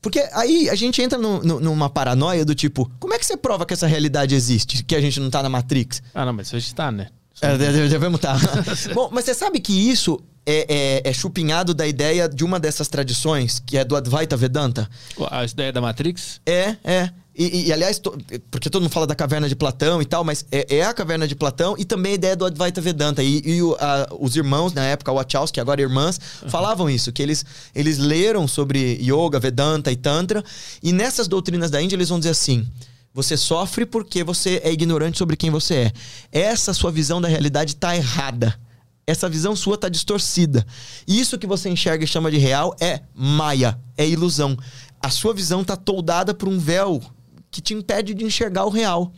[0.00, 3.36] Porque aí a gente entra no- no- numa paranoia do tipo: como é que você
[3.36, 4.82] prova que essa realidade existe?
[4.82, 6.02] Que a gente não tá na Matrix?
[6.14, 7.08] Ah, não, mas a gente tá, né?
[7.40, 8.38] É, de- de- devemos estar.
[8.94, 12.88] Bom, mas você sabe que isso é, é- é chupinhado da ideia de uma dessas
[12.88, 14.88] tradições, que é do Advaita Vedanta?
[15.30, 16.40] A ideia da Matrix?
[16.46, 17.10] É, é.
[17.34, 18.16] E, e- e, aliás, to-
[18.50, 21.26] porque todo mundo fala da caverna de Platão e tal, mas é, é a caverna
[21.26, 23.22] de Platão e também a ideia do Advaita Vedanta.
[23.22, 27.22] E, e o- a- os irmãos, na época, o Wachowski, agora irmãs, falavam isso, que
[27.22, 27.44] eles,
[27.74, 30.44] eles leram sobre Yoga, Vedanta e Tantra,
[30.82, 32.66] e nessas doutrinas da Índia eles vão dizer assim.
[33.14, 35.92] Você sofre porque você é ignorante sobre quem você é.
[36.30, 38.58] Essa sua visão da realidade está errada.
[39.06, 40.66] Essa visão sua está distorcida.
[41.06, 44.56] Isso que você enxerga e chama de real é maia, é ilusão.
[45.00, 47.02] A sua visão está toldada por um véu
[47.52, 49.12] que te impede de enxergar o real.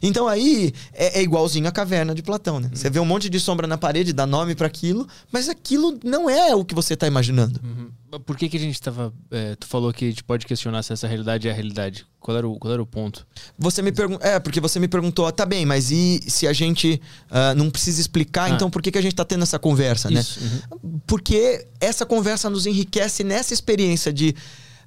[0.00, 2.70] Então aí é, é igualzinho a caverna de Platão, né?
[2.72, 6.30] Você vê um monte de sombra na parede, dá nome para aquilo, mas aquilo não
[6.30, 7.60] é o que você está imaginando.
[7.64, 8.20] Uhum.
[8.20, 9.12] Por que, que a gente tava.
[9.30, 12.06] é, tu falou que a gente pode questionar se essa realidade é a realidade.
[12.20, 13.26] Qual era o, qual era o ponto?
[13.58, 14.26] Você me perguntou.
[14.26, 17.68] É, porque você me perguntou, ah, tá bem, mas e se a gente ah, não
[17.68, 18.54] precisa explicar, Ah.
[18.54, 20.20] então por que, que a gente tá tendo essa conversa, né?
[20.20, 21.00] Isso, uhum.
[21.06, 24.34] Porque essa conversa nos enriquece nessa experiência de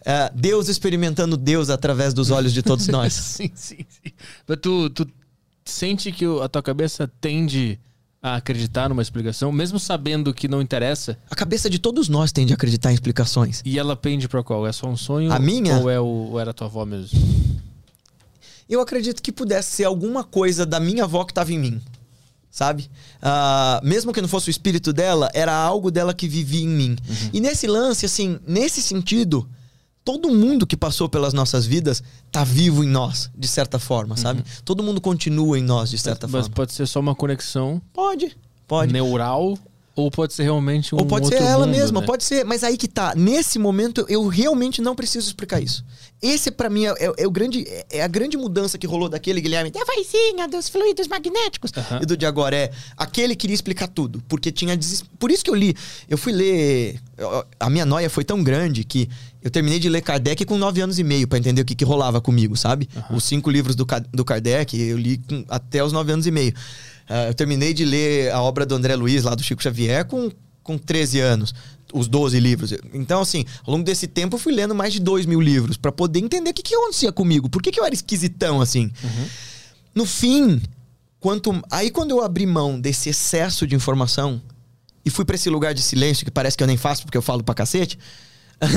[0.05, 3.13] ah, Deus experimentando Deus através dos olhos de todos nós.
[3.13, 4.11] sim, sim, sim.
[4.47, 5.07] Mas tu, tu
[5.65, 7.79] sente que a tua cabeça tende
[8.21, 12.53] a acreditar numa explicação, mesmo sabendo que não interessa, A cabeça de todos nós tende
[12.53, 13.63] a acreditar em explicações.
[13.65, 14.67] e ela pende pra qual?
[14.67, 15.31] É só um sonho?
[15.31, 15.79] A minha?
[15.79, 17.19] Ou, é o, ou era tua avó mesmo?
[18.69, 21.81] Eu acredito que pudesse ser alguma coisa da minha avó que estava em mim.
[22.51, 22.89] Sabe?
[23.21, 26.97] Ah, mesmo que não fosse o espírito dela, era algo dela que vivia em mim.
[27.33, 29.47] E nesse lance, assim, nesse sentido,
[30.03, 32.01] todo mundo que passou pelas nossas vidas
[32.31, 34.43] tá vivo em nós, de certa forma, sabe?
[34.65, 36.55] Todo mundo continua em nós, de certa Mas forma.
[36.55, 38.35] pode ser só uma conexão Pode,
[38.67, 38.91] pode.
[38.91, 39.57] neural,
[39.95, 42.05] ou pode ser realmente um Ou pode ser ela mundo, mesma, né?
[42.07, 42.45] pode ser.
[42.45, 43.13] Mas aí que tá.
[43.13, 45.83] Nesse momento, eu realmente não preciso explicar isso.
[46.21, 49.09] Esse, pra mim, é, é- é o grande, é- é a grande mudança que rolou
[49.09, 51.71] daquele Guilherme da vozinha dos fluidos magnéticos.
[51.75, 51.99] Aham.
[52.01, 52.71] E do de agora é.
[52.95, 54.23] Aquele queria explicar tudo.
[54.29, 54.77] Porque tinha.
[54.77, 55.03] Deses...
[55.19, 55.75] Por isso que eu li.
[56.07, 57.01] Eu fui ler.
[57.59, 59.09] A minha noia foi tão grande que
[59.43, 61.83] eu terminei de ler Kardec com 9 anos e meio pra entender o que, que
[61.85, 62.87] rolava comigo, sabe?
[63.09, 66.53] Os cinco livros do, do Kardec eu li com- até os 9 anos e meio.
[67.09, 70.31] Ah, eu terminei de ler a obra do André Luiz, lá do Chico Xavier, com,
[70.63, 71.53] com 13 anos.
[71.93, 72.71] Os 12 livros.
[72.93, 75.91] Então, assim, ao longo desse tempo eu fui lendo mais de 2 mil livros pra
[75.91, 77.49] poder entender o que, que acontecia comigo.
[77.49, 78.89] Por que, que eu era esquisitão assim?
[79.93, 80.61] No fim,
[81.19, 84.41] quanto aí quando eu abri mão desse excesso de informação
[85.03, 87.21] e fui pra esse lugar de silêncio que parece que eu nem faço porque eu
[87.21, 87.99] falo pra cacete,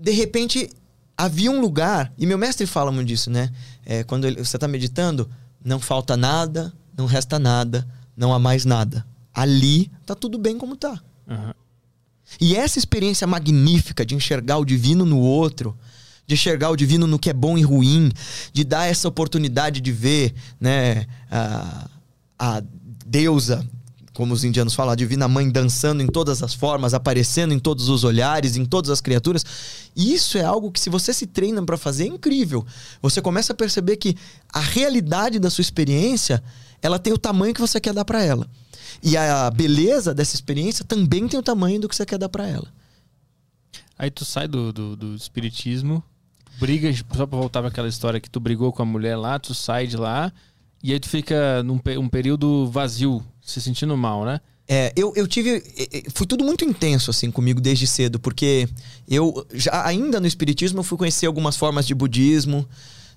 [0.00, 0.70] de repente
[1.16, 3.50] havia um lugar, e meu mestre fala muito disso, né?
[3.84, 5.28] É, quando ele- você tá meditando,
[5.64, 7.86] não falta nada, não resta nada,
[8.16, 9.04] não há mais nada.
[9.34, 11.00] Ali tá tudo bem como tá.
[11.28, 11.54] Aham.
[12.40, 15.76] E essa experiência magnífica de enxergar o divino no outro,
[16.26, 18.10] de enxergar o divino no que é bom e ruim,
[18.52, 21.88] de dar essa oportunidade de ver, né, a,
[22.38, 22.62] a
[23.04, 23.66] deusa,
[24.20, 27.88] como os indianos falam, a divina mãe dançando em todas as formas, aparecendo em todos
[27.88, 29.42] os olhares, em todas as criaturas.
[29.96, 32.66] Isso é algo que se você se treina para fazer é incrível.
[33.00, 34.14] Você começa a perceber que
[34.52, 36.44] a realidade da sua experiência,
[36.82, 38.46] ela tem o tamanho que você quer dar para ela.
[39.02, 42.46] E a beleza dessa experiência também tem o tamanho do que você quer dar para
[42.46, 42.68] ela.
[43.98, 46.04] Aí tu sai do, do, do espiritismo,
[46.58, 49.54] briga, só pra voltar pra aquela história que tu brigou com a mulher lá, tu
[49.54, 50.30] sai de lá,
[50.82, 54.40] e aí tu fica num um período vazio, se sentindo mal, né?
[54.68, 55.62] É, eu, eu tive.
[56.14, 58.68] Foi tudo muito intenso, assim, comigo desde cedo, porque
[59.08, 62.66] eu, já ainda no Espiritismo, eu fui conhecer algumas formas de budismo.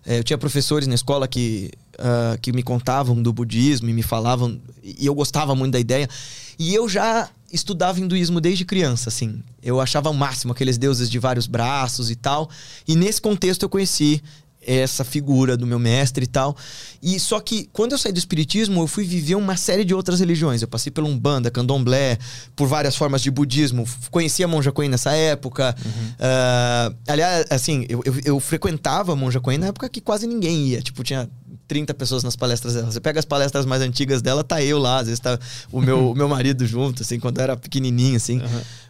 [0.06, 4.02] Eh, eu tinha professores na escola que, ah, que me contavam do budismo e me
[4.02, 6.10] falavam, e eu gostava muito da ideia.
[6.58, 9.44] E eu já estudava hinduísmo desde criança, assim.
[9.62, 12.50] Eu achava o máximo aqueles deuses de vários braços e tal.
[12.88, 14.24] E nesse contexto eu conheci
[14.66, 16.56] essa figura do meu mestre e tal.
[17.02, 20.20] E só que quando eu saí do espiritismo, eu fui viver uma série de outras
[20.20, 20.62] religiões.
[20.62, 22.18] Eu passei pelo Umbanda, Candomblé,
[22.56, 23.86] por várias formas de budismo.
[24.10, 25.76] Conheci a Monja Coen nessa época.
[26.20, 30.68] Ah, aliás, assim, eu, eu, eu frequentava a Monja Coen na época que quase ninguém
[30.68, 30.82] ia.
[30.82, 31.30] Tipo, tinha
[31.68, 32.92] 30 pessoas nas palestras dela.
[32.92, 35.40] Você pega as palestras mais antigas dela, tá eu lá, às vezes tá
[35.72, 38.42] o meu, o meu marido junto, assim, quando eu era pequenininho, assim.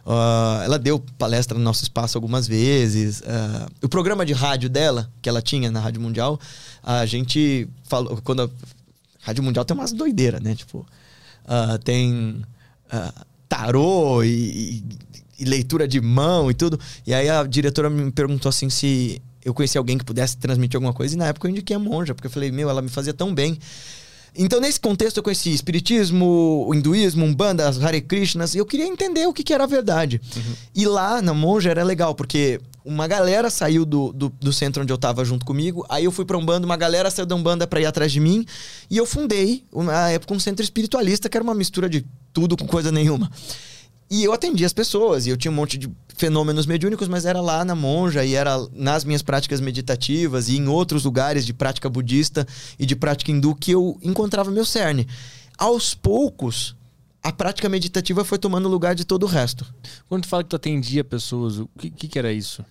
[0.06, 3.22] Ah, ela deu palestra no nosso espaço algumas vezes.
[3.26, 6.38] Ah, o programa de rádio dela, que ela tinha na Rádio Mundial,
[6.82, 8.20] a gente falou.
[8.22, 8.50] Quando a
[9.20, 10.54] Rádio Mundial tem umas doideiras, né?
[10.54, 10.86] Tipo,
[11.46, 12.42] ah, tem.
[13.48, 14.84] tarô e, e,
[15.38, 16.78] e leitura de mão e tudo.
[17.06, 20.92] E aí a diretora me perguntou assim se eu conhecia alguém que pudesse transmitir alguma
[20.92, 21.14] coisa.
[21.14, 23.34] E na época eu indiquei a monja, porque eu falei, meu, ela me fazia tão
[23.34, 23.58] bem.
[24.36, 28.86] Então, nesse contexto, eu conheci espiritismo, o hinduísmo, umbanda, as Hare Krishnas, e eu queria
[28.86, 30.20] entender o que, que era a verdade.
[30.36, 30.54] Uhum.
[30.74, 34.92] E lá na Monja era legal, porque uma galera saiu do, do, do, centro onde
[34.92, 37.80] eu tava junto comigo, aí eu fui pra Umbanda, uma galera saiu da Umbanda pra
[37.80, 38.44] ir atrás de mim,
[38.90, 42.66] e eu fundei, na época, um centro espiritualista, que era uma mistura de tudo com
[42.66, 43.30] coisa nenhuma.
[44.10, 47.40] E eu atendia as pessoas, e eu tinha um monte de fenômenos mediúnicos, mas era
[47.40, 51.88] lá na monja, e era nas minhas práticas meditativas, e em outros lugares de prática
[51.88, 52.46] budista
[52.78, 55.08] e de prática hindu que eu encontrava meu cerne.
[55.58, 56.76] Aos poucos,
[57.22, 59.66] a prática meditativa foi tomando lugar de todo o resto.
[60.08, 62.62] Quando tu fala que tu atendia pessoas, o que, que, que era isso?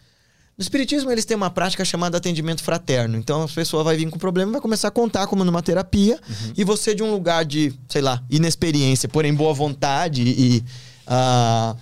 [0.56, 3.18] No Espiritismo, eles têm uma prática chamada atendimento fraterno.
[3.18, 6.20] Então, a pessoa vai vir com um problema vai começar a contar como numa terapia.
[6.30, 6.54] Uhum.
[6.56, 10.64] E você, de um lugar de, sei lá, inexperiência, porém boa vontade e
[11.08, 11.76] a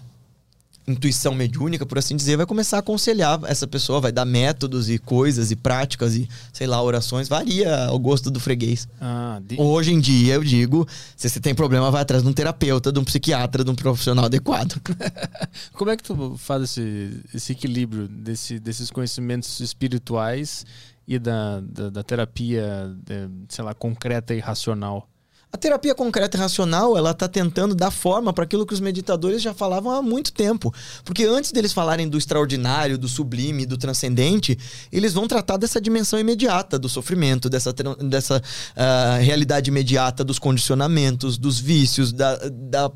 [0.88, 4.98] intuição mediúnica, por assim dizer, vai começar a aconselhar essa pessoa, vai dar métodos e
[4.98, 8.88] coisas e práticas e, sei lá, orações, varia ao gosto do freguês.
[9.00, 9.60] Ah, de...
[9.60, 13.00] Hoje em dia, eu digo, se você tem problema, vai atrás de um terapeuta, de
[13.00, 14.80] um psiquiatra, de um profissional adequado.
[15.74, 20.66] Como é que tu faz esse, esse equilíbrio desse, desses conhecimentos espirituais
[21.08, 25.08] e da, da, da terapia, de, sei lá, concreta e racional?
[25.54, 29.42] A terapia concreta e racional, ela está tentando dar forma para aquilo que os meditadores
[29.42, 30.74] já falavam há muito tempo.
[31.04, 34.58] Porque antes deles falarem do extraordinário, do sublime, do transcendente,
[34.90, 41.38] eles vão tratar dessa dimensão imediata do sofrimento, dessa, dessa uh, realidade imediata dos condicionamentos,
[41.38, 42.90] dos vícios, da, da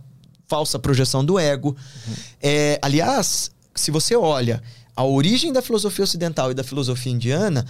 [0.47, 1.75] falsa projeção do ego.
[2.07, 2.13] Uhum.
[2.41, 4.63] É, aliás, se você olha
[4.95, 7.65] a origem da filosofia ocidental e da filosofia indiana,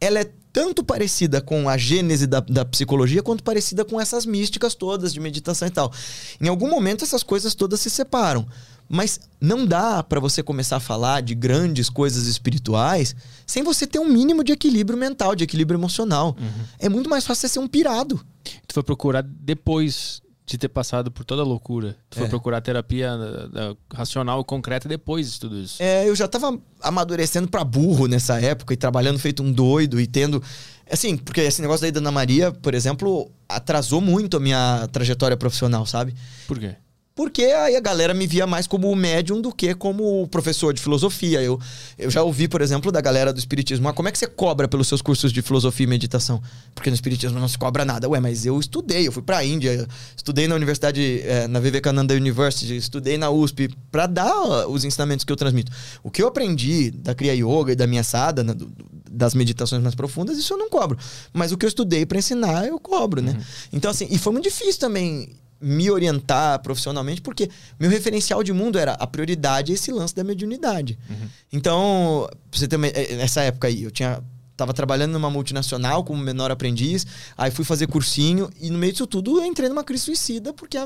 [0.00, 4.74] ela é tanto parecida com a gênese da, da, psicologia quanto parecida com essas místicas
[4.74, 5.92] todas de meditação e tal.
[6.40, 8.46] Em algum momento essas coisas todas se separam.
[8.88, 13.14] Mas não dá para você começar a falar de grandes coisas espirituais
[13.46, 16.34] sem você ter um mínimo de equilíbrio mental, de equilíbrio emocional.
[16.40, 16.64] Uhum.
[16.78, 18.18] É muito mais fácil você ser um pirado.
[18.66, 21.96] Tu foi procurar depois de ter passado por toda a loucura.
[22.08, 22.20] Tu é.
[22.20, 25.82] foi procurar terapia uh, racional e concreta depois de tudo isso.
[25.82, 30.06] É, eu já tava amadurecendo para burro nessa época e trabalhando feito um doido e
[30.06, 30.42] tendo.
[30.90, 35.84] Assim, porque esse negócio da Ana Maria, por exemplo, atrasou muito a minha trajetória profissional,
[35.84, 36.14] sabe?
[36.46, 36.76] Por quê?
[37.18, 41.42] Porque aí a galera me via mais como médium do que como professor de filosofia.
[41.42, 41.58] Eu,
[41.98, 44.68] eu já ouvi, por exemplo, da galera do Espiritismo, ah, como é que você cobra
[44.68, 46.40] pelos seus cursos de filosofia e meditação?
[46.76, 48.08] Porque no Espiritismo não se cobra nada.
[48.08, 49.84] Ué, mas eu estudei, eu fui pra Índia,
[50.16, 55.32] estudei na universidade, é, na Vivekananda University, estudei na USP, para dar os ensinamentos que
[55.32, 55.72] eu transmito.
[56.04, 58.70] O que eu aprendi da Kriya Yoga e da minha sadhana, do,
[59.10, 60.96] das meditações mais profundas, isso eu não cobro.
[61.32, 63.32] Mas o que eu estudei para ensinar, eu cobro, né?
[63.32, 63.44] Uhum.
[63.72, 68.78] Então, assim, e foi muito difícil também me orientar profissionalmente, porque meu referencial de mundo
[68.78, 70.98] era a prioridade é esse lance da mediunidade.
[71.10, 71.28] Uhum.
[71.52, 74.22] Então, você é, nessa época aí, eu tinha
[74.56, 77.06] tava trabalhando numa multinacional como menor aprendiz,
[77.36, 80.76] aí fui fazer cursinho e no meio disso tudo eu entrei numa crise suicida porque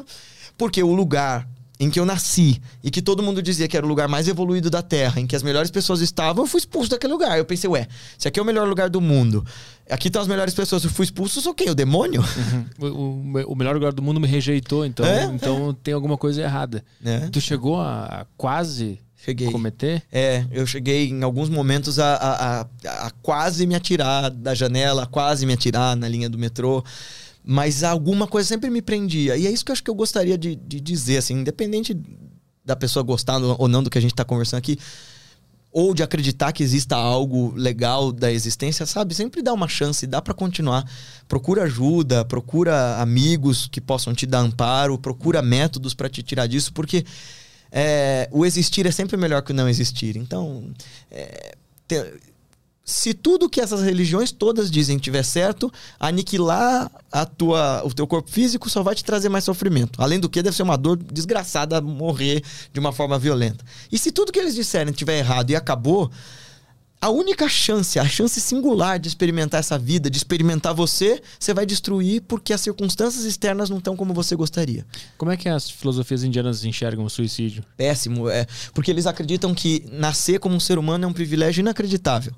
[0.59, 1.49] porque o lugar
[1.81, 4.71] em que eu nasci e que todo mundo dizia que era o lugar mais evoluído
[4.71, 7.37] da Terra, em que as melhores pessoas estavam, eu fui expulso daquele lugar.
[7.37, 9.45] Eu pensei, ué, se aqui é o melhor lugar do mundo,
[9.93, 11.71] aqui estão as melhores pessoas, eu fui expulso, sou quem?
[11.71, 12.23] O demônio?
[12.23, 12.65] Uhum.
[12.81, 15.25] O, o, o, melhor lugar do mundo me rejeitou, então, é?
[15.25, 15.77] então é.
[15.83, 16.85] tem alguma coisa errada.
[17.05, 17.29] É.
[17.29, 19.51] Tu chegou a quase cheguei.
[19.51, 20.03] cometer?
[20.11, 25.05] É, eu cheguei em alguns momentos a, a, a, a quase me atirar da janela,
[25.05, 26.85] a quase me atirar na linha do metrô.
[27.45, 29.37] Mas alguma coisa sempre me prendia.
[29.37, 31.97] E é isso que eu acho que eu gostaria de, de dizer, assim, independente
[32.65, 34.79] da pessoa gostar ou não do que a gente está conversando aqui,
[35.73, 39.15] ou de acreditar que exista algo legal da existência, sabe?
[39.15, 40.85] Sempre dá uma chance, dá para continuar.
[41.27, 46.73] Procura ajuda, procura amigos que possam te dar amparo, procura métodos para te tirar disso,
[46.75, 47.07] porque
[47.71, 50.17] é, o existir é sempre melhor que o não existir.
[50.19, 50.71] Então,
[51.11, 51.55] é,
[52.85, 58.31] se tudo que essas religiões todas dizem tiver certo, aniquilar a tua, o teu corpo
[58.31, 60.03] físico só vai te trazer mais sofrimento.
[60.03, 62.43] Além do que, deve ser uma dor desgraçada morrer
[62.73, 63.65] de uma forma violenta.
[63.91, 66.11] E se tudo que eles disserem tiver errado e acabou,
[67.01, 71.65] a única chance, a chance singular de experimentar essa vida, de experimentar você, você vai
[71.65, 74.85] destruir porque as circunstâncias externas não estão como você gostaria.
[75.17, 77.65] Como é que as filosofias indianas enxergam o suicídio?
[77.77, 82.33] Péssimo, é, porque eles acreditam que nascer como um ser humano é um privilégio inacreditável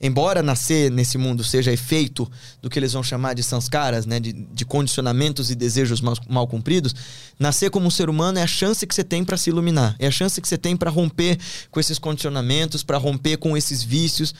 [0.00, 2.30] embora nascer nesse mundo seja efeito
[2.62, 6.46] do que eles vão chamar de sanskaras, né, de, de condicionamentos e desejos mal, mal,
[6.46, 6.94] cumpridos,
[7.38, 10.06] nascer como um ser humano é a chance que você tem para se iluminar, é
[10.06, 11.38] a chance que você tem para romper
[11.70, 14.34] com esses condicionamentos, para romper com esses vícios.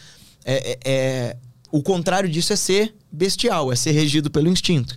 [0.45, 1.37] É, é, é,
[1.71, 4.97] o contrário disso é ser bestial, é ser regido pelo instinto.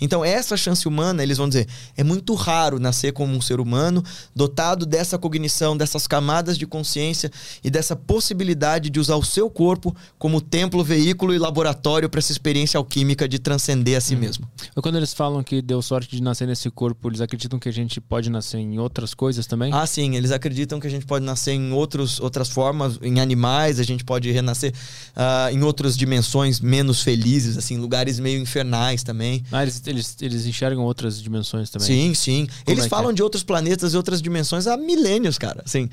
[0.00, 1.66] Então, essa chance humana, eles vão dizer,
[1.96, 4.02] é muito raro nascer como um ser humano
[4.34, 7.30] dotado dessa cognição, dessas camadas de consciência
[7.62, 12.32] e dessa possibilidade de usar o seu corpo como templo, veículo e laboratório para essa
[12.32, 14.48] experiência alquímica de transcender a si mesmo.
[14.76, 17.72] E quando eles falam que deu sorte de nascer nesse corpo, eles acreditam que a
[17.72, 19.72] gente pode nascer em outras coisas também?
[19.72, 23.78] Ah, sim, eles acreditam que a gente pode nascer em outros, outras formas, em animais,
[23.78, 24.72] a gente pode renascer
[25.14, 29.44] ah, em outras dimensões menos felizes, assim, lugares meio infernais também.
[29.50, 31.86] Ah, eles, eles, eles enxergam outras dimensões também.
[31.86, 32.46] Sim, sim.
[32.64, 33.14] Como Eles é falam é?
[33.14, 35.62] de outros planetas e outras dimensões há milênios, cara.
[35.64, 35.88] Assim.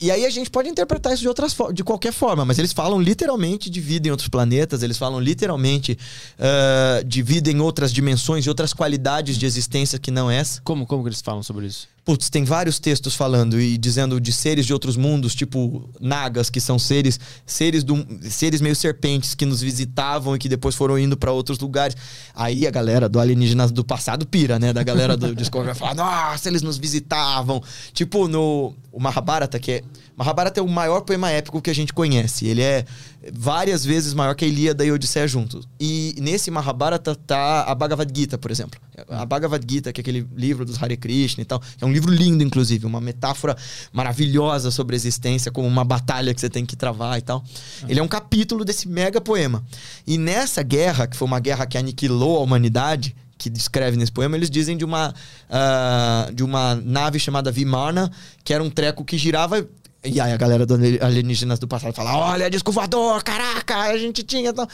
[0.00, 3.00] E aí a gente pode interpretar isso de outras de qualquer forma, mas eles falam
[3.00, 5.98] literalmente de vida em outros planetas, eles falam literalmente
[6.38, 10.60] ah, de vida em outras dimensões e outras qualidades de existência que não essa.
[10.62, 11.88] Como, como que eles falam sobre isso?
[12.08, 16.58] Putz, tem vários textos falando e dizendo de seres de outros mundos, tipo nagas, que
[16.58, 21.18] são seres, seres do, seres meio serpentes que nos visitavam e que depois foram indo
[21.18, 21.94] pra outros lugares.
[22.34, 24.72] Aí a galera do alienígenas do passado pira, né?
[24.72, 27.62] Da galera do Discovery vai falar: "Nossa, eles nos visitavam".
[27.92, 29.82] Tipo no o Mahabharata, que é
[30.18, 32.44] Mahabharata é o maior poema épico que a gente conhece.
[32.44, 32.84] Ele é
[33.32, 35.68] várias vezes maior que a Ilíada e a Odisseia juntos.
[35.78, 38.80] E nesse Mahabharata tá a Bhagavad Gita, por exemplo.
[39.08, 42.10] A Bhagavad Gita, que é aquele livro dos Hare Krishna e tal, é um livro
[42.12, 43.56] lindo, inclusive, uma metáfora
[43.92, 47.44] maravilhosa sobre a existência, como uma batalha que você tem que travar e tal.
[47.88, 49.62] Ele é um capítulo desse mega poema.
[50.04, 54.36] E nessa guerra, que foi uma guerra que aniquilou a humanidade, que descreve nesse poema,
[54.36, 55.14] eles dizem de uma,
[55.48, 58.10] ah, de uma nave chamada Vimarna,
[58.42, 59.64] que era um treco que girava.
[60.04, 64.22] E aí a galera do alienígenas do passado fala: Olha, disco voador, caraca, a gente
[64.22, 64.52] tinha.
[64.52, 64.68] Tal.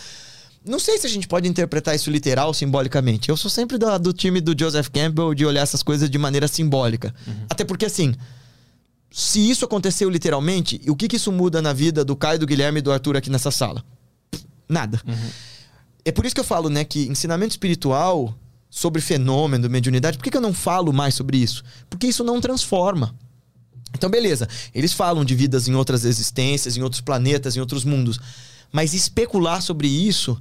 [0.65, 3.29] Não sei se a gente pode interpretar isso literal, simbolicamente.
[3.29, 6.49] Eu sou sempre do, do time do Joseph Campbell de olhar essas coisas de maneira
[6.49, 7.15] simbólica.
[7.51, 8.15] Até porque, assim,
[9.11, 12.79] se isso aconteceu literalmente, o que, que isso muda na vida do Caio, do Guilherme
[12.79, 13.85] e do Arthur aqui nessa sala?
[14.69, 15.01] Nada.
[16.05, 18.35] É por isso que eu falo, né, que ensinamento espiritual
[18.69, 21.63] sobre fenômeno, mediunidade, por que, que eu não falo mais sobre isso?
[21.89, 23.15] Porque isso não transforma.
[23.95, 28.19] Então, beleza, eles falam de vidas em outras existências, em outros planetas, em outros mundos.
[28.73, 30.41] Mas especular sobre isso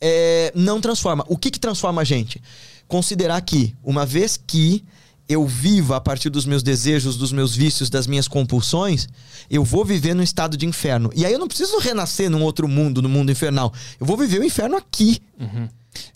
[0.00, 1.24] é, não transforma.
[1.28, 2.42] O que, que transforma a gente?
[2.86, 4.84] Considerar que, uma vez que
[5.28, 9.08] eu viva a partir dos meus desejos, dos meus vícios, das minhas compulsões,
[9.48, 11.10] eu vou viver num estado de inferno.
[11.14, 13.72] E aí eu não preciso renascer num outro mundo, no mundo infernal.
[13.98, 15.22] Eu vou viver o inferno aqui.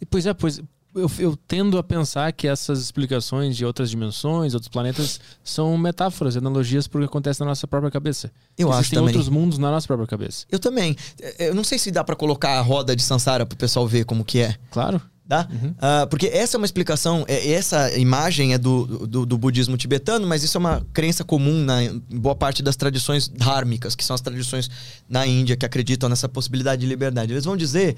[0.01, 0.61] E, Pois é, pois
[0.95, 6.37] eu, eu tendo a pensar que essas explicações de outras dimensões, outros planetas, são metáforas,
[6.37, 8.31] analogias para o que acontece na nossa própria cabeça.
[8.57, 9.15] Eu acho Existem também.
[9.15, 10.47] outros mundos na nossa própria cabeça.
[10.51, 10.97] Eu também.
[11.21, 14.05] É, Eu não sei se dá pra colocar a roda de Sansara pro pessoal ver
[14.05, 14.55] como que é.
[14.71, 15.01] Claro.
[15.27, 15.49] Dá?
[15.81, 20.27] Ah, porque essa é uma explicação, é- essa imagem é do, do, do budismo tibetano,
[20.27, 24.13] mas isso é uma crença comum na em boa parte das tradições dhármicas, que são
[24.13, 24.71] as tradições
[25.09, 27.33] na Índia que acreditam nessa possibilidade de liberdade.
[27.33, 27.97] Eles vão dizer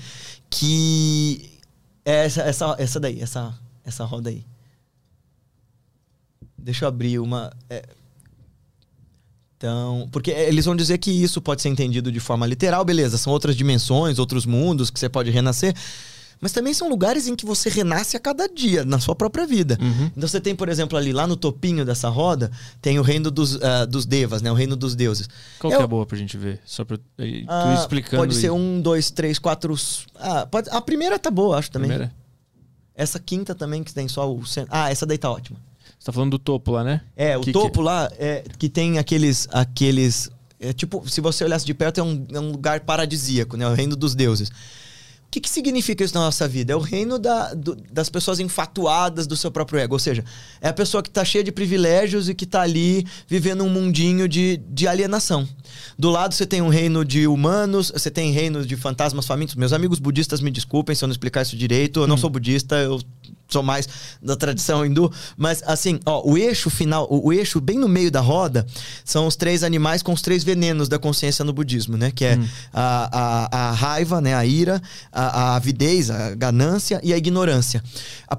[0.49, 1.51] que
[2.07, 3.53] é essa, essa, essa daí, essa,
[3.85, 4.45] essa roda aí.
[6.57, 7.53] Deixa eu abrir uma.
[7.69, 7.85] é,
[9.57, 13.33] então, porque eles vão dizer que isso pode ser entendido de forma literal, beleza, são
[13.33, 15.75] outras dimensões, outros mundos que você pode renascer,
[16.41, 19.79] mas também são lugares em que você renasce a cada dia, na sua própria vida.
[19.81, 20.11] Uhum.
[20.17, 22.51] Então você tem, por exemplo, ali lá no topinho dessa roda,
[22.83, 24.51] tem o reino dos, ah, dos devas, né?
[24.51, 25.29] O reino dos deuses.
[25.59, 26.61] Qual É que é o- a boa pra gente ver?
[26.65, 27.05] Só pra tu
[27.49, 28.23] Ah, explicando.
[28.23, 28.51] Pode ser aí.
[28.51, 29.75] um, dois, três, quatro.
[30.17, 31.89] Ah, pode, a primeira tá boa, acho também.
[31.89, 32.15] Primeira?
[32.95, 34.43] Essa quinta também, que tem só o.
[34.71, 35.59] Ah, essa daí tá ótima.
[35.99, 37.01] Você tá falando do topo lá, né?
[37.17, 39.49] É, o Que- topo lá é que tem aqueles.
[39.51, 40.31] aqueles
[40.61, 43.67] é tipo, se você olhasse de perto, é um, é um lugar paradisíaco, né?
[43.69, 44.51] O reino dos deuses.
[45.37, 46.73] O que, que significa isso na nossa vida?
[46.73, 49.95] É o reino da- do- das pessoas enfatuadas do seu próprio ego.
[49.95, 50.25] Ou seja,
[50.63, 54.27] é a pessoa que tá cheia de privilégios e que tá ali vivendo um mundinho
[54.27, 55.47] de, de alienação.
[55.99, 59.55] Do lado você tem um reino de humanos, você tem reino de fantasmas famintos.
[59.57, 62.01] Meus amigos budistas me desculpem se eu não explicar isso direito.
[62.01, 62.99] Eu não sou budista, eu
[63.49, 63.89] sou mais
[64.23, 65.13] da tradição hindu.
[65.37, 68.67] Mas assim, ó, o eixo final, o, o eixo bem no meio da roda,
[69.05, 72.11] são os três animais com os três venenos da consciência no budismo, né?
[72.11, 72.39] Que é
[72.73, 74.35] a, a, a raiva, né?
[74.35, 77.83] A ira, a, a avidez, a ganância e a ignorância.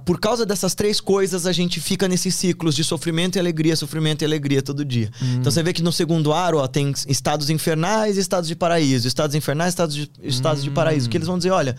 [0.05, 4.21] Por causa dessas três coisas, a gente fica nesses ciclos de sofrimento e alegria, sofrimento
[4.21, 5.09] e alegria todo dia.
[5.39, 9.07] Então você vê que no segundo aro, ó, tem estados infernais e estados de paraíso.
[9.07, 11.09] Estados infernais, estados de, estados de paraíso.
[11.09, 11.75] Que eles vão dizer, olha,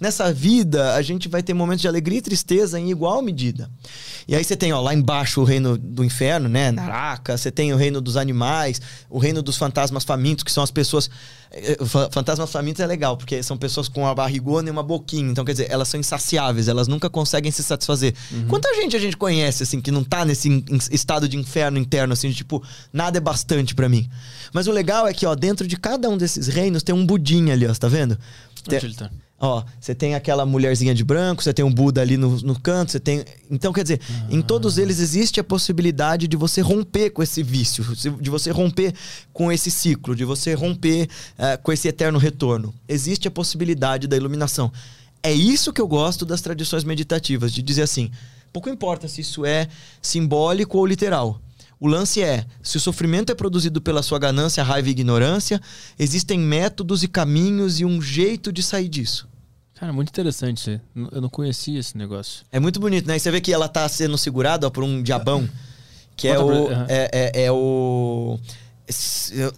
[0.00, 3.68] Nessa vida, a gente vai ter momentos de alegria e tristeza em igual medida.
[4.28, 6.70] E aí você tem, ó, lá embaixo o reino do inferno, né?
[6.70, 10.70] Naraka, você tem o reino dos animais, o reino dos fantasmas famintos, que são as
[10.70, 11.10] pessoas.
[11.50, 15.30] eh, fa- Fantasmas famintos é legal, porque são pessoas com uma barrigona e uma boquinha.
[15.32, 18.14] Então, quer dizer, elas são insaciáveis, elas nunca conseguem se satisfazer.
[18.48, 20.62] Quanta gente a gente conhece, assim, que não tá nesse
[20.92, 22.62] estado de inferno interno, assim, de tipo,
[22.92, 24.08] nada é bastante pra mim.
[24.52, 27.54] Mas o legal é que, ó, dentro de cada um desses reinos tem um budinha
[27.54, 28.16] ali, ó, tá vendo?
[28.76, 29.10] Onde ele tá?
[29.40, 32.90] Ó, você tem aquela mulherzinha de branco, você tem um Buda ali no, no canto,
[32.90, 33.24] você tem.
[33.48, 37.84] Então, quer dizer, em todos eles existe a possibilidade de você romper com esse vício,
[38.20, 38.92] de você romper
[39.32, 41.08] com esse ciclo, de você romper
[41.38, 42.74] eh, com esse eterno retorno.
[42.88, 44.72] Existe a possibilidade da iluminação.
[45.22, 48.10] É isso que eu gosto das tradições meditativas, de dizer assim:
[48.52, 49.68] pouco importa se isso é
[50.02, 51.40] simbólico ou literal.
[51.80, 55.60] O lance é: se o sofrimento é produzido pela sua ganância, raiva e ignorância,
[55.98, 59.28] existem métodos e caminhos e um jeito de sair disso.
[59.74, 60.80] Cara, muito interessante.
[61.12, 62.44] Eu não conhecia esse negócio.
[62.50, 63.16] É muito bonito, né?
[63.16, 65.48] E você vê que ela tá sendo segurada ó, por um diabão,
[66.16, 68.38] que é o, pra- é, é- é o.
[68.88, 69.52] Se eu,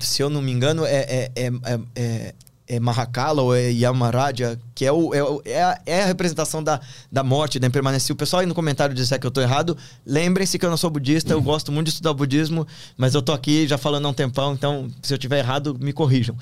[0.00, 1.50] se eu não me engano, é, é,
[1.94, 2.34] é,
[2.70, 6.06] é, é, é Mahakala ou é Yamaraja, que é, o, é, é, a, é a
[6.06, 8.06] representação da, da morte, da impermanência.
[8.06, 9.76] Se o pessoal aí no comentário disser que eu tô errado,
[10.06, 12.66] lembrem-se que eu não sou budista, eu gosto muito de estudar budismo,
[12.96, 15.92] mas eu tô aqui já falando há um tempão, então se eu tiver errado, me
[15.92, 16.36] corrijam.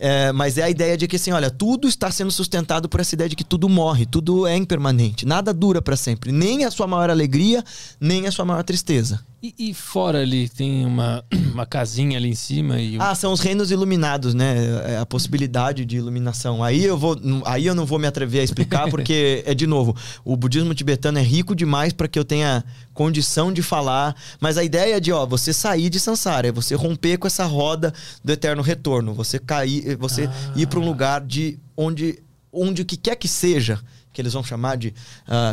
[0.00, 3.16] É, mas é a ideia de que assim, olha, tudo está sendo sustentado por essa
[3.16, 6.86] ideia de que tudo morre, tudo é impermanente, nada dura para sempre, nem a sua
[6.86, 7.64] maior alegria,
[8.00, 9.20] nem a sua maior tristeza.
[9.40, 12.98] E, e fora ali, tem uma, uma casinha ali em cima e...
[12.98, 14.56] um- Ah, são os reinos iluminados, né?
[14.94, 16.62] É a possibilidade de iluminação.
[16.64, 19.94] Aí eu vou, aí eu não vou me atrever a explicar porque é de novo,
[20.24, 24.64] o budismo tibetano é rico demais para que eu tenha condição de falar, mas a
[24.64, 27.94] ideia é de, ó, você sair de sansara, é você romper com essa roda
[28.24, 32.18] do eterno retorno, você cair, você ir para um lugar de onde
[32.50, 33.78] onde o que quer que seja,
[34.18, 34.92] que eles vão chamar de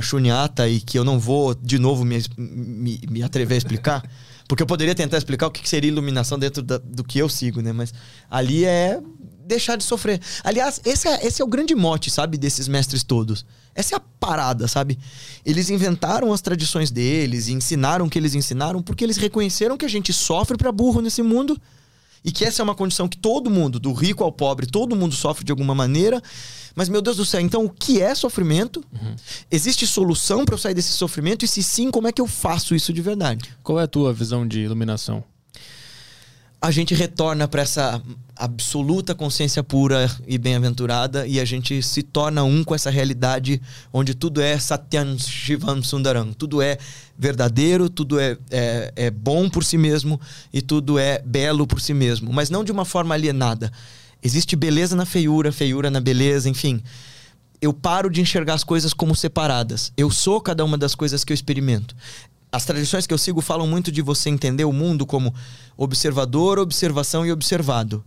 [0.01, 4.03] shunyata e que eu não vou de novo me, me, me atrever a explicar,
[4.49, 7.61] porque eu poderia tentar explicar o que seria iluminação dentro da- do que eu sigo,
[7.61, 7.71] né?
[7.71, 7.93] Mas
[8.29, 8.99] ali é
[9.45, 10.19] deixar de sofrer.
[10.43, 13.45] Aliás, esse é, esse é o grande mote, sabe, desses mestres todos.
[13.75, 14.97] Essa é a parada, sabe?
[15.45, 19.85] Eles inventaram as tradições deles e ensinaram o que eles ensinaram porque eles reconheceram que
[19.85, 21.55] a gente sofre pra burro nesse mundo
[22.23, 25.13] e que essa é uma condição que todo mundo, do rico ao pobre, todo mundo
[25.13, 26.19] sofre de alguma maneira.
[26.75, 28.83] Mas, meu Deus do céu, então o que é sofrimento?
[29.49, 31.45] Existe solução para eu sair desse sofrimento?
[31.45, 33.55] E se sim, como é que eu faço isso de verdade?
[33.63, 35.23] Qual é a tua visão de iluminação?
[36.61, 38.01] A gente retorna para essa
[38.35, 43.61] absoluta consciência pura e bem-aventurada e a gente se torna um com essa realidade
[43.93, 46.33] onde tudo é Satyam Shivam Sundaram.
[46.33, 46.77] Tudo é
[47.17, 50.19] verdadeiro, tudo é, é, é bom por si mesmo
[50.51, 53.71] e tudo é belo por si mesmo, mas não de uma forma alienada.
[54.25, 56.81] Existe beleza na feiura, feiura na beleza, enfim.
[57.61, 59.93] Eu paro de enxergar as coisas como separadas.
[59.95, 61.95] Eu sou cada uma das coisas que eu experimento.
[62.51, 65.31] As tradições que eu sigo falam muito de você entender o mundo como
[65.77, 68.03] observador, observação e observado.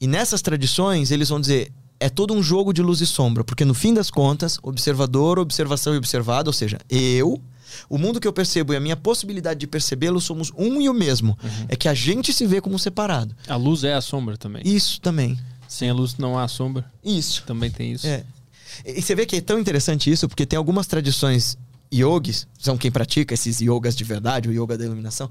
[0.00, 3.66] E nessas tradições, eles vão dizer, é todo um jogo de luz e sombra, porque
[3.66, 7.38] no fim das contas, observador, observação e observado, ou seja, eu,
[7.88, 10.94] o mundo que eu percebo e a minha possibilidade de percebê-lo somos um e o
[10.94, 11.38] mesmo.
[11.68, 13.34] É que a gente se vê como separado.
[13.48, 14.62] A luz é a sombra também.
[14.64, 15.38] Isso também.
[15.68, 16.84] Sem a luz não há sombra.
[17.04, 17.42] Isso.
[17.46, 18.06] Também tem isso.
[18.06, 18.24] É.
[18.84, 21.56] E você vê que é tão interessante isso, porque tem algumas tradições
[21.94, 25.28] yogis, são quem pratica esses yogas de verdade, o yoga da iluminação,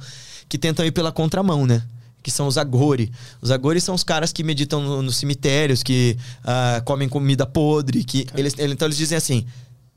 [0.48, 1.82] que tentam ir pela contramão, né?
[2.22, 3.12] Que são os agori.
[3.42, 8.04] Os agori são os caras que meditam no- nos cemitérios, que ah, comem comida podre,
[8.04, 9.46] que eles, ele- então eles dizem assim: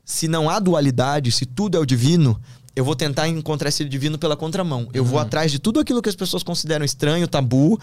[0.05, 2.39] se não há dualidade, se tudo é o divino,
[2.75, 4.89] eu vou tentar encontrar esse divino pela contramão.
[4.93, 7.79] Eu vou atrás de tudo aquilo que as pessoas consideram estranho, tabu,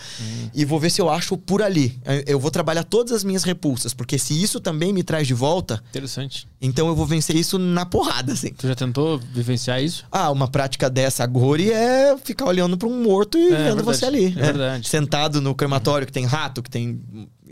[0.55, 1.99] e vou ver se eu acho por ali.
[2.27, 5.83] Eu- vou trabalhar todas as minhas repulsas, porque se isso também me traz de volta,
[5.89, 6.47] Interessante.
[6.61, 8.53] então eu vou vencer isso na porrada, assim.
[8.53, 10.05] Tu já tentou vivenciar isso?
[10.13, 13.83] Ah, uma prática dessa agora é ficar olhando pra um morto e É, vendo verdade.
[13.85, 14.27] você ali.
[14.27, 14.87] É verdade.
[14.91, 17.01] Sentado no crematório que tem rato, que tem.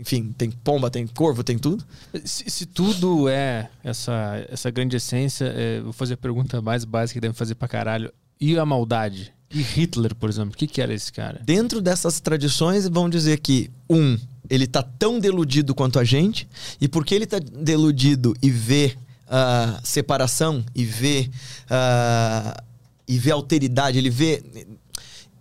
[0.01, 1.85] Enfim, tem pomba, tem corvo, tem tudo.
[2.25, 7.19] Se, se tudo é essa, essa grande essência, é, vou fazer a pergunta mais básica
[7.19, 8.13] que devem fazer pra caralho.
[8.41, 9.33] E a maldade?
[9.53, 10.55] E Hitler, por exemplo?
[10.55, 11.41] O que, que era esse cara?
[11.45, 14.17] Dentro dessas tradições, vão dizer que, um,
[14.49, 16.49] ele tá tão deludido quanto a gente,
[16.81, 18.97] e porque ele tá deludido e vê
[19.29, 21.31] ah, separação, e vê.
[21.69, 22.63] ah,
[23.07, 24.43] e vê alteridade, ele vê.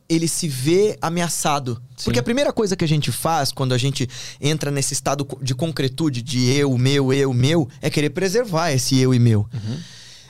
[0.10, 1.80] Ele se vê ameaçado.
[1.96, 2.06] Sim.
[2.06, 4.10] Porque a primeira coisa que a gente faz quando a gente
[4.42, 9.14] entra nesse estado de concretude de eu, meu, eu, meu, é querer preservar esse eu
[9.14, 9.48] e meu.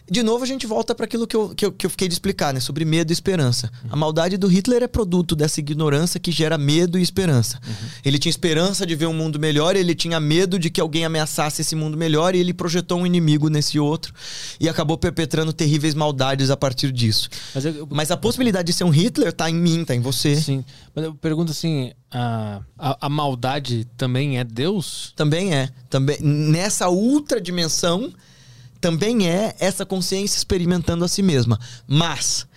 [0.10, 2.14] De novo, a gente volta para aquilo que eu, que, eu, que eu fiquei de
[2.14, 2.60] explicar, né?
[2.60, 3.72] Sobre medo e esperança.
[3.90, 7.60] A maldade do Hitler é produto dessa ignorância que gera medo e esperança.
[8.04, 11.62] Ele tinha esperança de ver um mundo melhor, ele tinha medo de que alguém ameaçasse
[11.62, 14.14] esse mundo melhor e ele projetou um inimigo nesse outro
[14.60, 17.30] e acabou perpetrando terríveis maldades a partir disso.
[17.54, 20.00] Mas eu, eu- Mas a possibilidade de ser um Hitler tá em mim, tá em
[20.02, 20.36] você.
[20.36, 20.64] Sim.
[20.96, 25.14] Mas eu pergunto assim: a, a, a maldade também é Deus?
[25.16, 25.70] Também é.
[25.90, 28.12] Também, nessa ultra dimensão,
[28.80, 31.60] também é essa consciência experimentando a si mesma.
[31.88, 32.48] Mas,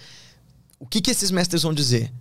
[0.79, 2.13] o que, que esses mestres vão dizer?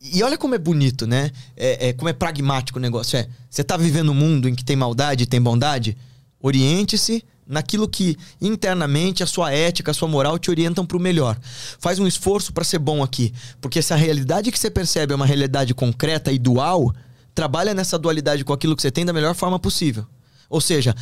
[0.00, 1.30] E olha como é bonito, né?
[1.56, 3.16] É, é- como é pragmático o negócio.
[3.16, 5.96] É, você tá vivendo um mundo em que tem maldade e tem bondade?
[6.40, 11.38] Oriente-se naquilo que internamente a sua ética, a sua moral te orientam para o melhor.
[11.78, 15.16] Faz um esforço para ser bom aqui, porque se a realidade que você percebe é
[15.16, 16.92] uma realidade concreta e dual,
[17.34, 20.06] trabalha nessa dualidade com aquilo que você tem da melhor forma possível.
[20.48, 20.94] Ou seja,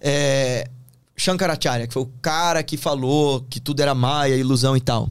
[0.00, 0.68] é,
[1.16, 5.10] Shankaracharya, que foi o cara que falou que tudo era maia, ilusão e tal.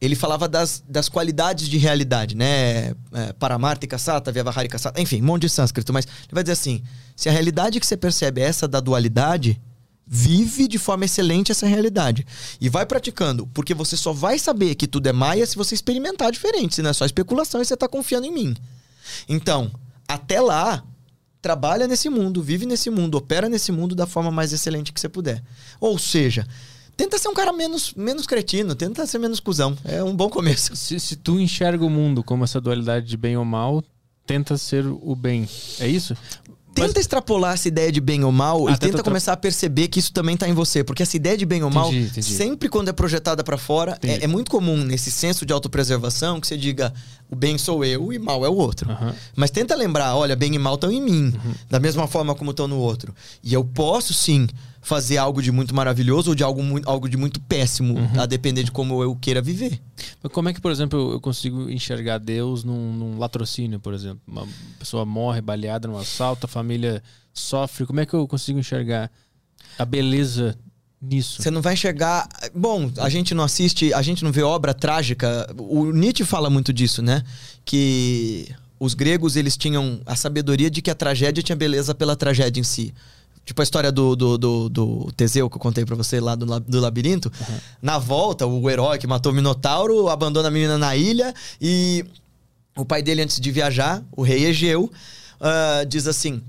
[0.00, 2.88] Ele falava das, das qualidades de realidade, né?
[3.12, 5.92] É, Paramartika Sata, Vyavaharika Sata, enfim, um monte de sânscrito.
[5.92, 6.82] Mas ele vai dizer assim:
[7.14, 9.60] se a realidade que você percebe é essa da dualidade,
[10.04, 12.26] vive de forma excelente essa realidade.
[12.60, 16.32] E vai praticando, porque você só vai saber que tudo é maia se você experimentar
[16.32, 18.56] diferente, se não é só especulação e você está confiando em mim.
[19.28, 19.70] Então,
[20.08, 20.82] até lá,
[21.42, 25.08] trabalha nesse mundo, vive nesse mundo, opera nesse mundo da forma mais excelente que você
[25.08, 25.42] puder.
[25.80, 26.46] Ou seja,
[26.96, 29.76] tenta ser um cara menos, menos cretino, tenta ser menos cuzão.
[29.84, 30.74] É um bom começo.
[30.76, 33.82] Se, se tu enxerga o mundo como essa dualidade de bem ou mal,
[34.24, 35.48] tenta ser o bem.
[35.80, 36.16] É isso?
[36.74, 39.88] Tenta extrapolar essa ideia de bem ou mal Ah, e tenta tenta começar a perceber
[39.88, 40.82] que isso também tá em você.
[40.82, 42.32] Porque essa ideia de bem ou mal, Entendi, entendi.
[42.34, 44.20] sempre quando é projetada pra fora, Entendi.
[44.22, 46.92] é, é muito comum nesse senso de autopreservação que você diga
[47.30, 48.90] o bem sou eu e mal é o outro.
[48.90, 49.14] Aham.
[49.36, 51.54] Mas tenta lembrar, olha, bem e mal estão em mim, Uhum.
[51.70, 53.14] da mesma forma como estão no outro.
[53.42, 54.46] E eu posso sim
[54.84, 58.20] fazer algo de muito maravilhoso ou de algo, muito, algo de muito péssimo, Uhum.
[58.20, 59.80] a depender de como eu queira viver.
[60.20, 63.94] Mas como é que, por exemplo, eu- eu consigo enxergar Deus num, num latrocínio, por
[63.94, 64.20] exemplo?
[64.26, 64.46] Uma
[64.80, 67.00] pessoa morre baleada num assalto, a família
[67.32, 67.86] sofre.
[67.86, 69.08] Como é que eu consigo enxergar
[69.78, 70.58] a beleza
[71.00, 71.40] nisso?
[71.40, 72.28] Você não vai enxergar.
[72.52, 75.48] Bom, a gente não assiste, a gente não vê obra trágica.
[75.58, 77.22] O Nietzsche fala muito disso, né?
[77.64, 78.48] Que
[78.80, 82.64] os gregos eles tinham a sabedoria de que a tragédia tinha beleza pela tragédia em
[82.64, 82.92] si.
[83.44, 86.60] Tipo a história do, do, do, do Teseu que eu contei pra você lá do,
[86.60, 87.30] do labirinto.
[87.80, 92.04] Na volta, o herói que matou o Minotauro abandona a menina na ilha e
[92.76, 94.90] o pai dele, antes de viajar, o rei Egeu,
[95.40, 96.40] ah, diz assim: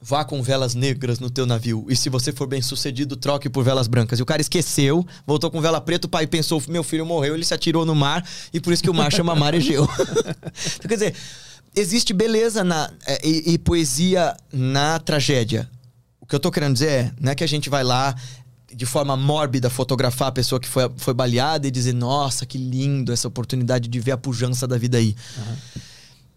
[0.00, 1.84] Vá com velas negras no teu navio.
[1.88, 4.18] E se você for bem sucedido, troque por velas brancas.
[4.18, 7.44] E o cara esqueceu, voltou com vela preta, o pai pensou, meu filho morreu, ele
[7.44, 9.84] se atirou no mar, e por isso que o mar chama Mar Egeu.
[9.84, 11.14] então, quer dizer,
[11.74, 15.68] existe beleza na, é, e, e poesia na tragédia.
[16.28, 18.14] O que eu tô querendo dizer é, não é que a gente vai lá
[18.70, 23.10] de forma mórbida fotografar a pessoa que foi, foi baleada e dizer, nossa, que lindo
[23.14, 25.16] essa oportunidade de ver a pujança da vida aí.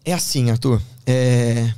[0.06, 0.82] É assim, Arthur.
[1.06, 1.74] É,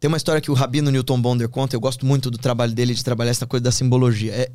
[0.00, 2.94] Tem uma história que o Rabino Newton Bonder conta, eu gosto muito do trabalho dele
[2.94, 4.32] de trabalhar essa coisa da simbologia.
[4.32, 4.50] É,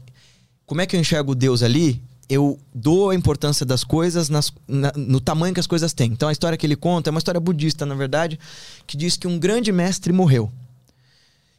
[0.66, 2.02] como é que eu enxergo Deus ali?
[2.28, 6.12] Eu dou a importância das coisas nas- na- no tamanho que as coisas têm.
[6.12, 8.40] Então a história que ele conta é uma história budista, na verdade,
[8.88, 10.52] que diz que um grande mestre morreu.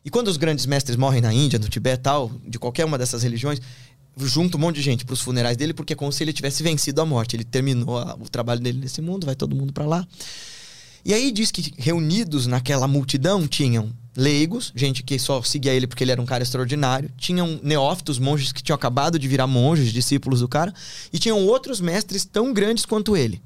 [0.06, 3.24] E quando os grandes mestres morrem na Índia, no Tibete tal, de qualquer uma dessas
[3.24, 3.60] religiões,
[4.16, 6.62] junta um monte de gente para os funerais dele, porque é como se ele tivesse
[6.62, 7.34] vencido a morte.
[7.34, 10.06] Ele terminou o trabalho dele nesse mundo, vai todo mundo para lá.
[11.04, 16.04] E aí diz que reunidos naquela multidão tinham leigos, gente que só seguia ele porque
[16.04, 20.38] ele era um cara extraordinário, tinham neófitos, monges que tinham acabado de virar monges, discípulos
[20.38, 20.72] do cara,
[21.12, 23.42] e tinham outros mestres tão grandes quanto ele.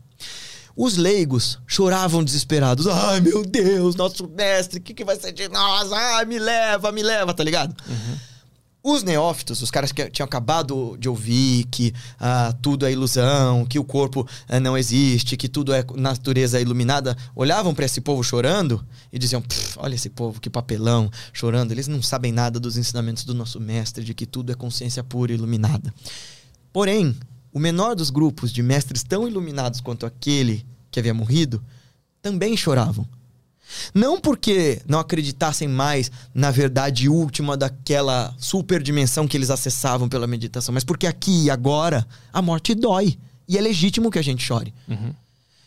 [0.77, 2.87] Os leigos choravam desesperados.
[2.87, 5.93] Ai, meu Deus, nosso mestre, o que, que vai ser de nós?
[5.93, 7.75] Ai, me leva, me leva, tá ligado?
[8.83, 13.79] Os neófitos, os caras que tinham acabado de ouvir que ah, tudo é ilusão, que
[13.79, 18.83] o corpo ah, não existe, que tudo é natureza iluminada, olhavam para esse povo chorando
[19.13, 21.73] e diziam: "Pff, Olha esse povo, que papelão, chorando.
[21.73, 25.31] Eles não sabem nada dos ensinamentos do nosso mestre, de que tudo é consciência pura
[25.31, 25.93] e iluminada.
[26.73, 27.15] Porém,
[27.53, 31.63] o menor dos grupos de mestres tão iluminados quanto aquele que havia morrido
[32.23, 33.07] também choravam.
[33.95, 40.73] Não porque não acreditassem mais na verdade última daquela superdimensão que eles acessavam pela meditação,
[40.75, 43.17] mas porque aqui e agora a morte dói.
[43.49, 44.73] E é legítimo que a gente chore.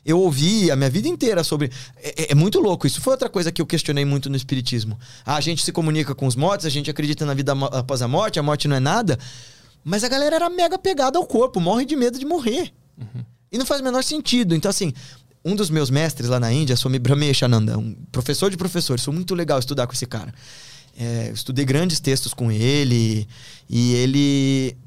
[0.05, 1.71] Eu ouvi a minha vida inteira sobre.
[1.95, 2.85] É, é- é muito louco.
[2.85, 4.99] Isso foi outra coisa que eu questionei muito no Espiritismo.
[5.25, 8.07] Ah, a gente se comunica com os mortos, a gente acredita na vida após a
[8.07, 9.17] morte, a morte não é nada.
[9.83, 12.71] Mas a galera era mega pegada ao corpo, morre de medo de morrer.
[13.51, 14.55] E não faz o menor sentido.
[14.55, 14.93] Então, assim,
[15.43, 19.35] um dos meus mestres lá na Índia, Swami Brahmeshananda, um professor de professores, foi muito
[19.35, 20.33] legal estudar com esse cara.
[20.97, 23.27] É, estudei grandes textos com ele,
[23.69, 24.77] e ele.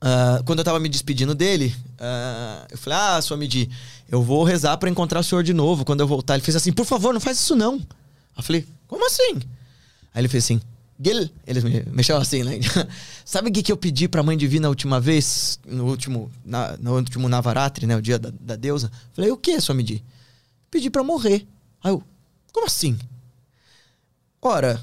[0.00, 3.70] ah, quando eu tava me despedindo dele, ah, eu falei: Ah, Swamiji,
[4.10, 6.34] eu vou rezar pra encontrar o senhor de novo quando eu voltar.
[6.34, 7.80] Ele fez assim: Por favor, não faz isso não.
[8.36, 9.36] Eu falei: Como assim?
[10.12, 10.60] Aí ele fez assim:
[11.00, 12.60] Gil, ele me mexeu assim, né?
[13.24, 16.76] Sabe o que, que eu pedi pra mãe divina a última vez, no último, na,
[16.76, 17.96] no último Navaratri, né?
[17.96, 18.90] O dia da, da deusa?
[19.12, 20.04] Falei: O que, Swamiji?
[20.70, 21.46] Pedi pra morrer.
[21.82, 22.02] Aí eu:
[22.52, 22.98] Como assim?
[24.40, 24.82] Ora,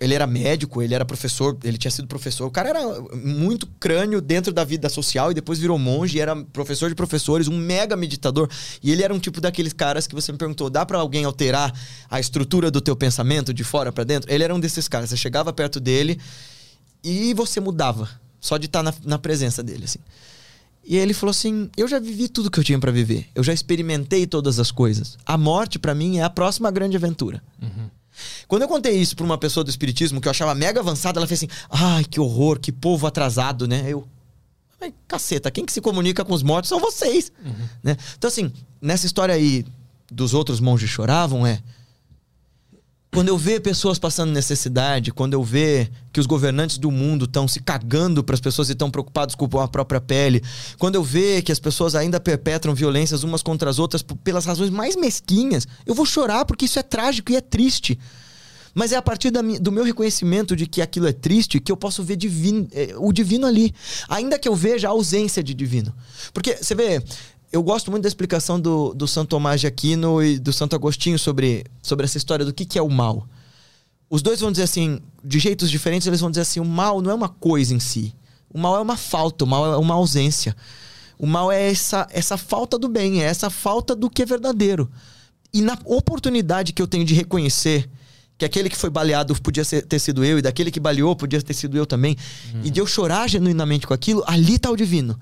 [0.00, 2.46] ele era médico, ele era professor, ele tinha sido professor.
[2.46, 6.88] O cara era muito crânio dentro da vida social e depois virou monge, era professor
[6.88, 8.48] de professores, um mega meditador.
[8.82, 11.72] E ele era um tipo daqueles caras que você me perguntou: dá pra alguém alterar
[12.10, 14.32] a estrutura do teu pensamento de fora pra dentro?
[14.32, 15.10] Ele era um desses caras.
[15.10, 16.18] Você chegava perto dele
[17.02, 18.08] E você mudava,
[18.40, 20.00] só de estar na, na presença dele, assim.
[20.86, 23.26] E ele falou assim: Eu já vivi tudo que eu tinha pra viver.
[23.34, 25.16] Eu já experimentei todas as coisas.
[25.24, 27.42] A morte, pra mim, é a próxima grande aventura.
[28.46, 31.26] Quando eu contei isso pra uma pessoa do espiritismo que eu achava mega avançada, ela
[31.26, 33.84] fez assim: Ai, que horror, que povo atrasado, né?
[33.86, 34.06] Eu.
[35.08, 37.32] Caceta, quem que se comunica com os mortos são vocês.
[37.82, 37.96] Né?
[38.18, 38.52] Então, assim,
[38.82, 39.64] nessa história aí
[40.10, 41.62] dos outros monges choravam, é.
[43.14, 47.46] Quando eu ver pessoas passando necessidade, quando eu ver que os governantes do mundo estão
[47.46, 50.42] se cagando para as pessoas e estão preocupados com a própria pele,
[50.80, 54.68] quando eu ver que as pessoas ainda perpetram violências umas contra as outras pelas razões
[54.68, 57.96] mais mesquinhas, eu vou chorar porque isso é trágico e é triste.
[58.74, 61.76] Mas é a partir da do meu reconhecimento de que aquilo é triste que eu
[61.76, 63.72] posso ver divino, eh, o divino ali.
[64.08, 65.94] Ainda que eu veja a ausência de divino.
[66.32, 67.00] Porque, você vê,
[67.54, 71.18] eu gosto muito da explicação do, do Santo Tomás de Aquino e do Santo Agostinho
[71.18, 73.28] sobre, sobre essa história do que, que é o mal.
[74.10, 77.10] Os dois vão dizer assim, de jeitos diferentes, eles vão dizer assim: o mal não
[77.10, 78.12] é uma coisa em si.
[78.52, 80.54] O mal é uma falta, o mal é uma ausência.
[81.16, 84.90] O mal é essa, essa falta do bem, é essa falta do que é verdadeiro.
[85.52, 87.88] E na oportunidade que eu tenho de reconhecer
[88.36, 91.40] que aquele que foi baleado podia ser- ter sido eu, e daquele que baleou podia
[91.40, 92.16] ter sido eu também,
[92.64, 95.16] e de eu chorar genuinamente com aquilo, ali está o divino.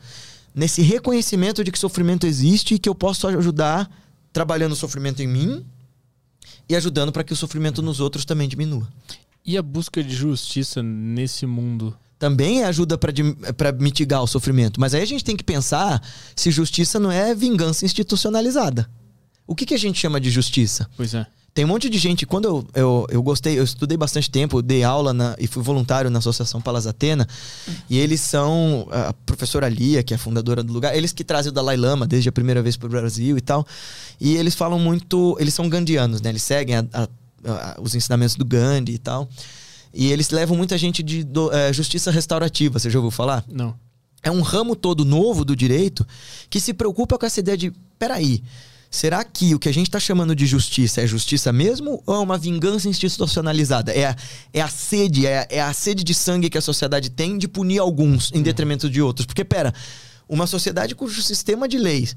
[0.55, 3.91] Nesse reconhecimento de que sofrimento existe e que eu posso ajudar
[4.33, 5.65] trabalhando o sofrimento em mim
[6.69, 8.89] e ajudando para que o sofrimento nos outros também diminua.
[9.45, 11.97] E a busca de justiça nesse mundo?
[12.19, 14.81] Também ajuda para mitigar o sofrimento.
[14.81, 16.01] Mas aí a gente tem que pensar
[16.37, 18.89] se justiça não é vingança institucionalizada.
[19.47, 20.89] O que, que a gente chama de justiça?
[20.97, 21.27] Pois é.
[21.55, 22.25] Tem um monte de gente.
[22.25, 26.09] Quando eu, eu, eu gostei, eu estudei bastante tempo, dei aula na- e fui voluntário
[26.11, 27.29] na Associação Palas Atena.
[27.91, 28.89] E eles são.
[28.91, 32.07] A professora Lia, que é a fundadora do lugar, eles que trazem o Dalai Lama
[32.07, 33.67] desde a primeira vez para o Brasil e tal.
[34.19, 35.37] E eles falam muito.
[35.39, 36.31] Eles são gandianos, né?
[36.31, 37.09] Eles seguem a- a-
[37.47, 39.29] a- os ensinamentos do Gandhi e tal.
[39.93, 42.79] E eles levam muita gente de do- eh, justiça restaurativa.
[42.79, 43.45] Você já ouviu falar?
[43.47, 43.75] Não.
[44.25, 46.07] é um ramo todo novo do direito
[46.49, 48.41] que se preocupa com essa ideia de: peraí,
[48.93, 52.19] será que o que a gente está chamando de justiça é justiça mesmo ou é
[52.19, 53.91] uma vingança institucionalizada?
[53.91, 54.17] É a,
[54.53, 57.49] é a sede, é a, é a sede de sangue que a sociedade tem de
[57.49, 59.25] punir alguns em detrimento de outros?
[59.25, 59.73] Porque, pera,
[60.29, 62.15] uma sociedade cujo sistema de leis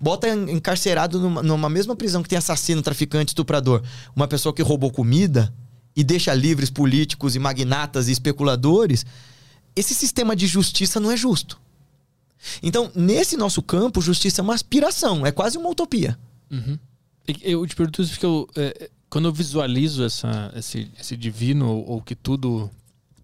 [0.00, 3.80] bota en- encarcerado numa, numa mesma prisão que tem assassino, traficante, estuprador,
[4.16, 5.54] uma pessoa que roubou comida
[5.94, 9.06] e deixa livres políticos e magnatas e especuladores,
[9.76, 11.61] esse sistema de justiça não é justo.
[12.62, 16.18] Então, nesse nosso campo, justiça é uma aspiração, é quase uma utopia.
[16.50, 16.78] Uhum.
[17.40, 21.90] Eu te pergunto isso porque eu, é, quando eu visualizo essa, esse, esse divino, ou,
[21.90, 22.70] ou que tudo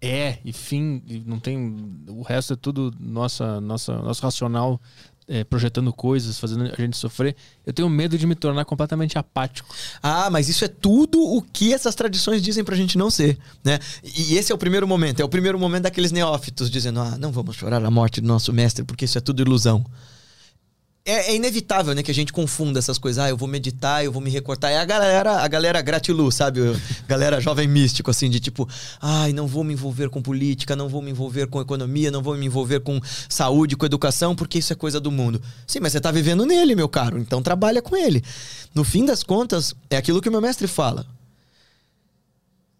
[0.01, 1.75] é e fim, e não tem.
[2.07, 4.79] O resto é tudo nossa, nossa, nosso racional
[5.29, 7.35] é, projetando coisas, fazendo a gente sofrer.
[7.65, 9.73] Eu tenho medo de me tornar completamente apático.
[10.01, 13.79] Ah, mas isso é tudo o que essas tradições dizem pra gente não ser, né?
[14.03, 17.31] E esse é o primeiro momento, é o primeiro momento daqueles neófitos dizendo: "Ah, não
[17.31, 19.85] vamos chorar a morte do nosso mestre, porque isso é tudo ilusão".
[21.05, 23.23] É, é inevitável, né, que a gente confunda essas coisas.
[23.23, 24.71] Ah, eu vou meditar, eu vou me recortar.
[24.71, 26.59] É a galera, a galera gratiluz, sabe?
[27.07, 28.67] Galera jovem místico, assim, de tipo,
[29.01, 32.37] ai, não vou me envolver com política, não vou me envolver com economia, não vou
[32.37, 35.41] me envolver com saúde, com educação, porque isso é coisa do mundo.
[35.65, 38.23] Sim, mas você tá vivendo nele, meu caro, então trabalha com ele.
[38.75, 41.07] No fim das contas, é aquilo que o meu mestre fala.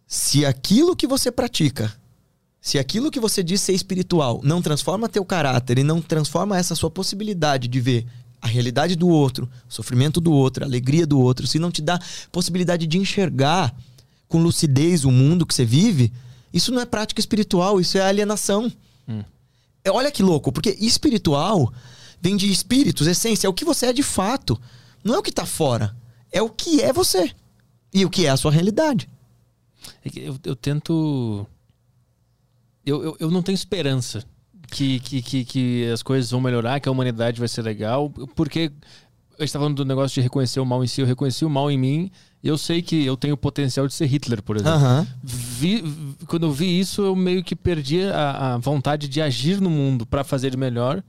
[0.05, 1.93] Se aquilo que você pratica,
[2.61, 6.75] se aquilo que você diz ser espiritual não transforma teu caráter e não transforma essa
[6.75, 8.05] sua possibilidade de ver
[8.41, 11.81] a realidade do outro, o sofrimento do outro, a alegria do outro, se não te
[11.81, 11.99] dá
[12.31, 13.73] possibilidade de enxergar
[14.27, 16.11] com lucidez o mundo que você vive,
[16.53, 18.71] isso não é prática espiritual, isso é alienação.
[19.83, 21.73] É, olha que louco, porque espiritual
[22.21, 24.59] vem de espíritos, essência, é o que você é de fato.
[25.03, 25.95] Não é o que tá fora,
[26.31, 27.31] é o que é você
[27.93, 29.09] e o que é a sua realidade.
[30.03, 31.47] É Eu, eu tento.
[32.85, 34.23] Eu, eu, eu não tenho esperança
[34.71, 38.71] que, que, que, que as coisas vão melhorar, que a humanidade vai ser legal, porque
[39.37, 41.69] eu estava falando do negócio de reconhecer o mal em si, eu reconheci o mal
[41.71, 42.11] em mim,
[42.43, 44.73] e eu sei que eu tenho o potencial de ser Hitler, por exemplo.
[44.73, 45.07] Aham.
[45.23, 45.83] Vi-
[46.27, 50.05] quando eu vi isso, eu meio que perdi a, a vontade de agir no mundo
[50.05, 51.03] para fazer melhor.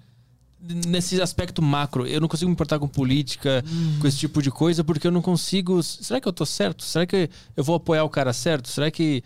[0.86, 3.64] Nesse aspecto macro, eu não consigo me importar com política,
[3.98, 5.82] com esse tipo de coisa, porque eu não consigo.
[5.82, 6.84] Será que eu tô certo?
[6.84, 8.68] Será que eu vou apoiar o cara certo?
[8.68, 9.22] Será que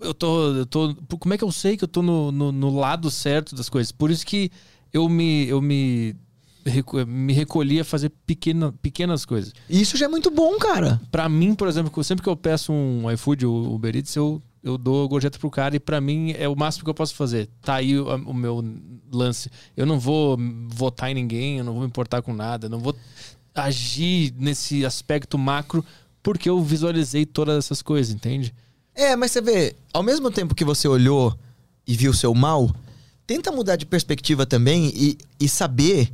[0.00, 0.52] eu tô.
[0.54, 3.54] Eu tô como é que eu sei que eu tô no, no, no lado certo
[3.54, 3.92] das coisas?
[3.92, 4.50] Por isso que
[4.92, 6.16] eu me, eu me,
[7.06, 9.52] me recolhi a fazer pequena, pequenas coisas.
[9.68, 11.00] Isso já é muito bom, cara.
[11.10, 14.76] Pra mim, por exemplo, sempre que eu peço um iFood ou Uber Eats, eu, eu
[14.78, 17.48] dou gorjeta pro cara e pra mim é o máximo que eu posso fazer.
[17.62, 18.62] Tá aí o, o meu
[19.12, 19.50] lance.
[19.76, 20.36] Eu não vou
[20.68, 22.94] votar em ninguém, eu não vou me importar com nada, eu não vou
[23.54, 25.84] agir nesse aspecto macro
[26.22, 28.52] porque eu visualizei todas essas coisas, entende?
[28.96, 31.38] É, mas você vê, ao mesmo tempo que você olhou
[31.86, 32.74] e viu seu mal,
[33.26, 36.10] tenta mudar de perspectiva também e, e saber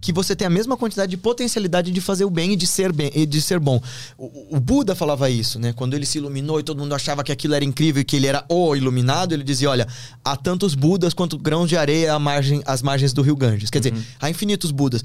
[0.00, 2.92] que você tem a mesma quantidade de potencialidade de fazer o bem e de ser
[2.92, 3.80] bem e de ser bom.
[4.16, 5.72] O, o, Buda falava isso, né?
[5.74, 8.26] Quando ele se iluminou e todo mundo achava que aquilo era incrível e que ele
[8.26, 9.86] era o iluminado, ele dizia: olha,
[10.24, 13.68] há tantos Budas quanto grãos de areia à margem, às margens do rio Ganges.
[13.68, 14.02] Quer dizer, uhum.
[14.18, 15.04] há infinitos Budas.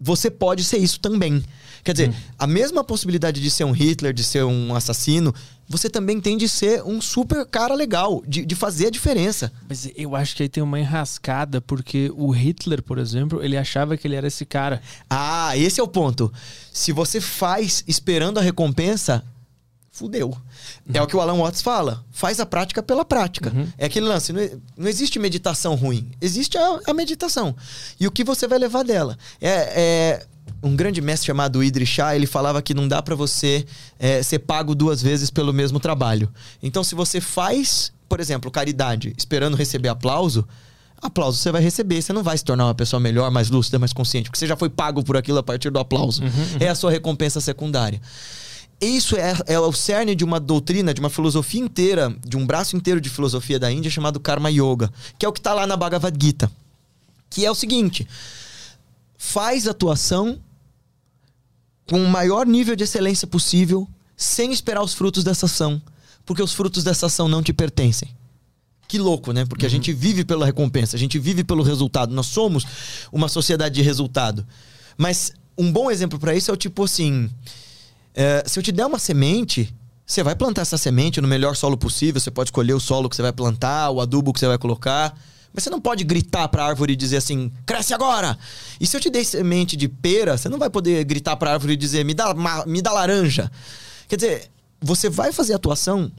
[0.00, 1.44] Você pode ser isso também.
[1.84, 2.14] Quer dizer, uhum.
[2.38, 5.34] a mesma possibilidade de ser um Hitler, de ser um assassino,
[5.68, 9.52] você também tem de ser um super cara legal, de, de fazer a diferença.
[9.68, 13.96] Mas eu acho que aí tem uma enrascada, porque o Hitler, por exemplo, ele achava
[13.96, 14.80] que ele era esse cara.
[15.08, 16.32] Ah, esse é o ponto.
[16.72, 19.24] Se você faz esperando a recompensa,
[19.92, 20.28] fudeu.
[20.28, 20.94] Uhum.
[20.94, 22.04] É o que o Alan Watts fala.
[22.10, 23.52] Faz a prática pela prática.
[23.54, 23.68] Uhum.
[23.76, 24.32] É aquele lance.
[24.32, 24.42] Não,
[24.76, 26.10] não, existe meditação ruim.
[26.20, 27.54] Existe a, a, meditação.
[28.00, 29.18] E o que você vai levar dela.
[29.40, 30.26] É, é,
[30.62, 33.64] um grande mestre chamado Idris Shah, ele falava que não dá para você
[33.98, 36.28] é, ser pago duas vezes pelo mesmo trabalho.
[36.62, 40.46] Então, se você faz, por exemplo, caridade, esperando receber aplauso,
[41.00, 42.00] aplauso você vai receber.
[42.00, 44.56] Você não vai se tornar uma pessoa melhor, mais lúcida, mais consciente, porque você já
[44.56, 46.22] foi pago por aquilo a partir do aplauso.
[46.22, 46.56] Uhum, uhum.
[46.60, 48.00] É a sua recompensa secundária.
[48.80, 52.76] Isso é, é, o cerne de uma doutrina, de uma filosofia inteira, de um braço
[52.76, 55.76] inteiro de filosofia da Índia chamado Karma Yoga, que é o que está lá na
[55.76, 56.50] Bhagavad Gita.
[57.30, 58.06] Que é o seguinte:
[59.22, 60.40] faz atuação
[61.88, 65.80] com o maior nível de excelência possível, sem esperar os frutos dessa ação,
[66.26, 68.08] porque os frutos dessa ação não te pertencem.
[68.88, 69.44] Que louco, né?
[69.44, 69.68] Porque uhum.
[69.68, 72.12] a gente vive pela recompensa, a gente vive pelo resultado.
[72.12, 72.66] Nós somos
[73.12, 74.44] uma sociedade de resultado.
[74.98, 77.30] Mas um bom exemplo para isso é o tipo assim:
[78.14, 79.72] é, se eu te der uma semente,
[80.04, 82.20] você vai plantar essa semente no melhor solo possível.
[82.20, 85.16] Você pode escolher o solo que você vai plantar, o adubo que você vai colocar.
[85.52, 88.38] Mas você não pode gritar para a árvore e dizer assim, cresce agora!
[88.80, 91.52] E se eu te der semente de pera, você não vai poder gritar para a
[91.54, 92.34] árvore e dizer, me dá,
[92.66, 93.50] me dá laranja.
[94.08, 94.50] Quer dizer,
[94.80, 96.10] você vai fazer a atuação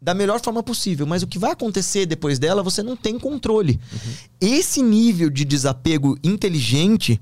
[0.00, 3.80] da melhor forma possível, mas o que vai acontecer depois dela você não tem controle.
[3.90, 4.12] Uhum.
[4.38, 7.18] Esse nível de desapego inteligente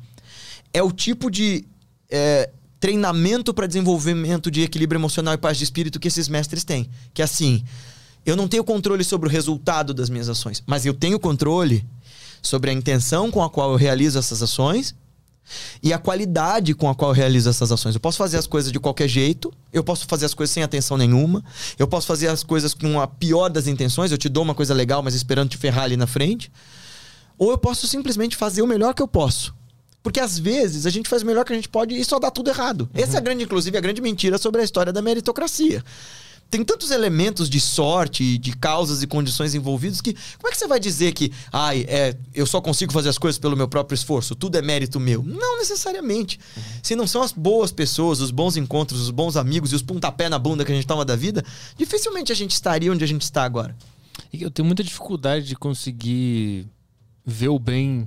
[0.73, 1.65] é o tipo de
[2.11, 2.51] é,
[2.81, 6.91] treinamento para desenvolvimento de equilíbrio emocional e paz de espírito que esses mestres têm.
[7.15, 7.63] Que é assim,
[8.25, 11.85] eu não tenho controle sobre o resultado das minhas ações, mas eu tenho controle
[12.41, 14.95] sobre a intenção com a qual eu realizo essas ações
[15.83, 17.95] e a qualidade com a qual eu realizo essas ações.
[17.95, 20.97] Eu posso fazer as coisas de qualquer jeito, eu posso fazer as coisas sem atenção
[20.97, 21.45] nenhuma,
[21.79, 24.73] eu posso fazer as coisas com a pior das intenções, eu te dou uma coisa
[24.73, 26.51] legal, mas esperando te ferrar ali na frente.
[27.37, 29.55] Ou eu posso simplesmente fazer o melhor que eu posso.
[30.03, 32.31] Porque às vezes a gente faz o melhor que a gente pode e só dá
[32.31, 32.83] tudo errado.
[32.95, 33.03] Uhum.
[33.03, 35.83] Essa é a grande, inclusive, a grande mentira sobre a história da meritocracia
[36.53, 40.67] tem tantos elementos de sorte, de causas e condições envolvidos que como é que você
[40.67, 44.35] vai dizer que, ai, é, eu só consigo fazer as coisas pelo meu próprio esforço,
[44.35, 45.23] tudo é mérito meu?
[45.23, 46.39] Não necessariamente.
[46.55, 46.63] Uhum.
[46.83, 50.29] Se não são as boas pessoas, os bons encontros, os bons amigos e os pontapé
[50.29, 51.43] na bunda que a gente toma da vida,
[51.75, 53.75] dificilmente a gente estaria onde a gente está agora.
[54.31, 56.69] Eu tenho muita dificuldade de conseguir
[57.25, 58.07] ver o bem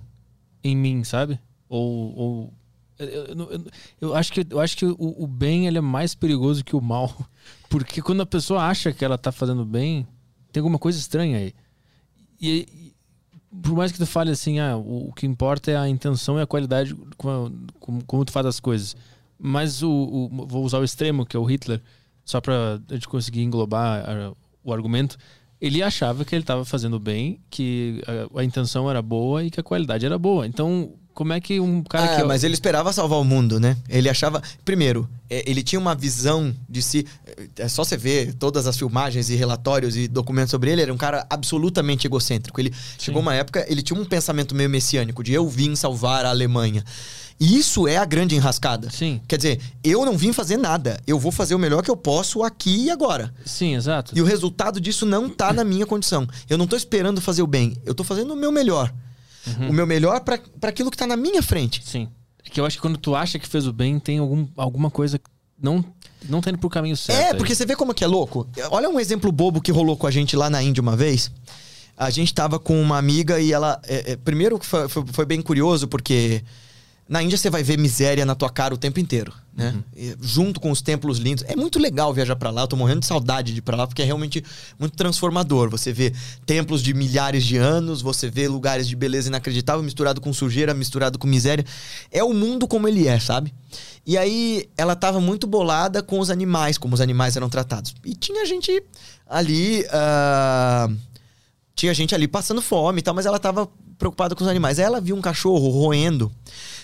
[0.64, 1.40] em mim, sabe?
[1.67, 2.53] Ou, ou
[2.98, 3.65] eu, eu,
[4.01, 6.82] eu, acho que, eu acho que o, o bem ele é mais perigoso que o
[6.82, 7.14] mal.
[7.69, 10.07] Porque quando a pessoa acha que ela tá fazendo bem,
[10.51, 11.53] tem alguma coisa estranha aí.
[12.40, 12.95] E, e
[13.61, 16.41] por mais que tu fale assim, ah, o, o, que importa é a intenção e
[16.41, 18.95] a qualidade como, como, como tu faz as coisas.
[19.38, 21.82] Mas o, o, vou usar o extremo, que é o Hitler,
[22.24, 24.33] só pra gente conseguir englobar a,
[24.64, 25.17] o argumento.
[25.59, 29.59] Ele achava que ele estava fazendo bem, que a, a intenção era boa e que
[29.59, 30.48] a qualidade era boa.
[30.48, 32.24] Então, como é que um cara ah, que.
[32.24, 33.77] Mas ele esperava salvar o mundo, né?
[33.88, 34.44] Ele achava.
[34.66, 37.08] Primeiro, é, ele tinha uma visão de si.
[37.58, 40.76] É só você ver todas as filmagens e relatórios e documentos sobre ele.
[40.76, 42.60] Ele era um cara absolutamente egocêntrico.
[42.60, 43.06] Ele Sim.
[43.06, 46.84] chegou uma época, ele tinha um pensamento meio messiânico de eu vim salvar a Alemanha.
[47.40, 48.90] E isso é a grande enrascada.
[48.90, 49.22] Sim.
[49.26, 51.00] Quer dizer, eu não vim fazer nada.
[51.08, 53.34] Eu vou fazer o melhor que eu posso aqui e agora.
[53.45, 54.11] Sim, exato.
[54.14, 56.27] E o resultado disso não tá na minha condição.
[56.50, 57.77] Eu não tô esperando fazer o bem.
[57.85, 58.94] Eu tô fazendo o meu melhor
[59.48, 59.69] uhum.
[59.69, 61.82] o meu melhor para aquilo que tá na minha frente.
[61.85, 62.09] Sim.
[62.43, 64.91] É que eu acho que quando tu acha que fez o bem, tem algum, alguma
[64.91, 65.30] coisa que
[65.61, 65.83] não
[66.27, 67.19] não tá indo pro caminho certo.
[67.19, 67.56] É, porque aí.
[67.56, 68.48] você vê como é que é louco.
[68.72, 71.32] Olha um exemplo bobo que rolou com a gente lá na Índia uma vez.
[71.98, 73.80] A gente tava com uma amiga e ela.
[73.85, 76.43] É, é, primeiro foi, foi, foi, bem curioso, porque
[77.08, 79.75] na Índia você vai ver miséria na tua cara o tempo inteiro, né?
[79.95, 80.16] Uhum.
[80.22, 81.43] Junto com os templos lindos.
[81.48, 82.64] É muito legal viajar para lá.
[82.64, 84.43] Eu tô morrendo de saudade de ir pra lá, porque é realmente
[84.80, 85.69] muito transformador.
[85.69, 86.11] Você vê
[86.48, 91.19] templos de milhares de anos, você vê lugares de beleza inacreditável misturado com sujeira, misturado
[91.19, 91.64] com miséria.
[92.11, 93.53] É o mundo como ele é, sabe?
[94.03, 97.93] E aí ela tava muito bolada com os animais, como os animais eram tratados.
[98.03, 98.84] E tinha gente
[99.30, 99.85] ali.
[99.85, 101.16] Uh...
[101.75, 103.67] Tinha gente ali passando fome e tal, mas ela tava
[103.98, 104.80] preocupada com os animais.
[104.80, 106.32] Aí ela viu um cachorro roendo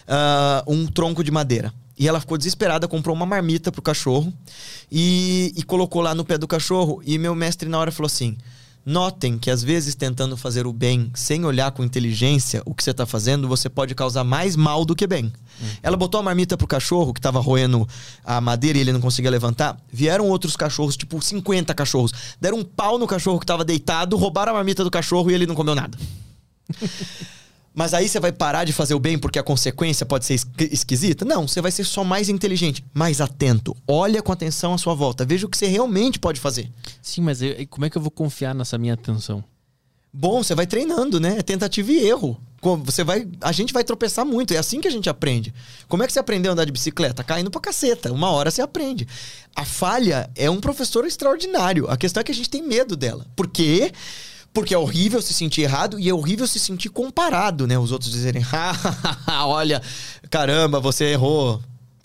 [0.07, 1.73] uh, um tronco de madeira.
[1.97, 4.33] E ela ficou desesperada, comprou uma marmita pro cachorro
[4.91, 7.01] e, e colocou lá no pé do cachorro.
[7.05, 8.37] E meu mestre na hora falou assim:
[8.83, 12.89] Notem que às vezes tentando fazer o bem sem olhar com inteligência o que você
[12.89, 15.31] está fazendo, você pode causar mais mal do que bem.
[15.83, 17.87] Ela botou a marmita pro cachorro que estava roendo
[18.25, 19.77] a madeira e ele não conseguia levantar.
[19.93, 22.11] Vieram outros cachorros, tipo 50 cachorros.
[22.39, 25.45] Deram um pau no cachorro que estava deitado, roubaram a marmita do cachorro e ele
[25.45, 25.95] não comeu nada.
[27.73, 30.69] Mas aí você vai parar de fazer o bem porque a consequência pode ser esqui-
[30.71, 31.23] esquisita?
[31.23, 33.75] Não, você vai ser só mais inteligente, mais atento.
[33.87, 36.69] Olha com atenção à sua volta, veja o que você realmente pode fazer.
[37.01, 39.41] Sim, mas eu- como é que eu vou confiar nessa minha atenção?
[40.13, 41.37] Bom, você vai treinando, né?
[41.39, 42.37] É tentativa e erro.
[42.83, 45.53] Você vai, a gente vai tropeçar muito, é assim que a gente aprende.
[45.87, 47.23] Como é que você aprendeu a andar de bicicleta?
[47.23, 48.11] Caindo pra caceta.
[48.11, 49.07] Uma hora você aprende.
[49.55, 51.89] A falha é um professor extraordinário.
[51.89, 53.25] A questão é que a gente tem medo dela.
[53.37, 53.91] Por quê?
[54.53, 57.79] Porque é horrível se sentir errado e é horrível se sentir comparado, né?
[57.79, 58.43] Os outros dizerem,
[59.25, 59.81] "Ah, olha,
[60.29, 61.61] caramba, você errou.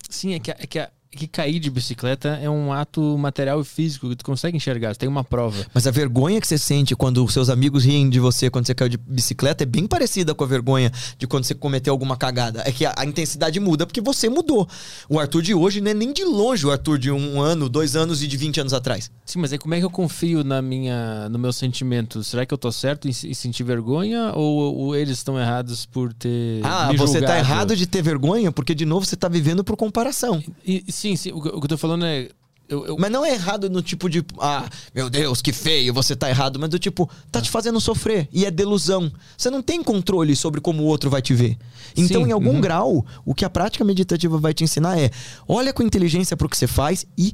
[0.09, 3.65] Sim, é que, é que, é que cair de bicicleta é um ato material e
[3.65, 4.93] físico que tu consegue enxergar.
[4.95, 5.65] Você tem uma prova.
[5.75, 8.75] Mas a vergonha que você sente quando os seus amigos riem de você quando você
[8.75, 12.63] caiu de bicicleta é bem parecida com a vergonha de quando você cometeu alguma cagada.
[12.67, 14.69] É que a, a intensidade muda porque você mudou.
[15.09, 17.97] O Arthur de hoje não é nem de longe o Arthur de um ano, dois
[17.97, 19.11] anos e de 20 anos atrás.
[19.25, 22.23] Sim, mas aí como é que eu confio na minha, no meu sentimento?
[22.23, 26.13] Será que eu tô certo em, em sentir vergonha ou, ou eles estão errados por
[26.13, 26.61] ter.
[26.65, 27.39] Ah, você tá julgado?
[27.39, 30.43] errado de ter vergonha porque, de novo, você tá vivendo por comparação.
[30.65, 31.31] E- e sim, sim.
[31.33, 32.31] O, que- o que eu tô falando é.
[32.69, 36.17] Eu, eu- Mas não é errado no tipo de, ah, meu Deus, que feio, você
[36.17, 39.13] tá errado, mas do tipo, tá te fazendo sofrer e é delusão.
[39.39, 41.57] Você não tem controle sobre como o outro vai te ver.
[41.97, 42.61] Então, Sim, em algum uhum.
[42.61, 45.11] grau, o que a prática meditativa vai te ensinar é:
[45.47, 47.33] olha com inteligência pro que você faz e,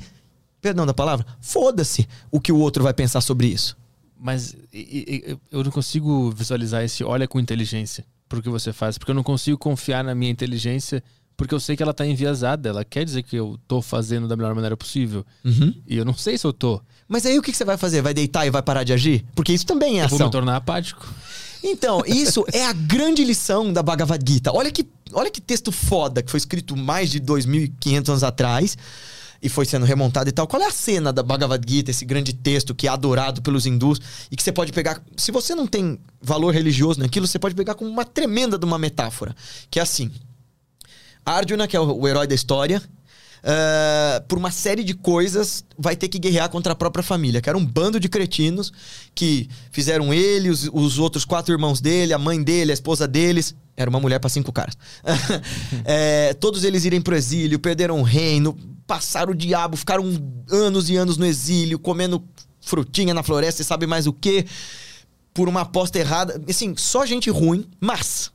[0.60, 3.74] perdão da palavra, foda-se o que o outro vai pensar sobre isso.
[4.20, 4.54] Mas
[5.50, 9.22] eu não consigo visualizar esse olha com inteligência pro que você faz, porque eu não
[9.22, 11.02] consigo confiar na minha inteligência,
[11.36, 14.36] porque eu sei que ela tá enviesada, ela quer dizer que eu tô fazendo da
[14.36, 15.24] melhor maneira possível.
[15.86, 16.80] E eu não sei se eu tô.
[17.08, 18.00] Mas aí o que você vai fazer?
[18.02, 19.24] Vai deitar e vai parar de agir?
[19.34, 20.26] Porque isso também é Eu vou ação.
[20.28, 21.06] me tornar apático.
[21.62, 24.52] Então, isso é a grande lição da Bhagavad Gita.
[24.52, 28.76] Olha que, olha que texto foda que foi escrito mais de 2.500 anos atrás
[29.42, 30.46] e foi sendo remontado e tal.
[30.46, 34.00] Qual é a cena da Bhagavad Gita, esse grande texto que é adorado pelos hindus
[34.30, 35.02] e que você pode pegar.
[35.16, 38.78] Se você não tem valor religioso naquilo, você pode pegar como uma tremenda de uma
[38.78, 39.34] metáfora.
[39.70, 40.10] Que é assim:
[41.24, 42.82] Arjuna, que é o, herói da história,
[43.44, 47.48] ah, por uma série de coisas, vai ter que guerrear contra a própria família, que
[47.48, 48.72] era um bando de cretinos
[49.14, 53.54] que fizeram ele, os, os outros quatro irmãos dele, a mãe dele, a esposa deles.
[53.76, 54.76] Era uma mulher para cinco caras.
[55.84, 60.04] É, todos eles irem pro exílio, perderam o reino, passaram o diabo, ficaram
[60.50, 62.22] anos e anos no exílio, comendo
[62.60, 64.44] frutinha na floresta e sabe mais o que,
[65.34, 66.40] por uma aposta errada.
[66.48, 68.30] Assim, só gente ruim, mas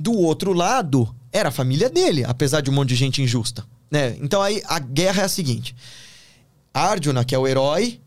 [0.00, 3.64] do outro lado era a família dele, apesar de um monte de gente injusta.
[3.90, 4.16] Né?
[4.20, 5.74] Então aí a guerra é a seguinte:
[6.72, 8.00] Arjuna, que é o herói,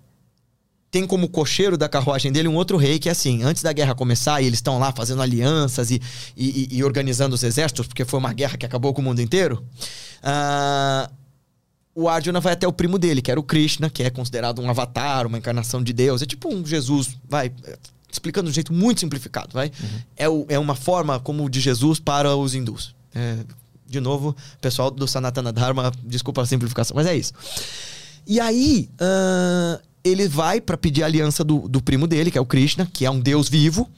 [0.91, 3.93] tem como cocheiro da carruagem dele um outro rei que é assim, antes da guerra
[3.93, 6.01] começar, e eles estão lá fazendo alianças e,
[6.37, 9.63] e- e- organizando os exércitos, porque foi uma guerra que acabou com o mundo inteiro.
[10.23, 11.09] ah,
[11.93, 14.69] o Arjuna vai até o primo dele, que era o Krishna, que é considerado um
[14.69, 16.21] avatar, uma encarnação de Deus.
[16.21, 17.51] É tipo um Jesus, vai,
[18.11, 19.71] explicando de um jeito muito simplificado, vai.
[20.17, 22.94] É, o- é uma forma como de Jesus para os hindus.
[23.15, 23.37] É,
[23.87, 27.33] de novo, pessoal do Sanatana Dharma, desculpa a simplificação, mas é isso.
[28.27, 32.41] E aí, ah, ele vai pra pedir a aliança do, do primo dele, que é
[32.41, 33.89] o Krishna, que é um deus vivo,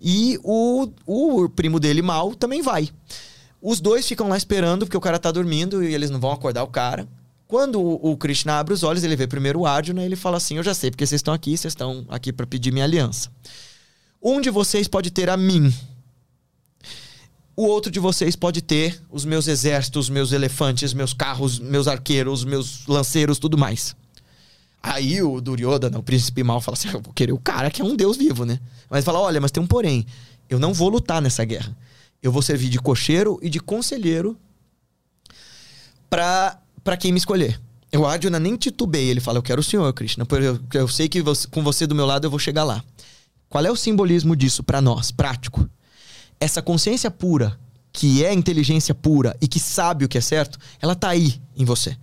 [0.00, 2.90] e o, o primo dele, Mal, também vai.
[3.62, 6.62] Os dois ficam lá esperando, porque o cara tá dormindo e eles não vão acordar
[6.62, 7.08] o cara.
[7.46, 10.36] Quando o, o Krishna abre os olhos, ele vê primeiro o Arjuna e ele fala
[10.36, 13.30] assim: Eu já sei, porque vocês estão aqui, vocês estão aqui pra pedir minha aliança.
[14.22, 15.72] Um de vocês pode ter a mim.
[17.56, 22.44] O outro de vocês pode ter os meus exércitos, meus elefantes, meus carros, meus arqueiros,
[22.44, 23.94] meus lanceiros, tudo mais.
[24.82, 27.84] Aí o Duryodhana, o príncipe mal, fala assim: Eu vou querer o cara que é
[27.84, 28.58] um deus vivo, né?
[28.90, 30.04] Mas fala: Olha, mas tem um porém.
[30.50, 31.74] Eu não vou lutar nessa guerra.
[32.22, 34.36] Eu vou servir de cocheiro e de conselheiro
[36.10, 37.60] pra quem me escolher.
[37.96, 41.08] O Arjuna nem titubeia, ele fala: Eu quero o senhor, Krishna, porque eu, eu sei
[41.08, 42.82] que você- com você do meu lado eu vou chegar lá.
[43.48, 45.68] Qual é o simbolismo disso pra nós, prático?
[46.40, 47.58] Essa consciência pura,
[47.92, 51.64] que é inteligência pura e que sabe o que é certo, ela tá aí em
[51.64, 51.96] você.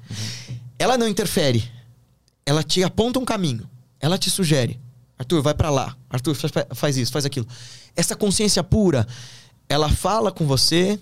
[0.79, 1.69] Ela não interfere.
[2.45, 3.69] Ela te aponta um caminho.
[3.99, 4.79] Ela te sugere.
[5.17, 5.95] Arthur, vai pra lá.
[6.09, 6.35] Arthur,
[6.73, 7.47] faz isso, faz aquilo.
[7.95, 9.07] Essa consciência pura,
[9.69, 10.99] ela fala com você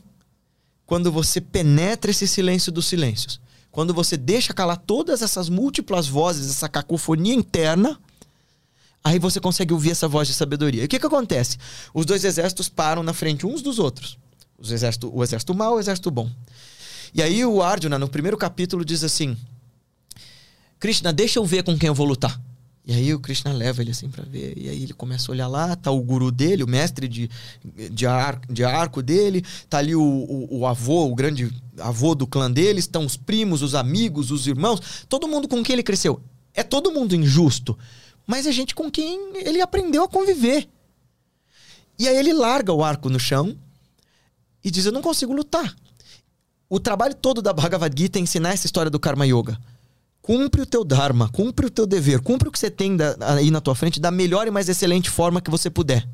[0.85, 3.39] quando você penetra esse silêncio dos silêncios.
[3.71, 7.99] Quando você deixa calar todas essas múltiplas vozes, essa cacofonia interna,
[9.03, 10.83] aí você consegue ouvir essa voz de sabedoria.
[10.83, 11.57] E o que, que acontece?
[11.93, 14.17] Os dois exércitos param na frente uns dos outros.
[14.57, 16.29] Os exército, o exército mau e o exército bom.
[17.13, 19.37] E aí o Arjuna, no primeiro capítulo, diz assim:
[20.79, 22.39] Krishna, deixa eu ver com quem eu vou lutar.
[22.85, 24.57] E aí o Krishna leva ele assim pra ver.
[24.57, 27.29] E aí ele começa a olhar lá, tá o guru dele, o mestre de,
[27.91, 32.25] de, ar, de arco dele, tá ali o, o, o avô, o grande avô do
[32.25, 36.19] clã dele, estão os primos, os amigos, os irmãos, todo mundo com quem ele cresceu.
[36.51, 37.77] É todo mundo injusto,
[38.29, 40.69] mas é gente com quem ele aprendeu a conviver.
[41.97, 43.57] E aí ele larga o arco no chão
[44.63, 45.75] e diz: Eu não consigo lutar.
[46.69, 49.59] O trabalho todo da Bhagavad Gita é ensinar essa história do Karma Yoga.
[50.21, 53.49] Cumpre o teu Dharma, cumpre o teu dever, cumpre o que você tem da, aí
[53.49, 56.07] na tua frente da melhor e mais excelente forma que você puder.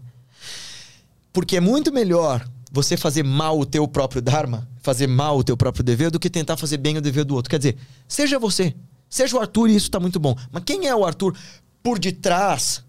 [1.33, 5.57] Porque é muito melhor você fazer mal o teu próprio Dharma, fazer mal o teu
[5.57, 7.49] próprio dever, do que tentar fazer bem o dever do outro.
[7.49, 7.77] Quer dizer,
[8.07, 8.73] seja você,
[9.09, 10.33] seja o Arthur e isso tá muito bom.
[10.49, 11.35] Mas quem é o Arthur
[11.85, 12.83] por detrás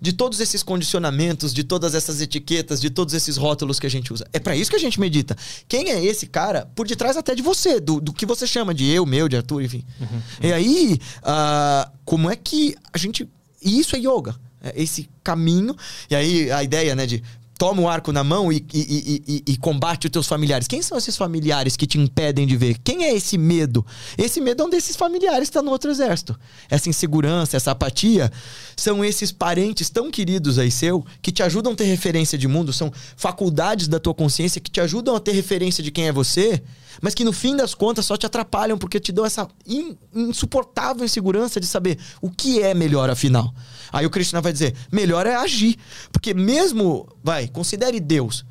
[0.00, 4.12] de todos esses condicionamentos, de todas essas etiquetas, de todos esses rótulos que a gente
[4.12, 4.24] usa.
[4.32, 5.36] É para isso que a gente medita.
[5.66, 8.88] Quem é esse cara por detrás até de você, do, do que você chama de
[8.88, 9.84] eu, meu, de Arthur, enfim.
[10.00, 10.22] Uhum.
[10.42, 13.28] E aí, uh, como é que a gente.
[13.60, 14.36] E isso é yoga.
[14.62, 15.76] É esse caminho.
[16.08, 17.20] E aí a ideia, né, de
[17.58, 20.66] toma o arco na mão e, e, e, e, combate os teus familiares.
[20.66, 22.78] Quem são esses familiares que te impedem de ver?
[22.82, 23.84] Quem é esse medo?
[24.18, 26.38] Esse medo é um desses familiares que está no outro exército.
[26.68, 28.30] Essa insegurança, essa apatia,
[28.76, 32.72] são esses parentes tão queridos aí seu que te ajudam a ter referência de mundo,
[32.72, 36.62] são faculdades da tua consciência que te ajudam a ter referência de quem é você,
[37.04, 41.04] mas que no fim das contas só te atrapalham porque te dão essa in, insuportável
[41.04, 43.54] insegurança de saber o que é melhor afinal.
[43.92, 45.76] Aí o Krishna vai dizer: melhor é agir.
[46.10, 48.42] Porque mesmo, vai, considere Deus.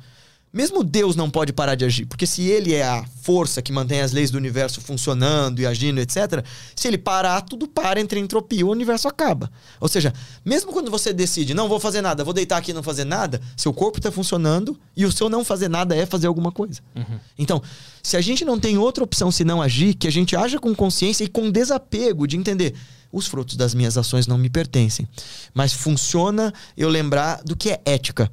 [0.54, 4.00] Mesmo Deus não pode parar de agir, porque se ele é a força que mantém
[4.00, 6.44] as leis do universo funcionando e agindo, etc.,
[6.76, 9.50] se ele parar, tudo para, entra em entropia, o universo acaba.
[9.80, 12.84] Ou seja, mesmo quando você decide, não vou fazer nada, vou deitar aqui e não
[12.84, 16.52] fazer nada, seu corpo está funcionando e o seu não fazer nada é fazer alguma
[16.52, 16.80] coisa.
[16.94, 17.18] Uhum.
[17.36, 17.60] Então,
[18.00, 21.24] se a gente não tem outra opção senão agir, que a gente haja com consciência
[21.24, 22.74] e com desapego de entender
[23.10, 25.08] os frutos das minhas ações não me pertencem.
[25.52, 28.30] Mas funciona eu lembrar do que é ética.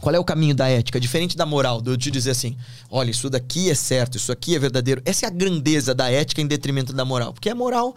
[0.00, 1.00] Qual é o caminho da ética?
[1.00, 2.56] Diferente da moral, de eu te dizer assim:
[2.90, 5.02] olha, isso daqui é certo, isso aqui é verdadeiro.
[5.04, 7.32] Essa é a grandeza da ética em detrimento da moral.
[7.32, 7.94] Porque a moral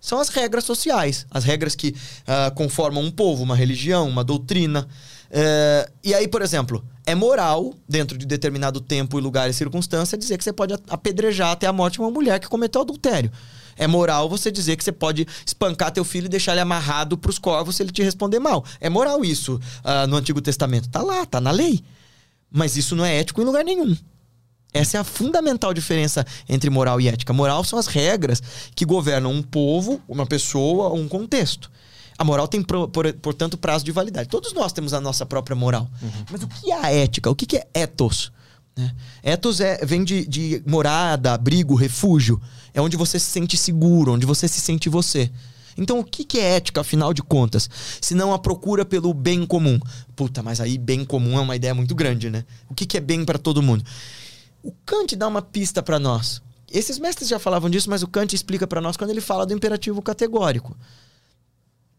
[0.00, 4.86] são as regras sociais, as regras que uh, conformam um povo, uma religião, uma doutrina.
[5.30, 10.18] Uh, e aí, por exemplo, é moral, dentro de determinado tempo, e lugar e circunstância,
[10.18, 13.30] dizer que você pode apedrejar até a morte uma mulher que cometeu adultério.
[13.76, 17.38] É moral você dizer que você pode espancar teu filho e deixar ele amarrado pros
[17.38, 18.64] corvos se ele te responder mal.
[18.80, 20.88] É moral isso uh, no Antigo Testamento.
[20.88, 21.82] Tá lá, tá na lei.
[22.50, 23.96] Mas isso não é ético em lugar nenhum.
[24.72, 27.32] Essa é a fundamental diferença entre moral e ética.
[27.32, 28.42] Moral são as regras
[28.74, 31.70] que governam um povo, uma pessoa, um contexto.
[32.18, 34.28] A moral tem, portanto, prazo de validade.
[34.28, 35.88] Todos nós temos a nossa própria moral.
[36.02, 36.24] Uhum.
[36.30, 37.30] Mas o que é a ética?
[37.30, 38.32] O que é ethos?
[38.76, 38.92] Né?
[39.22, 42.40] Ethos é, vem de, de morada, abrigo, refúgio.
[42.74, 45.30] É onde você se sente seguro, onde você se sente você.
[45.76, 47.68] Então, o que, é ética, afinal de contas?
[48.00, 49.78] Se não a procura pelo bem comum.
[50.14, 52.44] Puta, mas aí bem comum é uma ideia muito grande, né?
[52.68, 53.84] O que, que é bem para todo mundo?
[54.62, 56.42] O Kant dá uma pista para nós.
[56.70, 59.52] Esses mestres já falavam disso, mas o Kant explica para nós quando ele fala do
[59.52, 60.76] imperativo categórico.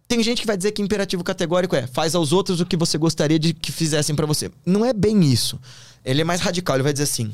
[0.07, 2.97] Tem gente que vai dizer que imperativo categórico é faz aos outros o que você
[2.97, 4.51] gostaria de que fizessem para você.
[4.65, 5.59] Não é bem isso.
[6.03, 7.33] Ele é mais radical, ele vai dizer assim: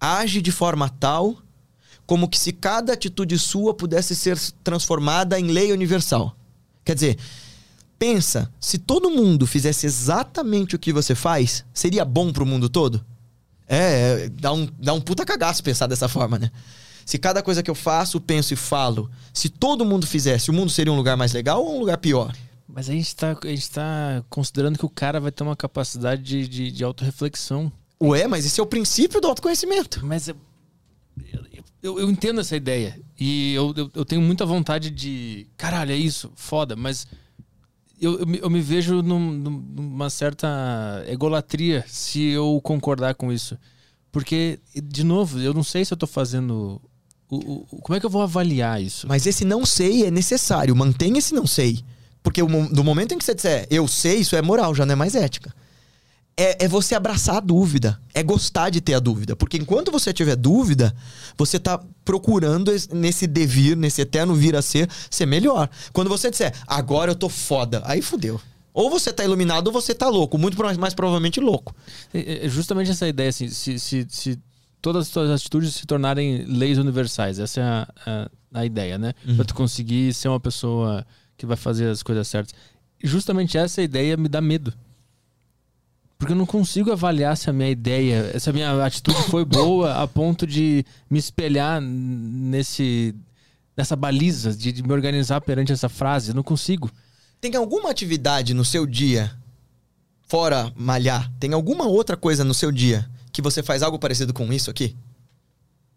[0.00, 1.36] age de forma tal
[2.08, 6.34] como que se cada atitude sua pudesse ser transformada em lei universal.
[6.82, 7.18] Quer dizer,
[7.98, 13.04] pensa, se todo mundo fizesse exatamente o que você faz, seria bom pro mundo todo?
[13.68, 16.50] É, é dá um, dá um puta cagaço pensar dessa forma, né?
[17.04, 20.70] Se cada coisa que eu faço, penso e falo, se todo mundo fizesse, o mundo
[20.70, 22.34] seria um lugar mais legal ou um lugar pior?
[22.66, 26.72] Mas a gente está tá considerando que o cara vai ter uma capacidade de, de,
[26.72, 27.70] de autorreflexão.
[28.02, 30.00] Ué, mas esse é o princípio do autoconhecimento.
[30.06, 30.30] Mas
[31.82, 32.98] eu, eu entendo essa ideia.
[33.18, 35.46] E eu, eu, eu, tenho muita vontade de.
[35.56, 37.06] Caralho, é isso, foda, mas.
[38.00, 43.58] Eu, eu, me, eu me vejo num, numa certa egolatria se eu concordar com isso.
[44.12, 46.80] Porque, de novo, eu não sei se eu tô fazendo.
[47.28, 49.06] O, o, como é que eu vou avaliar isso?
[49.08, 50.76] Mas esse não sei é necessário.
[50.76, 51.80] Mantenha esse não sei.
[52.22, 54.96] Porque do momento em que você disser eu sei, isso é moral, já não é
[54.96, 55.52] mais ética
[56.38, 59.34] é, é, você abraçar a dúvida, é gostar de ter a dúvida.
[59.34, 60.94] Porque enquanto você tiver dúvida,
[61.36, 65.68] você tá procurando nesse devir, nesse eterno vir a ser, ser melhor.
[65.92, 68.40] Quando você disser, agora eu tô foda, aí fudeu.
[68.72, 71.74] Ou você tá iluminado ou você tá louco, muito mais provavelmente louco.
[72.14, 74.38] É, é justamente essa ideia, assim, se, se, se
[74.80, 79.12] todas as suas atitudes se tornarem leis universais, essa é a, a, a ideia, né?
[79.26, 79.34] Uhum.
[79.34, 81.04] Pra tu conseguir ser uma pessoa
[81.36, 82.54] que vai fazer as coisas certas.
[83.02, 84.72] Justamente essa ideia me dá medo.
[86.18, 90.02] Porque eu não consigo avaliar se a minha ideia, se a minha atitude foi boa
[90.02, 93.14] a ponto de me espelhar nesse
[93.76, 96.30] dessa baliza de, de me organizar perante essa frase.
[96.30, 96.90] Eu não consigo.
[97.40, 99.30] Tem alguma atividade no seu dia,
[100.26, 104.52] fora malhar, tem alguma outra coisa no seu dia que você faz algo parecido com
[104.52, 104.96] isso aqui?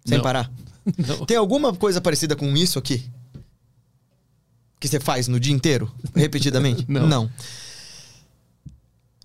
[0.06, 0.24] Sem Não.
[0.24, 0.52] parar?
[0.96, 1.26] Não.
[1.26, 3.04] Tem alguma coisa parecida com isso aqui?
[4.80, 6.86] Que você faz no dia inteiro, repetidamente?
[6.88, 7.30] Não.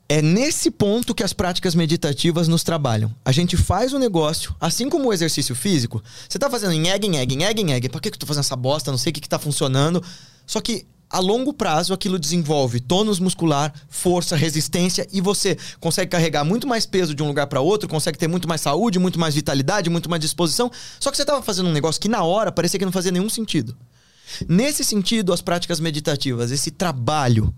[0.09, 3.13] É nesse ponto que as práticas meditativas nos trabalham.
[3.25, 6.03] A gente faz o negócio, assim como o exercício físico.
[6.29, 7.89] Você tá fazendo em egg, em egg, em egg, em egg.
[7.89, 8.93] Pra que que eu tô fazendo essa bosta?
[8.93, 10.01] Não sei o que que tá funcionando.
[10.47, 16.45] Só que a longo prazo aquilo desenvolve tônus muscular, força, resistência e você consegue carregar
[16.45, 19.35] muito mais peso de um lugar para outro, consegue ter muito mais saúde, muito mais
[19.35, 20.71] vitalidade, muito mais disposição.
[21.01, 23.29] Só que você tava fazendo um negócio que na hora parecia que não fazia nenhum
[23.29, 23.77] sentido.
[24.49, 27.55] Nesse sentido, as práticas meditativas, esse trabalho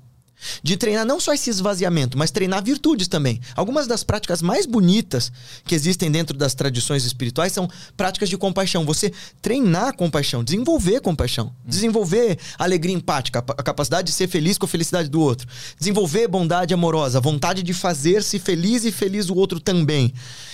[0.62, 3.41] de treinar não só esse esvaziamento, mas treinar virtudes também.
[3.55, 5.33] Algumas das práticas mais bonitas
[5.65, 8.84] que existem dentro das tradições espirituais são práticas de compaixão.
[8.84, 14.68] Você treinar compaixão, desenvolver compaixão, desenvolver alegria empática, a capacidade de ser feliz com a
[14.68, 15.47] felicidade do outro,
[15.78, 20.12] desenvolver bondade amorosa, a vontade de fazer-se feliz e feliz o outro também.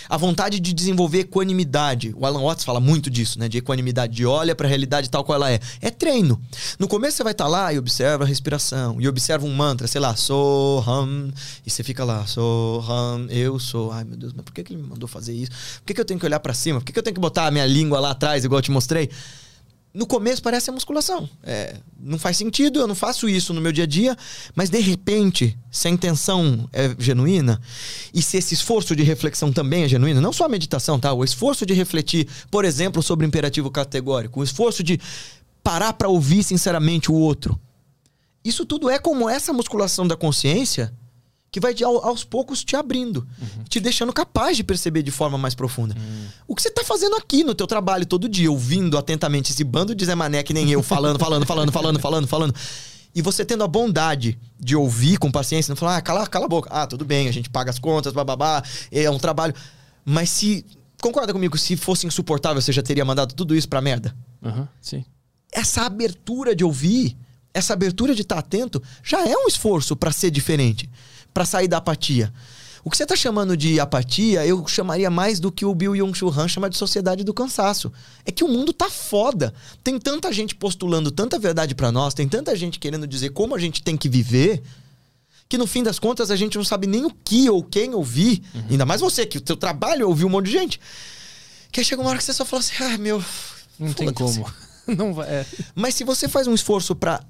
[0.08, 2.14] A vontade de desenvolver equanimidade.
[2.16, 3.48] O Alan Watts fala muito disso, né?
[3.48, 5.58] De equanimidade, de olha para a realidade tal qual ela é.
[5.80, 6.40] É treino.
[6.78, 9.00] No começo você vai estar lá e observa a respiração.
[9.00, 11.32] E observa um mantra, sei lá, Soham.
[11.66, 13.90] E você fica lá, Soham, eu sou.
[13.92, 15.50] Ai meu Deus, mas por que, que ele me mandou fazer isso?
[15.80, 16.78] Por que, que eu tenho que olhar para cima?
[16.80, 18.70] Por que, que eu tenho que botar a minha língua lá atrás, igual eu te
[18.70, 19.10] mostrei?
[19.92, 21.28] No começo parece a musculação.
[21.44, 24.16] É, não faz sentido, eu não faço isso no meu dia a dia,
[24.54, 27.60] mas de repente, se a intenção é genuína
[28.12, 31.12] e se esse esforço de reflexão também é genuíno, não só a meditação, tá?
[31.12, 34.98] O esforço de refletir, por exemplo, sobre imperativo categórico, o esforço de
[35.62, 37.58] parar para ouvir sinceramente o outro.
[38.44, 40.92] Isso tudo é como essa musculação da consciência
[41.50, 43.24] que vai aos poucos te abrindo,
[43.68, 45.94] te deixando capaz de perceber de forma mais profunda.
[46.48, 49.94] O que você tá fazendo aqui no teu trabalho todo dia, ouvindo atentamente esse bando
[49.94, 52.54] de Zé Mané que nem eu, falando, falando, falando, falando, falando, falando.
[53.14, 56.48] E você tendo a bondade de ouvir com paciência, não falar, ah, cala, cala a
[56.48, 56.68] boca.
[56.72, 59.54] Ah, tudo bem, a gente paga as contas, bababá, é um trabalho.
[60.04, 60.66] Mas se.
[61.00, 64.14] Concorda comigo, se fosse insuportável, você já teria mandado tudo isso pra merda?
[64.42, 65.04] Aham, sim.
[65.52, 67.16] essa abertura de ouvir,
[67.54, 70.90] essa abertura de estar atento, já é um esforço para ser diferente,
[71.32, 72.32] para sair da apatia.
[72.84, 76.28] O que você tá chamando de apatia, eu chamaria mais do que o Bill Young-Chul
[76.28, 77.90] Han chama de sociedade do cansaço.
[78.26, 79.54] É que o mundo tá foda.
[79.82, 83.58] Tem tanta gente postulando tanta verdade para nós, tem tanta gente querendo dizer como a
[83.58, 84.62] gente tem que viver,
[85.48, 88.42] que no fim das contas a gente não sabe nem o que ou quem ouvir.
[88.68, 90.80] Ainda mais você, que o teu trabalho é ouvir um monte de gente.
[91.72, 93.24] Que aí chega uma hora que você só fala assim, ah, meu...
[93.78, 94.54] Não tem foda-se." como.
[94.86, 95.26] Não vai.
[95.26, 95.46] é.
[95.74, 97.24] Mas se você faz um esforço pra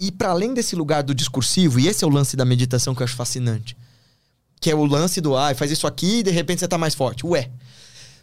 [0.00, 3.02] ir para além desse lugar do discursivo, e esse é o lance da meditação que
[3.02, 3.76] eu acho fascinante,
[4.60, 6.94] que é o lance do, ah, faz isso aqui e de repente você tá mais
[6.94, 7.26] forte.
[7.26, 7.50] Ué,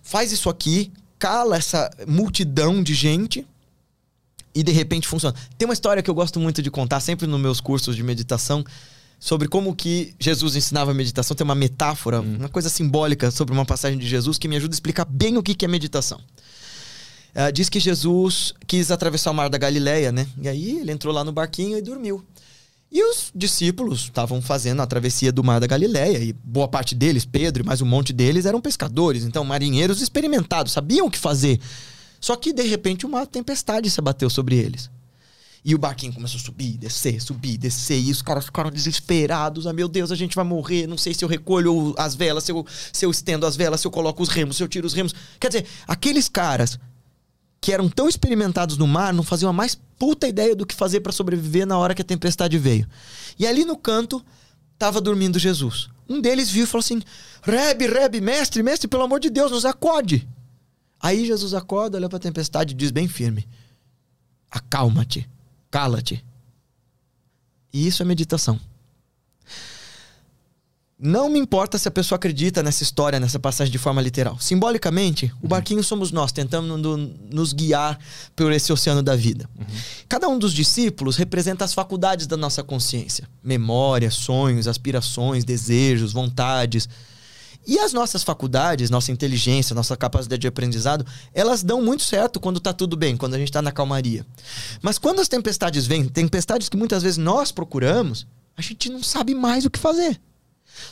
[0.02, 3.46] faz isso aqui, cala essa multidão de gente
[4.54, 5.36] e de repente funciona.
[5.58, 8.64] Tem uma história que eu gosto muito de contar sempre nos meus cursos de meditação
[9.20, 11.36] sobre como que Jesus ensinava a meditação.
[11.36, 14.78] Tem uma metáfora, uma coisa simbólica sobre uma passagem de Jesus que me ajuda a
[14.78, 16.22] explicar bem o que que é meditação.
[17.38, 20.26] Ah, diz que Jesus quis atravessar o mar da Galileia, né?
[20.42, 22.26] E aí ele entrou lá no barquinho e dormiu.
[22.90, 27.26] E os discípulos estavam fazendo a travessia do mar da Galileia, e boa parte deles,
[27.26, 31.60] Pedro e mais um monte deles, eram pescadores, então marinheiros experimentados, sabiam o que fazer.
[32.22, 34.90] Só que de repente uma tempestade se abateu sobre eles.
[35.66, 38.00] E o barquinho começou a subir, descer, subir, descer.
[38.00, 39.66] E os caras ficaram desesperados.
[39.66, 40.86] Ah, meu Deus, a gente vai morrer.
[40.86, 43.88] Não sei se eu recolho as velas, se eu, se eu estendo as velas, se
[43.88, 45.16] eu coloco os remos, se eu tiro os remos.
[45.40, 46.80] Quer dizer, aqueles caras
[47.66, 51.00] que eram tão experimentados no mar não faziam a mais puta ideia do que fazer
[51.00, 52.88] para sobreviver na hora que a tempestade veio.
[53.40, 54.24] E ali no canto
[54.78, 55.90] tava dormindo Jesus.
[56.08, 57.02] Um deles viu e falou assim:
[57.42, 60.28] Rebe, Rebe, mestre, mestre, pelo amor de Deus, nos acorde.
[61.02, 63.48] Aí Jesus acorda, olha para a tempestade e diz bem firme:
[64.52, 65.28] Acalma-te,
[65.72, 66.24] cala-te.
[67.74, 68.60] E isso é meditação.
[70.98, 74.40] Não me importa se a pessoa acredita nessa história, nessa passagem de forma literal.
[74.40, 76.98] Simbolicamente, o barquinho somos nós, tentando no-
[77.30, 78.00] nos guiar
[78.34, 79.50] por esse oceano da vida.
[80.08, 86.88] Cada um dos discípulos representa as faculdades da nossa consciência: memória, sonhos, aspirações, desejos, vontades.
[87.68, 92.60] E as nossas faculdades, nossa inteligência, nossa capacidade de aprendizado, elas dão muito certo quando
[92.60, 94.26] tá tudo bem, quando a gente tá na calmaria.
[94.82, 98.26] Mas quando as tempestades vêm, tempestades que muitas vezes nós procuramos,
[98.56, 100.22] a gente não sabe mais o que fazer.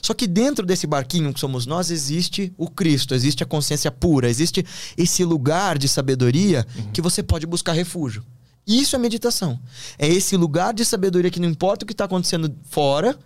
[0.01, 4.29] Só que dentro desse barquinho que somos nós existe o Cristo, existe a consciência pura,
[4.29, 4.65] existe
[4.97, 8.23] esse lugar de sabedoria que você pode buscar refúgio.
[8.65, 9.59] Isso é meditação.
[9.99, 13.17] É esse lugar de sabedoria que não importa o que está acontecendo fora,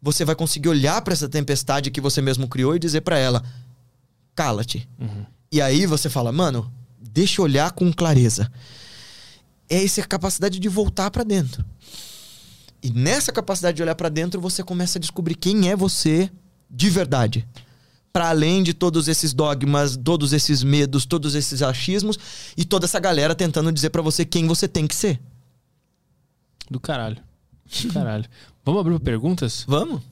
[0.00, 3.42] você vai conseguir olhar para essa tempestade que você mesmo criou e dizer para ela:
[4.34, 4.88] cala-te.
[5.52, 8.50] E aí você fala, mano, deixa eu olhar com clareza.
[9.68, 11.64] é essa capacidade de voltar para dentro.
[12.84, 16.30] E nessa capacidade de olhar para dentro, você começa a descobrir quem é você
[16.70, 17.48] de verdade.
[18.12, 22.18] Para além de todos esses dogmas, todos esses medos, todos esses achismos
[22.56, 25.18] e toda essa galera tentando dizer para você quem você tem que ser.
[26.70, 27.16] Do caralho.
[27.82, 28.26] Do caralho.
[28.64, 29.64] Vamos abrir pra perguntas?
[29.66, 30.02] Vamos?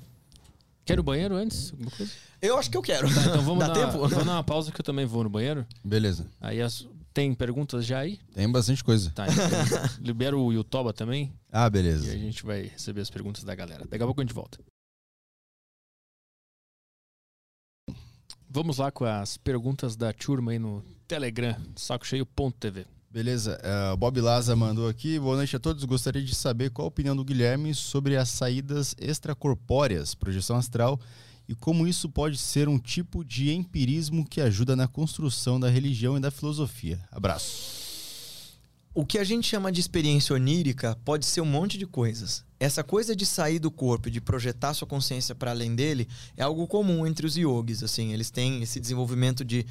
[0.84, 1.70] Quer ir no banheiro antes?
[1.73, 2.10] Alguma coisa?
[2.41, 3.07] Eu acho que eu quero.
[3.15, 3.99] Tá, então vamos Dá dar, tempo?
[4.09, 5.65] vamos dar uma pausa que eu também vou no banheiro.
[5.84, 6.26] Beleza.
[6.41, 8.18] Aí as- tem perguntas já aí?
[8.34, 9.10] Tem bastante coisa.
[9.10, 9.44] Tá, então
[10.00, 11.32] libera o Yutoba também.
[11.50, 12.10] Ah, E beleza.
[12.12, 13.84] a gente vai receber as perguntas da galera.
[13.89, 14.58] Daqui a pouco a gente volta.
[18.49, 22.86] Vamos lá com as perguntas da turma aí no Telegram, sacocheio.tv.
[23.10, 23.58] Beleza.
[23.92, 25.18] o Bob Laza mandou aqui.
[25.18, 25.84] Boa noite a todos.
[25.84, 30.99] Gostaria de saber qual a opinião do Guilherme sobre as saídas extracorpóreas, projeção astral,
[31.49, 36.17] e como isso pode ser um tipo de empirismo que ajuda na construção da religião
[36.17, 37.01] e da filosofia.
[37.11, 37.83] Abraço.
[38.95, 42.45] O que a gente chama de experiência onírica pode ser um monte de coisas.
[42.61, 46.07] Essa coisa de sair do corpo de projetar sua consciência para além dele
[46.37, 49.65] é algo comum entre os yogis, assim, eles têm esse desenvolvimento de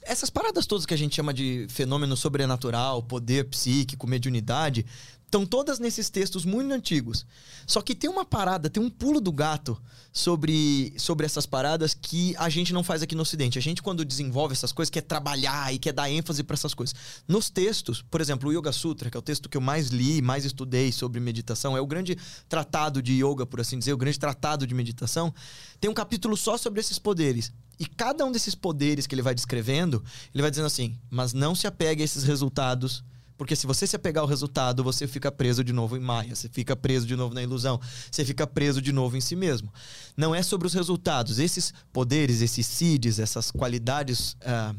[0.00, 4.86] essas paradas todas que a gente chama de fenômeno sobrenatural, poder psíquico, mediunidade,
[5.32, 7.24] estão todas nesses textos muito antigos.
[7.66, 9.80] Só que tem uma parada, tem um pulo do gato
[10.12, 13.58] sobre, sobre essas paradas que a gente não faz aqui no Ocidente.
[13.58, 16.94] A gente, quando desenvolve essas coisas, quer trabalhar e quer dar ênfase para essas coisas.
[17.26, 20.20] Nos textos, por exemplo, o Yoga Sutra, que é o texto que eu mais li,
[20.20, 24.18] mais estudei sobre meditação, é o grande tratado de yoga, por assim dizer, o grande
[24.18, 25.32] tratado de meditação,
[25.80, 27.50] tem um capítulo só sobre esses poderes.
[27.80, 30.04] E cada um desses poderes que ele vai descrevendo,
[30.34, 33.02] ele vai dizendo assim: mas não se apegue a esses resultados.
[33.36, 36.48] Porque se você se apegar ao resultado, você fica preso de novo em Maia, você
[36.48, 37.80] fica preso de novo na ilusão,
[38.10, 39.72] você fica preso de novo em si mesmo.
[40.16, 41.38] Não é sobre os resultados.
[41.38, 44.74] Esses poderes, esses seeds, essas qualidades ah,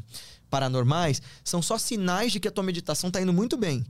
[0.48, 3.84] paranormais, são só sinais de que a tua meditação está indo muito bem.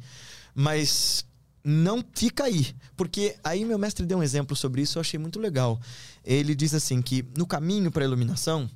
[0.54, 1.24] Mas
[1.64, 2.74] não fica aí.
[2.96, 5.80] Porque aí meu mestre deu um exemplo sobre isso, eu achei muito legal.
[6.24, 8.70] Ele diz assim que no caminho para a iluminação,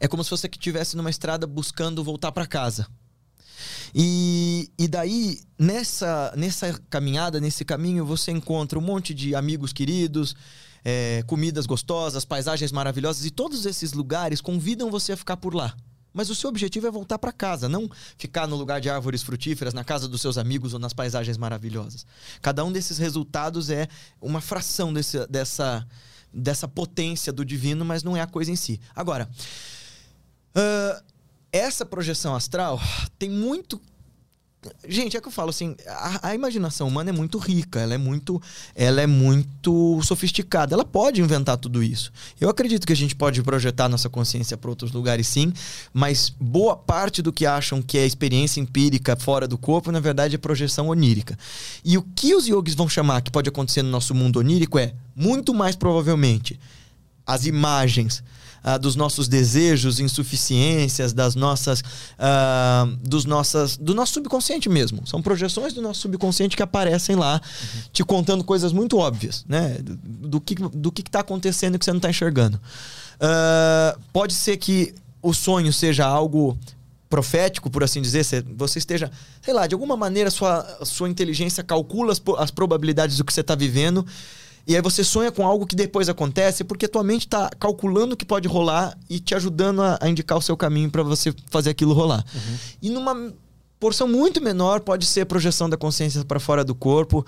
[0.00, 2.86] é como se você que estivesse numa estrada buscando voltar para casa.
[3.94, 10.34] E, e daí, nessa, nessa caminhada, nesse caminho, você encontra um monte de amigos queridos,
[10.84, 15.74] é, comidas gostosas, paisagens maravilhosas, e todos esses lugares convidam você a ficar por lá.
[16.12, 19.74] Mas o seu objetivo é voltar para casa, não ficar no lugar de árvores frutíferas,
[19.74, 22.06] na casa dos seus amigos ou nas paisagens maravilhosas.
[22.40, 23.88] Cada um desses resultados é
[24.20, 25.84] uma fração desse, dessa,
[26.32, 28.80] dessa potência do divino, mas não é a coisa em si.
[28.94, 29.28] Agora,
[30.54, 31.02] ah,
[31.54, 32.80] essa projeção astral
[33.16, 33.80] tem muito.
[34.88, 37.98] Gente, é que eu falo assim, a, a imaginação humana é muito rica, ela é
[37.98, 38.40] muito,
[38.74, 42.10] ela é muito sofisticada, ela pode inventar tudo isso.
[42.40, 45.52] Eu acredito que a gente pode projetar nossa consciência para outros lugares sim,
[45.92, 50.34] mas boa parte do que acham que é experiência empírica fora do corpo, na verdade
[50.34, 51.38] é projeção onírica.
[51.84, 54.94] E o que os yogis vão chamar que pode acontecer no nosso mundo onírico é,
[55.14, 56.58] muito mais provavelmente,
[57.26, 58.24] as imagens
[58.64, 61.84] ah, dos nossos desejos, insuficiências, das nossas,
[62.18, 65.06] ah, dos nossas, do nosso subconsciente mesmo.
[65.06, 67.40] São projeções do nosso subconsciente que aparecem lá,
[67.92, 69.76] te contando coisas muito óbvias, né?
[69.82, 72.58] Do, que do que está acontecendo que você não está enxergando.
[73.20, 76.58] Ah, pode ser que o sonho seja algo
[77.08, 78.24] profético, por assim dizer,
[78.56, 79.10] você- esteja,
[79.40, 83.40] sei lá, de alguma maneira sua, sua inteligência calcula as, as probabilidades do que você
[83.40, 84.04] está vivendo
[84.66, 88.16] e aí você sonha com algo que depois acontece porque tua mente está calculando o
[88.16, 91.70] que pode rolar e te ajudando a, a indicar o seu caminho para você fazer
[91.70, 92.24] aquilo rolar.
[92.80, 93.32] E numa
[93.78, 97.24] porção muito menor pode ser projeção da consciência para fora do corpo,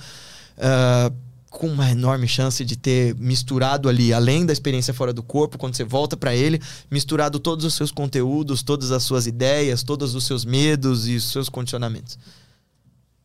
[0.57, 1.13] ah,
[1.51, 5.75] com uma enorme chance de ter misturado ali, além da experiência fora do corpo, quando
[5.75, 10.25] você volta para ele, misturado todos os seus conteúdos, todas as suas ideias, todos os
[10.25, 12.19] seus medos e os seus condicionamentos.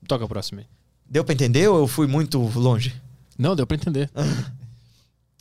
[0.07, 0.67] Toca a próxima aí.
[1.09, 2.93] Deu para entender ou eu fui muito longe?
[3.41, 4.09] Não, deu pra entender.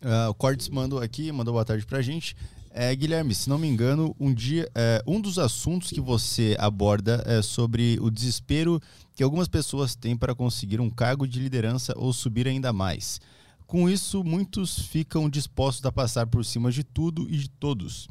[0.03, 2.35] Ah, o Cortes mandou aqui, mandou boa tarde pra gente.
[2.71, 7.23] É, Guilherme, se não me engano, um dia, é, um dos assuntos que você aborda
[7.27, 8.81] é sobre o desespero
[9.15, 13.21] que algumas pessoas têm para conseguir um cargo de liderança ou subir ainda mais.
[13.67, 18.09] Com isso, muitos ficam dispostos a passar por cima de tudo e de todos.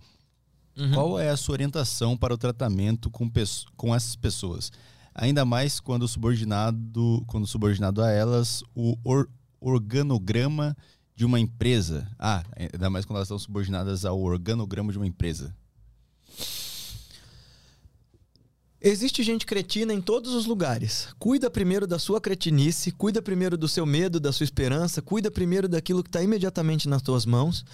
[0.93, 3.27] Qual é a sua orientação para o tratamento com,
[3.75, 4.71] com essas pessoas?
[5.15, 9.27] Ainda mais quando subordinado, quando subordinado a elas o or-
[9.59, 10.75] organograma
[11.15, 12.07] de uma empresa.
[12.17, 15.55] Ah, ainda mais quando elas estão subordinadas ao organograma de uma empresa.
[18.81, 21.09] Existe gente cretina em todos os lugares.
[21.19, 25.67] Cuida primeiro da sua cretinice, cuida primeiro do seu medo, da sua esperança, cuida primeiro
[25.67, 27.65] daquilo que está imediatamente nas tuas mãos.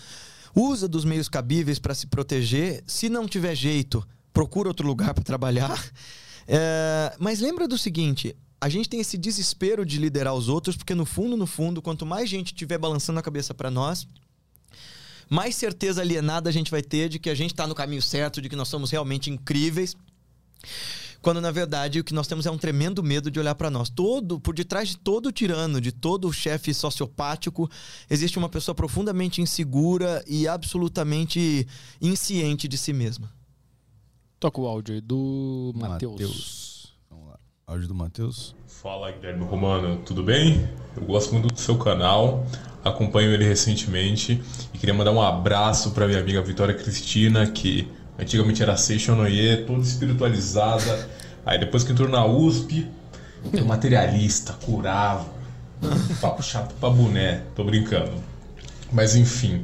[0.56, 2.84] Usa dos meios cabíveis para se proteger.
[2.88, 5.80] Se não tiver jeito, procura outro lugar para trabalhar.
[6.48, 10.96] É, mas lembra do seguinte: a gente tem esse desespero de liderar os outros, porque
[10.96, 14.08] no fundo, no fundo, quanto mais gente tiver balançando a cabeça para nós,
[15.30, 18.42] mais certeza alienada a gente vai ter de que a gente está no caminho certo,
[18.42, 19.96] de que nós somos realmente incríveis.
[21.22, 23.90] Quando na verdade o que nós temos é um tremendo medo de olhar para nós.
[23.90, 27.70] Todo, por detrás de todo tirano, de todo chefe sociopático,
[28.10, 31.68] existe uma pessoa profundamente insegura e absolutamente
[32.00, 33.34] insciente de si mesma.
[34.40, 36.65] Toca o áudio aí do Matheus.
[37.68, 38.56] Áudio do Matheus.
[38.68, 40.70] Fala Guilherme Romano, tudo bem?
[40.96, 42.46] Eu gosto muito do seu canal,
[42.84, 44.40] acompanho ele recentemente
[44.72, 49.82] e queria mandar um abraço para minha amiga Vitória Cristina, que antigamente era Seixonoye, toda
[49.82, 51.10] espiritualizada.
[51.44, 52.88] Aí depois que entrou na USP,
[53.52, 55.26] é materialista, curava.
[56.22, 58.14] Papo chato pra boné, tô brincando.
[58.92, 59.64] Mas enfim,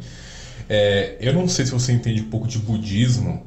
[0.68, 3.46] é, eu não sei se você entende um pouco de budismo,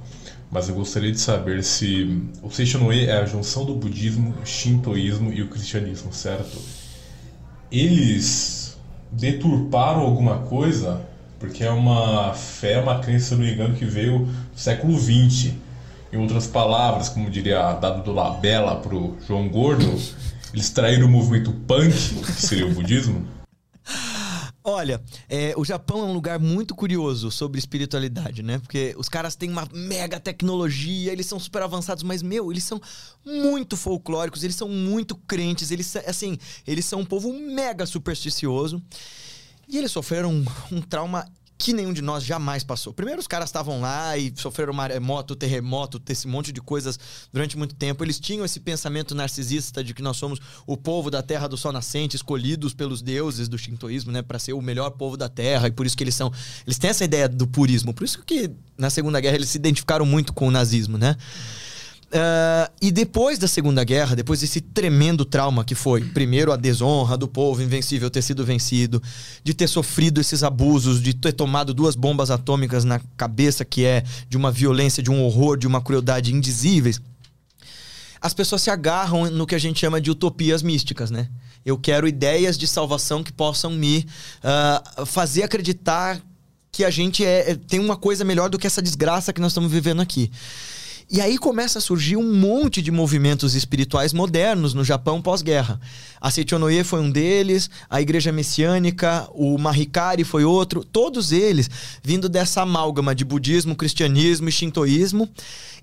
[0.54, 5.42] mas eu gostaria de saber se o Seishonoe é a junção do budismo, shintoísmo e
[5.42, 6.56] o cristianismo, certo?
[7.72, 8.78] Eles
[9.10, 11.00] deturparam alguma coisa,
[11.40, 15.54] porque é uma fé, uma crença, se não me engano, que veio do século XX.
[16.12, 20.00] Em outras palavras, como diria dado do Labella pro João Gordo,
[20.52, 23.26] eles traíram o movimento punk, que seria o budismo.
[24.66, 28.58] Olha, é, o Japão é um lugar muito curioso sobre espiritualidade, né?
[28.58, 32.80] Porque os caras têm uma mega tecnologia, eles são super avançados, mas, meu, eles são
[33.22, 38.82] muito folclóricos, eles são muito crentes, eles, assim, eles são um povo mega supersticioso.
[39.68, 42.92] E eles sofreram um, um trauma que nenhum de nós jamais passou.
[42.92, 46.98] Primeiro, os caras estavam lá e sofreram maremoto, terremoto, esse monte de coisas
[47.32, 48.04] durante muito tempo.
[48.04, 51.72] Eles tinham esse pensamento narcisista de que nós somos o povo da terra do sol
[51.72, 55.70] nascente, escolhidos pelos deuses do shintoísmo, né, para ser o melhor povo da terra, e
[55.70, 56.32] por isso que eles são.
[56.66, 57.94] Eles têm essa ideia do purismo.
[57.94, 61.16] Por isso que na Segunda Guerra eles se identificaram muito com o nazismo, né?
[62.06, 67.16] Uh, e depois da Segunda Guerra, depois desse tremendo trauma que foi, primeiro a desonra
[67.16, 69.02] do povo invencível ter sido vencido,
[69.42, 74.04] de ter sofrido esses abusos, de ter tomado duas bombas atômicas na cabeça, que é
[74.28, 77.00] de uma violência, de um horror, de uma crueldade indizíveis,
[78.24, 81.28] as pessoas se agarram no que a gente chama de utopias místicas, né?
[81.62, 84.06] Eu quero ideias de salvação que possam me
[84.42, 86.18] uh, fazer acreditar
[86.72, 89.70] que a gente é, tem uma coisa melhor do que essa desgraça que nós estamos
[89.70, 90.30] vivendo aqui.
[91.10, 95.78] E aí começa a surgir um monte de movimentos espirituais modernos no Japão pós-guerra.
[96.20, 101.68] A Seichonoye foi um deles, a Igreja Messiânica, o Mahikari foi outro, todos eles
[102.02, 105.28] vindo dessa amálgama de budismo, cristianismo e shintoísmo.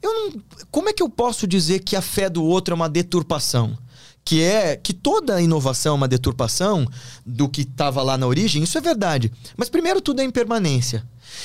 [0.01, 0.41] Eu não,
[0.71, 3.77] como é que eu posso dizer que a fé do outro é uma deturpação?
[4.23, 6.87] que é que toda inovação é uma deturpação
[7.25, 9.31] do que estava lá na origem, isso é verdade.
[9.57, 11.03] Mas primeiro tudo é impermanência.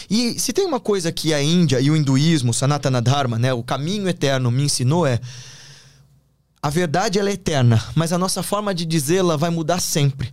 [0.08, 3.62] E se tem uma coisa que a Índia e o hinduísmo, Sanatana Dharma, né, o
[3.62, 5.20] caminho eterno me ensinou é
[6.62, 10.32] a verdade ela é eterna, mas a nossa forma de dizê-la vai mudar sempre.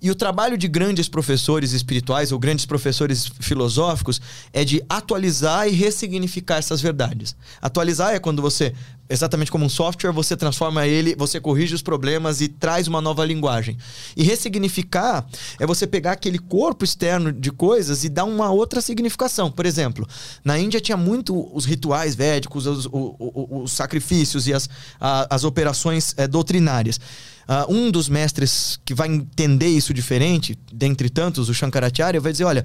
[0.00, 4.20] E o trabalho de grandes professores espirituais ou grandes professores filosóficos
[4.52, 7.34] é de atualizar e ressignificar essas verdades.
[7.60, 8.74] Atualizar é quando você,
[9.14, 13.24] exatamente como um software, você transforma ele, você corrige os problemas e traz uma nova
[13.24, 13.78] linguagem.
[14.16, 15.26] E ressignificar
[15.58, 19.50] é você pegar aquele corpo externo de coisas e dar uma outra significação.
[19.50, 20.06] Por exemplo,
[20.44, 24.68] na Índia tinha muito os rituais védicos, os, os, os, os sacrifícios e as,
[25.00, 27.00] as operações é, doutrinárias.
[27.46, 32.44] Uh, um dos mestres que vai entender isso diferente, dentre tantos, o Shankaracharya, vai dizer:
[32.44, 32.64] olha,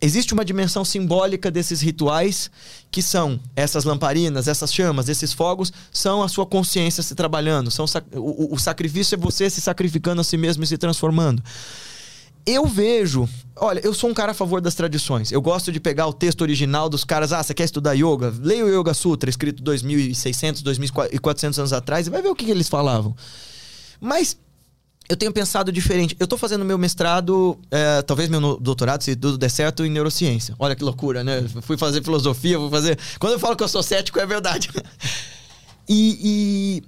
[0.00, 2.50] existe uma dimensão simbólica desses rituais
[2.90, 7.84] que são essas lamparinas, essas chamas, esses fogos, são a sua consciência se trabalhando, são
[8.14, 11.42] o, o sacrifício é você se sacrificando a si mesmo e se transformando.
[12.46, 15.30] Eu vejo, olha, eu sou um cara a favor das tradições.
[15.30, 17.32] Eu gosto de pegar o texto original dos caras.
[17.32, 18.32] Ah, você quer estudar yoga?
[18.40, 22.50] Leia o Yoga Sutra, escrito 2.600, 2.400 anos atrás, e vai ver o que, que
[22.50, 23.14] eles falavam.
[24.00, 24.36] Mas
[25.10, 26.16] eu tenho pensado diferente.
[26.20, 30.54] Eu tô fazendo meu mestrado, é, talvez meu doutorado, se tudo der certo, em neurociência.
[30.56, 31.44] Olha que loucura, né?
[31.62, 32.96] Fui fazer filosofia, fui fazer.
[33.18, 34.70] Quando eu falo que eu sou cético, é verdade.
[35.88, 36.82] e, e,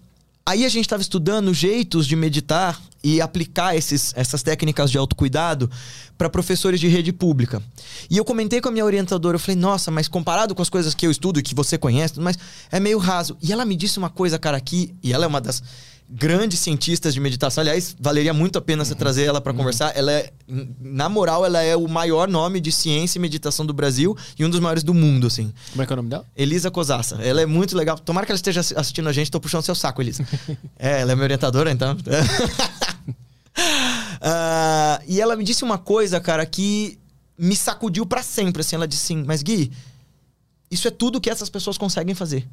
[0.47, 5.69] aí a gente estava estudando jeitos de meditar e aplicar esses, essas técnicas de autocuidado
[6.17, 7.61] para professores de rede pública.
[8.09, 10.95] E eu comentei com a minha orientadora, eu falei, nossa, mas comparado com as coisas
[10.95, 12.39] que eu estudo e que você conhece, mas
[12.71, 13.37] é meio raso.
[13.43, 15.61] E ela me disse uma coisa, cara, aqui, e ela é uma das
[16.15, 17.63] grandes cientistas de meditação.
[17.63, 18.99] Aliás, valeria muito a pena você uhum.
[18.99, 19.59] trazer ela para uhum.
[19.59, 19.97] conversar.
[19.97, 20.31] Ela é,
[20.79, 24.51] na moral, ela é o maior nome de ciência e meditação do Brasil e um
[24.51, 25.53] dos maiores do mundo, assim.
[25.71, 26.27] Como é que é o nome dela?
[26.37, 27.17] Elisa Cosassa.
[27.23, 27.99] Ela é muito legal.
[27.99, 30.27] Tomara que ela esteja assistindo a gente, tô puxando seu saco, Elisa.
[30.79, 31.97] é, ela é minha orientadora, então.
[31.97, 31.99] uh,
[35.09, 36.99] e ela me disse uma coisa, cara, que
[37.39, 38.77] me sacudiu para sempre, assim.
[38.77, 39.73] Ela disse assim, mas Gui,
[40.71, 42.47] isso é tudo que essas pessoas conseguem fazer.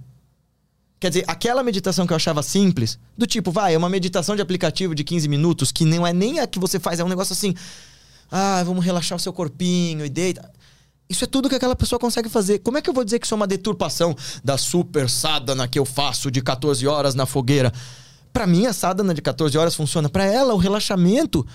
[1.00, 4.42] Quer dizer, aquela meditação que eu achava simples, do tipo, vai, é uma meditação de
[4.42, 7.32] aplicativo de 15 minutos, que não é nem a que você faz, é um negócio
[7.32, 7.53] assim.
[8.30, 10.52] Ah, vamos relaxar o seu corpinho e deita.
[11.10, 12.60] Isso é tudo que aquela pessoa consegue fazer.
[12.60, 15.80] Como é que eu vou dizer que isso é uma deturpação da super sadhana que
[15.80, 17.74] eu faço de 14 horas na fogueira?
[18.32, 20.10] Para mim, a sadhana de 14 horas funciona.
[20.10, 21.48] Para ela, o relaxamento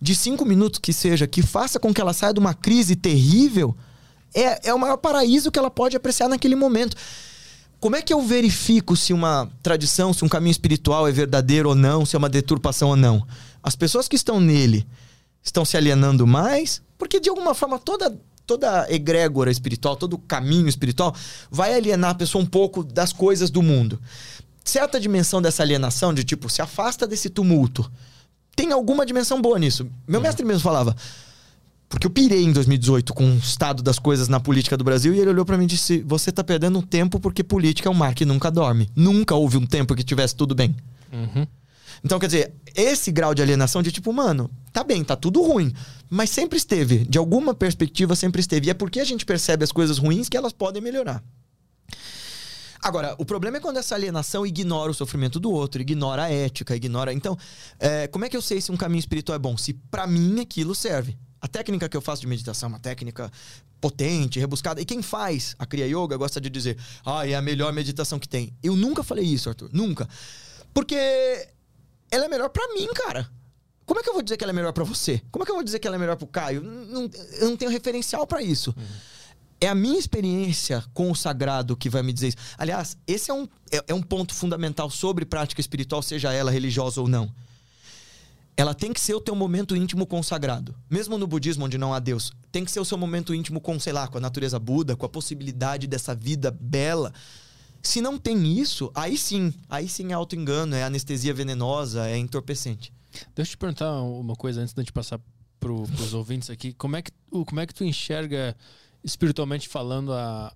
[0.00, 3.76] de 5 minutos que seja, que faça com que ela saia de uma crise terrível,
[4.34, 6.96] é, é o maior paraíso que ela pode apreciar naquele momento.
[7.82, 11.74] Como é que eu verifico se uma tradição, se um caminho espiritual é verdadeiro ou
[11.74, 13.26] não, se é uma deturpação ou não?
[13.60, 14.86] As pessoas que estão nele
[15.42, 21.12] estão se alienando mais, porque de alguma forma toda toda egrégora espiritual, todo caminho espiritual
[21.50, 24.00] vai alienar a pessoa um pouco das coisas do mundo.
[24.64, 27.90] Certa dimensão dessa alienação, de tipo, se afasta desse tumulto.
[28.54, 29.90] Tem alguma dimensão boa nisso.
[30.06, 30.26] Meu uhum.
[30.26, 30.94] mestre mesmo falava:
[31.92, 35.20] porque eu pirei em 2018 com o estado das coisas na política do Brasil e
[35.20, 38.14] ele olhou para mim e disse: Você tá perdendo tempo porque política é um mar
[38.14, 38.88] que nunca dorme.
[38.96, 40.74] Nunca houve um tempo que tivesse tudo bem.
[41.12, 41.46] Uhum.
[42.02, 45.70] Então, quer dizer, esse grau de alienação de tipo, mano, tá bem, tá tudo ruim.
[46.08, 47.04] Mas sempre esteve.
[47.04, 48.68] De alguma perspectiva, sempre esteve.
[48.68, 51.22] E é porque a gente percebe as coisas ruins que elas podem melhorar.
[52.80, 56.74] Agora, o problema é quando essa alienação ignora o sofrimento do outro, ignora a ética,
[56.74, 57.12] ignora.
[57.12, 57.36] Então,
[57.78, 59.58] é, como é que eu sei se um caminho espiritual é bom?
[59.58, 61.18] Se para mim aquilo serve.
[61.42, 63.30] A técnica que eu faço de meditação é uma técnica
[63.80, 64.80] potente, rebuscada.
[64.80, 68.28] E quem faz a Kriya Yoga gosta de dizer, ah, é a melhor meditação que
[68.28, 68.54] tem.
[68.62, 69.68] Eu nunca falei isso, Arthur.
[69.72, 70.08] Nunca.
[70.72, 70.94] Porque
[72.08, 73.28] ela é melhor para mim, cara.
[73.84, 75.20] Como é que eu vou dizer que ela é melhor para você?
[75.32, 76.62] Como é que eu vou dizer que ela é melhor pro Caio?
[76.62, 78.72] Não, eu não tenho referencial para isso.
[78.76, 78.84] Uhum.
[79.60, 82.36] É a minha experiência com o sagrado que vai me dizer isso.
[82.56, 87.00] Aliás, esse é um, é, é um ponto fundamental sobre prática espiritual, seja ela religiosa
[87.00, 87.32] ou não
[88.56, 90.74] ela tem que ser o teu momento íntimo consagrado.
[90.90, 93.78] Mesmo no budismo, onde não há Deus, tem que ser o seu momento íntimo com,
[93.80, 97.12] sei lá, com a natureza Buda, com a possibilidade dessa vida bela.
[97.82, 102.92] Se não tem isso, aí sim, aí sim é auto-engano, é anestesia venenosa, é entorpecente.
[103.34, 105.18] Deixa eu te perguntar uma coisa antes da gente passar
[105.58, 106.72] para os ouvintes aqui.
[106.74, 108.56] Como é, que, como é que tu enxerga,
[109.02, 110.54] espiritualmente falando, a,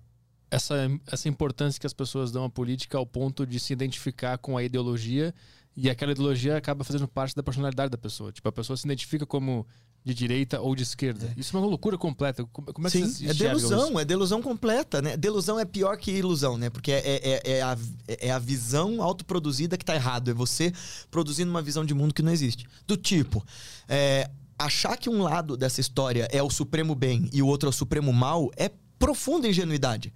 [0.51, 0.75] essa,
[1.07, 4.63] essa importância que as pessoas dão à política ao ponto de se identificar com a
[4.63, 5.33] ideologia
[5.77, 8.31] e aquela ideologia acaba fazendo parte da personalidade da pessoa.
[8.31, 9.63] Tipo, a pessoa se identifica como
[10.03, 11.31] de direita ou de esquerda.
[11.37, 11.39] É.
[11.39, 12.43] Isso é uma loucura completa.
[12.45, 13.99] Como é Sim, que você é delusão, isso?
[13.99, 15.15] é delusão completa, né?
[15.15, 16.71] Delusão é pior que ilusão, né?
[16.71, 20.31] Porque é, é, é, a, é a visão autoproduzida que tá errado.
[20.31, 20.73] É você
[21.11, 22.65] produzindo uma visão de mundo que não existe.
[22.87, 23.45] Do tipo,
[23.87, 27.69] é, achar que um lado dessa história é o supremo bem e o outro é
[27.69, 30.11] o supremo mal é profunda ingenuidade.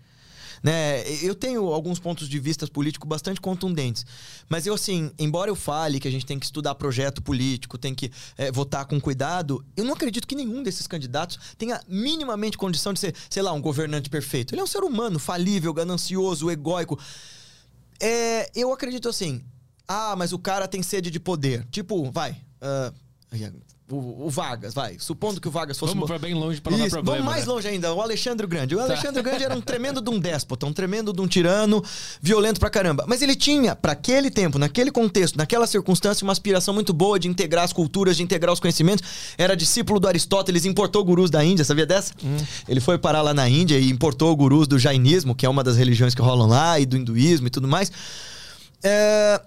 [0.63, 1.03] Né?
[1.23, 4.05] Eu tenho alguns pontos de vista políticos bastante contundentes.
[4.47, 7.95] Mas eu, assim, embora eu fale que a gente tem que estudar projeto político, tem
[7.95, 12.93] que é, votar com cuidado, eu não acredito que nenhum desses candidatos tenha minimamente condição
[12.93, 14.53] de ser, sei lá, um governante perfeito.
[14.53, 16.99] Ele é um ser humano, falível, ganancioso, egóico.
[17.99, 19.43] É, eu acredito assim.
[19.87, 21.65] Ah, mas o cara tem sede de poder.
[21.71, 22.31] Tipo, vai.
[22.61, 22.93] Uh,
[23.91, 24.97] o, o, Vargas, vai.
[24.99, 25.93] Supondo que o Vargas fosse.
[25.93, 27.17] Vamos para bem longe para não Isso, dar problema.
[27.19, 27.53] Vamos mais né?
[27.53, 27.93] longe ainda.
[27.93, 28.75] O Alexandre Grande.
[28.75, 28.85] O tá.
[28.85, 31.83] Alexandre Grande era um tremendo de um déspota, um tremendo de um tirano,
[32.21, 33.05] violento pra caramba.
[33.07, 37.27] Mas ele tinha, para aquele tempo, naquele contexto, naquela circunstância, uma aspiração muito boa de
[37.27, 39.03] integrar as culturas, de integrar os conhecimentos.
[39.37, 42.13] Era discípulo do Aristóteles, importou gurus da Índia, sabia dessa?
[42.23, 42.37] Hum.
[42.67, 45.77] Ele foi parar lá na Índia e importou gurus do jainismo, que é uma das
[45.77, 47.91] religiões que rolam lá, e do hinduísmo e tudo mais.
[48.83, 49.41] É,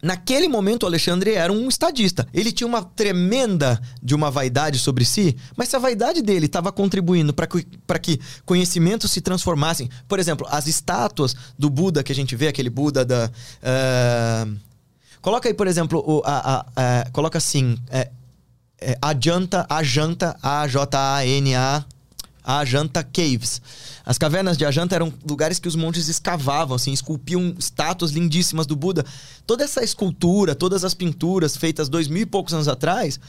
[0.00, 2.26] Naquele momento, o Alexandre era um estadista.
[2.32, 6.70] Ele tinha uma tremenda de uma vaidade sobre si, mas se a vaidade dele estava
[6.70, 7.66] contribuindo para que,
[8.00, 9.90] que conhecimentos se transformassem.
[10.06, 13.30] Por exemplo, as estátuas do Buda que a gente vê, aquele Buda da.
[13.62, 14.56] Uh...
[15.20, 18.08] Coloca aí, por exemplo, o, a, a, a coloca assim: é,
[18.80, 21.84] é, Ajanta, Ajanta, A-J-A-N-A,
[22.44, 23.60] Ajanta Caves.
[24.08, 28.74] As cavernas de Ajanta eram lugares que os monges escavavam, assim, esculpiam estátuas lindíssimas do
[28.74, 29.04] Buda.
[29.46, 33.20] Toda essa escultura, todas as pinturas feitas dois mil e poucos anos atrás,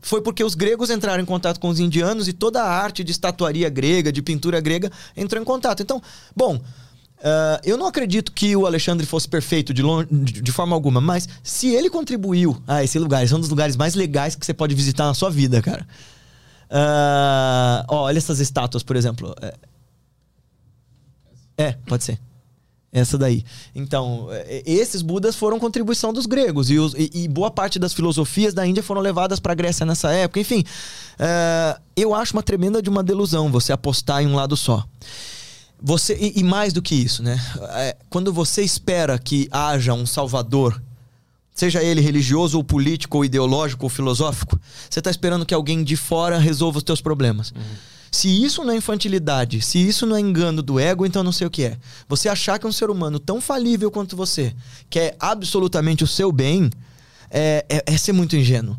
[0.00, 3.12] foi porque os gregos entraram em contato com os indianos e toda a arte de
[3.12, 5.82] estatuaria grega, de pintura grega, entrou em contato.
[5.82, 6.00] Então,
[6.34, 6.58] bom,
[7.22, 11.28] Uh, eu não acredito que o Alexandre fosse perfeito de, longe, de, forma alguma, mas
[11.40, 14.52] se ele contribuiu a esse lugar, esse é um dos lugares mais legais que você
[14.52, 15.86] pode visitar na sua vida, cara.
[16.68, 19.32] Uh, ó, olha essas estátuas, por exemplo.
[21.62, 22.18] É, é, pode ser.
[22.92, 23.42] Essa daí.
[23.74, 26.70] Então, é, esses Budas foram contribuição dos gregos.
[26.70, 29.86] E, os, e, e boa parte das filosofias da Índia foram levadas para a Grécia
[29.86, 30.40] nessa época.
[30.40, 30.62] Enfim,
[31.18, 34.84] é, eu acho uma tremenda de uma delusão você apostar em um lado só.
[35.80, 37.40] Você, e, e mais do que isso, né?
[37.70, 40.80] É, quando você espera que haja um salvador,
[41.54, 45.96] seja ele religioso ou político ou ideológico ou filosófico, você está esperando que alguém de
[45.96, 47.52] fora resolva os teus problemas.
[47.52, 47.62] Uhum.
[48.12, 51.46] Se isso não é infantilidade, se isso não é engano do ego, então não sei
[51.46, 51.78] o que é.
[52.06, 54.54] Você achar que um ser humano tão falível quanto você
[54.90, 56.68] quer absolutamente o seu bem
[57.30, 58.78] é, é, é ser muito ingênuo.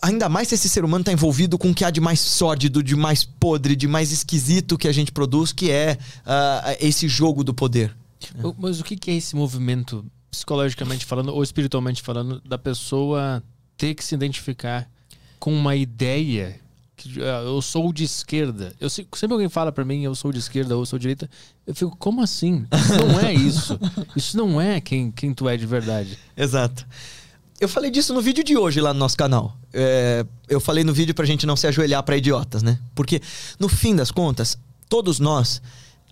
[0.00, 2.80] Ainda mais se esse ser humano está envolvido com o que há de mais sórdido,
[2.80, 7.42] de mais podre, de mais esquisito que a gente produz, que é uh, esse jogo
[7.42, 7.96] do poder.
[8.56, 13.42] Mas o que é esse movimento, psicologicamente falando ou espiritualmente falando, da pessoa
[13.76, 14.88] ter que se identificar
[15.40, 16.60] com uma ideia
[16.96, 18.72] que uh, eu sou de esquerda.
[18.80, 21.28] Eu sempre alguém fala para mim eu sou de esquerda ou eu sou de direita,
[21.66, 22.66] eu fico como assim?
[22.72, 23.78] Isso não é isso.
[24.16, 26.18] Isso não é quem quem tu é de verdade.
[26.36, 26.86] Exato.
[27.60, 29.56] Eu falei disso no vídeo de hoje lá no nosso canal.
[29.72, 32.78] É, eu falei no vídeo pra gente não se ajoelhar para idiotas, né?
[32.94, 33.22] Porque,
[33.58, 34.58] no fim das contas,
[34.88, 35.62] todos nós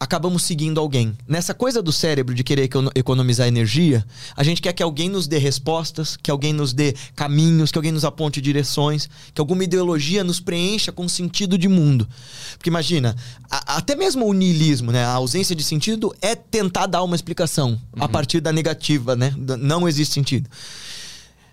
[0.03, 1.17] acabamos seguindo alguém.
[1.29, 5.39] Nessa coisa do cérebro de querer economizar energia, a gente quer que alguém nos dê
[5.39, 10.41] respostas, que alguém nos dê caminhos, que alguém nos aponte direções, que alguma ideologia nos
[10.41, 12.09] preencha com sentido de mundo.
[12.59, 13.15] Porque imagina,
[13.49, 17.81] a, até mesmo o niilismo, né, a ausência de sentido é tentar dar uma explicação
[17.97, 18.03] uhum.
[18.03, 19.33] a partir da negativa, né?
[19.61, 20.51] Não existe sentido.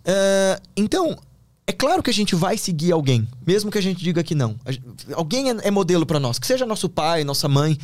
[0.01, 1.15] Uh, então,
[1.67, 4.55] é claro que a gente vai seguir alguém, mesmo que a gente diga que não.
[5.13, 7.77] Alguém é, é modelo para nós, que seja nosso pai, nossa mãe.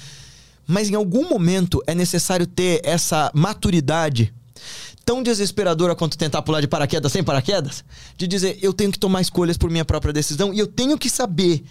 [0.67, 4.33] Mas em algum momento é necessário ter essa maturidade
[5.05, 7.85] tão desesperadora quanto tentar pular de paraquedas sem paraquedas,
[8.17, 11.09] de dizer eu tenho que tomar escolhas por minha própria decisão e eu tenho que
[11.09, 11.63] saber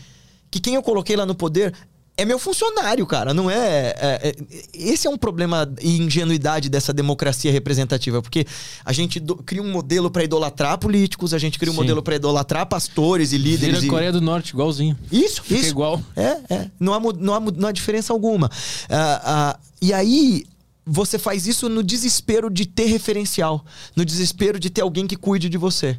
[0.50, 1.74] que quem eu coloquei lá no poder
[2.16, 3.34] é meu funcionário, cara.
[3.34, 4.34] Não é, é, é,
[4.72, 8.46] Esse é um problema e ingenuidade dessa democracia representativa, porque
[8.84, 11.80] a gente do, cria um modelo para idolatrar políticos, a gente cria um Sim.
[11.80, 13.76] modelo para idolatrar pastores e líderes.
[13.76, 13.88] Vira e...
[13.88, 14.96] Coreia do Norte, igualzinho.
[15.10, 15.70] Isso, Fica isso.
[15.70, 16.00] igual.
[16.14, 16.70] É, é.
[16.78, 18.46] Não há, não há, não há diferença alguma.
[18.46, 20.44] Uh, uh, e aí.
[20.86, 23.64] Você faz isso no desespero de ter referencial,
[23.96, 25.98] no desespero de ter alguém que cuide de você.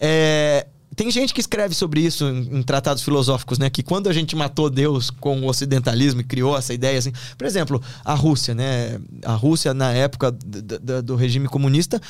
[0.00, 3.68] É, tem gente que escreve sobre isso em, em, tratados filosóficos, né?
[3.68, 7.12] Que quando a gente matou Deus com o ocidentalismo e criou essa ideia, assim.
[7.36, 9.00] Por exemplo, a Rússia, né?
[9.24, 12.00] A Rússia, na época do regime comunista,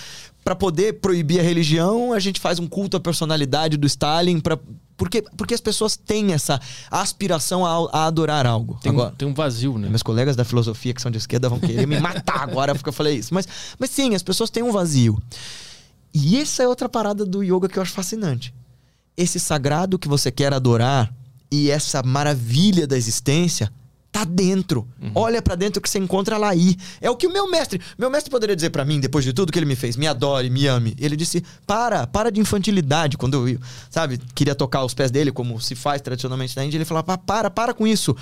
[0.44, 4.58] para poder proibir a religião, a gente faz um culto à personalidade do Stalin para
[4.96, 8.78] porque, porque as pessoas têm essa aspiração a, a adorar algo.
[8.80, 9.88] Tem, agora, tem um vazio, né?
[9.88, 12.92] Meus colegas da filosofia que são de esquerda vão querer me matar agora porque eu
[12.92, 13.34] falei isso.
[13.34, 15.20] Mas, mas sim, as pessoas têm um vazio.
[16.12, 18.54] E essa é outra parada do yoga que eu acho fascinante
[19.16, 21.12] esse sagrado que você quer adorar
[21.50, 23.70] e essa maravilha da existência
[24.14, 24.86] tá dentro.
[25.02, 25.10] Uhum.
[25.12, 26.76] Olha para dentro que você encontra lá aí.
[27.00, 29.50] É o que o meu mestre, meu mestre poderia dizer para mim depois de tudo
[29.52, 30.94] que ele me fez, me adore, me ame.
[31.00, 33.18] Ele disse: "Para, para de infantilidade".
[33.18, 33.58] Quando eu,
[33.90, 37.50] sabe, queria tocar os pés dele como se faz tradicionalmente na Índia, ele falava: "Para,
[37.50, 38.16] para com isso".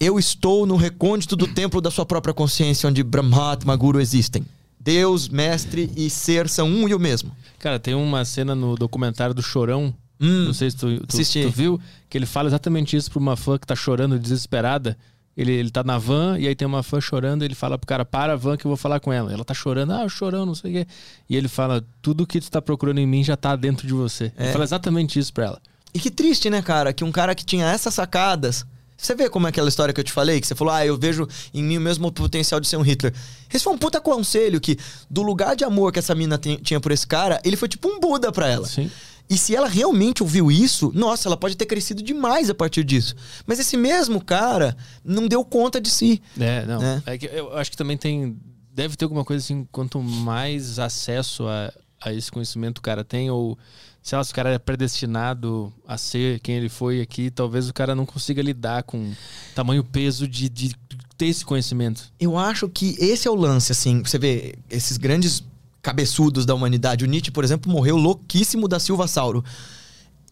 [0.00, 4.44] Eu estou no recôndito do templo da sua própria consciência onde Brahmatma Guru existem.
[4.80, 7.30] Deus, mestre e ser são um e o mesmo.
[7.58, 11.50] Cara, tem uma cena no documentário do Chorão Hum, não sei se tu, tu, tu,
[11.50, 14.96] viu, que ele fala exatamente isso pra uma fã que tá chorando desesperada.
[15.36, 17.42] Ele, ele tá na van e aí tem uma fã chorando.
[17.42, 19.32] Ele fala pro cara: Para a van que eu vou falar com ela.
[19.32, 20.86] Ela tá chorando, ah, chorando, não sei o quê.
[21.28, 24.30] E ele fala: Tudo que tu tá procurando em mim já tá dentro de você.
[24.36, 24.44] É.
[24.44, 25.62] Ele fala exatamente isso pra ela.
[25.94, 26.92] E que triste, né, cara?
[26.92, 28.64] Que um cara que tinha essas sacadas.
[28.96, 30.40] Você vê como é aquela história que eu te falei?
[30.40, 33.12] Que você falou, ah, eu vejo em mim o mesmo potencial de ser um Hitler.
[33.52, 34.78] Esse foi um puta conselho que,
[35.10, 37.98] do lugar de amor que essa mina tinha por esse cara, ele foi tipo um
[37.98, 38.66] Buda pra ela.
[38.68, 38.88] Sim.
[39.28, 43.14] E se ela realmente ouviu isso, nossa, ela pode ter crescido demais a partir disso.
[43.46, 46.20] Mas esse mesmo cara não deu conta de si.
[46.38, 46.80] É, não.
[46.80, 47.02] Né?
[47.06, 48.36] É que eu acho que também tem.
[48.74, 53.30] Deve ter alguma coisa assim, quanto mais acesso a, a esse conhecimento o cara tem,
[53.30, 53.58] ou
[54.02, 57.72] sei lá, se o cara é predestinado a ser quem ele foi aqui, talvez o
[57.72, 59.12] cara não consiga lidar com
[59.54, 60.74] tamanho peso de, de
[61.16, 62.12] ter esse conhecimento.
[62.18, 64.02] Eu acho que esse é o lance, assim.
[64.02, 65.42] Você vê, esses grandes
[65.82, 67.04] cabeçudos da humanidade.
[67.04, 69.44] O Nietzsche, por exemplo, morreu louquíssimo da Silva Sauro.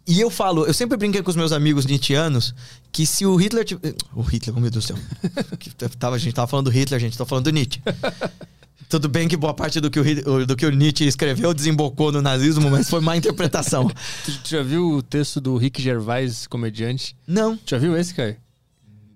[0.06, 2.54] E eu falo, eu sempre brinquei com os meus amigos nietzschianos
[2.90, 3.66] que se o Hitler.
[4.14, 4.96] O Hitler, oh meu Deus do céu.
[5.98, 7.82] tava, a gente tava falando do Hitler, a gente tá falando do Nietzsche.
[8.88, 12.20] Tudo bem que boa parte do que, o, do que o Nietzsche escreveu desembocou no
[12.20, 13.88] nazismo, mas foi má interpretação.
[14.24, 17.16] tu, tu já viu o texto do Rick Gervais, comediante?
[17.24, 17.56] Não.
[17.64, 18.36] Já viu esse, cara?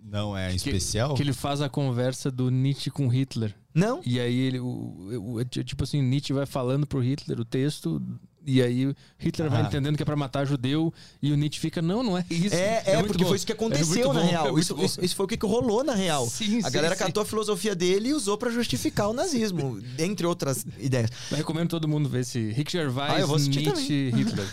[0.04, 1.10] Não, é especial?
[1.10, 3.52] Que, que ele faz a conversa do Nietzsche com Hitler.
[3.74, 4.00] Não.
[4.06, 8.00] E aí ele, o, o, tipo assim, Nietzsche vai falando pro Hitler o texto
[8.46, 9.56] e aí Hitler ah.
[9.56, 10.92] vai entendendo que é pra matar judeu
[11.22, 12.54] e o Nietzsche fica, não, não é isso.
[12.54, 13.28] É, é, é porque bom.
[13.28, 14.46] foi isso que é aconteceu é na bom, real.
[14.46, 16.28] É isso, isso, isso, foi o que rolou na real.
[16.28, 17.04] Sim, a sim, galera sim.
[17.04, 21.10] catou a filosofia dele e usou para justificar o nazismo, entre outras ideias.
[21.30, 24.46] Eu recomendo todo mundo ver esse Rick Gervais, ah, Nietzsche, Hitler.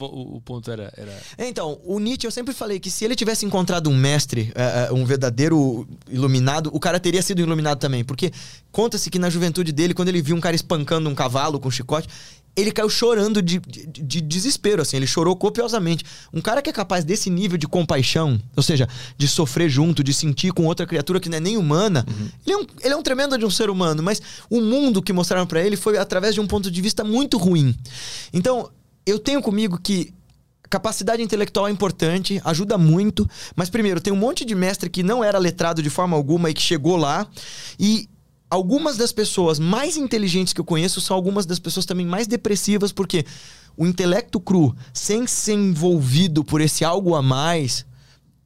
[0.00, 1.16] o, o, ponto era, era...
[1.38, 5.04] Então, o Nietzsche, eu sempre falei que se ele tivesse encontrado um mestre, é, um
[5.04, 8.04] verdadeiro iluminado, o cara teria sido iluminado também.
[8.04, 8.32] Porque
[8.72, 11.70] conta-se que na juventude dele, quando ele viu um cara espancando um cavalo com um
[11.70, 12.08] chicote,
[12.60, 16.04] ele caiu chorando de, de, de desespero, assim, ele chorou copiosamente.
[16.32, 20.12] Um cara que é capaz desse nível de compaixão, ou seja, de sofrer junto, de
[20.12, 22.04] sentir com outra criatura que não é nem humana,
[22.44, 24.20] ele, é um, ele é um tremendo de um ser humano, mas
[24.50, 27.74] o mundo que mostraram pra ele foi através de um ponto de vista muito ruim.
[28.32, 28.70] Então,
[29.06, 30.12] eu tenho comigo que
[30.68, 35.24] capacidade intelectual é importante, ajuda muito, mas primeiro, tem um monte de mestre que não
[35.24, 37.26] era letrado de forma alguma e que chegou lá,
[37.78, 38.08] e
[38.50, 42.92] algumas das pessoas mais inteligentes que eu conheço são algumas das pessoas também mais depressivas,
[42.92, 43.24] porque
[43.76, 47.86] o intelecto cru, sem ser envolvido por esse algo a mais,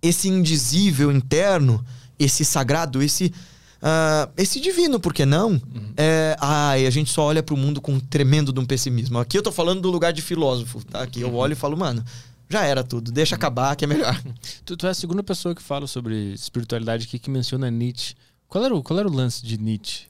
[0.03, 1.85] esse indizível interno,
[2.19, 3.33] esse sagrado, esse.
[3.81, 5.61] ah, esse divino, por que não?
[5.97, 9.19] É, ai, a gente só olha pro mundo com um tremendo de um pessimismo.
[9.19, 11.03] Aqui eu tô falando do lugar de filósofo, tá?
[11.03, 12.05] Aqui eu olho e falo, mano,
[12.51, 14.21] já era tudo, deixa acabar que é melhor.
[14.67, 18.15] Tu, tu é a segunda pessoa que fala sobre espiritualidade aqui que menciona Nietzsche.
[18.53, 20.03] Qual era o, qual era o lance de Nietzsche?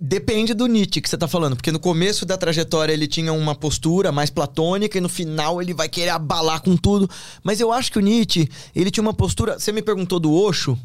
[0.00, 3.54] Depende do Nietzsche que você tá falando, porque no começo da trajetória ele tinha uma
[3.54, 7.10] postura mais platônica e no final ele vai querer abalar com tudo.
[7.44, 9.58] Mas eu acho que o Nietzsche, ele tinha uma postura.
[9.58, 10.78] Você me perguntou do Osho.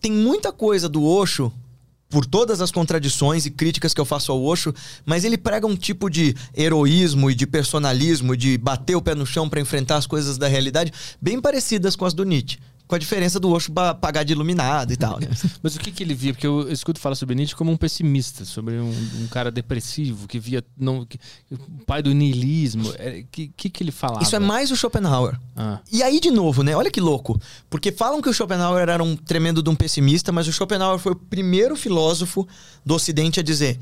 [0.00, 1.52] Tem muita coisa do Osho,
[2.08, 4.72] por todas as contradições e críticas que eu faço ao Osho,
[5.04, 9.26] mas ele prega um tipo de heroísmo e de personalismo, de bater o pé no
[9.26, 12.58] chão pra enfrentar as coisas da realidade, bem parecidas com as do Nietzsche.
[12.92, 13.72] Com a diferença do Osho
[14.02, 15.26] pagar de iluminado e tal, né?
[15.62, 16.34] Mas o que, que ele via?
[16.34, 20.38] Porque eu escuto falar sobre Nietzsche como um pessimista, sobre um, um cara depressivo que
[20.38, 21.18] via não, que-
[21.50, 21.56] o
[21.86, 22.90] pai do niilismo.
[22.90, 22.94] O
[23.30, 24.22] que, que, que ele falava?
[24.22, 25.40] Isso é mais o Schopenhauer.
[25.56, 25.80] Ah.
[25.90, 26.76] E aí, de novo, né?
[26.76, 27.40] Olha que louco.
[27.70, 31.12] Porque falam que o Schopenhauer era um tremendo de um pessimista, mas o Schopenhauer foi
[31.12, 32.46] o primeiro filósofo
[32.84, 33.80] do Ocidente a dizer.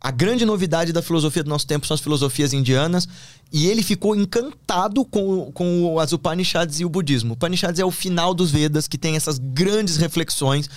[0.00, 3.08] A grande novidade da filosofia do nosso tempo são as filosofias indianas.
[3.52, 7.34] E ele ficou encantado com, com as Upanishads e o budismo.
[7.34, 10.68] Upanishads é o final dos Vedas, que tem essas grandes reflexões.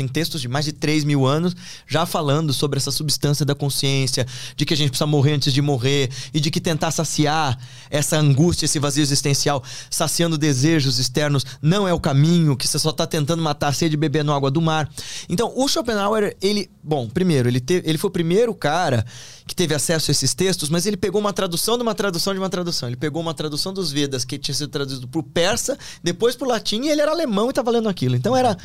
[0.00, 1.54] Tem textos de mais de 3 mil anos
[1.86, 5.60] já falando sobre essa substância da consciência, de que a gente precisa morrer antes de
[5.60, 7.58] morrer, e de que tentar saciar
[7.90, 12.92] essa angústia, esse vazio existencial, saciando desejos externos, não é o caminho, que você só
[12.92, 14.88] tá tentando matar a sede bebendo água do mar.
[15.28, 16.70] Então, o Schopenhauer, ele.
[16.82, 19.04] Bom, primeiro, ele, teve, ele foi o primeiro cara
[19.46, 22.38] que teve acesso a esses textos, mas ele pegou uma tradução de uma tradução de
[22.38, 22.88] uma tradução.
[22.88, 26.84] Ele pegou uma tradução dos Vedas que tinha sido traduzido pro persa, depois pro latim,
[26.84, 28.16] e ele era alemão e tava lendo aquilo.
[28.16, 28.56] Então era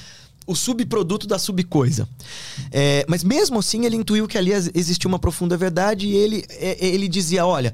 [0.45, 2.07] o subproduto da subcoisa.
[2.71, 6.45] É, mas mesmo assim, ele intuiu que ali ex- existia uma profunda verdade e ele,
[6.49, 7.73] é, ele dizia: olha.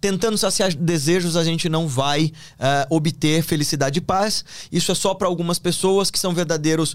[0.00, 4.44] Tentando saciar desejos, a gente não vai ah, obter felicidade e paz.
[4.70, 6.94] Isso é só para algumas pessoas que são verdadeiros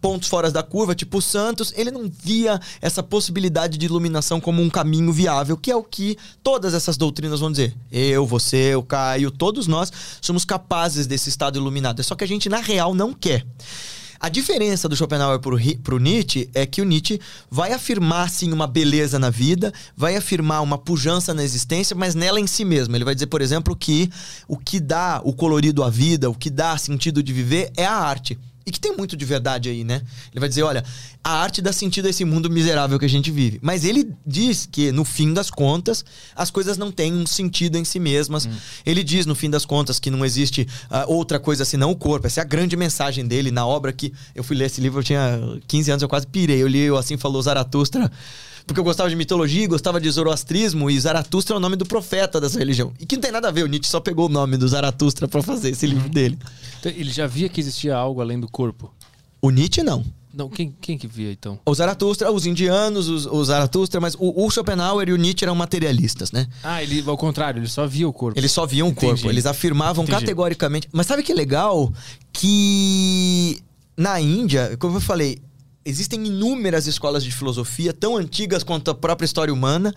[0.00, 1.74] pontos fora da curva, tipo os santos.
[1.76, 6.16] Ele não via essa possibilidade de iluminação como um caminho viável, que é o que
[6.42, 7.76] todas essas doutrinas vão dizer.
[7.92, 12.00] Eu, você, o Caio, todos nós somos capazes desse estado iluminado.
[12.00, 13.44] É só que a gente, na real, não quer.
[14.20, 18.66] A diferença do Schopenhauer Ri- pro Nietzsche é que o Nietzsche vai afirmar, sim, uma
[18.66, 22.96] beleza na vida, vai afirmar uma pujança na existência, mas nela em si mesmo.
[22.96, 24.10] Ele vai dizer, por exemplo, que
[24.48, 27.94] o que dá o colorido à vida, o que dá sentido de viver é a
[27.94, 28.36] arte.
[28.68, 30.02] E que tem muito de verdade aí, né?
[30.30, 30.84] Ele vai dizer, olha,
[31.24, 33.58] a arte dá sentido a esse mundo miserável que a gente vive.
[33.62, 36.04] Mas ele diz que, no fim das contas,
[36.36, 38.46] as coisas não têm um sentido em si mesmas.
[38.84, 42.26] Ele diz, no fim das contas, que não existe ah, outra coisa senão o corpo.
[42.26, 44.12] Essa é a grande mensagem dele na obra que...
[44.34, 46.62] Eu fui ler esse livro, eu tinha 15 anos, eu quase pirei.
[46.62, 48.12] Eu li o Assim Falou Zaratustra...
[48.68, 51.86] Porque eu gostava de mitologia, e gostava de zoroastrismo, e Zaratustra é o nome do
[51.86, 52.92] profeta dessa religião.
[53.00, 55.26] E que não tem nada a ver, o Nietzsche só pegou o nome do Zaratustra
[55.26, 56.38] pra fazer esse livro dele.
[56.78, 58.92] Então, ele já via que existia algo além do corpo.
[59.40, 60.04] O Nietzsche não.
[60.34, 61.58] Não, quem, quem que via então?
[61.64, 65.54] O Zaratustra, os indianos, os, o Zaratustra, mas o, o Schopenhauer e o Nietzsche eram
[65.54, 66.46] materialistas, né?
[66.62, 68.38] Ah, ele ao contrário, ele só via o corpo.
[68.38, 69.06] Eles só viam o Entendi.
[69.06, 70.20] corpo, eles afirmavam Entendi.
[70.20, 70.88] categoricamente.
[70.92, 71.90] Mas sabe que é legal?
[72.34, 73.62] Que
[73.96, 75.38] na Índia, como eu falei,
[75.88, 79.94] existem inúmeras escolas de filosofia, tão antigas quanto a própria história humana,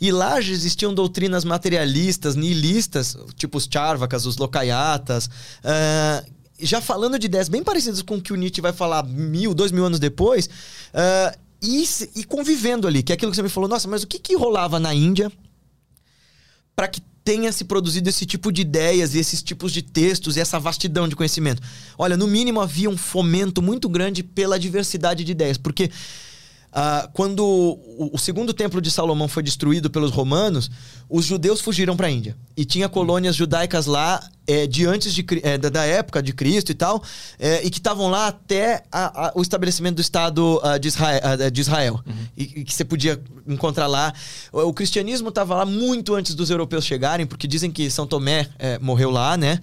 [0.00, 5.28] e lá já existiam doutrinas materialistas, nihilistas, tipo os Charvakas, os Lokayatas,
[5.62, 6.24] ah,
[6.58, 9.70] já falando de ideias bem parecidas com o que o Nietzsche vai falar mil, dois
[9.70, 10.48] mil anos depois,
[10.94, 11.84] ah, e,
[12.14, 14.36] e convivendo ali, que é aquilo que você me falou, nossa, mas o que, que
[14.36, 15.30] rolava na Índia
[16.74, 20.40] para que tenha se produzido esse tipo de ideias e esses tipos de textos e
[20.40, 21.60] essa vastidão de conhecimento.
[21.98, 25.90] Olha, no mínimo havia um fomento muito grande pela diversidade de ideias, porque
[26.72, 30.70] ah, quando o, o segundo templo de Salomão foi destruído pelos romanos,
[31.08, 35.24] os judeus fugiram para a Índia e tinha colônias judaicas lá eh, de antes de,
[35.42, 37.02] eh, da, época de Cristo e tal,
[37.38, 41.20] eh, e que estavam lá até a- a- o estabelecimento do Estado ah, de Israel,
[41.22, 42.00] ah, de Israel
[42.36, 44.12] e, e que você podia encontrar lá.
[44.52, 48.48] O, o cristianismo estava lá muito antes dos europeus chegarem, porque dizem que São Tomé
[48.80, 49.60] morreu lá, né?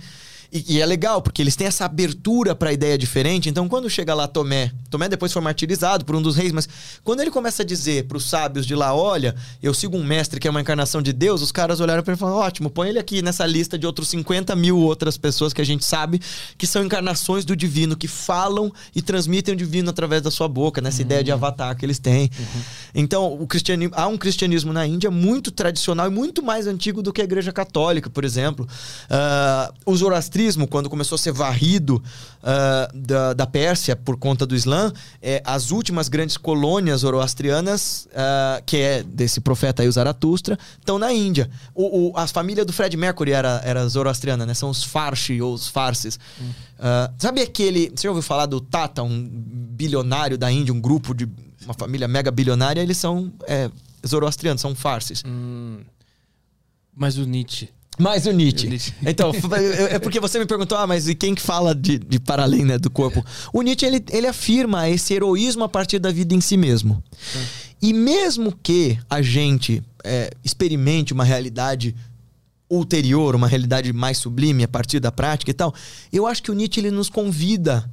[0.54, 3.50] E, e é legal, porque eles têm essa abertura para a ideia diferente.
[3.50, 6.70] Então, quando chega lá Tomé, Tomé depois foi martirizado por um dos reis, mas
[7.04, 10.40] quando ele começa a dizer para os sábios de lá: Olha, eu sigo um mestre
[10.40, 12.90] que é uma encarnação de Deus, os caras olharam para ele e falaram: Ótimo, põe
[12.90, 16.22] ele aqui nessa lista de outros 50 mil outras pessoas que a gente sabe
[16.56, 20.80] que são encarnações do divino, que falam e transmitem o divino através da sua boca,
[20.80, 21.06] nessa uhum.
[21.06, 22.30] ideia de avatar que eles têm.
[22.38, 22.62] Uhum.
[22.94, 27.12] Então, o cristianismo, há um cristianismo na Índia muito tradicional e muito mais antigo do
[27.12, 28.68] que a Igreja Católica, por exemplo.
[29.06, 29.96] Uh, o
[30.70, 32.02] quando começou a ser varrido
[32.42, 34.92] uh, da, da Pérsia por conta do Islã,
[35.22, 40.98] é, as últimas grandes colônias zoroastrianas, uh, que é desse profeta aí, o Zaratustra, estão
[41.00, 41.50] na Índia.
[41.74, 44.54] O, o, as famílias do Fred Mercury era, era zoroastriana, né?
[44.54, 46.20] São os Farshi ou os Farsis.
[46.42, 46.50] Hum.
[46.80, 47.92] Uh, sabe aquele.
[47.96, 51.28] Você já ouviu falar do Tata, um bilionário da Índia, um grupo de.
[51.64, 52.82] uma família mega bilionária?
[52.82, 53.70] Eles são é,
[54.06, 55.24] zoroastrianos, são Farsis.
[55.26, 55.80] Hum.
[56.96, 57.70] Mas o Nietzsche.
[58.00, 58.68] Mais o Nietzsche.
[58.68, 58.94] Nietzsche.
[59.06, 59.32] Então,
[59.90, 62.66] é porque você me perguntou, ah, mas e quem que fala de, de para além
[62.66, 63.24] né, do corpo?
[63.52, 67.04] O Nietzsche, ele, ele afirma esse heroísmo a partir da vida em si mesmo.
[67.82, 71.96] E mesmo que a gente é, experimente uma realidade
[72.70, 75.74] ulterior, uma realidade mais sublime a partir da prática e tal,
[76.12, 77.90] eu acho que o Nietzsche, ele nos convida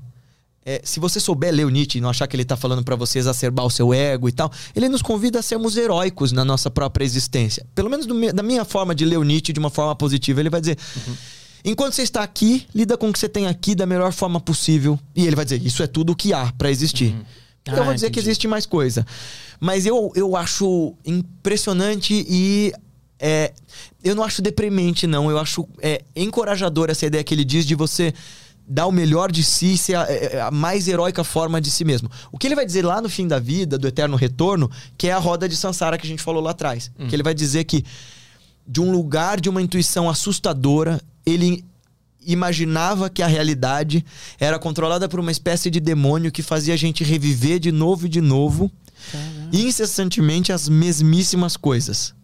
[0.70, 2.94] é, se você souber ler o Nietzsche e não achar que ele está falando para
[2.94, 6.70] você exacerbar o seu ego e tal, ele nos convida a sermos heróicos na nossa
[6.70, 7.66] própria existência.
[7.74, 10.48] Pelo menos do, da minha forma de ler o Nietzsche de uma forma positiva, ele
[10.48, 10.78] vai dizer.
[10.96, 11.14] Uhum.
[11.64, 14.98] Enquanto você está aqui, lida com o que você tem aqui da melhor forma possível.
[15.14, 17.12] E ele vai dizer: Isso é tudo o que há para existir.
[17.12, 17.22] Uhum.
[17.66, 18.14] Ah, eu vou dizer entendi.
[18.14, 19.04] que existe mais coisa.
[19.58, 22.72] Mas eu, eu acho impressionante e.
[23.18, 23.52] É,
[24.02, 25.30] eu não acho deprimente, não.
[25.30, 28.14] Eu acho é, encorajador essa ideia que ele diz de você
[28.72, 31.84] dar o melhor de si, ser a, é, é, a, mais heróica forma de si
[31.84, 32.08] mesmo.
[32.30, 35.12] O que ele vai dizer lá no fim da vida, do eterno retorno, que é
[35.12, 36.88] a roda de Sansara que a gente falou lá atrás.
[36.96, 37.08] Hum.
[37.08, 37.84] Que ele vai dizer que
[38.64, 41.64] de um lugar de uma intuição assustadora, ele
[42.24, 44.04] imaginava que a realidade
[44.38, 48.08] era controlada por uma espécie de demônio que fazia a gente reviver de novo e
[48.08, 48.70] de novo,
[49.10, 49.48] Caramba.
[49.52, 52.14] incessantemente as mesmíssimas coisas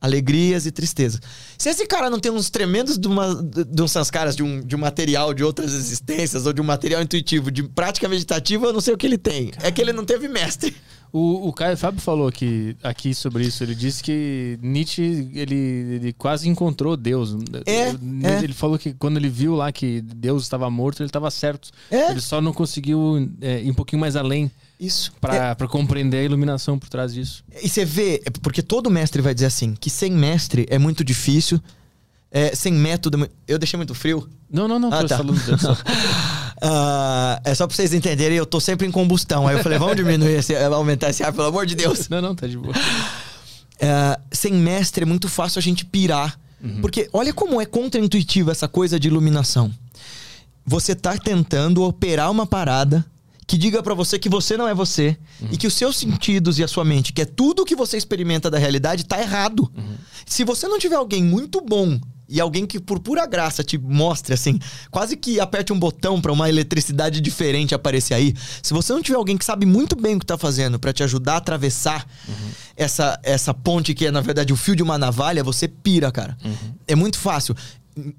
[0.00, 1.20] alegrias e tristezas.
[1.56, 4.76] Se esse cara não tem uns tremendos de, uma, de uns sanskaras, de um, de
[4.76, 8.80] um material de outras existências, ou de um material intuitivo, de prática meditativa, eu não
[8.80, 9.50] sei o que ele tem.
[9.60, 10.74] É que ele não teve mestre.
[11.12, 13.62] O, o Caio Fábio falou aqui, aqui sobre isso.
[13.62, 17.34] Ele disse que Nietzsche ele, ele quase encontrou Deus.
[17.64, 18.54] É, ele, é.
[18.54, 21.70] falou que quando ele viu lá que Deus estava morto, ele estava certo.
[21.90, 22.10] É.
[22.10, 24.50] Ele só não conseguiu é, ir um pouquinho mais além.
[24.78, 25.12] Isso.
[25.20, 25.66] Pra, é.
[25.66, 27.42] compreender a iluminação por trás disso.
[27.62, 31.02] E você vê, é porque todo mestre vai dizer assim, que sem mestre é muito
[31.02, 31.60] difícil,
[32.30, 33.24] é, sem método.
[33.24, 34.28] É eu deixei muito frio?
[34.50, 34.92] Não, não, não.
[34.92, 35.16] Ah, tá.
[35.16, 35.36] falando
[36.62, 39.48] uh, é só pra vocês entenderem, eu tô sempre em combustão.
[39.48, 42.08] Aí eu falei, vamos diminuir esse, aumentar esse ar, pelo amor de Deus.
[42.08, 42.72] Não, não, tá de boa.
[42.72, 46.38] Uh, sem mestre é muito fácil a gente pirar.
[46.62, 46.80] Uhum.
[46.80, 49.72] Porque olha como é contraintuitivo essa coisa de iluminação.
[50.64, 53.04] Você tá tentando operar uma parada
[53.48, 55.48] que diga para você que você não é você uhum.
[55.50, 58.50] e que os seus sentidos e a sua mente, que é tudo que você experimenta
[58.50, 59.72] da realidade, tá errado.
[59.74, 59.96] Uhum.
[60.26, 64.34] Se você não tiver alguém muito bom e alguém que por pura graça te mostre
[64.34, 64.58] assim,
[64.90, 68.34] quase que aperte um botão para uma eletricidade diferente aparecer aí.
[68.62, 71.02] Se você não tiver alguém que sabe muito bem o que tá fazendo para te
[71.02, 72.50] ajudar a atravessar uhum.
[72.76, 76.36] essa, essa ponte que é na verdade o fio de uma navalha, você pira, cara.
[76.44, 76.74] Uhum.
[76.86, 77.56] É muito fácil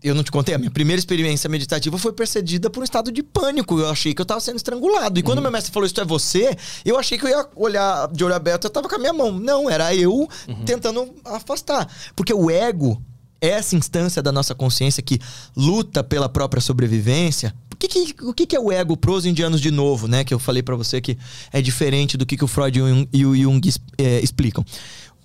[0.03, 3.23] eu não te contei, a minha primeira experiência meditativa foi precedida por um estado de
[3.23, 3.79] pânico.
[3.79, 5.19] Eu achei que eu tava sendo estrangulado.
[5.19, 5.43] E quando uhum.
[5.43, 8.65] meu mestre falou, isso é você, eu achei que eu ia olhar de olho aberto,
[8.65, 9.31] eu tava com a minha mão.
[9.31, 10.65] Não, era eu uhum.
[10.65, 11.87] tentando afastar.
[12.15, 13.01] Porque o ego,
[13.41, 15.19] essa instância da nossa consciência que
[15.55, 17.53] luta pela própria sobrevivência.
[17.71, 20.23] O que, que, o que, que é o ego pros indianos de novo, né?
[20.23, 21.17] Que eu falei para você que
[21.51, 22.79] é diferente do que, que o Freud
[23.13, 23.61] e o Jung,
[23.97, 24.65] é, explicam.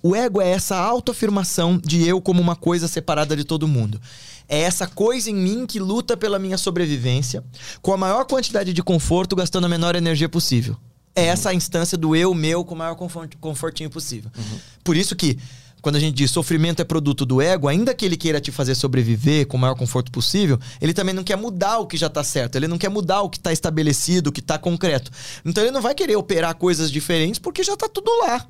[0.07, 3.99] O ego é essa autoafirmação de eu como uma coisa separada de todo mundo.
[4.47, 7.43] É essa coisa em mim que luta pela minha sobrevivência,
[7.81, 10.77] com a maior quantidade de conforto, gastando a menor energia possível.
[11.15, 11.27] É uhum.
[11.29, 12.95] essa a instância do eu meu com o maior
[13.39, 14.29] confortinho possível.
[14.37, 14.59] Uhum.
[14.83, 15.39] Por isso que,
[15.81, 18.75] quando a gente diz sofrimento é produto do ego, ainda que ele queira te fazer
[18.75, 22.23] sobreviver com o maior conforto possível, ele também não quer mudar o que já está
[22.23, 22.55] certo.
[22.55, 25.09] Ele não quer mudar o que está estabelecido, o que está concreto.
[25.45, 28.45] Então ele não vai querer operar coisas diferentes porque já está tudo lá.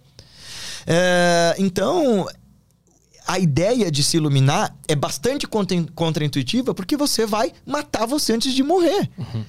[0.87, 2.27] É, então,
[3.27, 8.63] a ideia de se iluminar é bastante contraintuitiva porque você vai matar você antes de
[8.63, 9.09] morrer.
[9.17, 9.43] Uhum.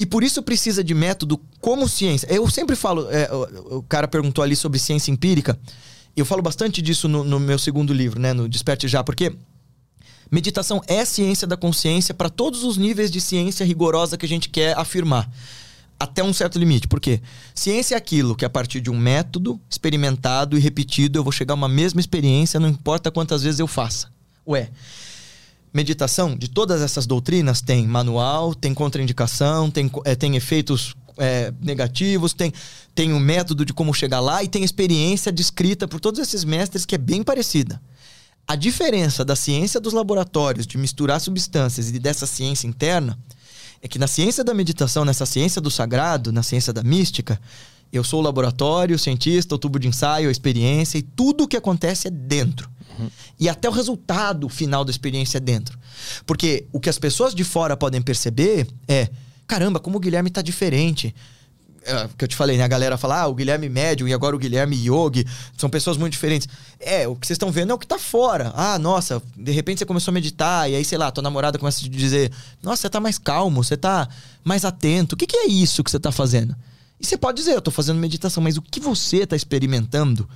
[0.00, 2.26] E por isso precisa de método como ciência.
[2.30, 5.58] Eu sempre falo, é, o, o, cara perguntou ali sobre ciência empírica.
[6.16, 9.34] Eu falo bastante disso no, no meu segundo livro, né, no Desperte Já, porque
[10.30, 14.48] meditação é ciência da consciência para todos os níveis de ciência rigorosa que a gente
[14.48, 15.28] quer afirmar
[15.98, 16.86] até um certo limite.
[16.86, 17.20] Por quê?
[17.54, 21.54] Ciência é aquilo que a partir de um método experimentado e repetido eu vou chegar
[21.54, 24.08] a uma mesma experiência, não importa quantas vezes eu faça.
[24.46, 24.70] Ué,
[25.74, 32.32] meditação, de todas essas doutrinas, tem manual, tem contraindicação, tem, é, tem efeitos é, negativos,
[32.32, 32.52] tem,
[32.94, 36.86] tem um método de como chegar lá e tem experiência descrita por todos esses mestres
[36.86, 37.80] que é bem parecida.
[38.46, 43.18] A diferença da ciência dos laboratórios de misturar substâncias e dessa ciência interna
[43.80, 47.40] é que na ciência da meditação, nessa ciência do sagrado, na ciência da mística,
[47.92, 51.48] eu sou o laboratório, o cientista, o tubo de ensaio, a experiência e tudo o
[51.48, 52.68] que acontece é dentro.
[52.98, 53.10] Uhum.
[53.38, 55.78] E até o resultado final da experiência é dentro.
[56.26, 59.08] Porque o que as pessoas de fora podem perceber é:
[59.46, 61.14] caramba, como o Guilherme tá diferente.
[61.82, 62.64] É, que eu te falei, né?
[62.64, 65.26] A galera fala, ah, o Guilherme médium e agora o Guilherme yogi.
[65.56, 66.48] São pessoas muito diferentes.
[66.78, 68.52] É, o que vocês estão vendo é o que tá fora.
[68.54, 71.78] Ah, nossa, de repente você começou a meditar e aí, sei lá, tua namorada começa
[71.78, 72.32] a te dizer,
[72.62, 74.08] nossa, você tá mais calmo, você tá
[74.44, 75.14] mais atento.
[75.14, 76.54] O que, que é isso que você tá fazendo?
[77.00, 80.28] E você pode dizer, eu tô fazendo meditação, mas o que você tá experimentando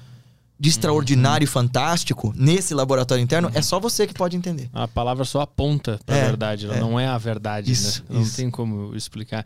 [0.58, 4.70] de extraordinário e fantástico nesse laboratório interno, é só você que pode entender.
[4.72, 6.80] A palavra só aponta para a é, verdade, ela é.
[6.80, 8.16] não é a verdade, isso, né?
[8.16, 8.36] Não isso.
[8.36, 9.44] tem como explicar.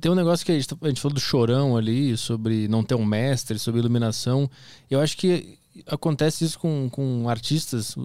[0.00, 2.82] Tem um negócio que a gente, tá, a gente falou do chorão ali, sobre não
[2.82, 4.50] ter um mestre, sobre iluminação.
[4.90, 7.96] Eu acho que acontece isso com, com artistas,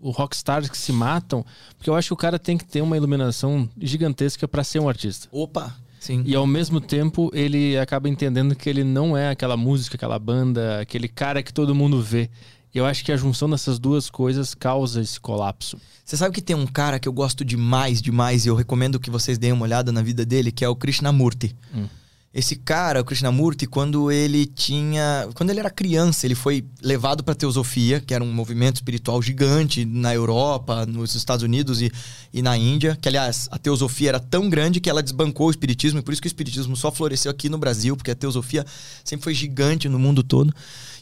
[0.00, 1.44] o rockstars que se matam,
[1.76, 4.88] porque eu acho que o cara tem que ter uma iluminação gigantesca para ser um
[4.88, 5.28] artista.
[5.32, 5.74] Opa!
[6.02, 6.24] Sim.
[6.26, 10.80] E ao mesmo tempo ele acaba entendendo que ele não é aquela música, aquela banda,
[10.80, 12.28] aquele cara que todo mundo vê.
[12.74, 15.78] Eu acho que a junção dessas duas coisas causa esse colapso.
[16.04, 19.10] Você sabe que tem um cara que eu gosto demais, demais, e eu recomendo que
[19.10, 21.54] vocês deem uma olhada na vida dele, que é o Krishnamurti.
[21.72, 21.86] Hum.
[22.34, 25.28] Esse cara, o Krishnamurti, quando ele tinha.
[25.34, 29.20] Quando ele era criança, ele foi levado para a Teosofia, que era um movimento espiritual
[29.20, 31.92] gigante na Europa, nos Estados Unidos e,
[32.32, 32.96] e na Índia.
[32.98, 36.22] Que, aliás, a Teosofia era tão grande que ela desbancou o Espiritismo, e por isso
[36.22, 38.64] que o Espiritismo só floresceu aqui no Brasil, porque a Teosofia
[39.04, 40.54] sempre foi gigante no mundo todo.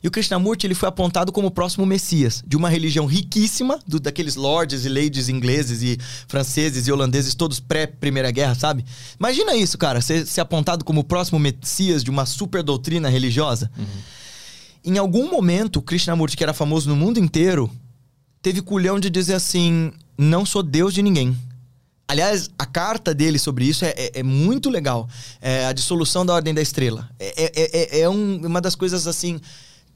[0.02, 4.00] E o Krishnamurti ele foi apontado como o próximo Messias de uma religião riquíssima, do,
[4.00, 8.84] daqueles lords e ladies ingleses e franceses e holandeses, todos pré-Primeira Guerra, sabe?
[9.18, 13.70] Imagina isso, cara, ser, ser apontado como o próximo Messias de uma super doutrina religiosa.
[13.76, 13.84] Uhum.
[14.82, 17.70] Em algum momento, o Krishnamurti, que era famoso no mundo inteiro,
[18.40, 21.36] teve culhão de dizer assim: não sou Deus de ninguém.
[22.08, 25.08] Aliás, a carta dele sobre isso é, é, é muito legal.
[25.40, 27.08] É a dissolução da Ordem da Estrela.
[27.20, 29.40] É, é, é, é um, uma das coisas assim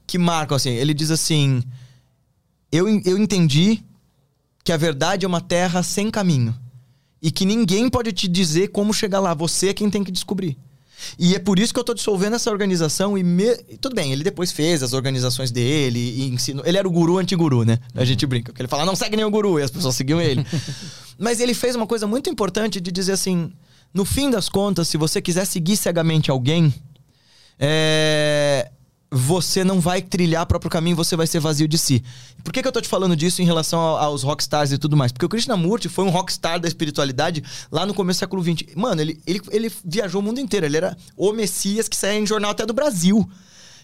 [0.05, 0.71] que marcam, assim.
[0.71, 1.61] Ele diz assim:
[2.71, 3.83] eu, eu entendi
[4.63, 6.55] que a verdade é uma terra sem caminho.
[7.21, 9.33] E que ninguém pode te dizer como chegar lá.
[9.33, 10.57] Você é quem tem que descobrir.
[11.19, 13.55] E é por isso que eu tô dissolvendo essa organização e me...
[13.79, 16.65] tudo bem, ele depois fez as organizações dele e ensinou.
[16.65, 17.79] Ele era o guru anti-guru, né?
[17.93, 18.05] A uhum.
[18.05, 20.45] gente brinca, que ele fala, não segue nem o guru, e as pessoas seguiam ele.
[21.17, 23.51] Mas ele fez uma coisa muito importante de dizer assim:
[23.93, 26.73] no fim das contas, se você quiser seguir cegamente alguém,
[27.59, 28.71] é
[29.17, 32.03] você não vai trilhar o próprio caminho, você vai ser vazio de si.
[32.43, 35.13] Por que, que eu tô te falando disso em relação aos rockstars e tudo mais?
[35.13, 38.75] Porque o Krishnamurti foi um rockstar da espiritualidade lá no começo do século XX.
[38.75, 40.65] Mano, ele, ele, ele viajou o mundo inteiro.
[40.65, 43.25] Ele era o Messias que saía em jornal até do Brasil.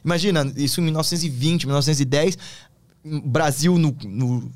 [0.03, 2.37] Imagina, isso em 1920, 1910.
[3.23, 4.51] Brasil no, no,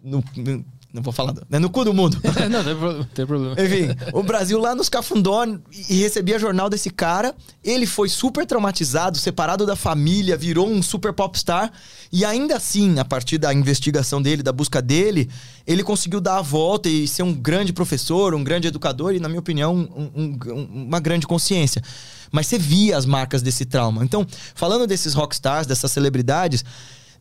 [0.00, 0.64] no, no
[0.94, 1.34] não vou falar.
[1.50, 2.20] É no cu do mundo.
[2.48, 3.56] não, tem, tem problema.
[3.60, 5.44] Enfim, o Brasil lá nos cafundó
[5.90, 7.34] e recebia jornal desse cara.
[7.64, 11.72] Ele foi super traumatizado, separado da família, virou um super popstar.
[12.12, 15.28] E ainda assim, a partir da investigação dele, da busca dele,
[15.66, 19.28] ele conseguiu dar a volta e ser um grande professor, um grande educador e, na
[19.28, 21.82] minha opinião, um, um, uma grande consciência.
[22.30, 24.04] Mas você via as marcas desse trauma.
[24.04, 24.24] Então,
[24.54, 26.64] falando desses rockstars, dessas celebridades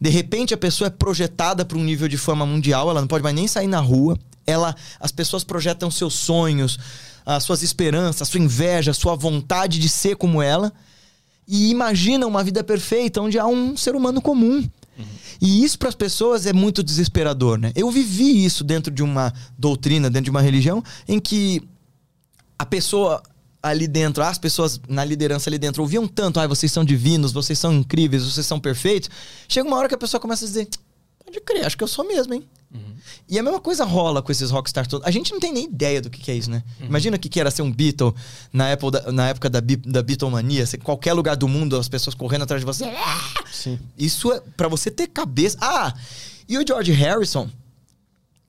[0.04, 3.24] de repente a pessoa é projetada para um nível de fama mundial, ela não pode
[3.24, 4.20] mais nem sair na rua.
[4.46, 6.78] Ela, as pessoas projetam seus sonhos,
[7.26, 10.74] as suas esperanças, a sua inveja, a sua vontade de ser como ela
[11.48, 14.58] e imaginam uma vida perfeita onde há um ser humano comum.
[14.58, 15.06] Uhum.
[15.40, 17.72] E isso para as pessoas é muito desesperador, né?
[17.74, 21.62] Eu vivi isso dentro de uma doutrina, dentro de uma religião, em que
[22.60, 23.24] a pessoa
[23.64, 27.58] ali dentro, as pessoas na liderança ali dentro ouviam tanto, ah, vocês são divinos, vocês
[27.58, 29.10] são incríveis, vocês são perfeitos.
[29.48, 30.68] Chega uma hora que a pessoa começa a dizer,
[31.26, 32.44] pode crer, acho que eu sou mesmo, hein?
[32.74, 32.96] Uhum.
[33.30, 35.08] E a mesma coisa rola com esses rockstars todos.
[35.08, 36.64] A gente não tem nem ideia do que, que é isso, né?
[36.82, 36.88] Uhum.
[36.88, 38.14] Imagina o que, que era ser um Beatle
[38.52, 40.64] na época da, na época da, da Beatlemania.
[40.64, 42.86] Em qualquer lugar do mundo, as pessoas correndo atrás de você.
[43.52, 43.80] Sim.
[43.98, 45.58] Isso é para você ter cabeça.
[45.62, 45.94] Ah!
[46.50, 47.50] E o George Harrison,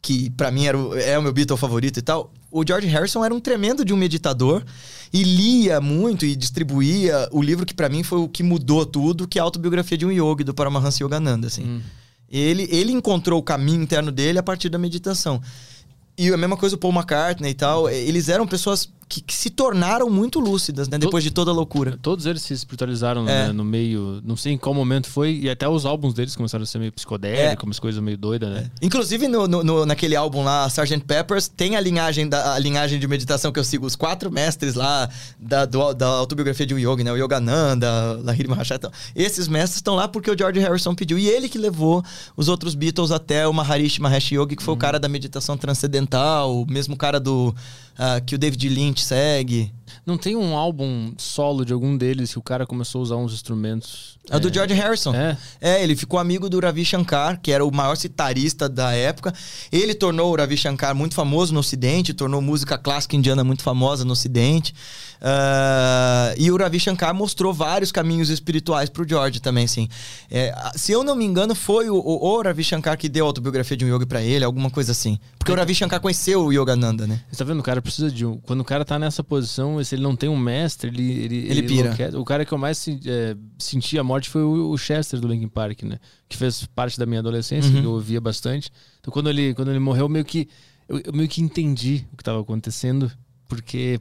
[0.05, 3.24] que para mim era o, é o meu Beatle favorito e tal, o George Harrison
[3.24, 4.62] era um tremendo de um meditador
[5.10, 9.26] e lia muito e distribuía o livro que para mim foi o que mudou tudo,
[9.26, 11.65] que é a autobiografia de um yogi do Paramahansa Yogananda, assim.
[11.65, 11.81] Hum.
[12.31, 15.41] Ele, ele encontrou o caminho interno dele a partir da meditação.
[16.18, 19.50] E a mesma coisa o Paul McCartney e tal, eles eram pessoas que, que se
[19.50, 20.99] tornaram muito lúcidas, né?
[20.99, 21.99] Depois de toda a loucura.
[22.02, 23.47] Todos eles se espiritualizaram É.
[23.47, 24.20] né, no meio.
[24.24, 26.92] Não sei em qual momento foi, e até os álbuns deles começaram a ser meio
[26.92, 28.70] psicodélicos, umas coisas meio doidas, né?
[28.83, 31.00] Inclusive, no, no- no- naquele álbum lá, Sgt.
[31.07, 34.74] Peppers, tem a linhagem, da, a linhagem de meditação que eu sigo, os quatro mestres
[34.74, 35.08] lá
[35.39, 37.12] da, do- da autobiografia de um yogi, né?
[37.12, 38.74] O Yogananda, Lahiri Maharaja.
[38.76, 41.18] Então, esses mestres estão lá porque o George Harrison pediu.
[41.18, 42.02] E ele que levou
[42.36, 46.62] os outros Beatles até o Maharishi Mahesh Yogi, que foi o cara da meditação transcendental,
[46.62, 47.55] o mesmo cara do
[47.98, 49.70] ah, que o David Lynch segue.
[50.06, 53.32] Não tem um álbum solo de algum deles que o cara começou a usar uns
[53.32, 54.18] instrumentos.
[54.31, 55.14] É o do George Harrison.
[55.14, 55.36] É.
[55.60, 59.34] É, ele ficou amigo do Ravi Shankar, que era o maior citarista da época.
[59.70, 64.05] Ele tornou o Ravi Shankar muito famoso no Ocidente, tornou música clássica indiana muito famosa
[64.05, 64.74] no Ocidente.
[65.47, 69.89] Ah, e o Ravi Shankar mostrou vários caminhos espirituais pro George também, sim.
[70.31, 73.24] É, a- se eu não me engano, foi o, o, o Ravi Shankar que deu
[73.24, 75.18] a autobiografia de um yogi pra ele, alguma coisa assim.
[75.39, 77.20] Porque o Ravi Shankar conheceu o Yogananda, né?
[77.31, 77.60] Você tá vendo?
[77.60, 78.39] O cara precisa de um.
[78.39, 81.13] Quando o cara tá nessa posição, se ele não tem um mestre, ele.
[81.13, 81.87] Ele, Ele pira.
[81.87, 82.17] enlouquece.
[82.17, 85.49] O cara que eu mais é, senti a morte foi o, o Chester do Linkin
[85.49, 85.99] Park, né?
[86.29, 87.81] Que fez parte da minha adolescência, Uhum.
[87.81, 88.71] que eu ouvia bastante.
[89.01, 90.49] Então quando ele, quando ele morreu, meio que.
[90.89, 93.11] Eu, eu meio que entendi o que tava acontecendo.
[93.47, 94.01] Porque.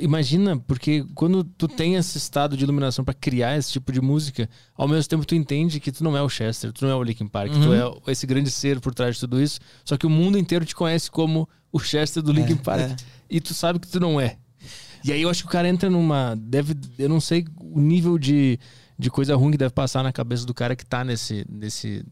[0.00, 4.48] Imagina, porque quando tu tem esse estado de iluminação pra criar esse tipo de música,
[4.74, 7.02] ao mesmo tempo tu entende que tu não é o Chester, tu não é o
[7.02, 8.00] Linkin Park, tu Uhum.
[8.06, 9.58] é esse grande ser por trás de tudo isso.
[9.84, 12.80] Só que o mundo inteiro te conhece como o Chester do Linkin Park.
[12.92, 12.96] é.
[13.28, 14.36] E tu sabe que tu não é.
[15.04, 16.34] E aí eu acho que o cara entra numa.
[16.36, 16.74] Deve.
[16.98, 18.58] Eu não sei o nível de,
[18.98, 22.02] de coisa ruim que deve passar na cabeça do cara que tá nesse, nesse,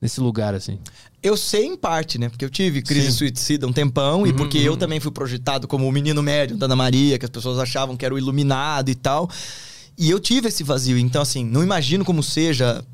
[0.00, 0.78] nesse lugar, assim.
[1.22, 2.28] Eu sei em parte, né?
[2.28, 5.92] Porque eu tive crise suicida um tempão e porque eu também fui projetado como o
[5.92, 9.30] menino médio da Ana Maria, que as pessoas achavam que era o iluminado e tal.
[9.96, 10.98] E eu tive esse vazio.
[10.98, 12.84] Então, assim, não imagino como seja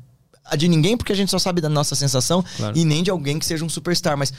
[0.45, 2.77] a de ninguém, porque a gente só sabe da nossa sensação Claro.
[2.77, 4.17] e nem de alguém que seja um superstar.
[4.17, 4.31] Mas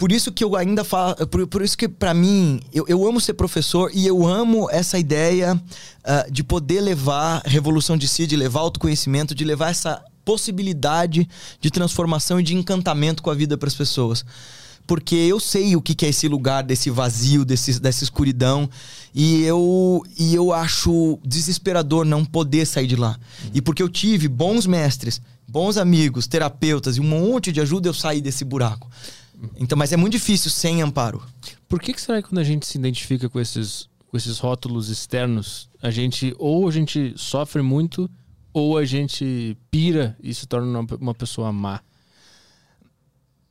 [0.00, 1.14] por isso que eu ainda falo.
[1.26, 4.98] Por, por isso que, pra mim, eu, eu amo ser professor e eu amo essa
[4.98, 5.62] ideia
[6.02, 11.28] ah, de poder levar revolução de si, de levar autoconhecimento, de levar essa possibilidade
[11.60, 14.24] de transformação e de encantamento com a vida para as pessoas.
[14.86, 18.70] Porque eu sei o que que é esse lugar, desse vazio, desse, dessa escuridão.
[19.14, 23.18] E eu, e eu acho desesperador não poder sair de lá.
[23.52, 27.94] E porque eu tive bons mestres, bons amigos, terapeutas e um monte de ajuda, eu
[27.94, 28.88] saí desse buraco.
[29.56, 31.22] Então, mas é muito difícil sem amparo.
[31.68, 34.88] Por que, que será que quando a gente se identifica com esses, com esses rótulos
[34.88, 38.10] externos, a gente ou a gente sofre muito
[38.52, 41.80] ou a gente pira e se torna uma, uma pessoa má?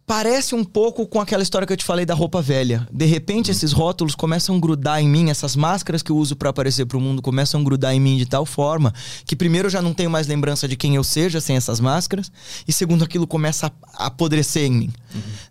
[0.09, 2.87] Parece um pouco com aquela história que eu te falei da roupa velha.
[2.91, 6.49] De repente, esses rótulos começam a grudar em mim, essas máscaras que eu uso pra
[6.49, 8.91] aparecer pro mundo começam a grudar em mim de tal forma
[9.23, 12.31] que, primeiro, eu já não tenho mais lembrança de quem eu seja sem essas máscaras,
[12.67, 14.93] e, segundo, aquilo começa a apodrecer em mim.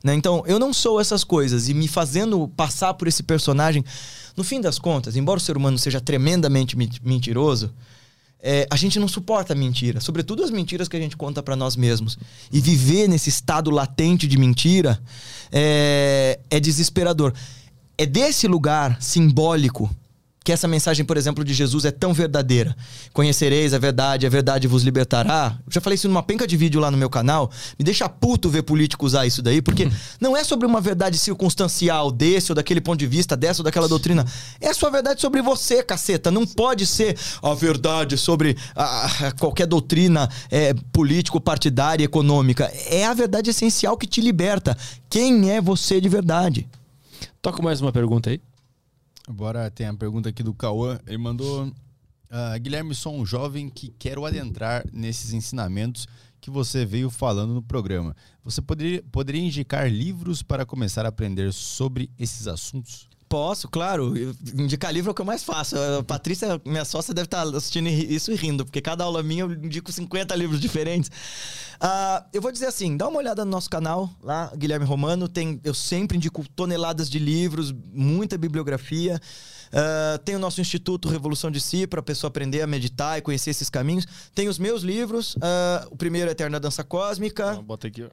[0.03, 0.15] Né?
[0.15, 3.85] Então, eu não sou essas coisas, e me fazendo passar por esse personagem,
[4.37, 7.73] no fim das contas, embora o ser humano seja tremendamente men- mentiroso,
[8.41, 11.77] é, a gente não suporta mentira, sobretudo as mentiras que a gente conta pra nós
[11.77, 12.17] mesmos.
[12.53, 15.01] E viver nesse estado latente de mentira
[15.51, 17.33] é, é desesperador.
[17.97, 19.91] É desse lugar simbólico
[20.45, 22.75] que essa mensagem, por exemplo, de Jesus é tão verdadeira.
[23.13, 25.59] Conhecereis a verdade, a verdade vos libertará.
[25.67, 27.51] Eu já falei isso numa penca de vídeo lá no meu canal.
[27.79, 32.11] Me deixa puto ver político usar isso daí, porque não é sobre uma verdade circunstancial
[32.11, 34.25] desse ou daquele ponto de vista, dessa ou daquela doutrina.
[34.61, 36.31] É a sua verdade sobre você, caceta.
[36.31, 42.73] Não pode ser a verdade sobre ah, qualquer doutrina é, político-partidária, econômica.
[42.87, 44.77] É a verdade essencial que te liberta.
[45.11, 46.67] Quem é você de verdade?
[47.43, 48.41] Toca mais uma pergunta aí.
[49.29, 50.99] Agora tem a pergunta aqui do Cauã.
[51.07, 51.71] Ele mandou:
[52.31, 56.07] ah, Guilherme, sou um jovem que quero adentrar nesses ensinamentos
[56.41, 58.17] que você veio falando no programa.
[58.43, 63.07] Você poderia, poderia indicar livros para começar a aprender sobre esses assuntos?
[63.29, 64.15] Posso, claro.
[64.57, 65.77] Indicar livro é o que eu mais faço.
[65.79, 69.53] A Patrícia, minha sócia, deve estar assistindo isso e rindo, porque cada aula minha eu
[69.53, 71.11] indico 50 livros diferentes.
[71.81, 75.29] Ah, eu vou dizer assim, dá uma olhada no nosso canal, lá, Guilherme Romano.
[75.29, 79.21] Tem, eu sempre indico toneladas de livros, muita bibliografia.
[79.73, 83.23] Ah, tem o nosso Instituto Revolução de Si, para a pessoa aprender a meditar e
[83.23, 84.07] conhecer esses caminhos.
[84.35, 85.37] Tem os meus livros.
[85.43, 87.53] ah, o primeiro é Eterna Dança Cósmica.
[87.53, 88.09] Então, bota aqui, ó.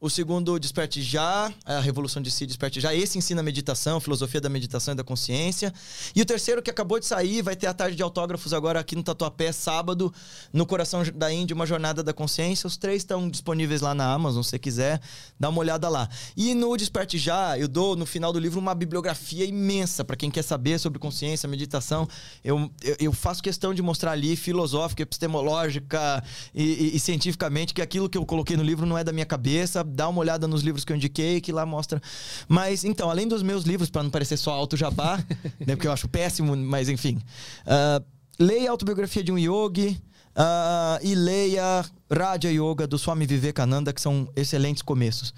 [0.00, 2.94] O segundo, Desperte Já, a Revolução de Si, Desperte Já.
[2.94, 5.74] Esse ensina meditação, filosofia da meditação e da consciência.
[6.14, 8.94] E o terceiro, que acabou de sair, vai ter a tarde de autógrafos agora aqui
[8.94, 10.14] no Tatuapé, sábado,
[10.52, 12.68] no Coração da Índia, uma jornada da consciência.
[12.68, 15.00] Os três estão disponíveis lá na Amazon, se você quiser,
[15.38, 16.08] dá uma olhada lá.
[16.36, 20.30] E no Desperte Já, eu dou no final do livro uma bibliografia imensa para quem
[20.30, 22.06] quer saber sobre consciência, meditação.
[22.44, 26.22] Eu, eu, eu faço questão de mostrar ali, filosófica, epistemológica
[26.54, 29.26] e, e- e cientificamente, que aquilo que eu coloquei no livro não é da minha
[29.26, 29.87] cabeça.
[29.88, 32.00] Dá uma olhada nos livros que eu indiquei, que lá mostra.
[32.46, 35.18] Mas, então, além dos meus livros, para não parecer só alto jabá,
[35.66, 37.18] né, porque eu acho péssimo, mas enfim.
[37.64, 38.04] Uh,
[38.38, 40.00] leia a autobiografia de um yogi.
[40.38, 45.34] Uh, e leia Raja Yoga do Swami Vivekananda, que são excelentes começos.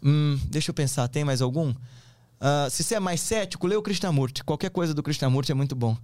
[0.00, 1.70] Hum, deixa eu pensar, tem mais algum?
[1.70, 4.44] Uh, se você é mais cético, lê o Krishnamurti.
[4.44, 5.96] Qualquer coisa do Krishnamurti é muito bom.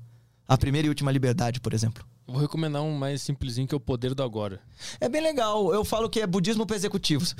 [0.48, 2.04] A primeira e última liberdade, por exemplo.
[2.30, 4.60] Vou recomendar um mais simplesinho que é o Poder do Agora.
[5.00, 5.74] É bem legal.
[5.74, 7.34] Eu falo que é budismo para executivos.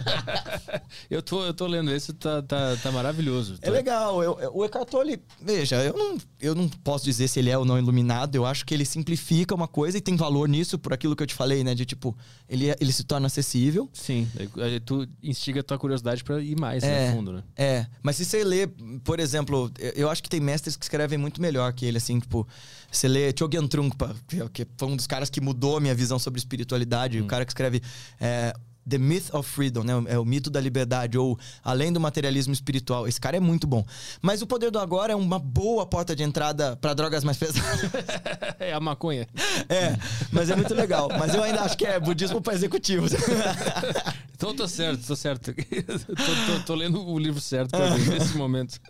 [1.10, 3.58] eu, tô, eu tô lendo esse, tá, tá, tá maravilhoso.
[3.60, 4.22] É legal.
[4.22, 7.66] Eu, o Eckhart Tolle, veja, eu não, eu não posso dizer se ele é ou
[7.66, 8.34] não iluminado.
[8.34, 11.26] Eu acho que ele simplifica uma coisa e tem valor nisso, por aquilo que eu
[11.26, 11.74] te falei, né?
[11.74, 12.16] De tipo,
[12.48, 13.90] ele, ele se torna acessível.
[13.92, 14.26] Sim.
[14.86, 17.42] Tu instiga a tua curiosidade para ir mais é, no fundo, né?
[17.56, 17.86] É.
[18.02, 18.66] Mas se você lê,
[19.04, 22.48] por exemplo, eu acho que tem mestres que escrevem muito melhor que ele, assim, tipo,
[22.92, 24.14] você lê Chogyam Trungpa,
[24.52, 27.20] que foi um dos caras que mudou a minha visão sobre espiritualidade.
[27.20, 27.24] Hum.
[27.24, 27.82] O cara que escreve
[28.20, 28.52] é,
[28.88, 29.92] The Myth of Freedom, né?
[30.08, 33.06] É o mito da liberdade, ou Além do Materialismo Espiritual.
[33.06, 33.84] Esse cara é muito bom.
[34.20, 37.90] Mas o Poder do Agora é uma boa porta de entrada para drogas mais pesadas.
[38.58, 39.26] é a maconha.
[39.68, 39.96] É,
[40.32, 41.08] mas é muito legal.
[41.18, 43.12] Mas eu ainda acho que é budismo para executivos.
[44.34, 45.54] então tô certo, tô certo.
[45.54, 48.80] tô, tô, tô lendo o livro certo mim, nesse momento.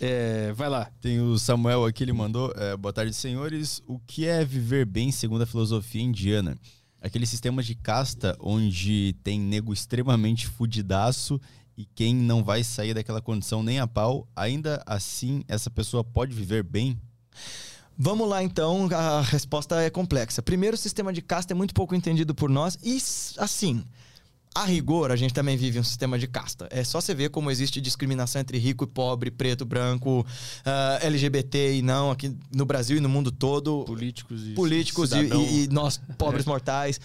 [0.00, 0.90] É, vai lá.
[1.00, 2.52] Tem o Samuel aqui, ele mandou.
[2.56, 3.82] É, Boa tarde, senhores.
[3.86, 6.56] O que é viver bem segundo a filosofia indiana?
[7.00, 11.40] Aquele sistema de casta onde tem nego extremamente fudidaço
[11.76, 16.34] e quem não vai sair daquela condição nem a pau, ainda assim essa pessoa pode
[16.34, 17.00] viver bem?
[17.96, 20.42] Vamos lá então, a resposta é complexa.
[20.42, 22.96] Primeiro, o sistema de casta é muito pouco entendido por nós e
[23.38, 23.84] assim,
[24.62, 26.68] a rigor, a gente também vive um sistema de casta.
[26.70, 30.24] É só você ver como existe discriminação entre rico e pobre, preto, branco, uh,
[30.64, 33.84] ah, LGBT e não, aqui no Brasil e no mundo todo.
[33.84, 36.48] Políticos e Políticos e, e, e, nós, pobres é.
[36.48, 37.00] mortais.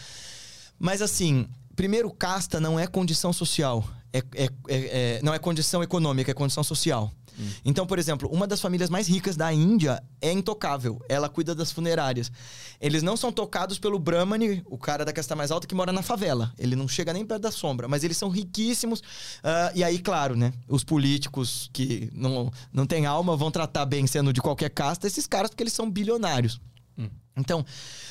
[0.80, 3.88] Mas assim, primeiro, casta não é condição social.
[4.12, 7.12] É, é, é, é não é condição econômica, é condição social.
[7.40, 7.50] Hum.
[7.66, 11.02] Então, por exemplo, uma das famílias mais ricas da Índia é intocável.
[11.10, 12.32] Ela cuida das funerárias.
[12.80, 16.02] Eles não são tocados pelo Brahmani, o cara da casta mais alta que mora na
[16.02, 16.54] favela.
[16.58, 19.00] Ele não chega nem perto da sombra, mas eles são riquíssimos.
[19.00, 20.54] Uh, e aí, claro, né?
[20.68, 25.28] Os políticos que não, não têm alma vão tratar bem sendo de qualquer casta esses
[25.28, 26.60] caras porque eles são bilionários.
[26.98, 27.10] Hum.
[27.36, 27.66] Então,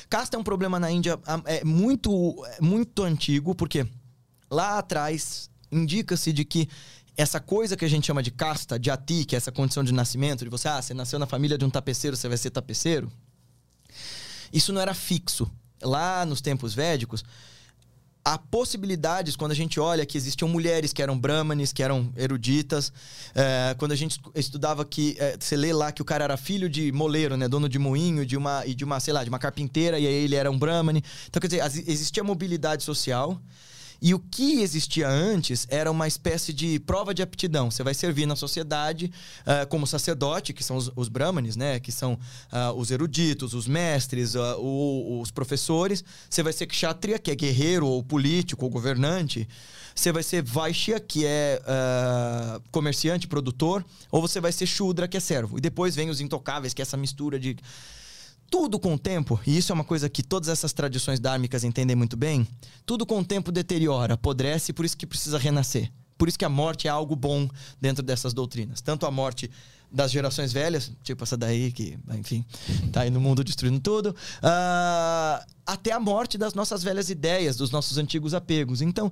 [0.09, 3.85] casta é um problema na Índia ah, é muito, é muito antigo, porque
[4.49, 6.69] lá atrás indica-se de que
[7.15, 9.93] essa coisa que a gente chama de casta, de ati, que é essa condição de
[9.93, 13.11] nascimento, de você, ah, você nasceu na família de um tapeceiro, você vai ser tapeceiro.
[14.51, 15.49] Isso não era fixo.
[15.81, 17.23] Lá nos tempos védicos,
[18.23, 22.91] há possibilidades quando a gente olha que existiam mulheres que eram brahmanes, que eram eruditas.
[23.35, 25.15] É, quando a gente estudava que.
[25.19, 27.47] É, você lê lá que o cara era filho de moleiro, né?
[27.47, 30.13] Dono de moinho, de uma, e de uma, sei lá, de uma carpinteira, e aí
[30.13, 31.03] ele era um brahmane.
[31.27, 33.39] Então, quer dizer, existia mobilidade social.
[34.05, 37.71] E o que existia antes era uma espécie de prova de aptidão.
[37.71, 39.09] Você vai servir na sociedade
[39.43, 41.79] uh, como sacerdote, que são os, os brahmanes, né?
[41.79, 46.03] Que são uh, os eruditos, os mestres, uh, o, os professores.
[46.29, 49.47] Você vai ser kshatriya, que é guerreiro ou político ou governante.
[49.95, 51.61] Você vai ser Vaishya, que é
[52.71, 55.57] comerciante, produtor, ou você vai ser Shudra, que é servo.
[55.57, 57.55] E depois vem os intocáveis, que é essa mistura de
[58.53, 61.95] tudo com o tempo, e isso é uma coisa que todas essas tradições dármicas entendem
[61.95, 62.47] muito bem,
[62.85, 65.91] tudo com o tempo deteriora, apodrece, por isso que precisa renascer.
[66.19, 67.49] Por isso que a morte é algo bom
[67.81, 68.79] dentro dessas doutrinas.
[68.79, 69.49] Tanto a morte
[69.91, 72.45] das gerações velhas, tipo essa daí que, enfim,
[72.91, 77.71] tá aí no mundo destruindo tudo, uh, até a morte das nossas velhas ideias, dos
[77.71, 78.83] nossos antigos apegos.
[78.83, 79.11] Então,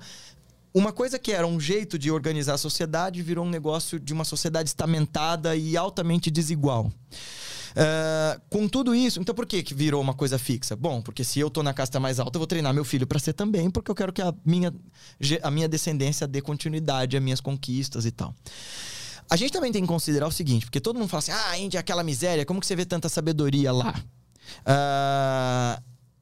[0.71, 4.23] uma coisa que era um jeito de organizar a sociedade virou um negócio de uma
[4.23, 6.91] sociedade estamentada e altamente desigual.
[7.71, 10.75] Uh, com tudo isso, então por que, que virou uma coisa fixa?
[10.75, 13.19] Bom, porque se eu tô na casta mais alta, eu vou treinar meu filho para
[13.19, 14.73] ser também, porque eu quero que a minha,
[15.41, 18.35] a minha descendência dê continuidade às minhas conquistas e tal.
[19.29, 21.79] A gente também tem que considerar o seguinte, porque todo mundo fala assim: ah, Índia
[21.79, 23.95] aquela miséria, como que você vê tanta sabedoria lá?
[24.61, 25.81] Uh,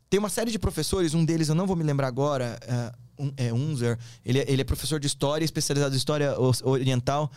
[0.09, 2.97] tem uma série de professores, um deles eu não vou me lembrar agora, uh,
[3.37, 7.31] é Unzer, ele, é, ele é professor de história, especializado em história oriental.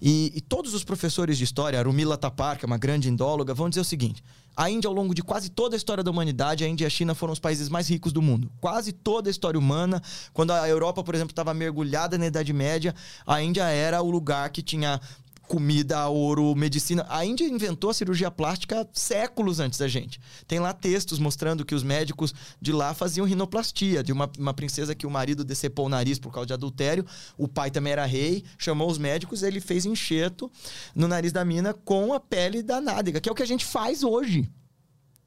[0.00, 3.52] E, e, todos os professores de história, a Rumila Tapar, que é uma grande indóloga,
[3.52, 4.22] vão dizer o seguinte:
[4.56, 6.90] a Índia, ao longo de quase toda a história da humanidade, a Índia e a
[6.90, 8.50] China foram os países mais ricos do mundo.
[8.60, 12.94] Quase toda a história humana, quando a Europa, por exemplo, estava mergulhada na Idade Média,
[13.26, 15.00] a Índia era o lugar que tinha
[15.48, 17.06] comida, ouro, medicina.
[17.08, 20.20] A Índia inventou a cirurgia plástica séculos antes da gente.
[20.46, 24.94] Tem lá textos mostrando que os médicos de lá faziam rinoplastia, de uma, uma princesa
[24.94, 27.04] que o marido decepou o nariz por causa de adultério.
[27.36, 30.50] O pai também era rei, chamou os médicos, ele fez enxerto
[30.94, 33.64] no nariz da mina com a pele da nádega, que é o que a gente
[33.64, 34.48] faz hoje.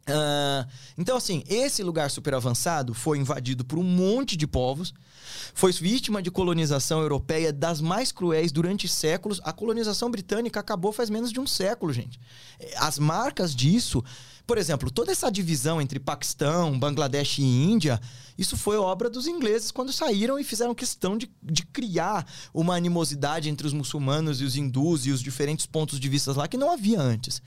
[0.07, 4.93] Ah, então, assim, esse lugar super avançado foi invadido por um monte de povos,
[5.53, 9.39] foi vítima de colonização europeia das mais cruéis durante séculos.
[9.43, 12.19] A colonização britânica acabou faz menos de um século, gente.
[12.77, 14.03] As marcas disso,
[14.45, 17.99] por exemplo, toda essa divisão entre Paquistão, Bangladesh e Índia,
[18.37, 23.49] isso foi obra dos ingleses quando saíram e fizeram questão de, de criar uma animosidade
[23.49, 26.71] entre os muçulmanos e os hindus e os diferentes pontos de vista lá que não
[26.71, 27.41] havia antes.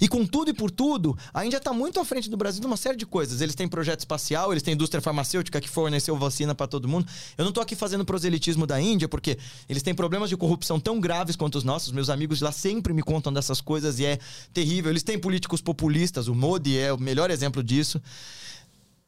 [0.00, 2.76] E com tudo e por tudo, a Índia está muito à frente do Brasil numa
[2.76, 3.40] série de coisas.
[3.40, 7.06] Eles têm projeto espacial, eles têm indústria farmacêutica que forneceu vacina para todo mundo.
[7.36, 11.00] Eu não tô aqui fazendo proselitismo da Índia, porque eles têm problemas de corrupção tão
[11.00, 11.92] graves quanto os nossos.
[11.92, 14.18] Meus amigos lá sempre me contam dessas coisas e é
[14.52, 14.90] terrível.
[14.90, 18.00] Eles têm políticos populistas, o Modi é o melhor exemplo disso.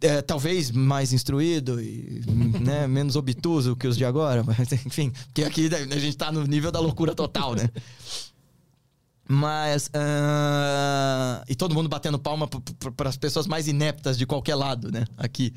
[0.00, 2.23] É, talvez mais instruído e
[2.60, 6.44] né, menos obtuso que os de agora, mas enfim, porque aqui a gente tá no
[6.44, 7.68] nível da loucura total, né?
[9.28, 9.90] Mas.
[9.92, 12.48] ah, e todo mundo batendo palma
[12.97, 15.05] para as pessoas mais ineptas de qualquer lado, né?
[15.18, 15.52] Aqui.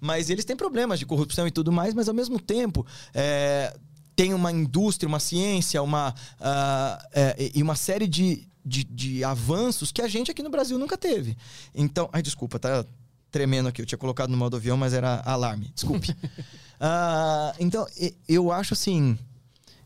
[0.00, 2.84] Mas eles têm problemas de corrupção e tudo mais, mas ao mesmo tempo.
[3.14, 3.72] é,
[4.14, 9.90] tem uma indústria, uma ciência, uma, ah, é, e uma série de, de, de avanços
[9.92, 11.36] que a gente aqui no Brasil nunca teve.
[11.74, 12.08] Então.
[12.12, 12.84] Ai, desculpa, tá
[13.30, 13.80] tremendo aqui.
[13.82, 15.70] Eu tinha colocado no modo avião, mas era alarme.
[15.74, 16.14] Desculpe.
[16.84, 17.86] Ah, então,
[18.28, 19.16] eu acho assim.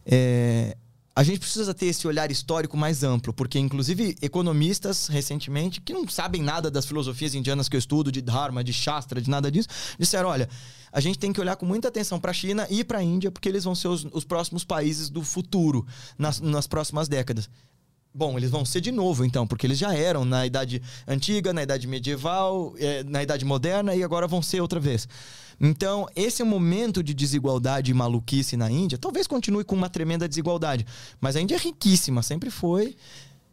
[0.06, 0.74] é,
[1.16, 6.06] a gente precisa ter esse olhar histórico mais amplo, porque, inclusive, economistas, recentemente, que não
[6.06, 9.68] sabem nada das filosofias indianas que eu estudo, de Dharma, de Shastra, de nada disso,
[9.98, 10.46] disseram: olha,
[10.92, 13.30] a gente tem que olhar com muita atenção para a China e para a Índia,
[13.30, 15.86] porque eles vão ser os, os próximos países do futuro,
[16.18, 17.48] nas, nas próximas décadas.
[18.16, 21.62] Bom, eles vão ser de novo, então, porque eles já eram na Idade Antiga, na
[21.62, 25.06] Idade Medieval, eh, na Idade Moderna e agora vão ser outra vez.
[25.60, 28.96] Então, esse é momento de desigualdade e maluquice na Índia.
[28.96, 30.86] Talvez continue com uma tremenda desigualdade,
[31.20, 32.96] mas a Índia é riquíssima, sempre foi.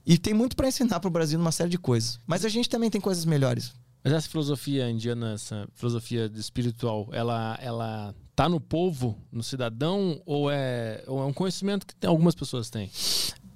[0.06, 2.18] E tem muito para ensinar para o Brasil numa série de coisas.
[2.26, 3.74] Mas a gente também tem coisas melhores.
[4.02, 10.50] Mas essa filosofia indiana, essa filosofia espiritual, ela, ela tá no povo, no cidadão, ou
[10.50, 12.90] é, ou é um conhecimento que tem- algumas pessoas têm?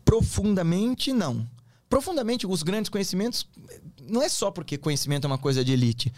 [0.08, 1.45] Profundamente, não.
[1.90, 3.45] Profundamente, os grandes conhecimentos,
[4.02, 6.14] não é só porque conhecimento é uma coisa de elite,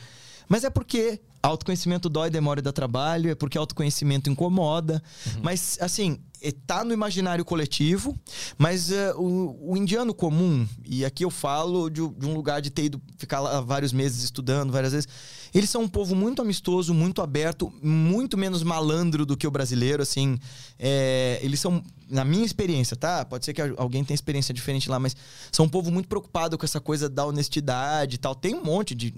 [0.50, 5.02] mas é porque autoconhecimento dói, demora e dá trabalho, é porque autoconhecimento incomoda.
[5.42, 8.14] Mas, assim, é- tá no imaginário coletivo,
[8.58, 12.70] mas eh, o, o indiano comum, e aqui eu falo de, de um lugar de
[12.70, 15.08] ter ido ficar lá vários meses estudando, várias vezes,
[15.54, 20.04] eles são um povo muito amistoso, muito aberto, muito menos malandro do que o brasileiro,
[20.04, 20.38] assim.
[20.78, 23.24] É, eles são, na minha experiência, tá?
[23.26, 25.16] Pode ser que alguém tenha experiência diferente lá, mas
[25.52, 28.36] são um povo muito preocupado com essa coisa da honestidade e tal.
[28.36, 29.14] Tem um monte de.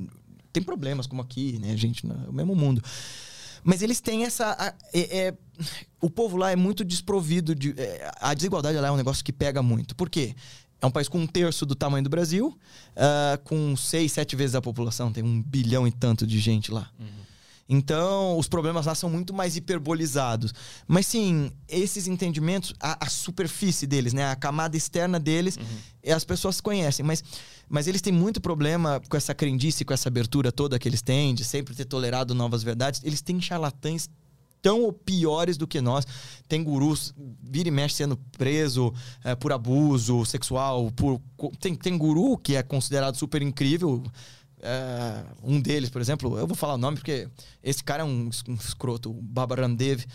[0.52, 2.06] Tem problemas como aqui, né, gente?
[2.06, 2.82] É o mesmo mundo.
[3.64, 4.76] Mas eles têm essa.
[4.94, 5.34] é- é-
[6.02, 7.74] o povo lá é muito desprovido de.
[7.78, 9.96] é, a desigualdade lá é um negócio que pega muito.
[9.96, 10.36] Por quê?
[10.82, 12.58] É um país com um terço do tamanho do Brasil,
[12.96, 16.90] ah, com seis, sete vezes a população, tem um bilhão e tanto de gente lá.
[17.74, 20.54] Então, os problemas lá são muito mais hiperbolizados.
[20.86, 24.30] Mas sim, esses entendimentos, a, a superfície deles, né?
[24.30, 25.58] A camada externa deles,
[26.04, 27.06] eh, as pessoas conhecem.
[27.06, 27.24] Mas,
[27.70, 31.34] mas eles têm muito problema com essa crendice, com essa abertura toda que eles têm,
[31.34, 33.00] de sempre ter tolerado novas verdades.
[33.06, 34.10] Eles têm charlatães
[34.62, 36.06] tão ou piores do que nós.
[36.50, 38.94] Tem gurus, vira e mexe sendo preso
[39.24, 40.92] eh, por abuso sexual.
[40.92, 41.22] Por,
[41.58, 44.04] tem, tem guru que é considerado super incrível.
[44.64, 47.28] É, um deles, por exemplo, eu vou falar o nome porque
[47.64, 50.06] esse cara é um, um escroto, o Baba Ramdev.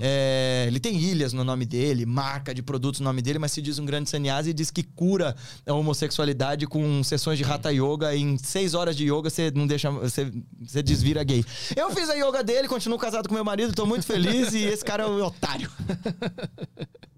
[0.00, 3.62] É, ele tem ilhas no nome dele, marca de produtos no nome dele, mas se
[3.62, 5.34] diz um grande sannyasi e diz que cura
[5.66, 8.14] a homossexualidade com sessões de hatha yoga.
[8.14, 11.44] Em seis horas de yoga você não deixa, você, você desvira gay.
[11.74, 14.84] Eu fiz a yoga dele, continuo casado com meu marido, tô muito feliz e esse
[14.84, 15.70] cara é um otário.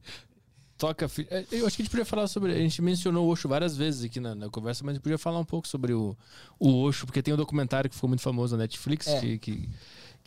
[0.79, 1.07] Toca.
[1.31, 2.53] é, Eu acho que a gente podia falar sobre.
[2.53, 5.17] A gente mencionou o Osho várias vezes aqui na, na conversa, mas a gente podia
[5.19, 6.17] falar um pouco sobre o,
[6.59, 9.21] o Osho, porque tem um documentário que ficou muito famoso na Netflix É.
[9.21, 9.69] que, que,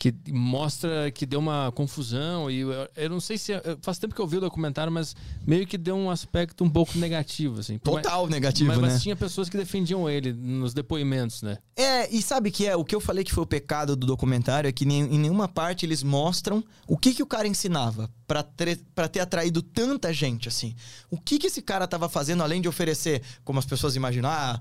[0.00, 2.50] que mostra que deu uma confusão.
[2.50, 3.52] E eu, eu não sei se.
[3.82, 5.14] Faz tempo que eu vi o documentário, mas
[5.46, 7.76] meio que deu um aspecto um pouco negativo, assim.
[7.76, 8.88] Total negativo, mas, né?
[8.88, 11.58] mas tinha pessoas que defendiam ele nos depoimentos, né?
[11.76, 12.74] É, e sabe que é?
[12.74, 15.46] O que eu falei que foi o pecado do documentário é que nem- em nenhuma
[15.46, 18.80] parte eles mostram o que, que o cara ensinava pra ter,
[19.12, 20.74] ter atraído tanta gente, assim.
[21.10, 24.58] O que, que esse cara tava fazendo além de oferecer, como as pessoas imaginam, ah,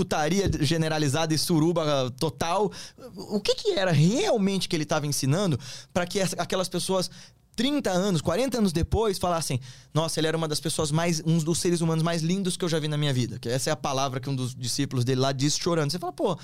[0.00, 2.72] putaria generalizada e suruba total.
[3.16, 5.60] O que, que era realmente que ele tava ensinando
[5.92, 7.10] pra que aquelas pessoas
[7.54, 9.60] 30 anos, 40 anos depois, falassem:
[9.92, 11.22] Nossa, ele era uma das pessoas mais.
[11.26, 13.38] um dos seres humanos mais lindos que eu já vi na minha vida.
[13.38, 15.90] Que essa é a palavra que um dos discípulos dele lá disse chorando.
[15.90, 16.38] Você fala, pô,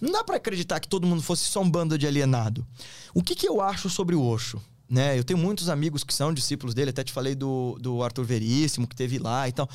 [0.00, 2.64] não dá pra acreditar que todo mundo fosse só um bando de alienado.
[3.12, 4.62] O que, que eu acho sobre o Osho?
[4.92, 5.18] Né?
[5.18, 8.86] Eu tenho muitos amigos que são discípulos dele, até te falei do, do Arthur Veríssimo,
[8.86, 9.66] que teve lá e tal.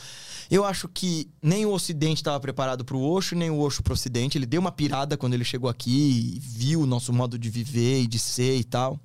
[0.49, 3.93] Eu acho que nem o Ocidente estava preparado para o Osho, nem o Osho para
[3.93, 4.37] o Ocidente.
[4.37, 8.07] Ele deu uma pirada quando ele chegou aqui viu o nosso modo de viver e
[8.07, 8.99] de ser e tal.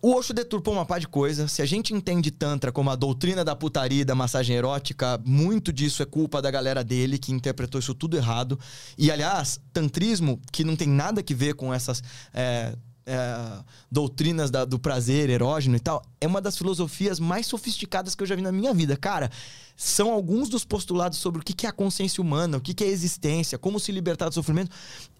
[0.00, 1.48] O Osho deturpou uma par de coisa.
[1.48, 6.02] Se a gente entende Tantra como a doutrina da putaria da massagem erótica, muito disso
[6.02, 8.58] é culpa da galera dele, que interpretou isso tudo errado.
[8.96, 12.02] E, aliás, tantrismo, que não tem nada que ver com essas.
[12.32, 12.74] É,
[13.06, 18.22] é, doutrinas da- do prazer erógeno e tal, é uma das filosofias mais sofisticadas que
[18.22, 18.96] eu já vi na minha vida.
[18.96, 19.30] Cara,
[19.76, 22.90] são alguns dos postulados sobre o que é a consciência humana, o que é a
[22.90, 24.70] existência, como se libertar do sofrimento.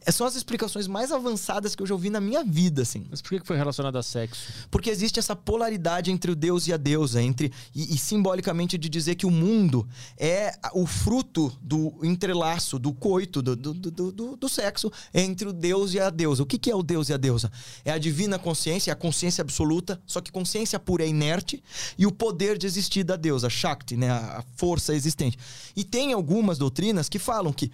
[0.08, 3.04] É, São as explicações mais avançadas que eu já ouvi na minha vida, assim.
[3.10, 4.40] Mas por que foi relacionado a sexo?
[4.70, 8.88] Porque existe essa polaridade entre o Deus e a deusa, entre e, e simbolicamente de
[8.88, 9.86] dizer que o mundo
[10.16, 15.52] é o fruto do entrelaço, do coito, do, do, do, do- do sexo entre o
[15.52, 16.42] Deus e a deusa.
[16.44, 17.50] O que, que é o Deus e a deusa?
[17.84, 21.62] É a divina consciência, é a consciência absoluta, só que consciência pura é inerte,
[21.98, 24.08] e o poder de existir da deusa, Shakti, né?
[24.10, 25.38] a força existente.
[25.74, 27.70] E tem algumas doutrinas que falam que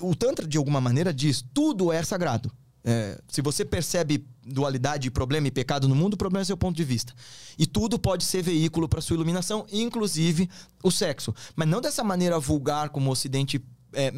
[0.00, 2.52] o Tantra, de alguma maneira, diz tudo é sagrado.
[2.82, 6.76] É, se você percebe dualidade, problema e pecado no mundo, o problema é seu ponto
[6.76, 7.12] de vista.
[7.58, 10.48] E tudo pode ser veículo para sua iluminação, inclusive
[10.82, 11.34] o sexo.
[11.54, 14.12] Mas não dessa maneira vulgar como o Ocidente é,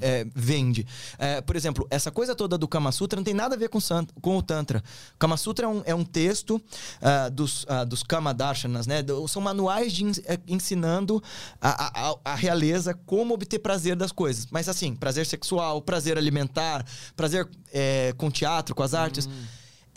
[0.00, 0.86] é, vende.
[1.18, 3.78] É, por exemplo, essa coisa toda do Kama Sutra não tem nada a ver com,
[4.20, 4.82] com o Tantra.
[5.14, 6.60] O Kama Sutra é um, é um texto
[7.00, 9.04] ah, dos, ah, dos Kama Darshanas, né?
[9.28, 11.22] São manuais de eh, ensinando
[11.60, 14.46] a, a- a realeza como obter prazer das coisas.
[14.50, 16.84] Mas assim, prazer sexual, prazer alimentar,
[17.16, 19.28] prazer eh, com teatro, com as artes.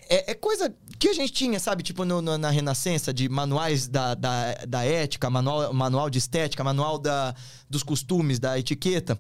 [0.10, 1.84] É, é coisa que a gente tinha, sabe?
[1.84, 6.64] Tipo no- no- na Renascença, de manuais da, da, da ética, manual, manual de estética,
[6.64, 7.36] manual da,
[7.70, 9.18] dos costumes, da etiqueta.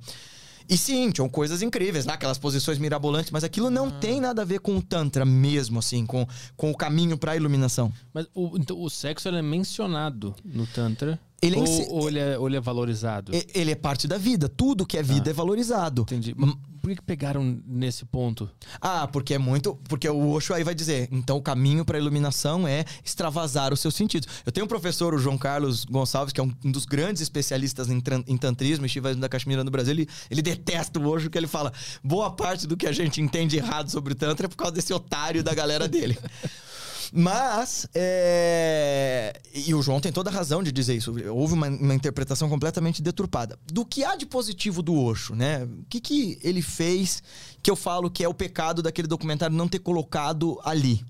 [0.67, 4.45] E sim, tinham coisas incríveis, lá, aquelas posições mirabolantes, mas aquilo não tem nada a
[4.45, 6.25] ver com o Tantra mesmo, assim, com,
[6.57, 7.93] com o caminho pra iluminação.
[8.11, 11.19] Mas o, então, o sexo ele é mencionado no Tantra?
[11.41, 13.31] Ele é ou, ensi- ou ele é, ou ele é valorizado?
[13.53, 16.03] Ele é parte da vida, tudo que é vida é valorizado.
[16.03, 16.33] Entendi.
[16.35, 18.49] Mas por que, pegaram nesse ponto?
[18.79, 19.75] Ah, porque é muito.
[19.89, 23.79] Porque o Osho aí vai dizer, então o caminho para a iluminação é extravasar os
[23.79, 24.27] seus sentidos.
[24.45, 27.89] Eu tenho um professor, o João Carlos Gonçalves, que é um, um dos grandes especialistas
[27.89, 29.93] em, em tantrismo e shivaísmo da Caxemira no Brasil.
[29.93, 31.73] Ele, ele detesta o Osho, que ele fala:
[32.03, 34.93] boa parte do que a gente entende errado sobre o Tantra é por causa desse
[34.93, 36.17] otário da galera dele.
[37.13, 39.39] Mas, é...
[39.53, 41.13] e o João tem toda a razão de dizer isso.
[41.29, 43.57] Houve uma, uma interpretação completamente deturpada.
[43.71, 45.63] Do que há de positivo do Osho, né?
[45.63, 47.21] O que, que ele fez
[47.61, 51.05] que eu falo que é o pecado daquele documentário não ter colocado ali?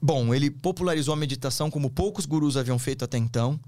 [0.00, 3.58] Bom, ele popularizou a meditação como poucos gurus haviam feito até então.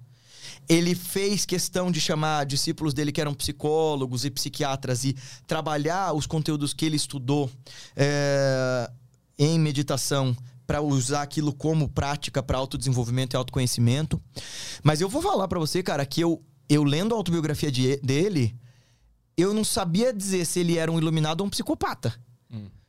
[0.69, 5.17] Ele fez questão de chamar discípulos dele que eram psicólogos e psiquiatras e
[5.47, 7.51] trabalhar os conteúdos que ele estudou
[7.97, 8.91] é,
[9.39, 10.37] em meditação
[10.71, 14.23] para usar aquilo como prática para autodesenvolvimento e autoconhecimento.
[14.85, 18.55] Mas eu vou falar para você, cara, que eu, eu lendo a autobiografia de- dele,
[19.37, 22.15] eu não sabia dizer se ele era um iluminado ou um psicopata.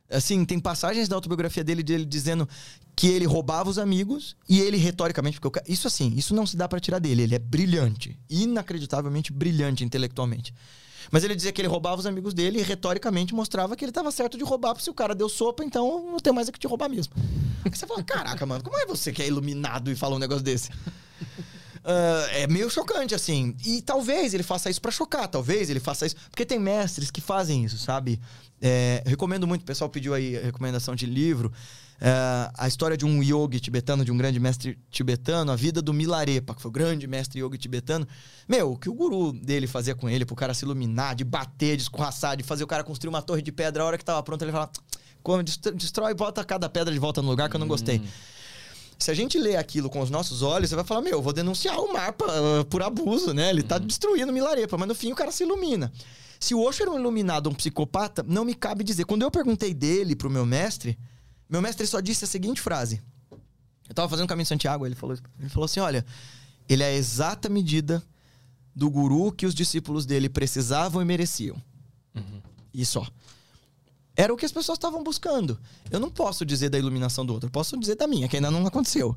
[0.08, 2.48] Assim, tem passagens da autobiografia dele, dele dizendo
[2.94, 6.56] que ele roubava os amigos e ele retoricamente, porque ca- isso assim, isso não se
[6.56, 10.54] dá pra tirar dele, ele é brilhante, inacreditavelmente brilhante intelectualmente.
[11.12, 14.10] Mas ele dizia que ele roubava os amigos dele e retoricamente mostrava que ele tava
[14.10, 16.58] certo de roubar, porque se o cara deu sopa, então não tem mais é que
[16.58, 17.12] te roubar mesmo.
[17.64, 20.42] Aí você fala, caraca, mano, como é você que é iluminado e fala um negócio
[20.42, 20.70] desse?
[21.84, 23.56] Ah, é meio chocante, assim.
[23.64, 26.16] E talvez ele faça isso pra chocar, talvez ele faça isso.
[26.30, 28.20] Porque tem mestres que fazem isso, sabe?
[28.60, 31.52] É, recomendo muito, o pessoal pediu aí recomendação de livro.
[32.04, 35.94] É, a história de um yogi tibetano, de um grande mestre tibetano, a vida do
[35.94, 38.08] Milarepa, que foi o grande mestre yogi tibetano.
[38.48, 41.76] Meu, o que o guru dele fazia com ele, pro cara se iluminar, de bater,
[41.76, 44.20] de escorraçar, de fazer o cara construir uma torre de pedra, a hora que tava
[44.20, 44.72] pronto, ele falava:
[45.22, 48.02] "Como, destrói, e bota cada pedra de volta no lugar que eu não gostei.
[48.98, 51.32] Se a gente lê aquilo com os nossos olhos, você vai falar, meu, eu vou
[51.32, 53.50] denunciar o mapa ah, por abuso, né?
[53.50, 55.92] Ele tá destruindo o Milarepa, mas no fim o cara se ilumina.
[56.40, 59.04] Se o Osho era um iluminado, um psicopata, não me cabe dizer.
[59.04, 60.98] Quando eu perguntei dele pro meu mestre,
[61.52, 63.02] meu mestre só disse a seguinte frase.
[63.86, 66.02] Eu tava fazendo o caminho de Santiago, ele falou, ele falou assim, olha,
[66.66, 68.02] ele é a exata medida
[68.74, 71.62] do guru que os discípulos dele precisavam e mereciam.
[72.72, 73.06] E só.
[74.14, 75.58] Era o que as pessoas estavam buscando.
[75.90, 78.50] Eu não posso dizer da iluminação do outro, eu posso dizer da minha, que ainda
[78.50, 79.16] não aconteceu.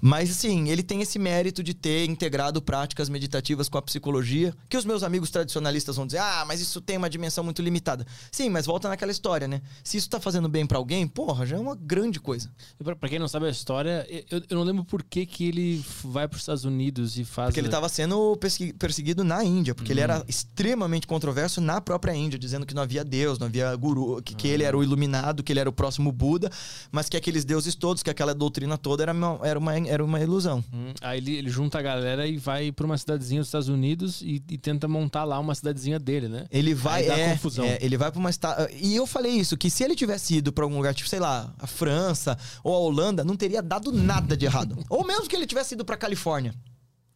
[0.00, 4.76] Mas, sim, ele tem esse mérito de ter integrado práticas meditativas com a psicologia, que
[4.76, 8.06] os meus amigos tradicionalistas vão dizer, ah, mas isso tem uma dimensão muito limitada.
[8.30, 9.60] Sim, mas volta naquela história, né?
[9.82, 12.48] Se isso tá fazendo bem pra alguém, porra, já é uma grande coisa.
[12.82, 15.84] Pra, pra quem não sabe a história, eu, eu não lembro por que, que ele
[16.04, 17.48] vai pros Estados Unidos e faz.
[17.48, 20.04] Porque ele estava sendo persegui- perseguido na Índia, porque ele Uhum.
[20.04, 24.35] era extremamente controverso na própria Índia, dizendo que não havia Deus, não havia guru, que
[24.36, 26.50] que ele era o iluminado, que ele era o próximo Buda,
[26.92, 30.20] mas que aqueles deuses todos, que aquela doutrina toda era uma, era uma, era uma
[30.20, 30.62] ilusão.
[30.72, 34.20] Hum, Aí ele, ele junta a galera e vai pra uma cidadezinha dos Estados Unidos
[34.22, 36.46] e, e tenta montar lá uma cidadezinha dele, né?
[36.50, 37.02] Ele vai.
[37.02, 37.64] Aí dá é, confusão.
[37.64, 38.28] é, ele vai pra uma.
[38.28, 41.18] esta- E eu falei isso, que se ele tivesse ido pra algum lugar, tipo, sei
[41.20, 44.76] lá, a França ou a Holanda, não teria dado nada de errado.
[44.88, 46.54] ou mesmo que ele tivesse ido pra Califórnia.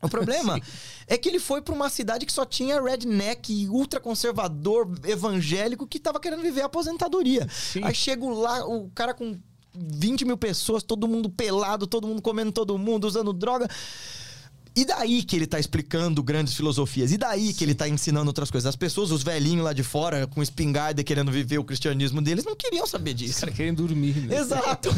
[0.03, 0.61] O problema
[1.07, 6.21] é que ele foi pra uma cidade que só tinha redneck, ultraconservador, evangélico, que tava
[6.21, 7.47] querendo viver a aposentadoria.
[7.83, 9.39] Aí chega lá, o cara com
[9.75, 13.69] 20 mil pessoas, todo mundo pelado, todo mundo comendo todo mundo, usando droga.
[14.75, 17.11] E daí que ele tá explicando grandes filosofias?
[17.13, 18.69] E daí que ele tá ensinando outras coisas?
[18.69, 22.45] As pessoas, os velhinhos lá de fora, com espingarda e querendo viver o cristianismo deles,
[22.45, 23.41] não queriam saber Os disso.
[23.41, 24.37] caras querem dormir, né?
[24.39, 24.91] Exato.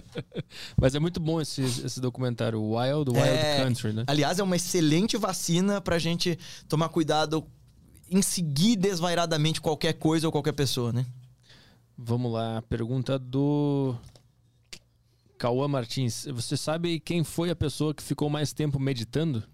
[0.80, 4.04] Mas é muito bom esse, esse documentário, Wild Wild É, Country, né?
[4.06, 7.44] Aliás, é uma excelente vacina pra gente tomar cuidado
[8.10, 11.04] em seguir desvairadamente qualquer coisa ou qualquer pessoa, né?
[11.96, 13.94] Vamos lá, pergunta do
[15.44, 16.26] Cauã Martins.
[16.32, 19.44] Você sabe quem foi a pessoa que ficou mais tempo meditando?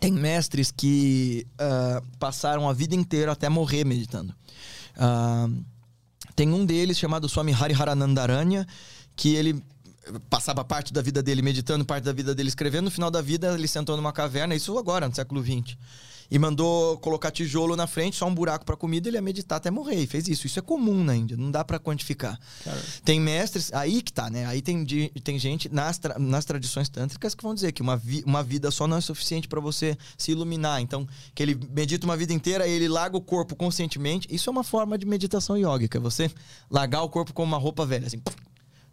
[0.00, 4.34] Tem mestres que ah, passaram a vida inteira até morrer meditando.
[4.96, 5.46] Ah,
[6.34, 8.66] tem um deles chamado Swami Hariharanandaranya,
[9.14, 9.62] que ele
[10.30, 12.84] passava parte da vida dele meditando, parte da vida dele escrevendo.
[12.84, 15.76] No final da vida, ele sentou numa caverna, isso agora, no século XX.
[16.34, 19.70] E mandou colocar tijolo na frente, só um buraco para comida, ele ia meditar até
[19.70, 19.96] morrer.
[19.96, 20.46] E fez isso.
[20.46, 22.40] Isso é comum na Índia, não dá para quantificar.
[23.04, 24.46] Tem mestres, aí que tá, né?
[24.46, 24.82] Aí tem,
[25.22, 28.70] tem gente nas, tra- nas tradições tântricas que vão dizer que uma, vi- uma vida
[28.70, 30.80] só não é suficiente para você se iluminar.
[30.80, 34.26] Então, que ele medita uma vida inteira, ele larga o corpo conscientemente.
[34.30, 35.98] Isso é uma forma de meditação yógica.
[35.98, 36.30] é Você
[36.70, 38.22] largar o corpo como uma roupa velha, assim.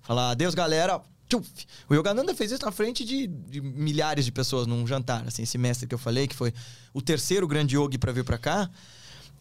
[0.01, 1.01] Falar, adeus, galera.
[1.30, 1.48] Tchuf.
[1.88, 5.24] O Yogananda fez isso na frente de, de milhares de pessoas num jantar.
[5.27, 6.51] Assim, esse mestre que eu falei, que foi
[6.93, 8.69] o terceiro grande yogi para vir para cá,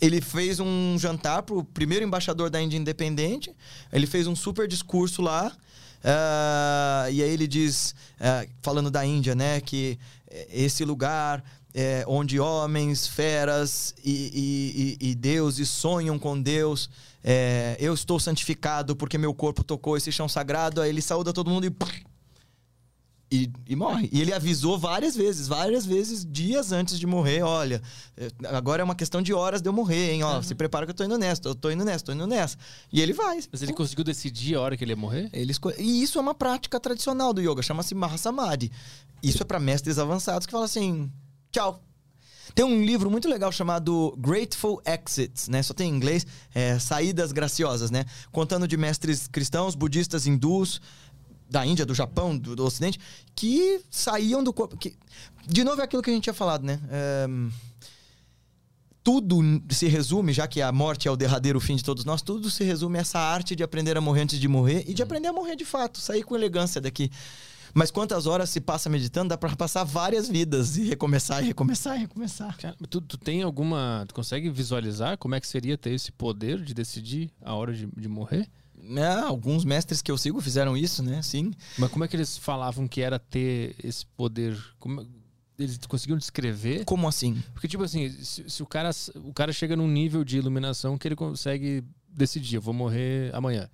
[0.00, 3.52] ele fez um jantar pro primeiro embaixador da Índia Independente.
[3.92, 5.50] Ele fez um super discurso lá.
[6.04, 9.98] ah, e aí ele diz, ah, falando da Índia, né, que
[10.30, 11.42] eh, esse lugar
[11.74, 16.88] é onde homens, feras e, e- e- e deuses sonham com Deus.
[17.22, 20.80] É, eu estou santificado porque meu corpo tocou esse chão sagrado.
[20.80, 21.70] Aí ele saúda todo mundo e
[23.30, 24.08] e, e morre.
[24.10, 27.82] E ele avisou várias vezes, várias vezes, dias antes de morrer: olha,
[28.16, 30.22] eh, agora é uma questão de horas de eu morrer, hein?
[30.22, 32.56] Ó, se prepara que eu tô indo nessa, eu tô indo nessa, tô indo nessa.
[32.90, 33.38] E ele vai.
[33.52, 35.28] Mas ele conseguiu decidir a hora que ele ia morrer?
[35.32, 38.72] Ele esco- E isso é uma prática tradicional do yoga, chama-se Mahasamadhi.
[39.22, 41.12] Isso é para mestres avançados que falam assim:
[41.52, 41.82] tchau.
[42.58, 45.62] Tem um livro muito legal chamado Grateful Exits, né?
[45.62, 48.04] Só tem em inglês, é, Saídas Graciosas, né?
[48.32, 50.80] Contando de mestres cristãos, budistas, hindus,
[51.48, 52.98] da Índia, do Japão, do, do Ocidente,
[53.32, 54.76] que saíam do corpo.
[54.76, 54.96] Que...
[55.46, 56.80] De novo é aquilo que a gente tinha falado, né?
[56.90, 57.28] É,
[59.04, 62.50] tudo se resume, já que a morte é o derradeiro fim de todos nós, tudo
[62.50, 65.28] se resume a essa arte de aprender a morrer antes de morrer e de aprender
[65.28, 67.08] a morrer de fato, sair com elegância daqui.
[67.74, 71.96] Mas quantas horas se passa meditando, dá pra passar várias vidas e recomeçar, e recomeçar,
[71.96, 72.56] e recomeçar.
[72.56, 74.04] Cara, tu, tu tem alguma.
[74.08, 77.86] Tu consegue visualizar como é que seria ter esse poder de decidir a hora de,
[77.96, 78.48] de morrer?
[78.80, 79.14] Né?
[79.20, 81.20] Alguns mestres que eu sigo fizeram isso, né?
[81.22, 81.52] Sim.
[81.76, 84.56] Mas como é que eles falavam que era ter esse poder?
[84.78, 85.06] Como,
[85.58, 86.84] eles conseguiam descrever?
[86.84, 87.42] Como assim?
[87.52, 91.08] Porque, tipo assim, se, se o, cara, o cara chega num nível de iluminação que
[91.08, 93.68] ele consegue decidir, eu vou morrer amanhã.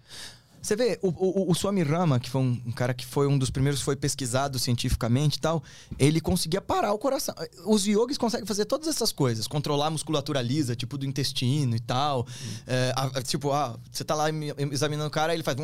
[0.64, 3.36] Você vê, o, o, o Swami Rama, que foi um, um cara que foi um
[3.36, 5.62] dos primeiros que foi pesquisado cientificamente e tal,
[5.98, 7.34] ele conseguia parar o coração.
[7.66, 11.80] Os yogis conseguem fazer todas essas coisas, controlar a musculatura lisa, tipo do intestino e
[11.80, 12.26] tal.
[12.66, 14.24] É, a- a- tipo, ah, você tá lá
[14.72, 15.54] examinando o cara, ele faz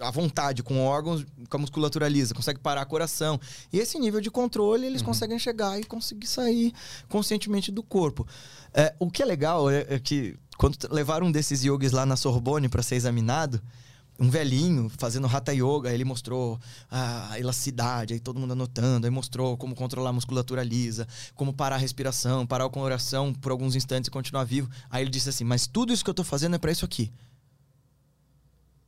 [0.00, 3.40] à vontade, com órgãos, com a musculatura lisa, consegue parar o coração.
[3.72, 6.72] E esse nível de controle eles conseguem chegar e conseguir sair
[7.08, 8.26] conscientemente do corpo.
[8.74, 12.16] É, o que é legal é, é que quando levaram um desses yogis lá na
[12.16, 13.60] Sorbonne para ser examinado,
[14.18, 16.58] um velhinho fazendo hatha yoga, ele mostrou
[16.90, 21.76] a elasticidade, aí todo mundo anotando, aí mostrou como controlar a musculatura lisa, como parar
[21.76, 24.70] a respiração, parar o coração por alguns instantes e continuar vivo.
[24.90, 27.12] Aí ele disse assim: "Mas tudo isso que eu tô fazendo é para isso aqui".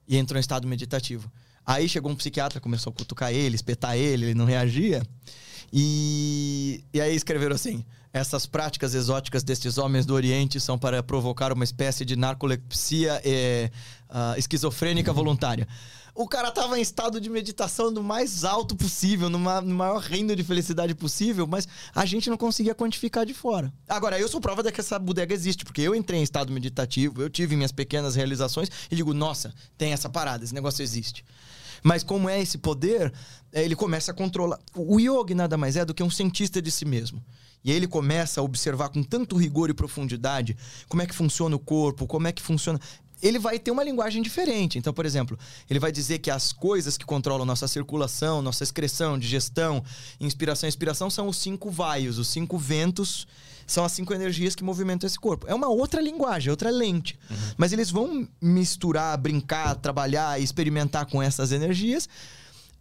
[0.07, 1.31] E entrou em estado meditativo.
[1.67, 5.03] Aí chegou um psiquiatra, começou a cutucar ele, espetar ele, ele não reagia.
[5.71, 11.53] E, e aí escreveram assim: essas práticas exóticas destes homens do Oriente são para provocar
[11.53, 13.71] uma espécie de narcolepsia eh,
[14.09, 15.69] ah, esquizofrênica voluntária.
[16.15, 20.35] O cara tava em estado de meditação do mais alto possível, numa, no maior reino
[20.35, 23.73] de felicidade possível, mas a gente não conseguia quantificar de fora.
[23.89, 27.23] Agora, eu sou prova de que essa bodega existe, porque eu entrei em estado meditativo,
[27.23, 31.25] eu tive minhas pequenas realizações e digo, nossa, tem essa parada, esse negócio existe.
[31.85, 33.13] Mas como é esse poder,
[33.53, 34.59] é, ele começa a controlar.
[34.75, 37.23] O yogi nada mais é do que um cientista de si mesmo.
[37.65, 40.57] E aí ele começa a observar com tanto rigor e profundidade
[40.89, 42.81] como é que funciona o corpo, como é que funciona
[43.23, 44.79] ele vai ter uma linguagem diferente.
[44.79, 45.39] Então, por exemplo,
[45.69, 49.83] ele vai dizer que as coisas que controlam nossa circulação, nossa excreção, digestão,
[50.21, 53.27] inspiração e expiração são os cinco vaios, os cinco ventos,
[53.67, 55.47] são as cinco energias que movimentam esse corpo.
[55.49, 57.19] É uma outra linguagem, outra lente.
[57.29, 57.37] Uhum.
[57.57, 62.09] Mas eles vão misturar, brincar, trabalhar, experimentar com essas energias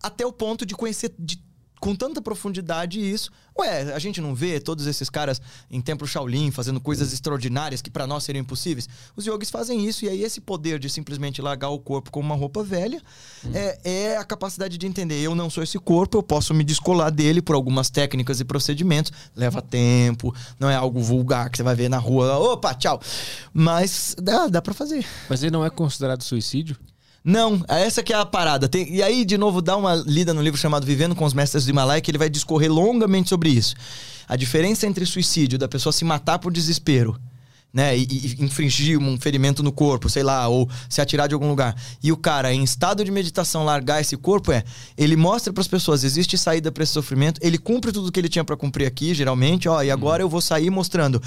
[0.02, 1.42] até o ponto de conhecer de
[1.80, 3.32] com tanta profundidade isso.
[3.60, 7.90] Ué, a gente não vê todos esses caras em templo Shaolin fazendo coisas extraordinárias que
[7.90, 8.88] para nós seriam impossíveis?
[9.16, 12.36] Os yogis fazem isso e aí esse poder de simplesmente largar o corpo com uma
[12.36, 13.02] roupa velha
[13.44, 13.52] hum.
[13.54, 15.20] é, é, a capacidade de entender.
[15.22, 19.12] Eu não sou esse corpo, eu posso me descolar dele por algumas técnicas e procedimentos.
[19.36, 22.38] Leva tempo, não é algo vulgar que você vai ver na rua.
[22.38, 23.02] Opa, tchau.
[23.52, 25.06] Mas dá, dá para fazer.
[25.28, 26.78] Mas ele não é considerado suicídio?
[27.28, 28.70] Não, essa que é a parada.
[28.70, 31.66] Tem, e aí, de novo, dá uma lida no livro chamado Vivendo com os Mestres
[31.66, 33.76] do Himalaia, que ele vai discorrer longamente sobre isso.
[34.30, 37.20] A diferença entre suicídio, da pessoa se matar por desespero,
[37.74, 41.50] né, e, e, infringir um ferimento no corpo, sei lá, ou se atirar de algum
[41.50, 44.64] lugar, e o cara em estado de meditação largar esse corpo é,
[44.98, 48.30] ele mostra para as pessoas existe saída para esse sofrimento, ele cumpre tudo que ele
[48.30, 51.22] tinha para cumprir aqui, geralmente, ó, e agora eu vou sair mostrando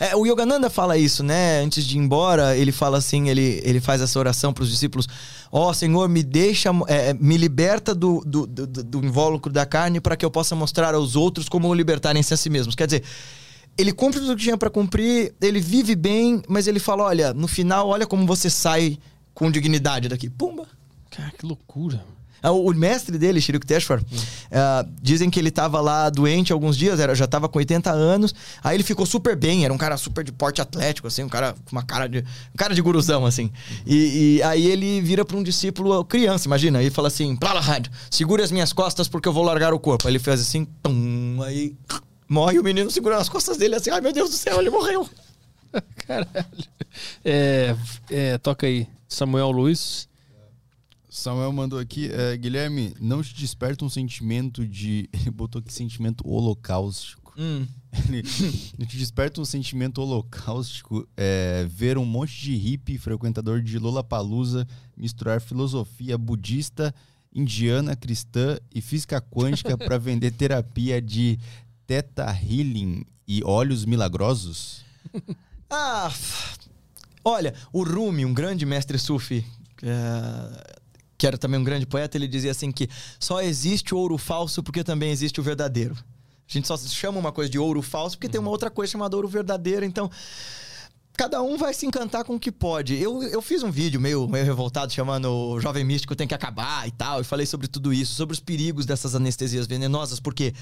[0.00, 1.60] é, o Yogananda fala isso, né?
[1.60, 5.06] Antes de ir embora, ele fala assim, ele, ele faz essa oração para os discípulos.
[5.52, 10.00] Ó oh, Senhor, me deixa, é, me liberta do, do, do, do invólucro da carne
[10.00, 12.74] para que eu possa mostrar aos outros como libertarem-se a si mesmos.
[12.74, 13.04] Quer dizer,
[13.76, 17.46] ele cumpre tudo que tinha para cumprir, ele vive bem, mas ele fala, olha, no
[17.46, 18.98] final, olha como você sai
[19.34, 20.30] com dignidade daqui.
[20.30, 20.66] Pumba!
[21.10, 22.02] Cara, que loucura.
[22.02, 27.00] Ah, o mestre dele, Shri Yukteswar, uh, dizem que ele estava lá doente alguns dias,
[27.00, 28.34] era, já estava com 80 anos.
[28.62, 31.54] Aí ele ficou super bem, era um cara super de porte atlético, assim, um cara
[31.64, 32.20] com uma cara de.
[32.20, 33.50] Um cara de guruzão, assim.
[33.86, 38.42] E, e aí ele vira para um discípulo criança, imagina, e fala assim: Prahlad, segure
[38.42, 40.06] as minhas costas porque eu vou largar o corpo.
[40.06, 41.74] Aí ele fez assim, tum, aí
[42.28, 45.08] morre o menino segurando as costas dele assim, ai meu Deus do céu, ele morreu.
[46.06, 46.30] Caralho.
[47.24, 47.76] É,
[48.10, 48.88] é, toca aí.
[49.08, 50.08] Samuel Luiz.
[51.10, 55.10] Samuel mandou aqui, é, Guilherme, não te desperta um sentimento de.
[55.12, 57.34] Ele botou aqui sentimento holocaustico.
[57.36, 57.66] Hum.
[58.08, 58.22] Ele,
[58.78, 64.64] ele te desperta um sentimento holocaustico é, ver um monte de hippie frequentador de Lollapalooza
[64.96, 66.94] misturar filosofia budista,
[67.34, 71.36] indiana, cristã e física quântica para vender terapia de
[71.84, 74.84] teta healing e óleos milagrosos?
[75.68, 76.12] Ah,
[77.24, 79.44] olha, o Rumi, um grande mestre sufi,
[79.82, 80.79] é,
[81.20, 84.82] que era também um grande poeta, ele dizia assim que só existe ouro falso porque
[84.82, 85.94] também existe o verdadeiro.
[85.94, 88.32] A gente só chama uma coisa de ouro falso porque uhum.
[88.32, 89.84] tem uma outra coisa chamada ouro verdadeiro.
[89.84, 90.10] Então,
[91.12, 92.96] cada um vai se encantar com o que pode.
[92.96, 96.88] Eu, eu fiz um vídeo meio, meio revoltado chamando o Jovem Místico Tem que Acabar
[96.88, 97.20] e tal.
[97.20, 100.54] E falei sobre tudo isso, sobre os perigos dessas anestesias venenosas, porque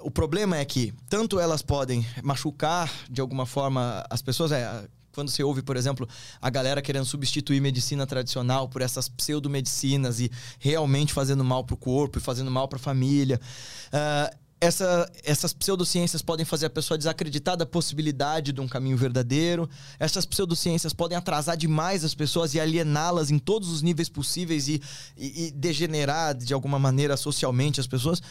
[0.00, 4.50] o problema é que tanto elas podem machucar de alguma forma as pessoas.
[4.50, 6.06] É, quando você ouve, por exemplo,
[6.40, 10.30] a galera querendo substituir medicina tradicional por essas pseudomedicinas e
[10.60, 13.40] realmente fazendo mal para o corpo e fazendo mal para a família.
[13.88, 19.68] Uh, essa, essas pseudociências podem fazer a pessoa desacreditar da possibilidade de um caminho verdadeiro.
[19.98, 24.80] Essas pseudociências podem atrasar demais as pessoas e aliená-las em todos os níveis possíveis e,
[25.16, 28.22] e, e degenerar de alguma maneira socialmente as pessoas.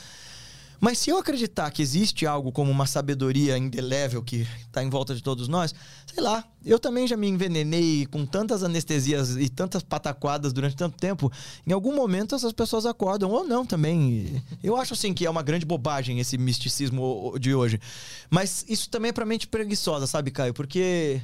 [0.79, 5.15] Mas se eu acreditar que existe algo como uma sabedoria indelével que está em volta
[5.15, 5.73] de todos nós,
[6.05, 10.97] sei lá, eu também já me envenenei com tantas anestesias e tantas pataquadas durante tanto
[10.97, 11.31] tempo.
[11.65, 14.43] Em algum momento essas pessoas acordam ou não também.
[14.63, 17.79] Eu acho assim que é uma grande bobagem esse misticismo de hoje.
[18.29, 20.53] Mas isso também é pra mente preguiçosa, sabe, Caio?
[20.53, 21.21] Porque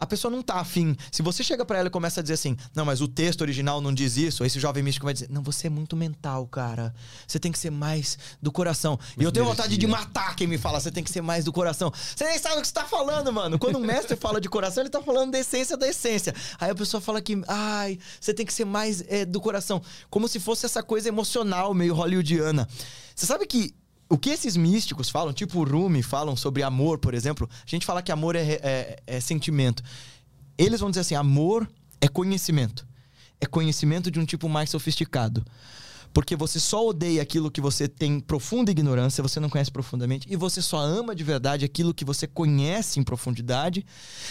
[0.00, 0.96] a pessoa não tá afim.
[1.12, 3.82] Se você chega para ela e começa a dizer assim, não, mas o texto original
[3.82, 6.94] não diz isso, esse jovem místico vai dizer, não, você é muito mental, cara.
[7.26, 8.98] Você tem que ser mais do coração.
[9.18, 11.52] e eu tenho vontade de matar quem me fala, você tem que ser mais do
[11.52, 11.92] coração.
[12.16, 13.58] Você nem sabe o que você tá falando, mano.
[13.58, 16.34] Quando um mestre fala de coração, ele tá falando da essência da essência.
[16.58, 19.82] Aí a pessoa fala que, ai, você tem que ser mais é, do coração.
[20.08, 22.66] Como se fosse essa coisa emocional, meio hollywoodiana.
[23.14, 23.74] Você sabe que
[24.10, 27.86] o que esses místicos falam, tipo o Rumi, falam sobre amor, por exemplo, a gente
[27.86, 29.84] fala que amor é, é, é sentimento.
[30.58, 32.84] Eles vão dizer assim: amor é conhecimento.
[33.40, 35.46] É conhecimento de um tipo mais sofisticado.
[36.12, 40.36] Porque você só odeia aquilo que você tem profunda ignorância, você não conhece profundamente, e
[40.36, 43.84] você só ama de verdade aquilo que você conhece em profundidade.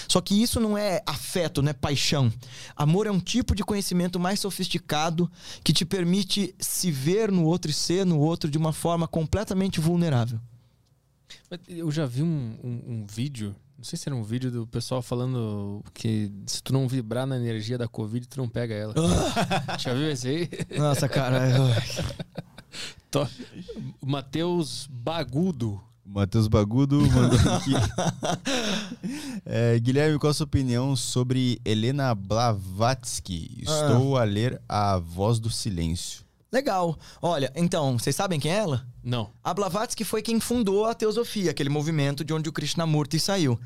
[0.08, 2.32] Só que isso não é afeto, não é paixão.
[2.76, 5.32] Amor é um tipo de conhecimento mais sofisticado
[5.64, 9.80] que te permite se ver no outro e ser no outro de uma forma completamente
[9.80, 10.40] vulnerável.
[11.68, 15.02] Eu já vi um, um, um vídeo, não sei se era um vídeo do pessoal
[15.02, 18.94] falando que se tu não vibrar na energia da Covid, tu não pega ela.
[19.80, 20.50] já viu esse aí?
[20.78, 21.48] Nossa, cara.
[24.06, 25.82] Matheus Bagudo.
[26.06, 27.72] Matheus Bagudo mandou aqui.
[29.46, 33.64] É, Guilherme, qual a sua opinião sobre Helena Blavatsky?
[33.64, 36.24] Estou a ler A Voz do Silêncio.
[36.52, 36.98] Legal.
[37.22, 38.86] Olha, então, vocês sabem quem é ela?
[39.04, 39.30] Não.
[39.44, 43.60] A Blavatsky foi quem fundou a Teosofia, aquele movimento de onde o Krishnamurti saiu.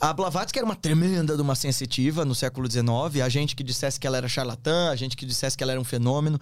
[0.00, 3.22] A Blavatsky era uma tremenda de uma sensitiva no século XIX.
[3.24, 5.80] A gente que dissesse que ela era charlatã, a gente que dissesse que ela era
[5.80, 6.38] um fenômeno.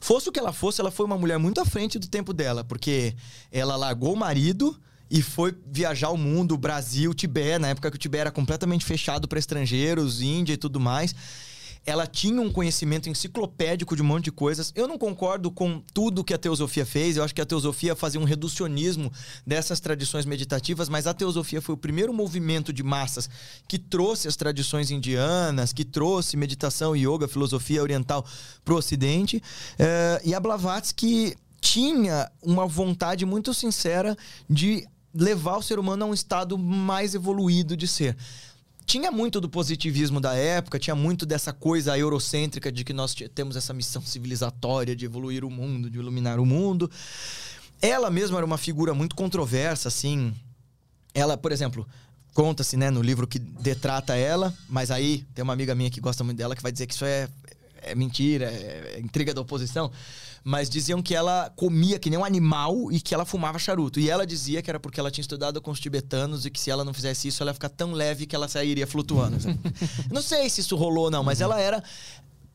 [0.00, 2.62] Fosse o que ela fosse, ela foi uma mulher muito à frente do tempo dela,
[2.62, 3.14] porque
[3.50, 4.78] ela largou o marido
[5.10, 9.26] e foi viajar o mundo, Brasil, Tibete, na época que o Tibete era completamente fechado
[9.26, 11.14] para estrangeiros, Índia e tudo mais.
[11.88, 14.70] Ela tinha um conhecimento enciclopédico de um monte de coisas.
[14.74, 17.16] Eu não concordo com tudo que a teosofia fez.
[17.16, 19.10] Eu acho que a teosofia fazia um reducionismo
[19.46, 23.30] dessas tradições meditativas, mas a teosofia foi o primeiro movimento de massas
[23.66, 28.22] que trouxe as tradições indianas, que trouxe meditação, yoga, filosofia oriental
[28.62, 29.42] para o Ocidente.
[29.78, 34.14] Eh, e a Blavatsky tinha uma vontade muito sincera
[34.48, 38.16] de levar o ser humano a um estado mais evoluído de ser
[38.88, 43.54] tinha muito do positivismo da época, tinha muito dessa coisa eurocêntrica de que nós temos
[43.54, 46.90] essa missão civilizatória de evoluir o mundo, de iluminar o mundo.
[47.82, 50.34] Ela mesma era uma figura muito controversa, assim.
[51.12, 51.86] Ela, por exemplo,
[52.32, 56.24] conta-se, né, no livro que detrata ela, mas aí tem uma amiga minha que gosta
[56.24, 57.28] muito dela que vai dizer que isso é,
[57.82, 59.92] é mentira, é, é intriga da oposição.
[60.48, 64.00] Mas diziam que ela comia que nem um animal e que ela fumava charuto.
[64.00, 66.70] E ela dizia que era porque ela tinha estudado com os tibetanos e que se
[66.70, 69.36] ela não fizesse isso, ela ia ficar tão leve que ela sairia flutuando.
[70.10, 71.84] não sei se isso rolou ou não, mas ela era.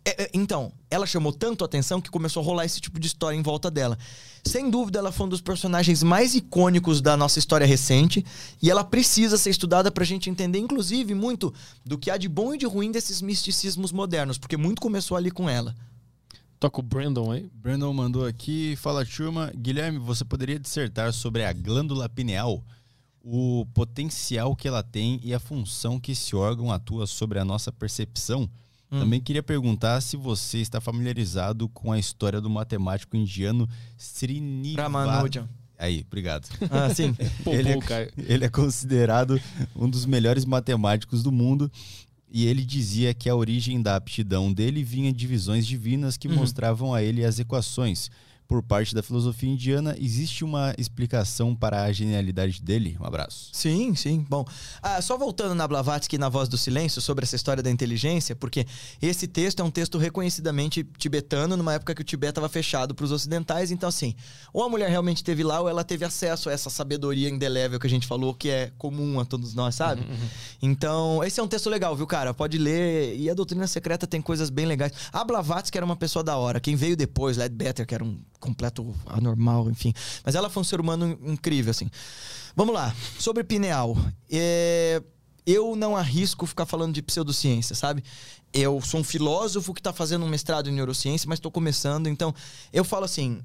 [0.04, 3.06] é, é, Então, ela chamou tanto a atenção que começou a rolar esse tipo de
[3.06, 3.96] história em volta dela.
[4.44, 8.26] Sem dúvida, ela foi um dos personagens mais icônicos da nossa história recente
[8.60, 11.54] e ela precisa ser estudada pra gente entender, inclusive, muito
[11.86, 15.30] do que há de bom e de ruim desses misticismos modernos, porque muito começou ali
[15.30, 15.76] com ela.
[16.64, 17.52] Toca o Brandon aí.
[17.54, 22.64] Brandon mandou aqui, fala turma, Guilherme, você poderia dissertar sobre a glândula pineal,
[23.22, 27.70] o potencial que ela tem e a função que esse órgão atua sobre a nossa
[27.70, 28.50] percepção?
[28.90, 33.68] Também queria perguntar se você está familiarizado com a história do matemático indiano
[33.98, 34.84] Srinivasa.
[34.84, 35.50] Ramanujan.
[35.78, 36.48] Aí, obrigado.
[36.72, 37.14] Ah, sim.
[37.46, 38.12] Ele é-.
[38.18, 39.38] Ele é considerado
[39.76, 41.70] um dos melhores matemáticos do mundo
[42.34, 46.92] e ele dizia que a origem da aptidão dele vinha de visões divinas que mostravam
[46.92, 48.10] a ele as equações.
[48.48, 52.98] Por parte da filosofia indiana, existe uma explicação para a genialidade dele?
[53.00, 53.50] Um abraço.
[53.54, 54.26] Sim, sim.
[54.30, 54.46] Bom,
[54.82, 58.66] ah, só voltando na Blavatsky na Voz do Silêncio sobre essa história da inteligência, porque
[59.02, 63.06] esse texto é um texto reconhecidamente tibetano, numa época que o Tibete estava fechado para
[63.06, 63.72] os ocidentais.
[63.72, 64.14] Então, assim,
[64.52, 67.88] ou a mulher realmente esteve lá, ou ela teve acesso a essa sabedoria indelével que
[67.88, 70.06] a gente falou, que é comum a todos nós, sabe?
[70.62, 72.34] Então, esse é um texto legal, viu, cara?
[72.34, 73.16] Pode ler.
[73.18, 74.94] E a doutrina secreta tem coisas bem legais.
[75.12, 76.60] A Blavatsky era uma pessoa da hora.
[76.60, 79.94] Quem veio depois, Ledbetter, que era um completo anormal, enfim.
[80.24, 81.90] Mas ela foi um ser humano incrível, assim.
[82.56, 82.94] Vamos lá.
[83.18, 83.98] Sobre pineal.
[84.30, 85.02] É,
[85.46, 88.04] Eu não arrisco ficar falando de pseudociência, sabe?
[88.54, 92.08] Eu sou um filósofo que está fazendo um mestrado em neurociência, mas estou começando.
[92.08, 92.34] Então,
[92.72, 93.42] eu falo assim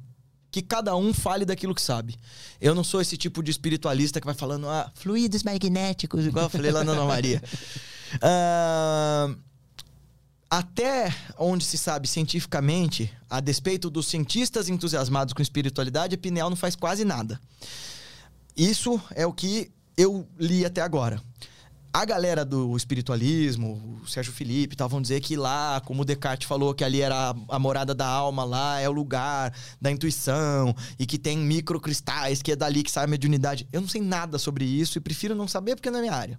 [0.50, 2.16] que cada um fale daquilo que sabe.
[2.60, 6.50] Eu não sou esse tipo de espiritualista que vai falando, ah, fluidos magnéticos, igual eu
[6.50, 7.40] falei lá na Ana Maria.
[8.22, 9.28] Ah,
[10.50, 16.56] até onde se sabe cientificamente, a despeito dos cientistas entusiasmados com espiritualidade, a pineal não
[16.56, 17.38] faz quase nada.
[18.56, 21.22] Isso é o que eu li até agora.
[21.92, 26.74] A galera do espiritualismo, o Sérgio Felipe, tal, vão dizer que lá, como Descartes falou,
[26.74, 31.18] que ali era a morada da alma, lá é o lugar da intuição, e que
[31.18, 33.66] tem microcristais, que é dali que sai a mediunidade.
[33.72, 36.38] Eu não sei nada sobre isso e prefiro não saber porque não é minha área.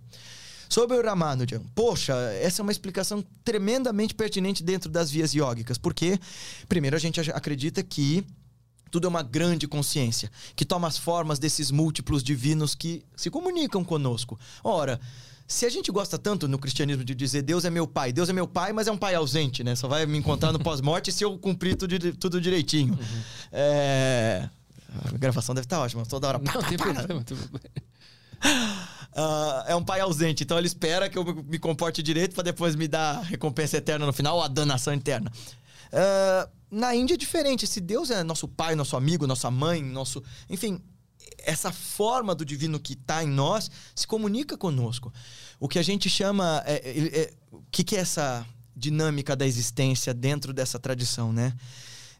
[0.69, 6.19] Sobre o Ramanujan, poxa, essa é uma explicação tremendamente pertinente dentro das vias iógicas, porque,
[6.67, 8.23] primeiro, a gente acredita que
[8.91, 13.83] tudo é uma grande consciência, que toma as formas desses múltiplos divinos que se comunicam
[13.83, 14.39] conosco.
[14.63, 14.99] Ora,
[15.47, 18.33] se a gente gosta tanto no cristianismo de dizer Deus é meu pai, Deus é
[18.33, 19.75] meu pai, mas é um pai ausente, né?
[19.75, 22.97] Só vai me encontrar no pós-morte se eu cumprir tudo, tudo direitinho.
[23.51, 24.47] É...
[25.05, 26.37] A gravação deve estar ótima, toda hora.
[26.37, 26.93] Não, pá, tem pá.
[26.93, 27.25] problema.
[29.13, 32.75] Ah, é um pai ausente, então ele espera que eu me- comporte direito para depois
[32.75, 35.31] me dar recompensa eterna no final ou a danação eterna.
[35.91, 37.65] Ah, na Índia é diferente.
[37.65, 40.23] Esse Deus é nosso pai, nosso amigo, nossa mãe, nosso.
[40.49, 40.79] Enfim,
[41.39, 45.11] essa forma do divino que está em nós se comunica conosco.
[45.59, 46.61] O que a gente chama.
[46.65, 51.53] É, é, é, o que, que é essa dinâmica da existência dentro dessa tradição, né?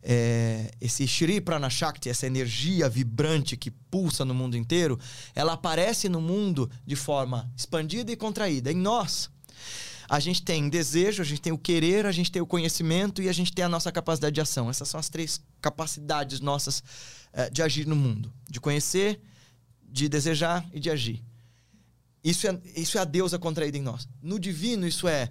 [0.02, 4.98] É, esse Shri Pranashakti, essa energia vibrante que pulsa no mundo inteiro,
[5.36, 9.30] ela aparece no mundo de forma expandida e contraída, em nós.
[10.08, 13.30] A gente tem desejo, a gente tem o querer, a gente tem o conhecimento e
[13.30, 14.70] a gente tem a nossa capacidade de ação.
[14.70, 16.84] Essas são as três capacidades nossas
[17.32, 19.22] é, de agir no mundo: de conhecer,
[19.88, 21.24] de desejar e de agir.
[22.24, 24.08] Isso é, isso é a deusa contraída em nós.
[24.22, 25.30] No divino, isso é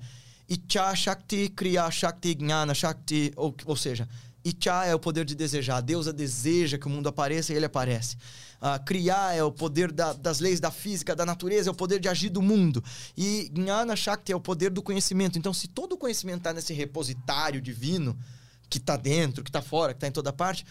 [0.48, 4.08] Icha Shakti, Kriya Shakti, Gnana Shakti, ou, ou seja,
[4.48, 5.76] Icha é o poder de desejar.
[5.76, 8.16] A deusa deseja que o mundo apareça e ele aparece.
[8.60, 12.00] Uh, criar é o poder da, das leis da física, da natureza, é o poder
[12.00, 12.82] de agir do mundo.
[13.16, 15.38] E Gnana Shakti é o poder do conhecimento.
[15.38, 18.18] Então, se todo o conhecimento está nesse repositário divino,
[18.68, 20.64] que está dentro, que está fora, que está em toda parte,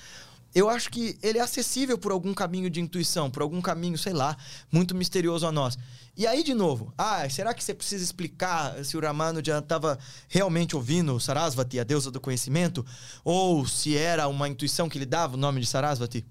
[0.58, 4.12] eu acho que ele é acessível por algum caminho de intuição, por algum caminho, sei
[4.12, 4.36] lá,
[4.72, 5.78] muito misterioso a nós.
[6.16, 10.00] E aí, de novo, ah, será que você precisa explicar se o Ramano já estava
[10.28, 12.84] realmente ouvindo Sarasvati, a deusa do conhecimento?
[13.24, 16.26] Ou se era uma intuição que lhe dava o nome de Sarasvati?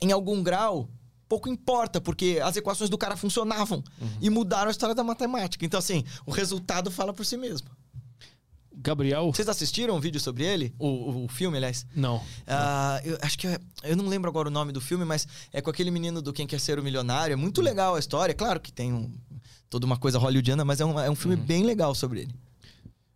[0.00, 0.88] Em algum grau,
[1.28, 4.08] pouco importa, porque as equações do cara funcionavam uhum.
[4.22, 5.66] e mudaram a história da matemática.
[5.66, 7.68] Então, assim, o resultado fala por si mesmo.
[8.74, 9.32] Gabriel.
[9.32, 10.74] Vocês assistiram um vídeo sobre ele?
[10.78, 11.86] O, o, o filme, aliás?
[11.94, 12.16] Não.
[12.16, 13.46] Uh, eu acho que.
[13.46, 16.32] É, eu não lembro agora o nome do filme, mas é com aquele menino do
[16.32, 17.32] Quem Quer Ser o Milionário.
[17.32, 18.34] É muito legal a história.
[18.34, 19.12] Claro que tem um,
[19.68, 21.44] toda uma coisa hollywoodiana, mas é um, é um filme uhum.
[21.44, 22.34] bem legal sobre ele.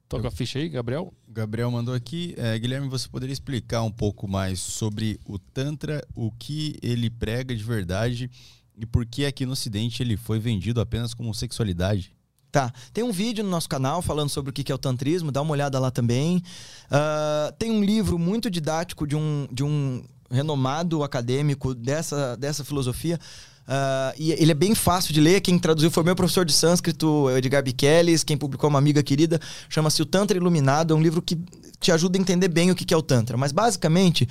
[0.09, 1.13] Toca a ficha aí, Gabriel.
[1.29, 2.35] Gabriel mandou aqui.
[2.37, 7.55] É, Guilherme, você poderia explicar um pouco mais sobre o Tantra, o que ele prega
[7.55, 8.31] de verdade
[8.77, 12.14] e por que aqui no Ocidente ele foi vendido apenas como sexualidade?
[12.55, 12.73] Tá.
[12.93, 15.51] Tem um vídeo no nosso canal falando sobre o que é o tantrismo, dá uma
[15.51, 16.41] olhada lá também.
[16.87, 23.19] Uh, tem um livro muito didático de um, de um renomado acadêmico dessa, dessa filosofia.
[23.67, 25.41] Uh, e ele é bem fácil de ler.
[25.41, 28.23] Quem traduziu foi meu professor de sânscrito, Edgar Biqueles.
[28.23, 29.41] Quem publicou uma amiga querida.
[29.69, 30.95] Chama-se O Tantra Iluminado.
[30.95, 31.37] É um livro que
[31.81, 33.37] te ajuda a entender bem o que é o Tantra.
[33.37, 34.29] Mas basicamente,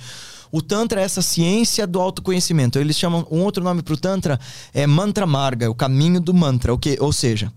[0.50, 2.78] o Tantra é essa ciência do autoconhecimento.
[2.78, 3.26] Eles chamam.
[3.30, 4.40] Um outro nome para o Tantra
[4.72, 6.72] é Mantra Marga, o caminho do mantra.
[6.72, 7.52] O que, ou seja.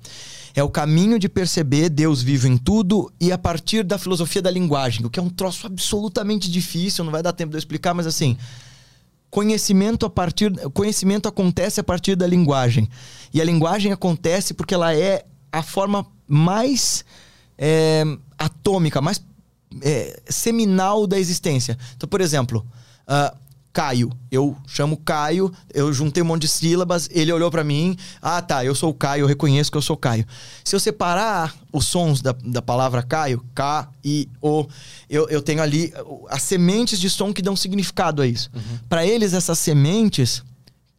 [0.58, 4.50] É o caminho de perceber Deus vivo em tudo e a partir da filosofia da
[4.50, 7.94] linguagem, o que é um troço absolutamente difícil, não vai dar tempo de eu explicar,
[7.94, 8.36] mas assim,
[9.30, 12.90] conhecimento a partir conhecimento acontece a partir da linguagem.
[13.32, 17.06] E a linguagem acontece porque ela é a forma mais
[17.56, 18.03] é,
[18.36, 19.24] atômica, mais
[19.84, 21.77] é, seminal da existência.
[21.95, 22.66] Então, por exemplo,
[23.08, 23.38] uh,
[23.78, 24.12] Caio.
[24.32, 28.66] Eu chamo Caio, eu juntei um monte de sílabas, ele olhou para mim, ah tá,
[28.66, 30.26] eu sou o Caio, eu reconheço que eu sou Caio.
[30.64, 34.66] Se eu separar os sons da, da palavra Caio, K, I, O,
[35.08, 35.94] eu, eu tenho ali
[36.28, 38.50] as sementes de som que dão significado a isso.
[38.52, 38.80] Uhum.
[38.90, 40.42] Para eles, essas sementes,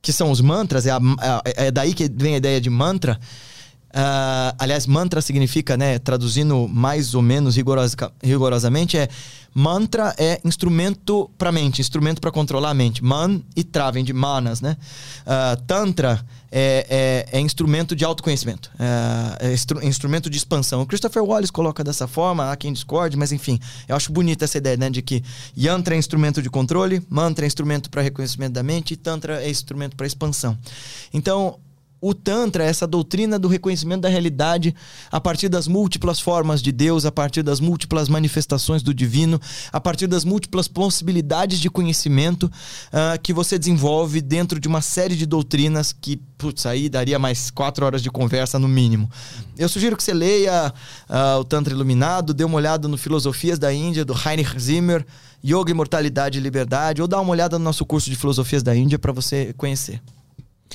[0.00, 1.00] que são os mantras, é, a,
[1.44, 3.18] é, é daí que vem a ideia de mantra,
[3.88, 7.56] Uh, aliás, mantra significa, né, traduzindo mais ou menos
[8.22, 9.08] rigorosamente, é
[9.54, 13.02] mantra é instrumento para mente, instrumento para controlar a mente.
[13.02, 14.76] Man e tra vem de manas, né?
[15.22, 20.82] Uh, tantra é, é, é, instrumento de autoconhecimento, é, é instru instrumento de expansão.
[20.82, 24.58] O Christopher Wallace coloca dessa forma, há quem discorde, mas enfim, eu acho bonita essa
[24.58, 25.22] ideia, né, de que
[25.56, 29.50] yantra é instrumento de controle, mantra é instrumento para reconhecimento da mente e tantra é
[29.50, 30.56] instrumento para expansão.
[31.12, 31.58] Então,
[32.00, 34.74] o Tantra é essa doutrina do reconhecimento da realidade
[35.10, 39.40] a partir das múltiplas formas de Deus, a partir das múltiplas manifestações do divino,
[39.72, 45.16] a partir das múltiplas possibilidades de conhecimento uh, que você desenvolve dentro de uma série
[45.16, 49.10] de doutrinas que, putz, aí daria mais quatro horas de conversa no mínimo.
[49.56, 50.72] Eu sugiro que você leia
[51.08, 55.04] uh, o Tantra Iluminado, dê uma olhada no Filosofias da Índia, do Heinrich Zimmer,
[55.44, 58.98] Yoga, Imortalidade e Liberdade, ou dá uma olhada no nosso curso de Filosofias da Índia
[58.98, 60.00] para você conhecer.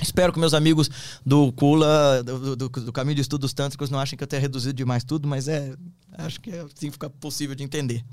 [0.02, 0.90] Espero que meus amigos
[1.26, 4.74] do Kula, do, do, do, Caminho de Estudos Tântricos, não achem que eu tenha reduzido
[4.74, 5.76] demais tudo, mas é.
[6.18, 8.04] Acho que é assim fica possível de entender.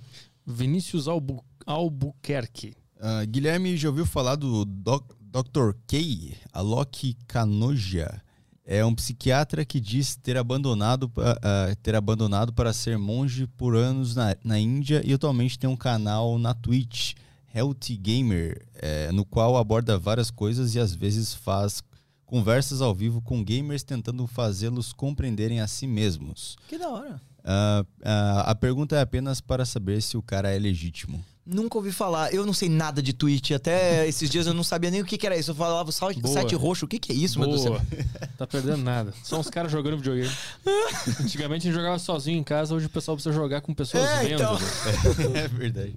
[0.46, 2.74] Vinícius Albu Albuquerque.
[2.96, 5.72] Uh, Guilherme já ouviu falar do doc, Dr.
[5.86, 8.20] K, Alok Kanoja.
[8.64, 14.14] É um psiquiatra que diz ter abandonado, uh, ter abandonado para ser monge por anos
[14.14, 17.14] na, na Índia e atualmente tem um canal na Twitch
[17.54, 21.82] Healthy Gamer, é, no qual aborda várias coisas e às vezes faz
[22.24, 26.56] conversas ao vivo com gamers tentando fazê-los compreenderem a si mesmos.
[26.68, 27.20] Que da hora.
[27.40, 31.24] Uh, uh, a pergunta é apenas para saber se o cara é legítimo.
[31.44, 32.32] Nunca ouvi falar.
[32.32, 33.50] Eu não sei nada de Twitch.
[33.50, 35.50] Até esses dias eu não sabia nem o que, que era isso.
[35.50, 36.84] Eu falava o site, site roxo.
[36.84, 37.48] O que, que é isso, Boa.
[37.48, 38.06] meu Deus do céu?
[38.38, 39.12] Tá perdendo nada.
[39.24, 40.30] São os caras jogando videogame.
[41.18, 42.72] Antigamente a gente jogava sozinho em casa.
[42.72, 44.34] Hoje o pessoal precisa jogar com pessoas é, vendo.
[44.34, 44.58] Então.
[45.34, 45.96] é verdade.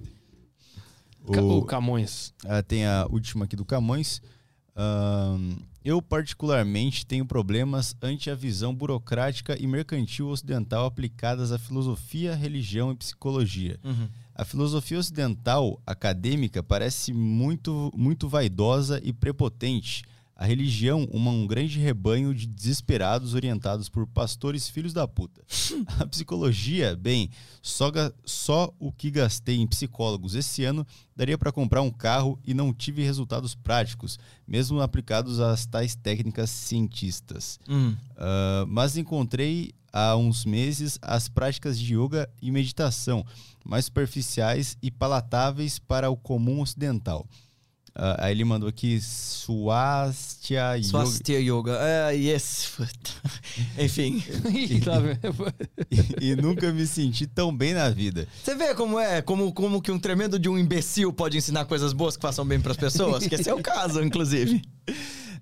[1.26, 2.32] O- O Camões.
[2.44, 4.20] Ah, tem a última aqui do Camões.
[4.76, 12.34] Ahn, eu, particularmente, tenho problemas ante a visão burocrática e mercantil ocidental aplicadas à filosofia,
[12.34, 13.78] religião e psicologia.
[14.34, 20.02] A filosofia ocidental acadêmica parece muito, muito vaidosa e prepotente.
[20.36, 25.42] A religião, uma, um grande rebanho de desesperados orientados por pastores filhos da puta.
[26.00, 27.30] A psicologia, bem,
[27.62, 27.90] só,
[28.24, 32.72] só o que gastei em psicólogos esse ano daria para comprar um carro e não
[32.72, 37.60] tive resultados práticos, mesmo aplicados às tais técnicas cientistas.
[37.68, 37.94] Hum.
[38.16, 43.24] Ah, mas encontrei há uns meses as práticas de yoga e meditação,
[43.64, 47.24] mais superficiais e palatáveis para o comum ocidental.
[47.96, 50.88] Ah, aí ele mandou aqui Swastia Yoga.
[50.88, 51.78] Swastika Yoga.
[51.80, 52.72] Ah, yes.
[53.78, 54.22] Enfim.
[54.84, 55.54] Tá vendo?
[56.20, 58.26] e nunca me senti tão bem na vida.
[58.42, 61.92] Você vê como é, como, como que um tremendo de um imbecil pode ensinar coisas
[61.92, 63.26] boas que façam bem pras pessoas?
[63.26, 64.62] Que esse é o caso, inclusive.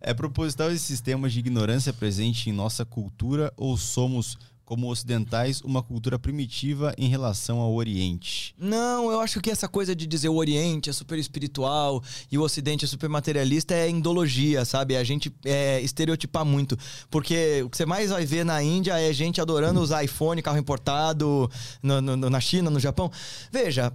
[0.00, 4.36] É proposital esse sistema de ignorância presente em nossa cultura ou somos,
[4.72, 8.54] como ocidentais, uma cultura primitiva em relação ao Oriente?
[8.58, 12.42] Não, eu acho que essa coisa de dizer o Oriente é super espiritual e o
[12.42, 14.96] Ocidente é super materialista é endologia, sabe?
[14.96, 16.74] A gente é, estereotipar muito.
[17.10, 20.56] Porque o que você mais vai ver na Índia é gente adorando usar iPhone, carro
[20.56, 21.50] importado,
[21.82, 23.10] no- no- na China, no Japão.
[23.52, 23.92] Veja.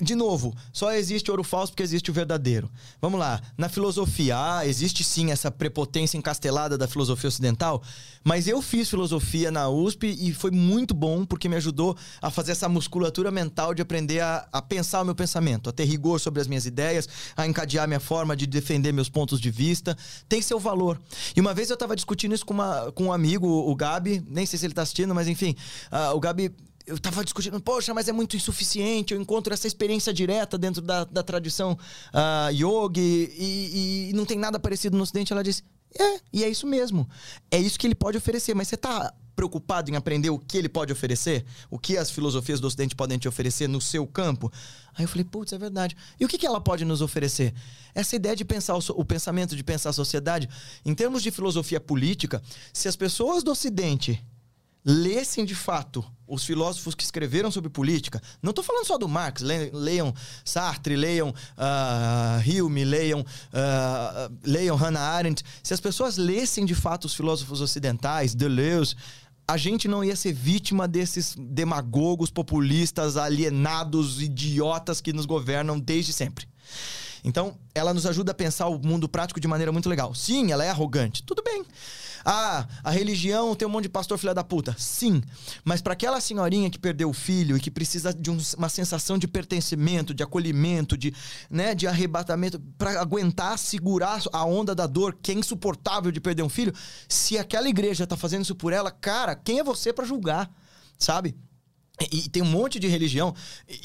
[0.00, 2.70] De novo, só existe ouro falso porque existe o verdadeiro.
[3.02, 7.82] Vamos lá, na filosofia, ah, existe sim essa prepotência encastelada da filosofia ocidental,
[8.24, 12.52] mas eu fiz filosofia na USP e foi muito bom porque me ajudou a fazer
[12.52, 16.40] essa musculatura mental de aprender a, a pensar o meu pensamento, a ter rigor sobre
[16.40, 17.06] as minhas ideias,
[17.36, 19.94] a encadear minha forma de defender meus pontos de vista.
[20.26, 20.98] Tem seu valor.
[21.36, 24.46] E uma vez eu tava discutindo isso com, uma, com um amigo, o Gabi, nem
[24.46, 25.54] sei se ele tá assistindo, mas enfim,
[25.90, 26.54] ah, o Gabi
[26.86, 31.04] eu tava discutindo, poxa, mas é muito insuficiente, eu encontro essa experiência direta dentro da,
[31.04, 31.78] da tradição
[32.12, 35.32] ah, yogi e, e não tem nada parecido no ocidente.
[35.32, 35.62] Ela disse,
[35.98, 37.08] é, e é isso mesmo.
[37.50, 40.68] É isso que ele pode oferecer, mas você tá preocupado em aprender o que ele
[40.68, 41.44] pode oferecer?
[41.68, 44.52] O que as filosofias do ocidente podem te oferecer no seu campo?
[44.94, 45.96] Aí eu falei, putz, é verdade.
[46.20, 47.52] E o que, que ela pode nos oferecer?
[47.94, 50.48] Essa ideia de pensar o, so- o pensamento de pensar a sociedade,
[50.84, 54.24] em termos de filosofia política, se as pessoas do ocidente
[54.84, 58.20] lessem de fato os filósofos que escreveram sobre política.
[58.42, 60.14] Não estou falando só do Marx, le- leiam
[60.44, 65.42] Sartre, leiam ah, Hume, leiam, ah, leiam Hannah Arendt.
[65.62, 68.94] Se as pessoas lessem de fato os filósofos ocidentais, Deleuze,
[69.46, 76.12] a gente não ia ser vítima desses demagogos populistas, alienados, idiotas que nos governam desde
[76.12, 76.46] sempre.
[77.22, 80.14] Então, ela nos ajuda a pensar o mundo prático de maneira muito legal.
[80.14, 81.22] Sim, ela é arrogante.
[81.22, 81.64] Tudo bem.
[82.24, 84.74] Ah, a religião tem um monte de pastor filha da puta.
[84.78, 85.22] Sim.
[85.64, 89.18] Mas para aquela senhorinha que perdeu o filho e que precisa de um- uma sensação
[89.18, 91.14] de pertencimento, de acolhimento, de,
[91.50, 96.42] né, de arrebatamento, para aguentar, segurar a onda da dor, que é insuportável de perder
[96.42, 96.72] um filho,
[97.08, 100.50] se aquela igreja tá fazendo isso por ela, cara, quem é você para julgar?
[100.98, 101.36] Sabe?
[102.10, 103.32] E tem um monte de religião,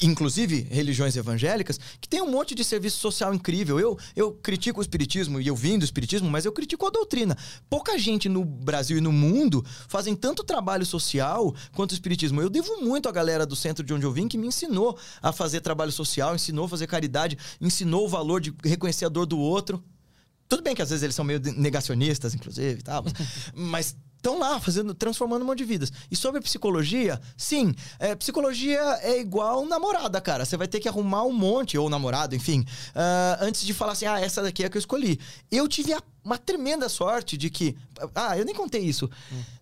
[0.02, 3.78] inclusive religiões evangélicas, que tem um monte de serviço social incrível.
[3.78, 7.38] Eu, eu critico o espiritismo e eu vim do espiritismo, mas eu critico a doutrina.
[7.68, 12.42] Pouca gente no Brasil e no mundo fazem tanto trabalho social quanto o espiritismo.
[12.42, 15.30] Eu devo muito à galera do centro de onde eu vim que me ensinou a
[15.32, 19.38] fazer trabalho social, ensinou a fazer caridade, ensinou o valor de reconhecer a dor do
[19.38, 19.82] outro.
[20.48, 23.14] Tudo bem que às vezes eles são meio negacionistas, inclusive, mas-
[23.54, 25.90] mas estão lá fazendo, transformando um monte de vidas.
[26.10, 30.44] E sobre psicologia, sim, é, psicologia é igual namorada, cara.
[30.44, 34.04] Você vai ter que arrumar um monte, ou namorado, enfim, ah, antes de falar assim,
[34.06, 35.18] ah, essa daqui é a que eu escolhi.
[35.50, 37.74] Eu tive a- uma tremenda sorte de que.
[38.14, 39.10] Ah, eu nem contei isso.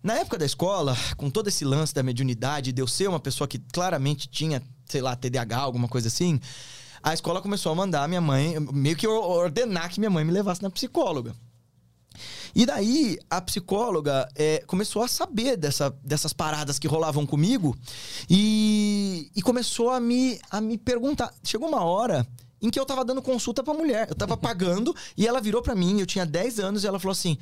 [0.03, 3.47] Na época da escola, com todo esse lance da mediunidade, de eu ser uma pessoa
[3.47, 6.37] que claramente tinha, sei lá, TDAH, alguma coisa assim.
[7.01, 10.61] A escola começou a mandar minha mãe, meio que ordenar que minha mãe me levasse
[10.61, 11.33] na psicóloga.
[12.55, 17.75] E daí a psicóloga é, começou a saber dessa, dessas paradas que rolavam comigo
[18.29, 21.33] e, e começou a me, a me perguntar.
[21.43, 22.27] Chegou uma hora
[22.61, 24.07] em que eu tava dando consulta pra mulher.
[24.09, 27.13] Eu tava pagando e ela virou pra mim, eu tinha 10 anos, e ela falou
[27.13, 27.37] assim: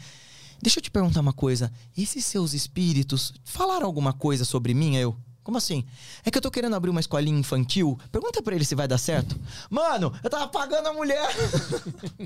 [0.62, 1.72] Deixa eu te perguntar uma coisa.
[1.96, 4.96] Esses seus espíritos falaram alguma coisa sobre mim?
[4.96, 5.16] Eu.
[5.48, 5.86] Como assim?
[6.26, 7.98] É que eu tô querendo abrir uma escolinha infantil.
[8.12, 9.40] Pergunta pra ele se vai dar certo.
[9.70, 11.30] Mano, eu tava pagando a mulher.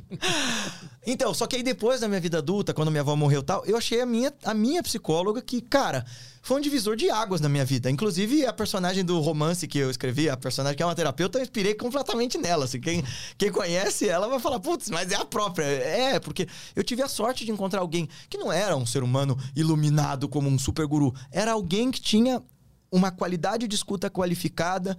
[1.05, 3.77] então, só que aí depois da minha vida adulta, quando minha avó morreu tal, eu
[3.77, 6.03] achei a minha, a minha psicóloga que, cara,
[6.41, 7.91] foi um divisor de águas na minha vida.
[7.91, 11.43] Inclusive, a personagem do romance que eu escrevi, a personagem que é uma terapeuta, eu
[11.43, 12.65] inspirei completamente nela.
[12.65, 13.03] Assim, quem,
[13.37, 15.65] quem conhece ela vai falar, putz, mas é a própria.
[15.65, 19.37] É, porque eu tive a sorte de encontrar alguém que não era um ser humano
[19.55, 21.13] iluminado como um super guru.
[21.31, 22.41] Era alguém que tinha
[22.91, 24.97] uma qualidade de escuta qualificada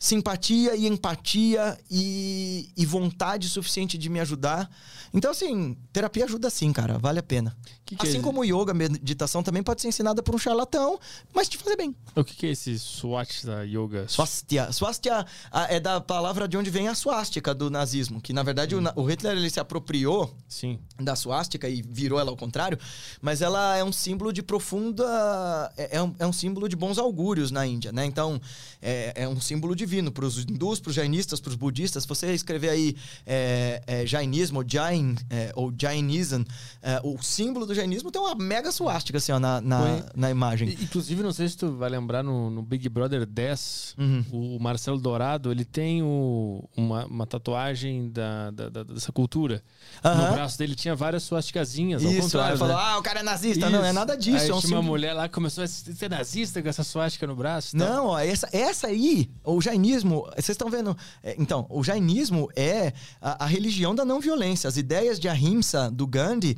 [0.00, 4.70] simpatia e empatia e, e vontade suficiente de me ajudar.
[5.12, 6.98] Então, assim, terapia ajuda sim, cara.
[6.98, 7.54] Vale a pena.
[7.90, 8.24] Que que é assim isso?
[8.26, 10.96] como yoga, meditação também pode ser ensinada por um charlatão,
[11.34, 11.92] mas te fazer bem.
[12.14, 14.06] O que, que é esse Swastika Yoga?
[14.08, 14.72] Swastika.
[14.72, 18.76] Swastika ah, é da palavra de onde vem a swastika do nazismo, que na verdade
[18.76, 20.78] o na- o Hitler ele se apropriou Sim.
[21.00, 22.78] da suástica e virou ela ao contrário,
[23.20, 25.72] mas ela é um símbolo de profunda.
[25.76, 28.04] É, é um, é um símbolo de bons augúrios na Índia, né?
[28.04, 28.40] Então,
[28.80, 32.04] é, é um símbolo divino para os hindus, para os jainistas, para os budistas.
[32.04, 32.96] Se você escrever aí
[33.26, 36.42] é, é, jainismo ou jain, é, ou jainism,
[36.82, 40.76] é, o símbolo do jainismo tem uma mega suástica assim, ó, na, na, na imagem.
[40.80, 44.24] Inclusive, não sei se tu vai lembrar no, no Big Brother 10, Uhum.
[44.32, 49.62] o Marcelo Dourado, ele tem o- uma, uma tatuagem da, da- da- dessa cultura.
[50.04, 50.32] No Aham.
[50.32, 52.82] braço dele tinha várias suasticazinhas, ao Isso, contrário, aí falou, né?
[52.82, 53.68] ah, o cara é nazista.
[53.70, 53.94] Não, é Isso.
[53.94, 54.44] nada disso.
[54.44, 57.26] Aí é um tinha uma mulher lá que começou a ser nazista com essa suástica
[57.26, 57.74] no braço.
[57.74, 57.88] e tal.
[57.88, 60.96] Não, ó, essa, essa aí, o jainismo, vocês estão vendo.
[61.22, 64.68] é, então, o jainismo é a, a religião da não violência.
[64.68, 66.56] As ideias de ahimsa do Gandhi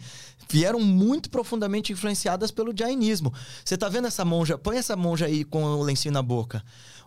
[0.52, 3.32] vieram muito profundamente influenciadas pelo jainismo.
[3.64, 4.58] Você tá vendo essa monja?
[4.58, 6.62] Põe essa monja aí com o lencinho na boca.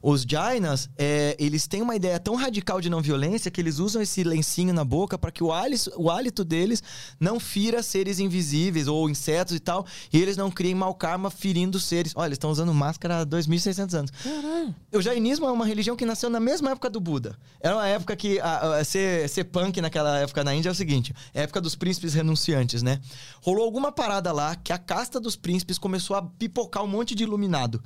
[0.08, 4.04] Os jainas, é, eles têm uma ideia tão radical de não violência que eles usam
[4.04, 6.84] esse lencinho na boca para que o hálito, o hálito deles
[7.20, 11.80] não fira seres invisíveis ou insetos e tal, e eles não criem mau karma ferindo
[11.80, 12.14] seres.
[12.16, 14.12] Olha, eles estão usando máscara há 2.600 anos.
[14.94, 17.36] O jainismo é uma religião que nasceu na mesma época do Buda.
[17.60, 20.76] Era uma época que a- a- ser, ser punk naquela época na Índia é o
[20.76, 23.00] seguinte: é a época dos príncipes renunciantes, né?
[23.42, 27.24] Rolou alguma parada lá que a casta dos príncipes começou a pipocar um monte de
[27.24, 27.82] iluminado.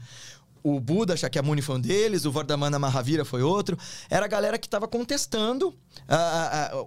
[0.63, 3.77] O Buda Shakyamuni foi um deles, o Vardhamana Mahavira foi outro.
[4.09, 5.73] Era a galera que estava contestando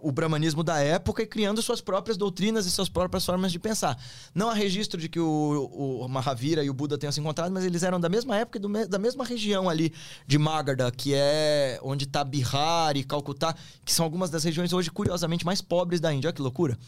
[0.02, 3.98] o brahmanismo da época e criando suas próprias doutrinas e suas próprias formas de pensar.
[4.34, 7.64] Não há registro de que o, o Mahavira e o Buda tenham se encontrado, mas
[7.64, 9.92] eles eram da mesma época e me- da mesma região ali
[10.26, 14.90] de Magadha, que é onde está Bihar e Calcutá, que são algumas das regiões hoje,
[14.90, 16.28] curiosamente, mais pobres da Índia.
[16.28, 16.78] Olha que loucura.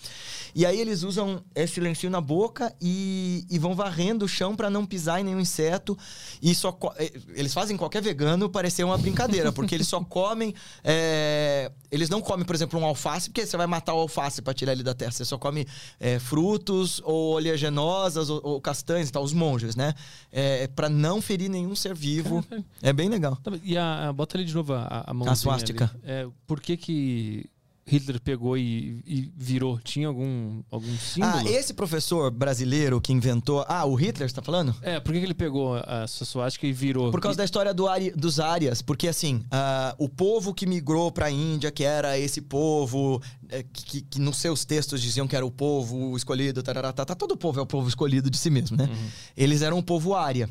[0.54, 4.70] E aí eles usam esse lencinho na boca e, e vão varrendo o chão para
[4.70, 5.96] não pisar em nenhum inseto.
[6.42, 10.54] E só eh, eles fazem qualquer vegano parecer uma brincadeira, porque eles só comem.
[10.82, 14.52] eh, eles não comem, por exemplo, um alface, porque você vai matar o alface para
[14.54, 15.12] tirar ele da terra.
[15.12, 15.66] Você só come
[16.00, 19.94] eh, frutos ou oleaginosas ou, ou castanhas e tal, os monges, né?
[20.32, 22.44] É, para não ferir nenhum ser vivo.
[22.82, 23.36] É bem legal.
[23.36, 25.62] Tá, E a, a- bota ali de novo a, a mãozinha ali.
[26.04, 27.46] É, por que que
[27.86, 29.78] Hitler pegou e, e virou?
[29.78, 31.32] Tinha algum, algum símbolo?
[31.36, 33.62] Ah, esse professor brasileiro que inventou.
[33.68, 34.74] Ah, o Hitler, você tá falando?
[34.80, 37.10] É, por que, que ele pegou a sua suástica e virou?
[37.10, 41.12] Por causa da história do Ari- dos Árias, porque assim, ah, o povo que migrou
[41.12, 45.44] pra Índia, que era esse povo, eh, que, que nos seus textos diziam que era
[45.44, 48.76] o povo escolhido, tarará, tá, tá, todo povo é o povo escolhido de si mesmo,
[48.78, 48.88] né?
[49.36, 50.48] Eles eram um povo ária.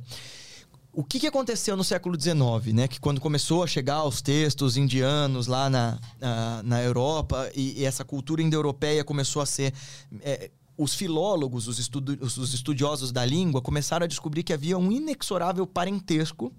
[0.96, 2.88] O que, que aconteceu no século XIX, né?
[2.88, 7.86] Que quando começou a chegar os textos indianos lá na, na, na Europa e, e
[7.86, 9.74] essa cultura indo-europeia começou a ser...
[10.22, 14.92] eh, os filólogos, os, estudo- os estudiosos da língua, começaram a descobrir que havia um
[14.92, 16.52] inexorável parentesco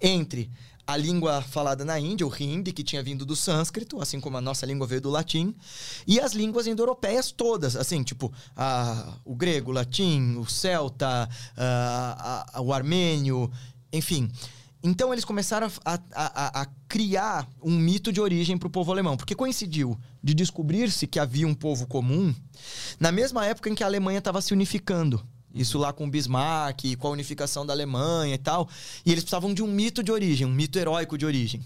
[0.00, 0.48] entre
[0.88, 4.40] a língua falada na Índia, o hindi, que tinha vindo do sânscrito, assim como a
[4.40, 5.54] nossa língua veio do latim,
[6.06, 12.52] e as línguas indo-europeias todas, assim, tipo a- o grego, o latim, o celta, a-
[12.54, 13.50] a- o armênio,
[13.92, 14.30] enfim.
[14.82, 18.90] Então eles começaram a, a- a- a criar um mito de origem para o povo
[18.90, 19.94] alemão, porque coincidiu
[20.24, 22.34] de descobrir-se que havia um povo comum
[22.98, 25.22] na mesma época em que a Alemanha estava se unificando.
[25.54, 28.68] Isso lá com Bismarck, com a unificação da Alemanha e tal.
[29.04, 31.62] E eles precisavam de um mito de origem, um mito heróico de origem.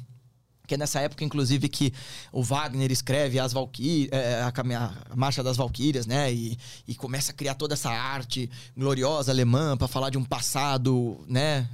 [0.72, 1.92] Que é nessa época, inclusive, que
[2.32, 6.32] o Wagner escreve as Valquí eh, a, Marcha das Valquírias, né?
[6.32, 11.20] E, e começa a criar toda essa arte gloriosa alemã para falar de um passado,
[11.28, 11.68] né?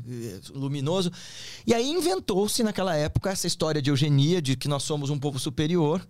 [0.52, 1.12] Luminoso.
[1.65, 5.39] E aí inventou-se naquela época essa história de eugenia, de que nós somos um povo
[5.39, 6.05] superior.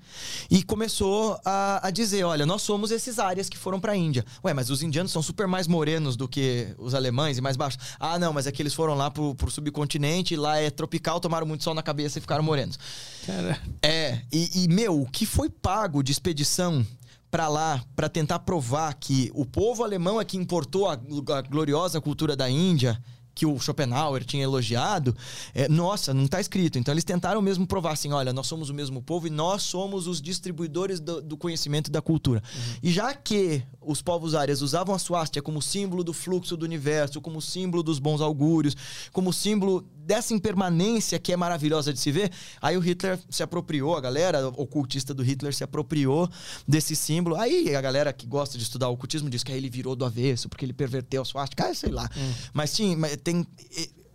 [0.51, 4.25] E começou a, a dizer: olha, nós somos esses áreas que foram para a Índia.
[4.43, 7.79] Ué, mas os indianos são super mais morenos do que os alemães e mais baixos.
[8.01, 11.47] Ah, não, mas é que eles foram lá pro, pro subcontinente, lá é tropical, tomaram
[11.47, 12.78] muito sol na cabeça e ficaram morenos.
[13.27, 16.87] Cara, É, e, e, meu, o que foi pago de expedição
[17.31, 22.01] pra lá pra tentar provar que o povo alemão é que importou a, a gloriosa
[22.01, 22.99] cultura da Índia,
[23.39, 25.17] que o Schopenhauer tinha elogiado,
[25.55, 26.77] é, nossa, não tá escrito.
[26.77, 30.09] Então eles tentaram mesmo provar assim: olha, nós somos o mesmo povo e nós somos
[30.09, 32.43] os distribuidores do, do conhecimento e da cultura.
[32.83, 37.21] E já que os povos árias usavam a suástia como símbolo do fluxo do universo,
[37.21, 38.77] como símbolo dos bons augúrios,
[39.13, 43.95] como símbolo dessa impermanência que é maravilhosa de se ver, aí o Hitler se apropriou,
[43.95, 46.27] a galera ocultista do Hitler se apropriou
[46.67, 47.37] desse símbolo.
[47.37, 50.07] Aí a galera que gosta de estudar o ocultismo diz que aí ele virou do
[50.07, 52.09] avesso, porque ele perverteu a suástica, ah, sei lá.
[52.55, 53.47] Mas sim, tem.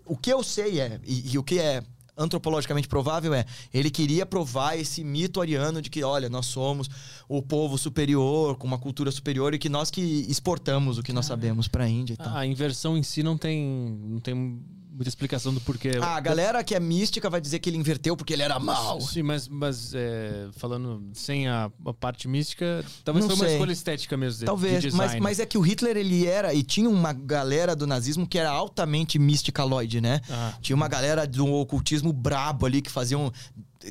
[0.04, 1.84] O que eu sei é, e, e o que é
[2.18, 6.90] antropologicamente provável é ele queria provar esse mito ariano de que, olha, nós somos
[7.30, 11.28] o povo superior, com uma cultura superior e que nós que exportamos o que nós
[11.28, 12.36] sabemos pra Índia e tal.
[12.36, 14.60] A inversão em si não tem, não tem
[14.94, 15.92] muita explicação do porquê.
[16.02, 19.02] Ah, a galera que é mística vai dizer que ele inverteu porque ele era mau.
[19.02, 23.72] Sim, mas, mas é, falando sem a, a parte mística, talvez Não foi uma escolha
[23.72, 24.34] estética mesmo.
[24.36, 25.22] de- de Talvez, mas, design.
[25.22, 28.50] mas é que o Hitler ele era e tinha uma galera do nazismo que era
[28.52, 30.22] altamente misticaloide, né?
[30.30, 30.54] Ah.
[30.62, 33.32] Tinha uma galera do ocultismo brabo ali que faziam.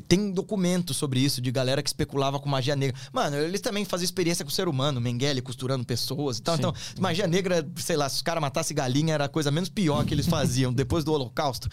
[0.07, 2.95] Tem documentos sobre isso, de galera que especulava com magia negra.
[3.11, 6.55] Mano, eles também faziam experiência com o ser humano, Mengele costurando pessoas e tal.
[6.55, 6.61] Sim.
[6.61, 10.05] Então, magia negra, sei lá, se os caras matassem galinha, era a coisa menos pior
[10.05, 11.67] que eles faziam depois do Holocausto.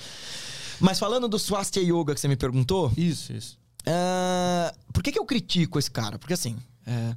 [0.80, 3.58] Mas falando do Swastika Yoga que você me perguntou, Isso, isso.
[3.86, 6.18] ah, por que, que eu critico esse cara?
[6.18, 6.56] Porque assim.
[6.86, 7.14] é,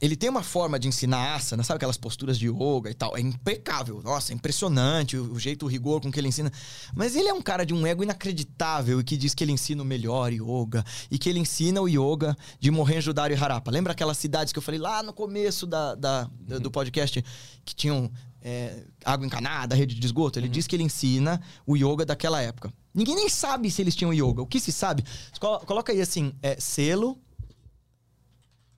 [0.00, 3.16] ele tem uma forma de ensinar asana, sabe aquelas posturas de yoga e tal?
[3.16, 4.00] É impecável.
[4.02, 6.52] Nossa, é impressionante o, o jeito, o rigor com que ele ensina.
[6.94, 9.82] Mas ele é um cara de um ego inacreditável e que diz que ele ensina
[9.82, 10.84] o melhor yoga.
[11.10, 13.70] E que ele ensina o yoga de Mohenjo-Daro e Harappa.
[13.70, 17.24] Lembra aquelas cidades que eu falei lá no começo da, da- da- do podcast
[17.64, 18.10] que tinham
[18.40, 20.38] é, água encanada, rede de esgoto?
[20.38, 22.72] Ele diz que ele ensina o yoga daquela época.
[22.94, 24.42] Ninguém nem sabe se eles tinham yoga.
[24.42, 25.04] O que se sabe?
[25.40, 27.18] Colo- Coloca aí assim, é, selo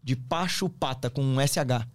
[0.03, 1.87] de Pachupata com um SH.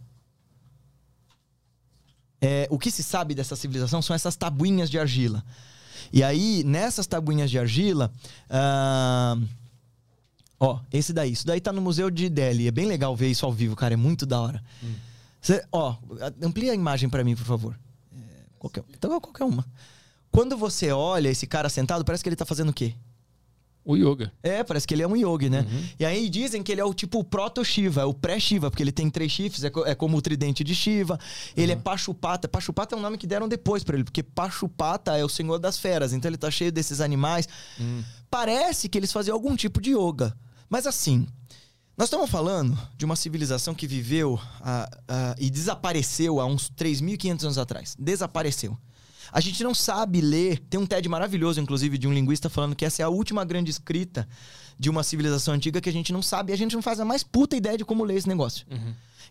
[2.42, 5.44] É, o que se sabe dessa civilização são essas tabuinhas de argila.
[6.14, 8.12] E aí, nessas tabuinhas de argila.
[8.50, 9.38] ah,
[10.60, 11.32] ó, esse daí.
[11.32, 12.68] Isso daí tá no Museu de Delhi.
[12.68, 13.94] É bem legal ver isso ao vivo, cara.
[13.96, 14.64] É muito da hora.
[15.42, 15.96] Cê- ó,
[16.42, 17.78] amplia a imagem pra mim, por favor.
[18.14, 18.18] É,
[18.60, 19.66] qualquer, então, qualquer uma.
[20.32, 22.94] Quando você olha esse cara sentado, parece que ele tá fazendo o quê?
[23.86, 24.32] O yoga.
[24.42, 25.64] É, parece que ele é um yogi, né?
[26.00, 29.10] E aí dizem que ele é o tipo proto-Shiva, é o pré-Shiva, porque ele tem
[29.12, 31.20] três chifres, é, co- é como o tridente de Shiva.
[31.56, 32.48] Ele é Pachupata.
[32.48, 35.78] Pachupata é um nome que deram depois pra ele, porque Pachupata é o senhor das
[35.78, 37.48] feras, então ele tá cheio desses animais.
[38.30, 40.36] Parece que eles faziam algum tipo de yoga.
[40.70, 41.28] Mas assim,
[41.96, 44.40] nós estamos falando de uma civilização que viveu
[45.38, 47.96] e desapareceu há uns 3.500 anos atrás.
[48.00, 48.78] Desapareceu.
[49.36, 50.60] A gente não sabe ler.
[50.70, 53.70] Tem um TED maravilhoso, inclusive, de um linguista falando que essa é a última grande
[53.70, 54.26] escrita
[54.80, 57.06] de uma civilização antiga que a gente não sabe e a gente não faz a
[57.06, 58.66] mais puta ideia de como ler esse negócio.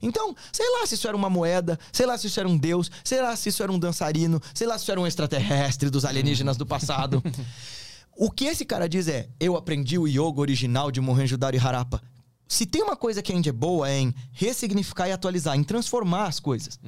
[0.02, 2.91] Então, sei lá se isso era uma moeda, sei lá se isso era um deus,
[3.02, 6.05] sei lá se isso era um dançarino, sei lá se isso era um extraterrestre dos
[6.05, 7.23] alienígenas do passado.
[8.16, 12.00] O que esse cara diz é: eu aprendi o yoga original de Mohenjo-Daro e Harappa.
[12.47, 16.26] Se tem uma coisa que a é boa é em ressignificar e atualizar, em transformar
[16.26, 16.78] as coisas.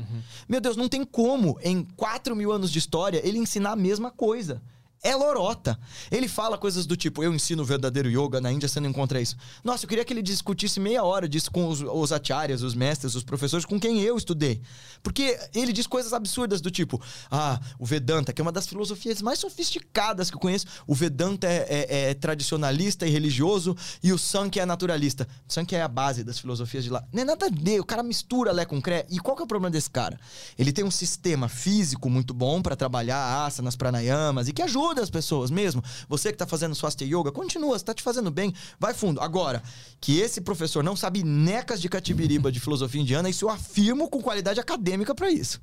[0.49, 4.11] Meu Deus, não tem como, em 4 mil anos de história, ele ensinar a mesma
[4.11, 4.63] coisa.
[5.07, 5.79] É lorota.
[6.11, 9.21] Ele fala coisas do tipo, eu ensino o verdadeiro yoga, na Índia você não encontra
[9.21, 9.37] isso.
[9.63, 13.15] Nossa, eu queria que ele discutisse meia hora disso com os, os acharyas, os mestres,
[13.15, 14.61] os professores com quem eu estudei.
[15.03, 19.23] Porque ele diz coisas absurdas do tipo, ah, o Vedanta, que é uma das filosofias
[19.23, 20.67] mais sofisticadas que eu conheço.
[20.87, 25.29] O Vedanta é, é- é tradicionalista e religioso e o Sankhya é naturalista.
[25.49, 27.05] O Sankhya é a base das filosofias de lá.
[27.13, 29.07] Não é nada ver, o cara mistura Lé com Cré.
[29.09, 30.19] E qual que é o problema desse cara?
[30.59, 35.11] Ele tem um sistema físico muito bom para trabalhar asanas, pranayamas e que ajuda as
[35.11, 35.83] pessoas mesmo.
[36.09, 39.21] Você que tá fazendo Swastika Yoga, continua, você tá te fazendo bem, vai fundo.
[39.21, 39.63] Agora,
[40.01, 44.21] que esse professor não sabe necas de catibiriba de filosofia indiana, isso eu afirmo com
[44.23, 45.61] qualidade acadêmica para isso.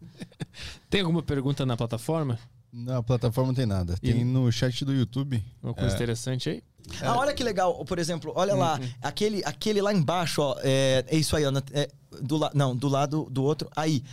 [0.90, 2.38] Tem alguma pergunta na plataforma?
[2.72, 3.96] Na plataforma não tem nada.
[4.02, 5.44] E- Tem no chat do YouTube.
[5.62, 6.64] Uma coisa interessante aí?
[7.02, 11.16] Ah, olha que legal, por exemplo, olha lá, aquele, aquele lá embaixo, ó, é, é
[11.16, 11.88] isso aí, ó, é,
[12.22, 14.04] do la, não, do lado do outro, aí.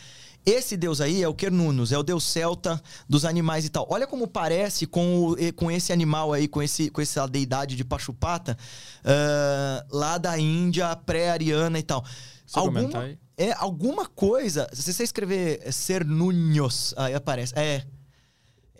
[0.45, 3.87] Esse deus aí é o Quernunus, é o deus celta dos animais e tal.
[3.91, 7.85] Olha como parece com, o- com esse animal aí, com, esse, com essa deidade de
[7.85, 8.57] Pachupata,
[9.05, 12.05] ah, lá da Índia, pré-ariana e tal.
[12.99, 13.19] Aí.
[13.37, 17.85] é, alguma coisa, se você escrever Cernunhos, aí aparece, é...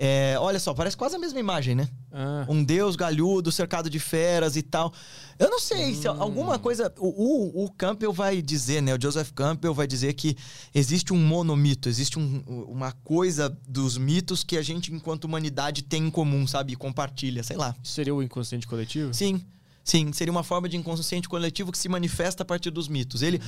[0.03, 1.87] É, olha só, parece quase a mesma imagem, né?
[2.11, 4.95] Ah, Um deus galhudo, cercado de feras e tal.
[5.39, 6.91] Eu não sei se alguma coisa.
[6.99, 8.95] O, o, o Campbell vai dizer, né?
[8.95, 10.35] O Joseph Campbell vai dizer que
[10.75, 16.07] existe um monomito, existe um- uma coisa dos mitos que a gente, enquanto humanidade, tem
[16.07, 16.75] em comum, sabe?
[16.77, 17.77] Compartilha, sei lá.
[17.85, 19.13] seria o inconsciente coletivo?
[19.13, 19.45] Sim.
[19.85, 23.23] Sim, seria uma forma de inconsciente coletivo que se manifesta a partir dos mitos.
[23.23, 23.41] Ele,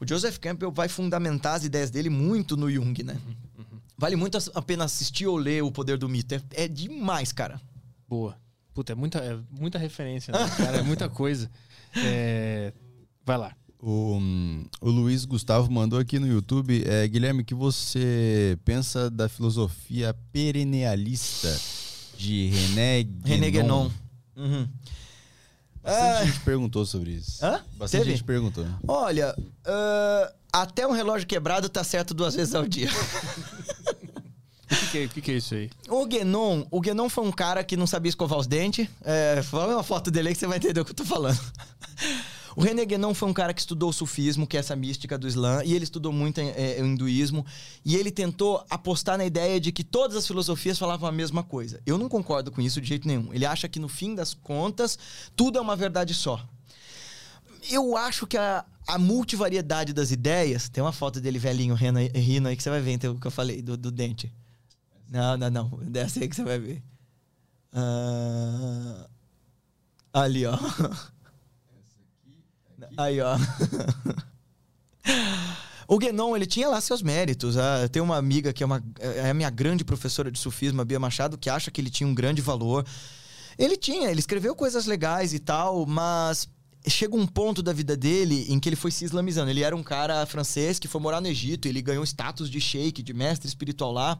[0.00, 3.16] o Joseph Campbell vai fundamentar as ideias dele muito no Jung, né?
[4.00, 6.34] Vale muito a pena assistir ou ler O Poder do Mito.
[6.34, 7.60] É, é demais, cara.
[8.08, 8.34] Boa.
[8.72, 10.78] Puta, é muita, é muita referência, né, cara?
[10.78, 11.50] É muita coisa.
[11.96, 12.72] É,
[13.26, 13.52] Vai lá.
[13.78, 16.82] O, hum, o Luiz Gustavo mandou aqui no YouTube.
[16.86, 21.54] É, Guilherme, o que você pensa da filosofia perennialista
[22.16, 23.24] de René Guénon?
[23.26, 23.90] René Guénon.
[24.36, 24.68] Uhum.
[25.82, 26.24] Bastante Ah.
[26.26, 27.44] gente perguntou sobre isso.
[27.44, 27.60] Hã?
[27.76, 28.10] Bastante Teve?
[28.12, 28.64] gente perguntou.
[28.86, 32.88] Olha, ah, até um relógio quebrado tá certo duas vezes ao dia.
[34.70, 35.70] O que, que, é, que, é isso aí?
[35.88, 38.88] O Guénon, o foi um cara que não sabia escovar os dentes.
[39.02, 41.38] É, fala uma foto dele aí que você vai entender o que eu tô falando.
[42.56, 45.28] O René Guénon foi um cara que estudou o sufismo, que é essa mística do
[45.28, 47.46] Islã, e ele estudou muito é, o hinduísmo,
[47.84, 51.80] e ele tentou apostar na ideia de que todas as filosofias falavam a mesma coisa.
[51.86, 53.32] Eu não concordo com isso de jeito nenhum.
[53.32, 54.98] Ele acha que no fim das contas,
[55.36, 56.44] tudo é uma verdade só.
[57.70, 60.68] Eu acho que a, a multivariedade das ideias.
[60.68, 63.30] Tem uma foto dele velhinho rindo aí que você vai ver então, o que eu
[63.30, 64.32] falei do, do dente.
[65.10, 65.68] Não, não, não.
[65.82, 66.82] Dessa aí que você vai ver.
[67.72, 69.08] Uh,
[70.12, 70.56] ali, ó.
[72.96, 73.36] Aí, ó.
[75.88, 77.56] O Guénon, ele tinha lá seus méritos.
[77.56, 80.84] Ah, tem uma amiga que é, uma, é a minha grande professora de sufismo, a
[80.84, 82.86] Bia Machado, que acha que ele tinha um grande valor.
[83.58, 86.48] Ele tinha, ele escreveu coisas legais e tal, mas
[86.86, 89.50] chega um ponto da vida dele em que ele foi se islamizando.
[89.50, 93.02] Ele era um cara francês que foi morar no Egito, ele ganhou status de sheik,
[93.02, 94.18] de mestre espiritual lá.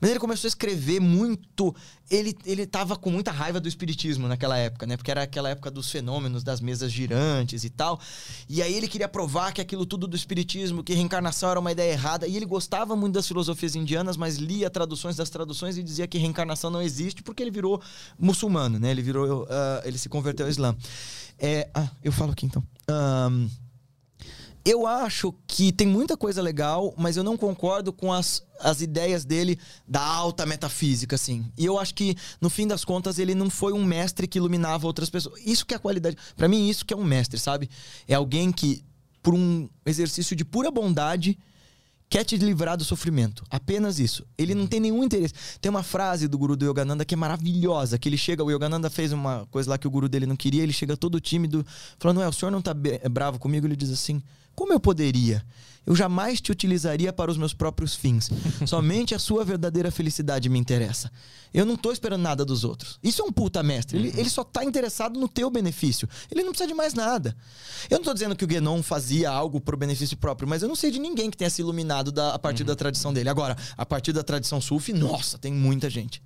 [0.00, 1.74] Mas ele começou a escrever muito.
[2.10, 4.96] Ele, ele tava com muita raiva do espiritismo naquela época, né?
[4.96, 8.00] Porque era aquela época dos fenômenos, das mesas girantes e tal.
[8.48, 11.92] E aí ele queria provar que aquilo tudo do espiritismo, que reencarnação era uma ideia
[11.92, 12.26] errada.
[12.26, 16.18] E ele gostava muito das filosofias indianas, mas lia traduções das traduções e dizia que
[16.18, 17.80] reencarnação não existe porque ele virou
[18.18, 18.90] muçulmano, né?
[18.90, 19.44] Ele virou.
[19.44, 19.46] Uh,
[19.84, 20.76] ele se converteu ao Islã.
[21.38, 22.62] É, ah, eu falo aqui então.
[22.90, 23.48] Um,
[24.64, 29.24] eu acho que tem muita coisa legal, mas eu não concordo com as, as ideias
[29.24, 31.44] dele da alta metafísica, assim.
[31.58, 34.86] E eu acho que, no fim das contas, ele não foi um mestre que iluminava
[34.86, 35.40] outras pessoas.
[35.44, 36.16] Isso que é a qualidade.
[36.36, 37.68] para mim, isso que é um mestre, sabe?
[38.06, 38.84] É alguém que,
[39.20, 41.36] por um exercício de pura bondade,
[42.12, 43.42] quer te livrar do sofrimento.
[43.48, 44.22] Apenas isso.
[44.36, 45.32] Ele não tem nenhum interesse.
[45.62, 48.90] Tem uma frase do guru do Yogananda que é maravilhosa, que ele chega, o Yogananda
[48.90, 51.64] fez uma coisa lá que o guru dele não queria, ele chega todo tímido,
[51.98, 52.74] falando, é, o senhor não tá
[53.10, 53.66] bravo comigo?
[53.66, 54.22] Ele diz assim,
[54.54, 55.42] como eu poderia?
[55.84, 58.30] Eu jamais te utilizaria para os meus próprios fins.
[58.66, 61.10] Somente a sua verdadeira felicidade me interessa.
[61.52, 62.98] Eu não estou esperando nada dos outros.
[63.02, 63.98] Isso é um puta mestre.
[63.98, 66.08] Ele, ele só está interessado no teu benefício.
[66.30, 67.36] Ele não precisa de mais nada.
[67.90, 70.76] Eu não estou dizendo que o Guénon fazia algo pro benefício próprio, mas eu não
[70.76, 72.68] sei de ninguém que tenha se iluminado da, a partir uhum.
[72.68, 73.28] da tradição dele.
[73.28, 76.22] Agora, a partir da tradição sufi, nossa, tem muita gente.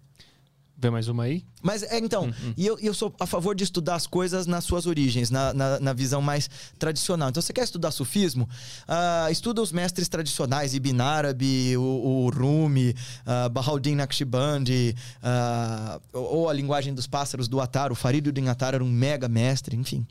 [0.79, 1.43] Vê mais uma aí?
[1.63, 2.55] Mas, é, então, hum, hum.
[2.55, 5.81] e eu, eu sou a favor de estudar as coisas nas suas origens, na, na,
[5.81, 7.31] na visão mais tradicional.
[7.31, 8.47] Então, você quer estudar sufismo?
[8.87, 16.51] Uh, estuda os mestres tradicionais, Ibn Arabi, o, o Rumi, uh, Bahauddin Naqshbandi, uh, ou
[16.51, 17.91] a linguagem dos pássaros do Atar.
[17.91, 20.07] O Fariduddin Atar era um mega mestre, enfim.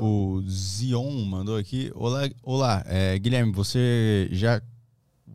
[0.00, 1.92] O Zion mandou aqui.
[1.94, 4.60] Olá, olá é, Guilherme, você já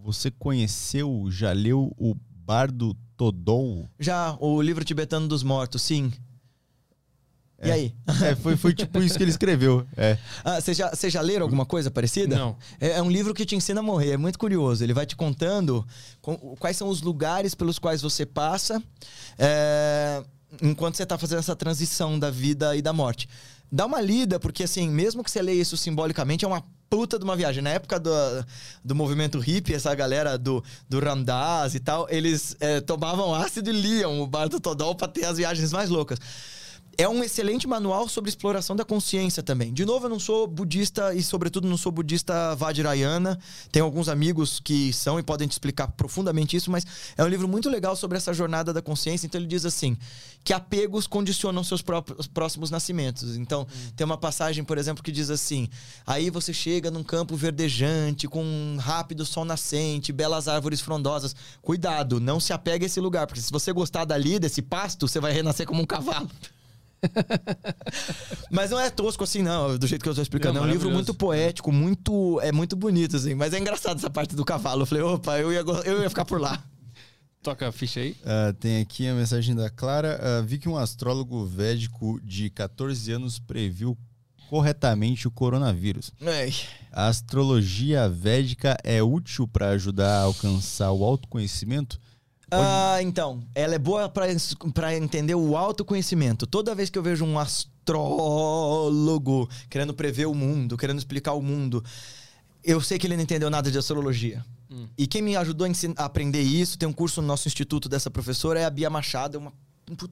[0.04, 2.16] você conheceu, já leu o
[2.50, 3.88] Bardo Todou?
[4.00, 6.12] Já, o livro tibetano dos mortos, sim.
[7.60, 7.68] É.
[7.68, 7.96] E aí?
[8.26, 9.86] É, foi, foi tipo isso que ele escreveu.
[9.96, 10.18] É.
[10.44, 12.36] Ah, você já, já leram alguma coisa parecida?
[12.36, 12.58] Não.
[12.82, 14.84] É, é, um livro que te ensina a morrer, é muito curioso.
[14.84, 15.86] Ele vai te contando
[16.24, 18.82] com, quais são os lugares pelos quais você passa
[19.38, 20.24] é,
[20.60, 23.30] enquanto você está fazendo essa transição da vida e da morte.
[23.72, 27.24] Dá uma lida, porque assim, mesmo que você leia isso simbolicamente, é uma puta de
[27.24, 27.62] uma viagem.
[27.62, 28.12] Na época do,
[28.84, 33.74] do movimento hippie, essa galera do, do Ramdas e tal, eles é, tomavam ácido e
[33.74, 36.20] liam o bar do Todol pra ter as viagens mais loucas
[37.00, 39.74] é um excelente manual sobre exploração da consciência também.
[39.74, 43.40] De novo, eu não sou budista e, sobretudo, não sou budista Vajrayana.
[43.72, 47.48] Tenho alguns amigos que são e podem te explicar profundamente isso, mas é um livro
[47.48, 49.26] muito legal sobre essa jornada da consciência.
[49.26, 49.98] Então, ele diz assim:
[50.44, 53.38] que apegos condicionam seus próprios, próximos nascimentos.
[53.38, 53.92] Então, hum.
[53.96, 55.70] tem uma passagem, por exemplo, que diz assim:
[56.06, 61.34] aí você chega num campo verdejante, com um rápido sol nascente, belas árvores frondosas.
[61.62, 65.22] Cuidado, não se apegue a esse lugar, porque se você gostar dali, desse pasto, você
[65.22, 66.30] vai renascer como um cavalo.
[68.52, 70.56] mas não é tosco assim, não, do jeito que eu estou explicando.
[70.56, 72.40] Não, é um livro muito poético, muito.
[72.42, 73.36] É muito bonito, assim.
[73.36, 74.84] Mas é engraçado essa parte do cavalo.
[74.84, 76.64] Eu falei, opa, eu ia, eu ia ficar por lá.
[77.42, 78.12] Toca a ficha aí.
[78.12, 80.20] Uh, tem aqui a mensagem da Clara.
[80.22, 83.98] Uh, vi que um astrólogo védico de 14 anos previu
[84.50, 86.12] corretamente o coronavírus.
[86.20, 86.54] Ei.
[86.92, 92.00] A astrologia védica é útil para ajudar a alcançar o autoconhecimento?
[92.52, 96.48] Ah, então, ela é boa para entender o autoconhecimento.
[96.48, 101.84] Toda vez que eu vejo um astrólogo querendo prever o mundo, querendo explicar o mundo,
[102.64, 104.46] eu sei que ele não entendeu nada de astrologia.
[104.72, 104.88] Hum.
[104.98, 108.60] E quem me ajudou a, aprender isso, tem um curso no nosso instituto dessa professora,
[108.60, 109.54] é a Bia Machado, é uma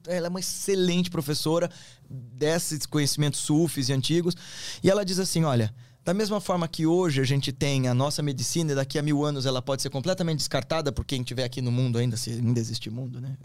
[0.08, 1.70] ela é uma excelente professora
[2.10, 4.34] desses conhecimentos sufis e antigos.
[4.82, 5.72] E ela diz assim: olha,
[6.08, 9.26] da mesma forma que hoje a gente tem a nossa medicina e daqui a mil
[9.26, 12.58] anos ela pode ser completamente descartada por quem estiver aqui no mundo ainda, se ainda
[12.58, 13.36] existe mundo, né?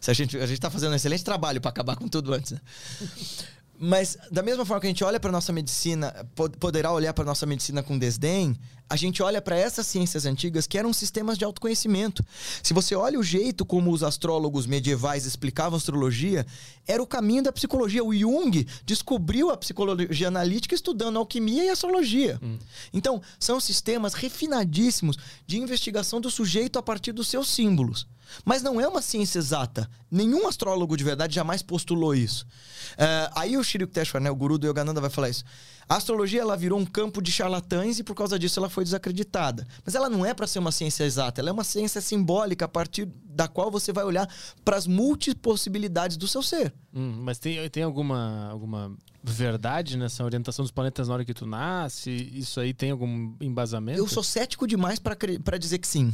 [0.00, 2.52] Se a gente a está fazendo um excelente trabalho para acabar com tudo antes.
[2.52, 2.60] Né?
[3.78, 7.24] Mas da mesma forma que a gente olha para nossa medicina, po- poderá olhar para
[7.24, 8.56] nossa medicina com desdém,
[8.88, 12.24] a gente olha para essas ciências antigas que eram sistemas de autoconhecimento.
[12.62, 16.46] Se você olha o jeito como os astrólogos medievais explicavam astrologia,
[16.86, 18.04] era o caminho da psicologia.
[18.04, 22.40] O Jung descobriu a psicologia analítica estudando alquimia e astrologia.
[22.92, 28.06] Então, são sistemas refinadíssimos de investigação do sujeito a partir dos seus símbolos.
[28.44, 29.88] Mas não é uma ciência exata.
[30.10, 32.46] Nenhum astrólogo de verdade jamais postulou isso.
[32.96, 35.44] É, aí o Shri Yukteswar, né, o guru do Yogananda, vai falar isso.
[35.88, 39.66] A astrologia ela virou um campo de charlatães e por causa disso ela foi desacreditada.
[39.84, 42.68] Mas ela não é para ser uma ciência exata, ela é uma ciência simbólica a
[42.68, 44.28] partir da qual você vai olhar
[44.64, 46.74] para as multipossibilidades do seu ser.
[46.92, 51.46] Hum, mas tem, tem alguma, alguma verdade nessa orientação dos planetas na hora que tu
[51.46, 52.10] nasce?
[52.10, 53.98] Isso aí tem algum embasamento?
[53.98, 56.12] Eu sou cético demais para dizer que sim.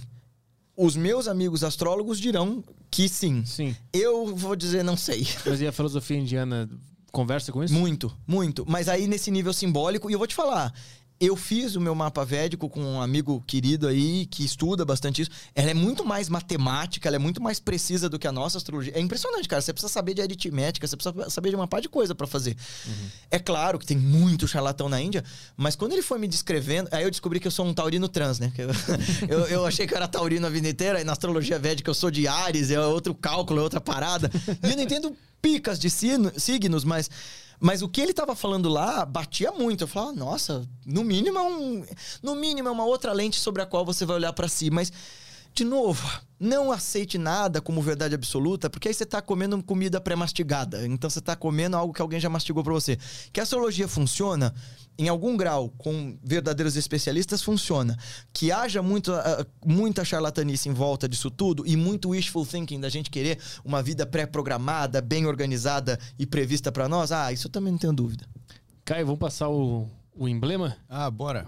[0.76, 3.44] Os meus amigos astrólogos dirão que sim.
[3.44, 3.76] Sim.
[3.92, 5.26] Eu vou dizer não sei.
[5.47, 6.68] Mas e a filosofia indiana
[7.10, 7.75] conversa com isso?
[7.75, 8.65] Muito, muito.
[8.67, 10.73] Mas aí nesse nível simbólico, e eu vou te falar.
[11.25, 15.31] Eu fiz o meu mapa védico com um amigo querido aí que estuda bastante isso.
[15.55, 18.92] Ela é muito mais matemática, ela é muito mais precisa do que a nossa astrologia.
[18.97, 19.62] É impressionante, cara.
[19.62, 22.57] Você precisa saber de aritmética, você precisa saber de uma par de coisa pra fazer.
[23.31, 25.23] É claro que tem muito charlatão na Índia,
[25.57, 28.41] mas quando ele foi me descrevendo, aí eu descobri que eu sou um taurino trans,
[28.41, 28.52] né?
[28.59, 28.70] Eu,
[29.31, 31.94] eu, eu achei que eu era taurino a vida inteira, e na astrologia védica eu
[31.94, 34.28] sou de Ares, é outro cálculo, é outra parada.
[34.60, 37.09] E eu não entendo picas de signos, mas
[37.62, 39.84] mas o que ele tava falando lá batia muito.
[39.84, 41.86] Eu falava, nossa, no mínimo é um.
[42.20, 44.68] No mínimo é uma outra lente sobre a qual você vai olhar pra si.
[44.68, 44.92] Mas,
[45.55, 46.08] de novo,
[46.40, 50.86] não aceite nada como verdade absoluta, porque aí você tá comendo comida pré-mastigada.
[50.86, 52.98] Então você tá comendo algo que alguém já mastigou pra você.
[53.32, 54.55] Que a astrologia funciona,
[54.98, 57.97] em algum grau, com verdadeiros especialistas, funciona.
[58.32, 62.89] Que haja muito, ah, muita charlatanice em volta disso tudo e muito wishful thinking da
[62.89, 67.72] gente querer uma vida pré-programada, bem organizada e prevista pra nós, ah, isso eu também
[67.72, 68.26] não tenho dúvida.
[68.84, 70.76] Caio, vamos passar o, o emblema?
[70.89, 71.47] Ah, bora.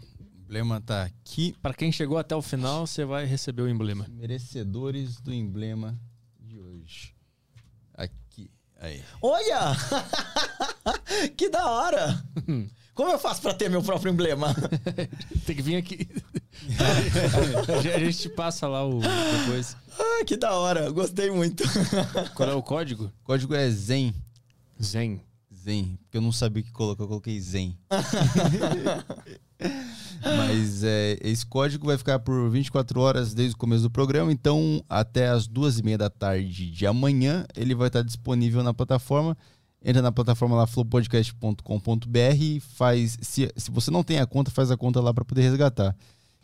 [0.55, 1.52] O emblema tá aqui.
[1.60, 4.07] Pra quem chegou até o final, você vai receber o emblema.
[4.08, 5.99] Merecedores do emblema
[6.39, 7.12] de hoje.
[7.92, 8.49] Aqui.
[8.78, 9.02] Aí.
[9.20, 9.76] Olha!
[11.36, 12.24] que da hora!
[12.94, 14.55] Como eu faço pra ter meu próprio emblema?
[15.44, 16.08] Tem que vir aqui.
[17.92, 19.76] a gente te passa lá o depois.
[19.99, 20.89] ah, que da hora!
[20.92, 21.65] Gostei muito.
[22.33, 23.07] Qual é o código?
[23.07, 24.15] O código é Zen.
[24.81, 25.20] Zen.
[25.65, 25.99] Zen.
[26.02, 27.76] Porque eu não sabia o que colocar, eu coloquei Zen.
[30.23, 34.83] Mas é, esse código vai ficar por 24 horas desde o começo do programa, então
[34.89, 39.36] até as duas e meia da tarde de amanhã ele vai estar disponível na plataforma.
[39.86, 43.18] Entra na plataforma lá flowpodcast.com.br faz.
[43.20, 45.94] Se, se você não tem a conta, faz a conta lá para poder resgatar.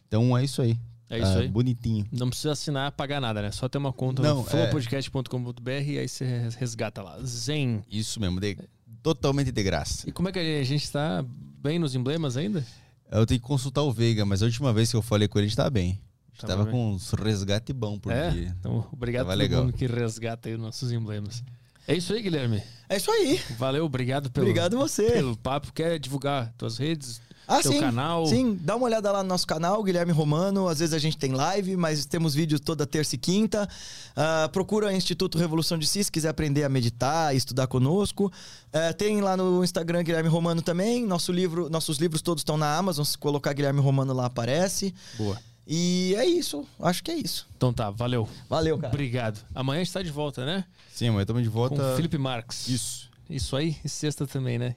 [0.06, 0.78] Então é isso aí.
[1.08, 1.48] É isso Tá aí.
[1.48, 2.06] Bonitinho.
[2.12, 3.50] Não precisa assinar, pagar nada, né?
[3.50, 4.50] Só ter uma conta Não, no é.
[4.50, 7.18] flowpodcast.com.br e aí você resgata lá.
[7.24, 7.82] Zen.
[7.90, 8.58] Isso mesmo, de-
[9.02, 10.08] totalmente de graça.
[10.08, 11.24] E como é que a gente tá
[11.62, 12.64] bem nos emblemas ainda?
[13.10, 15.46] Eu tenho que consultar o Veiga, mas a última vez que eu falei com ele,
[15.46, 16.00] a gente tá bem.
[16.28, 16.72] A gente Tava tava bem.
[16.72, 18.30] com uns resgate bom por é?
[18.30, 18.56] dia.
[18.58, 19.64] Então, obrigado a Tava todo legal.
[19.64, 21.42] mundo que resgata aí os nossos emblemas.
[21.88, 22.62] É isso aí, Guilherme.
[22.88, 23.40] É isso aí.
[23.58, 25.10] Valeu, obrigado pelo, Obrigado você.
[25.10, 25.72] pelo papo.
[25.72, 27.20] Quer divulgar tuas redes,
[27.50, 27.80] Ah, teu sim.
[27.80, 28.26] canal?
[28.26, 30.68] Sim, dá uma olhada lá no nosso canal, Guilherme Romano.
[30.68, 33.68] Às vezes a gente tem live, mas temos vídeos toda terça e quinta.
[34.14, 38.32] Ah, procura Instituto Revolução de Si se quiser aprender a meditar e estudar conosco.
[38.72, 41.04] Ah, tem lá no Instagram Guilherme Romano também.
[41.04, 43.04] Nosso livro, nossos livros todos estão na Amazon.
[43.04, 44.94] Se colocar Guilherme Romano lá, aparece.
[45.18, 45.36] Boa.
[45.66, 46.66] E é isso.
[46.80, 47.48] Acho que é isso.
[47.56, 48.28] Então tá, valeu.
[48.48, 48.92] Valeu, cara.
[48.92, 49.40] Obrigado.
[49.54, 50.64] Amanhã a gente tá de volta, né?
[50.92, 51.76] Sim, amanhã estamos de volta.
[51.76, 52.68] Com Felipe Marques.
[52.68, 53.10] Isso.
[53.28, 53.76] Isso aí.
[53.84, 54.74] E sexta também, né?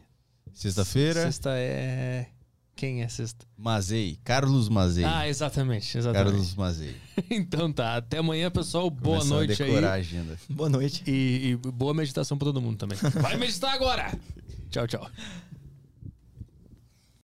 [0.53, 2.27] Sexta-feira, Sexta é.
[2.75, 3.45] Quem é sexta?
[3.57, 4.17] Mazei.
[4.23, 5.05] Carlos Mazei.
[5.05, 6.31] Ah, exatamente, exatamente.
[6.31, 6.95] Carlos Mazei.
[7.29, 7.95] então tá.
[7.97, 8.89] Até amanhã, pessoal.
[8.89, 9.69] Boa Começar a noite aí.
[9.69, 10.37] decorar a agenda.
[10.49, 11.03] Boa noite.
[11.07, 12.97] E, e boa meditação pra todo mundo também.
[13.21, 14.11] Vai meditar agora!
[14.69, 15.07] Tchau, tchau.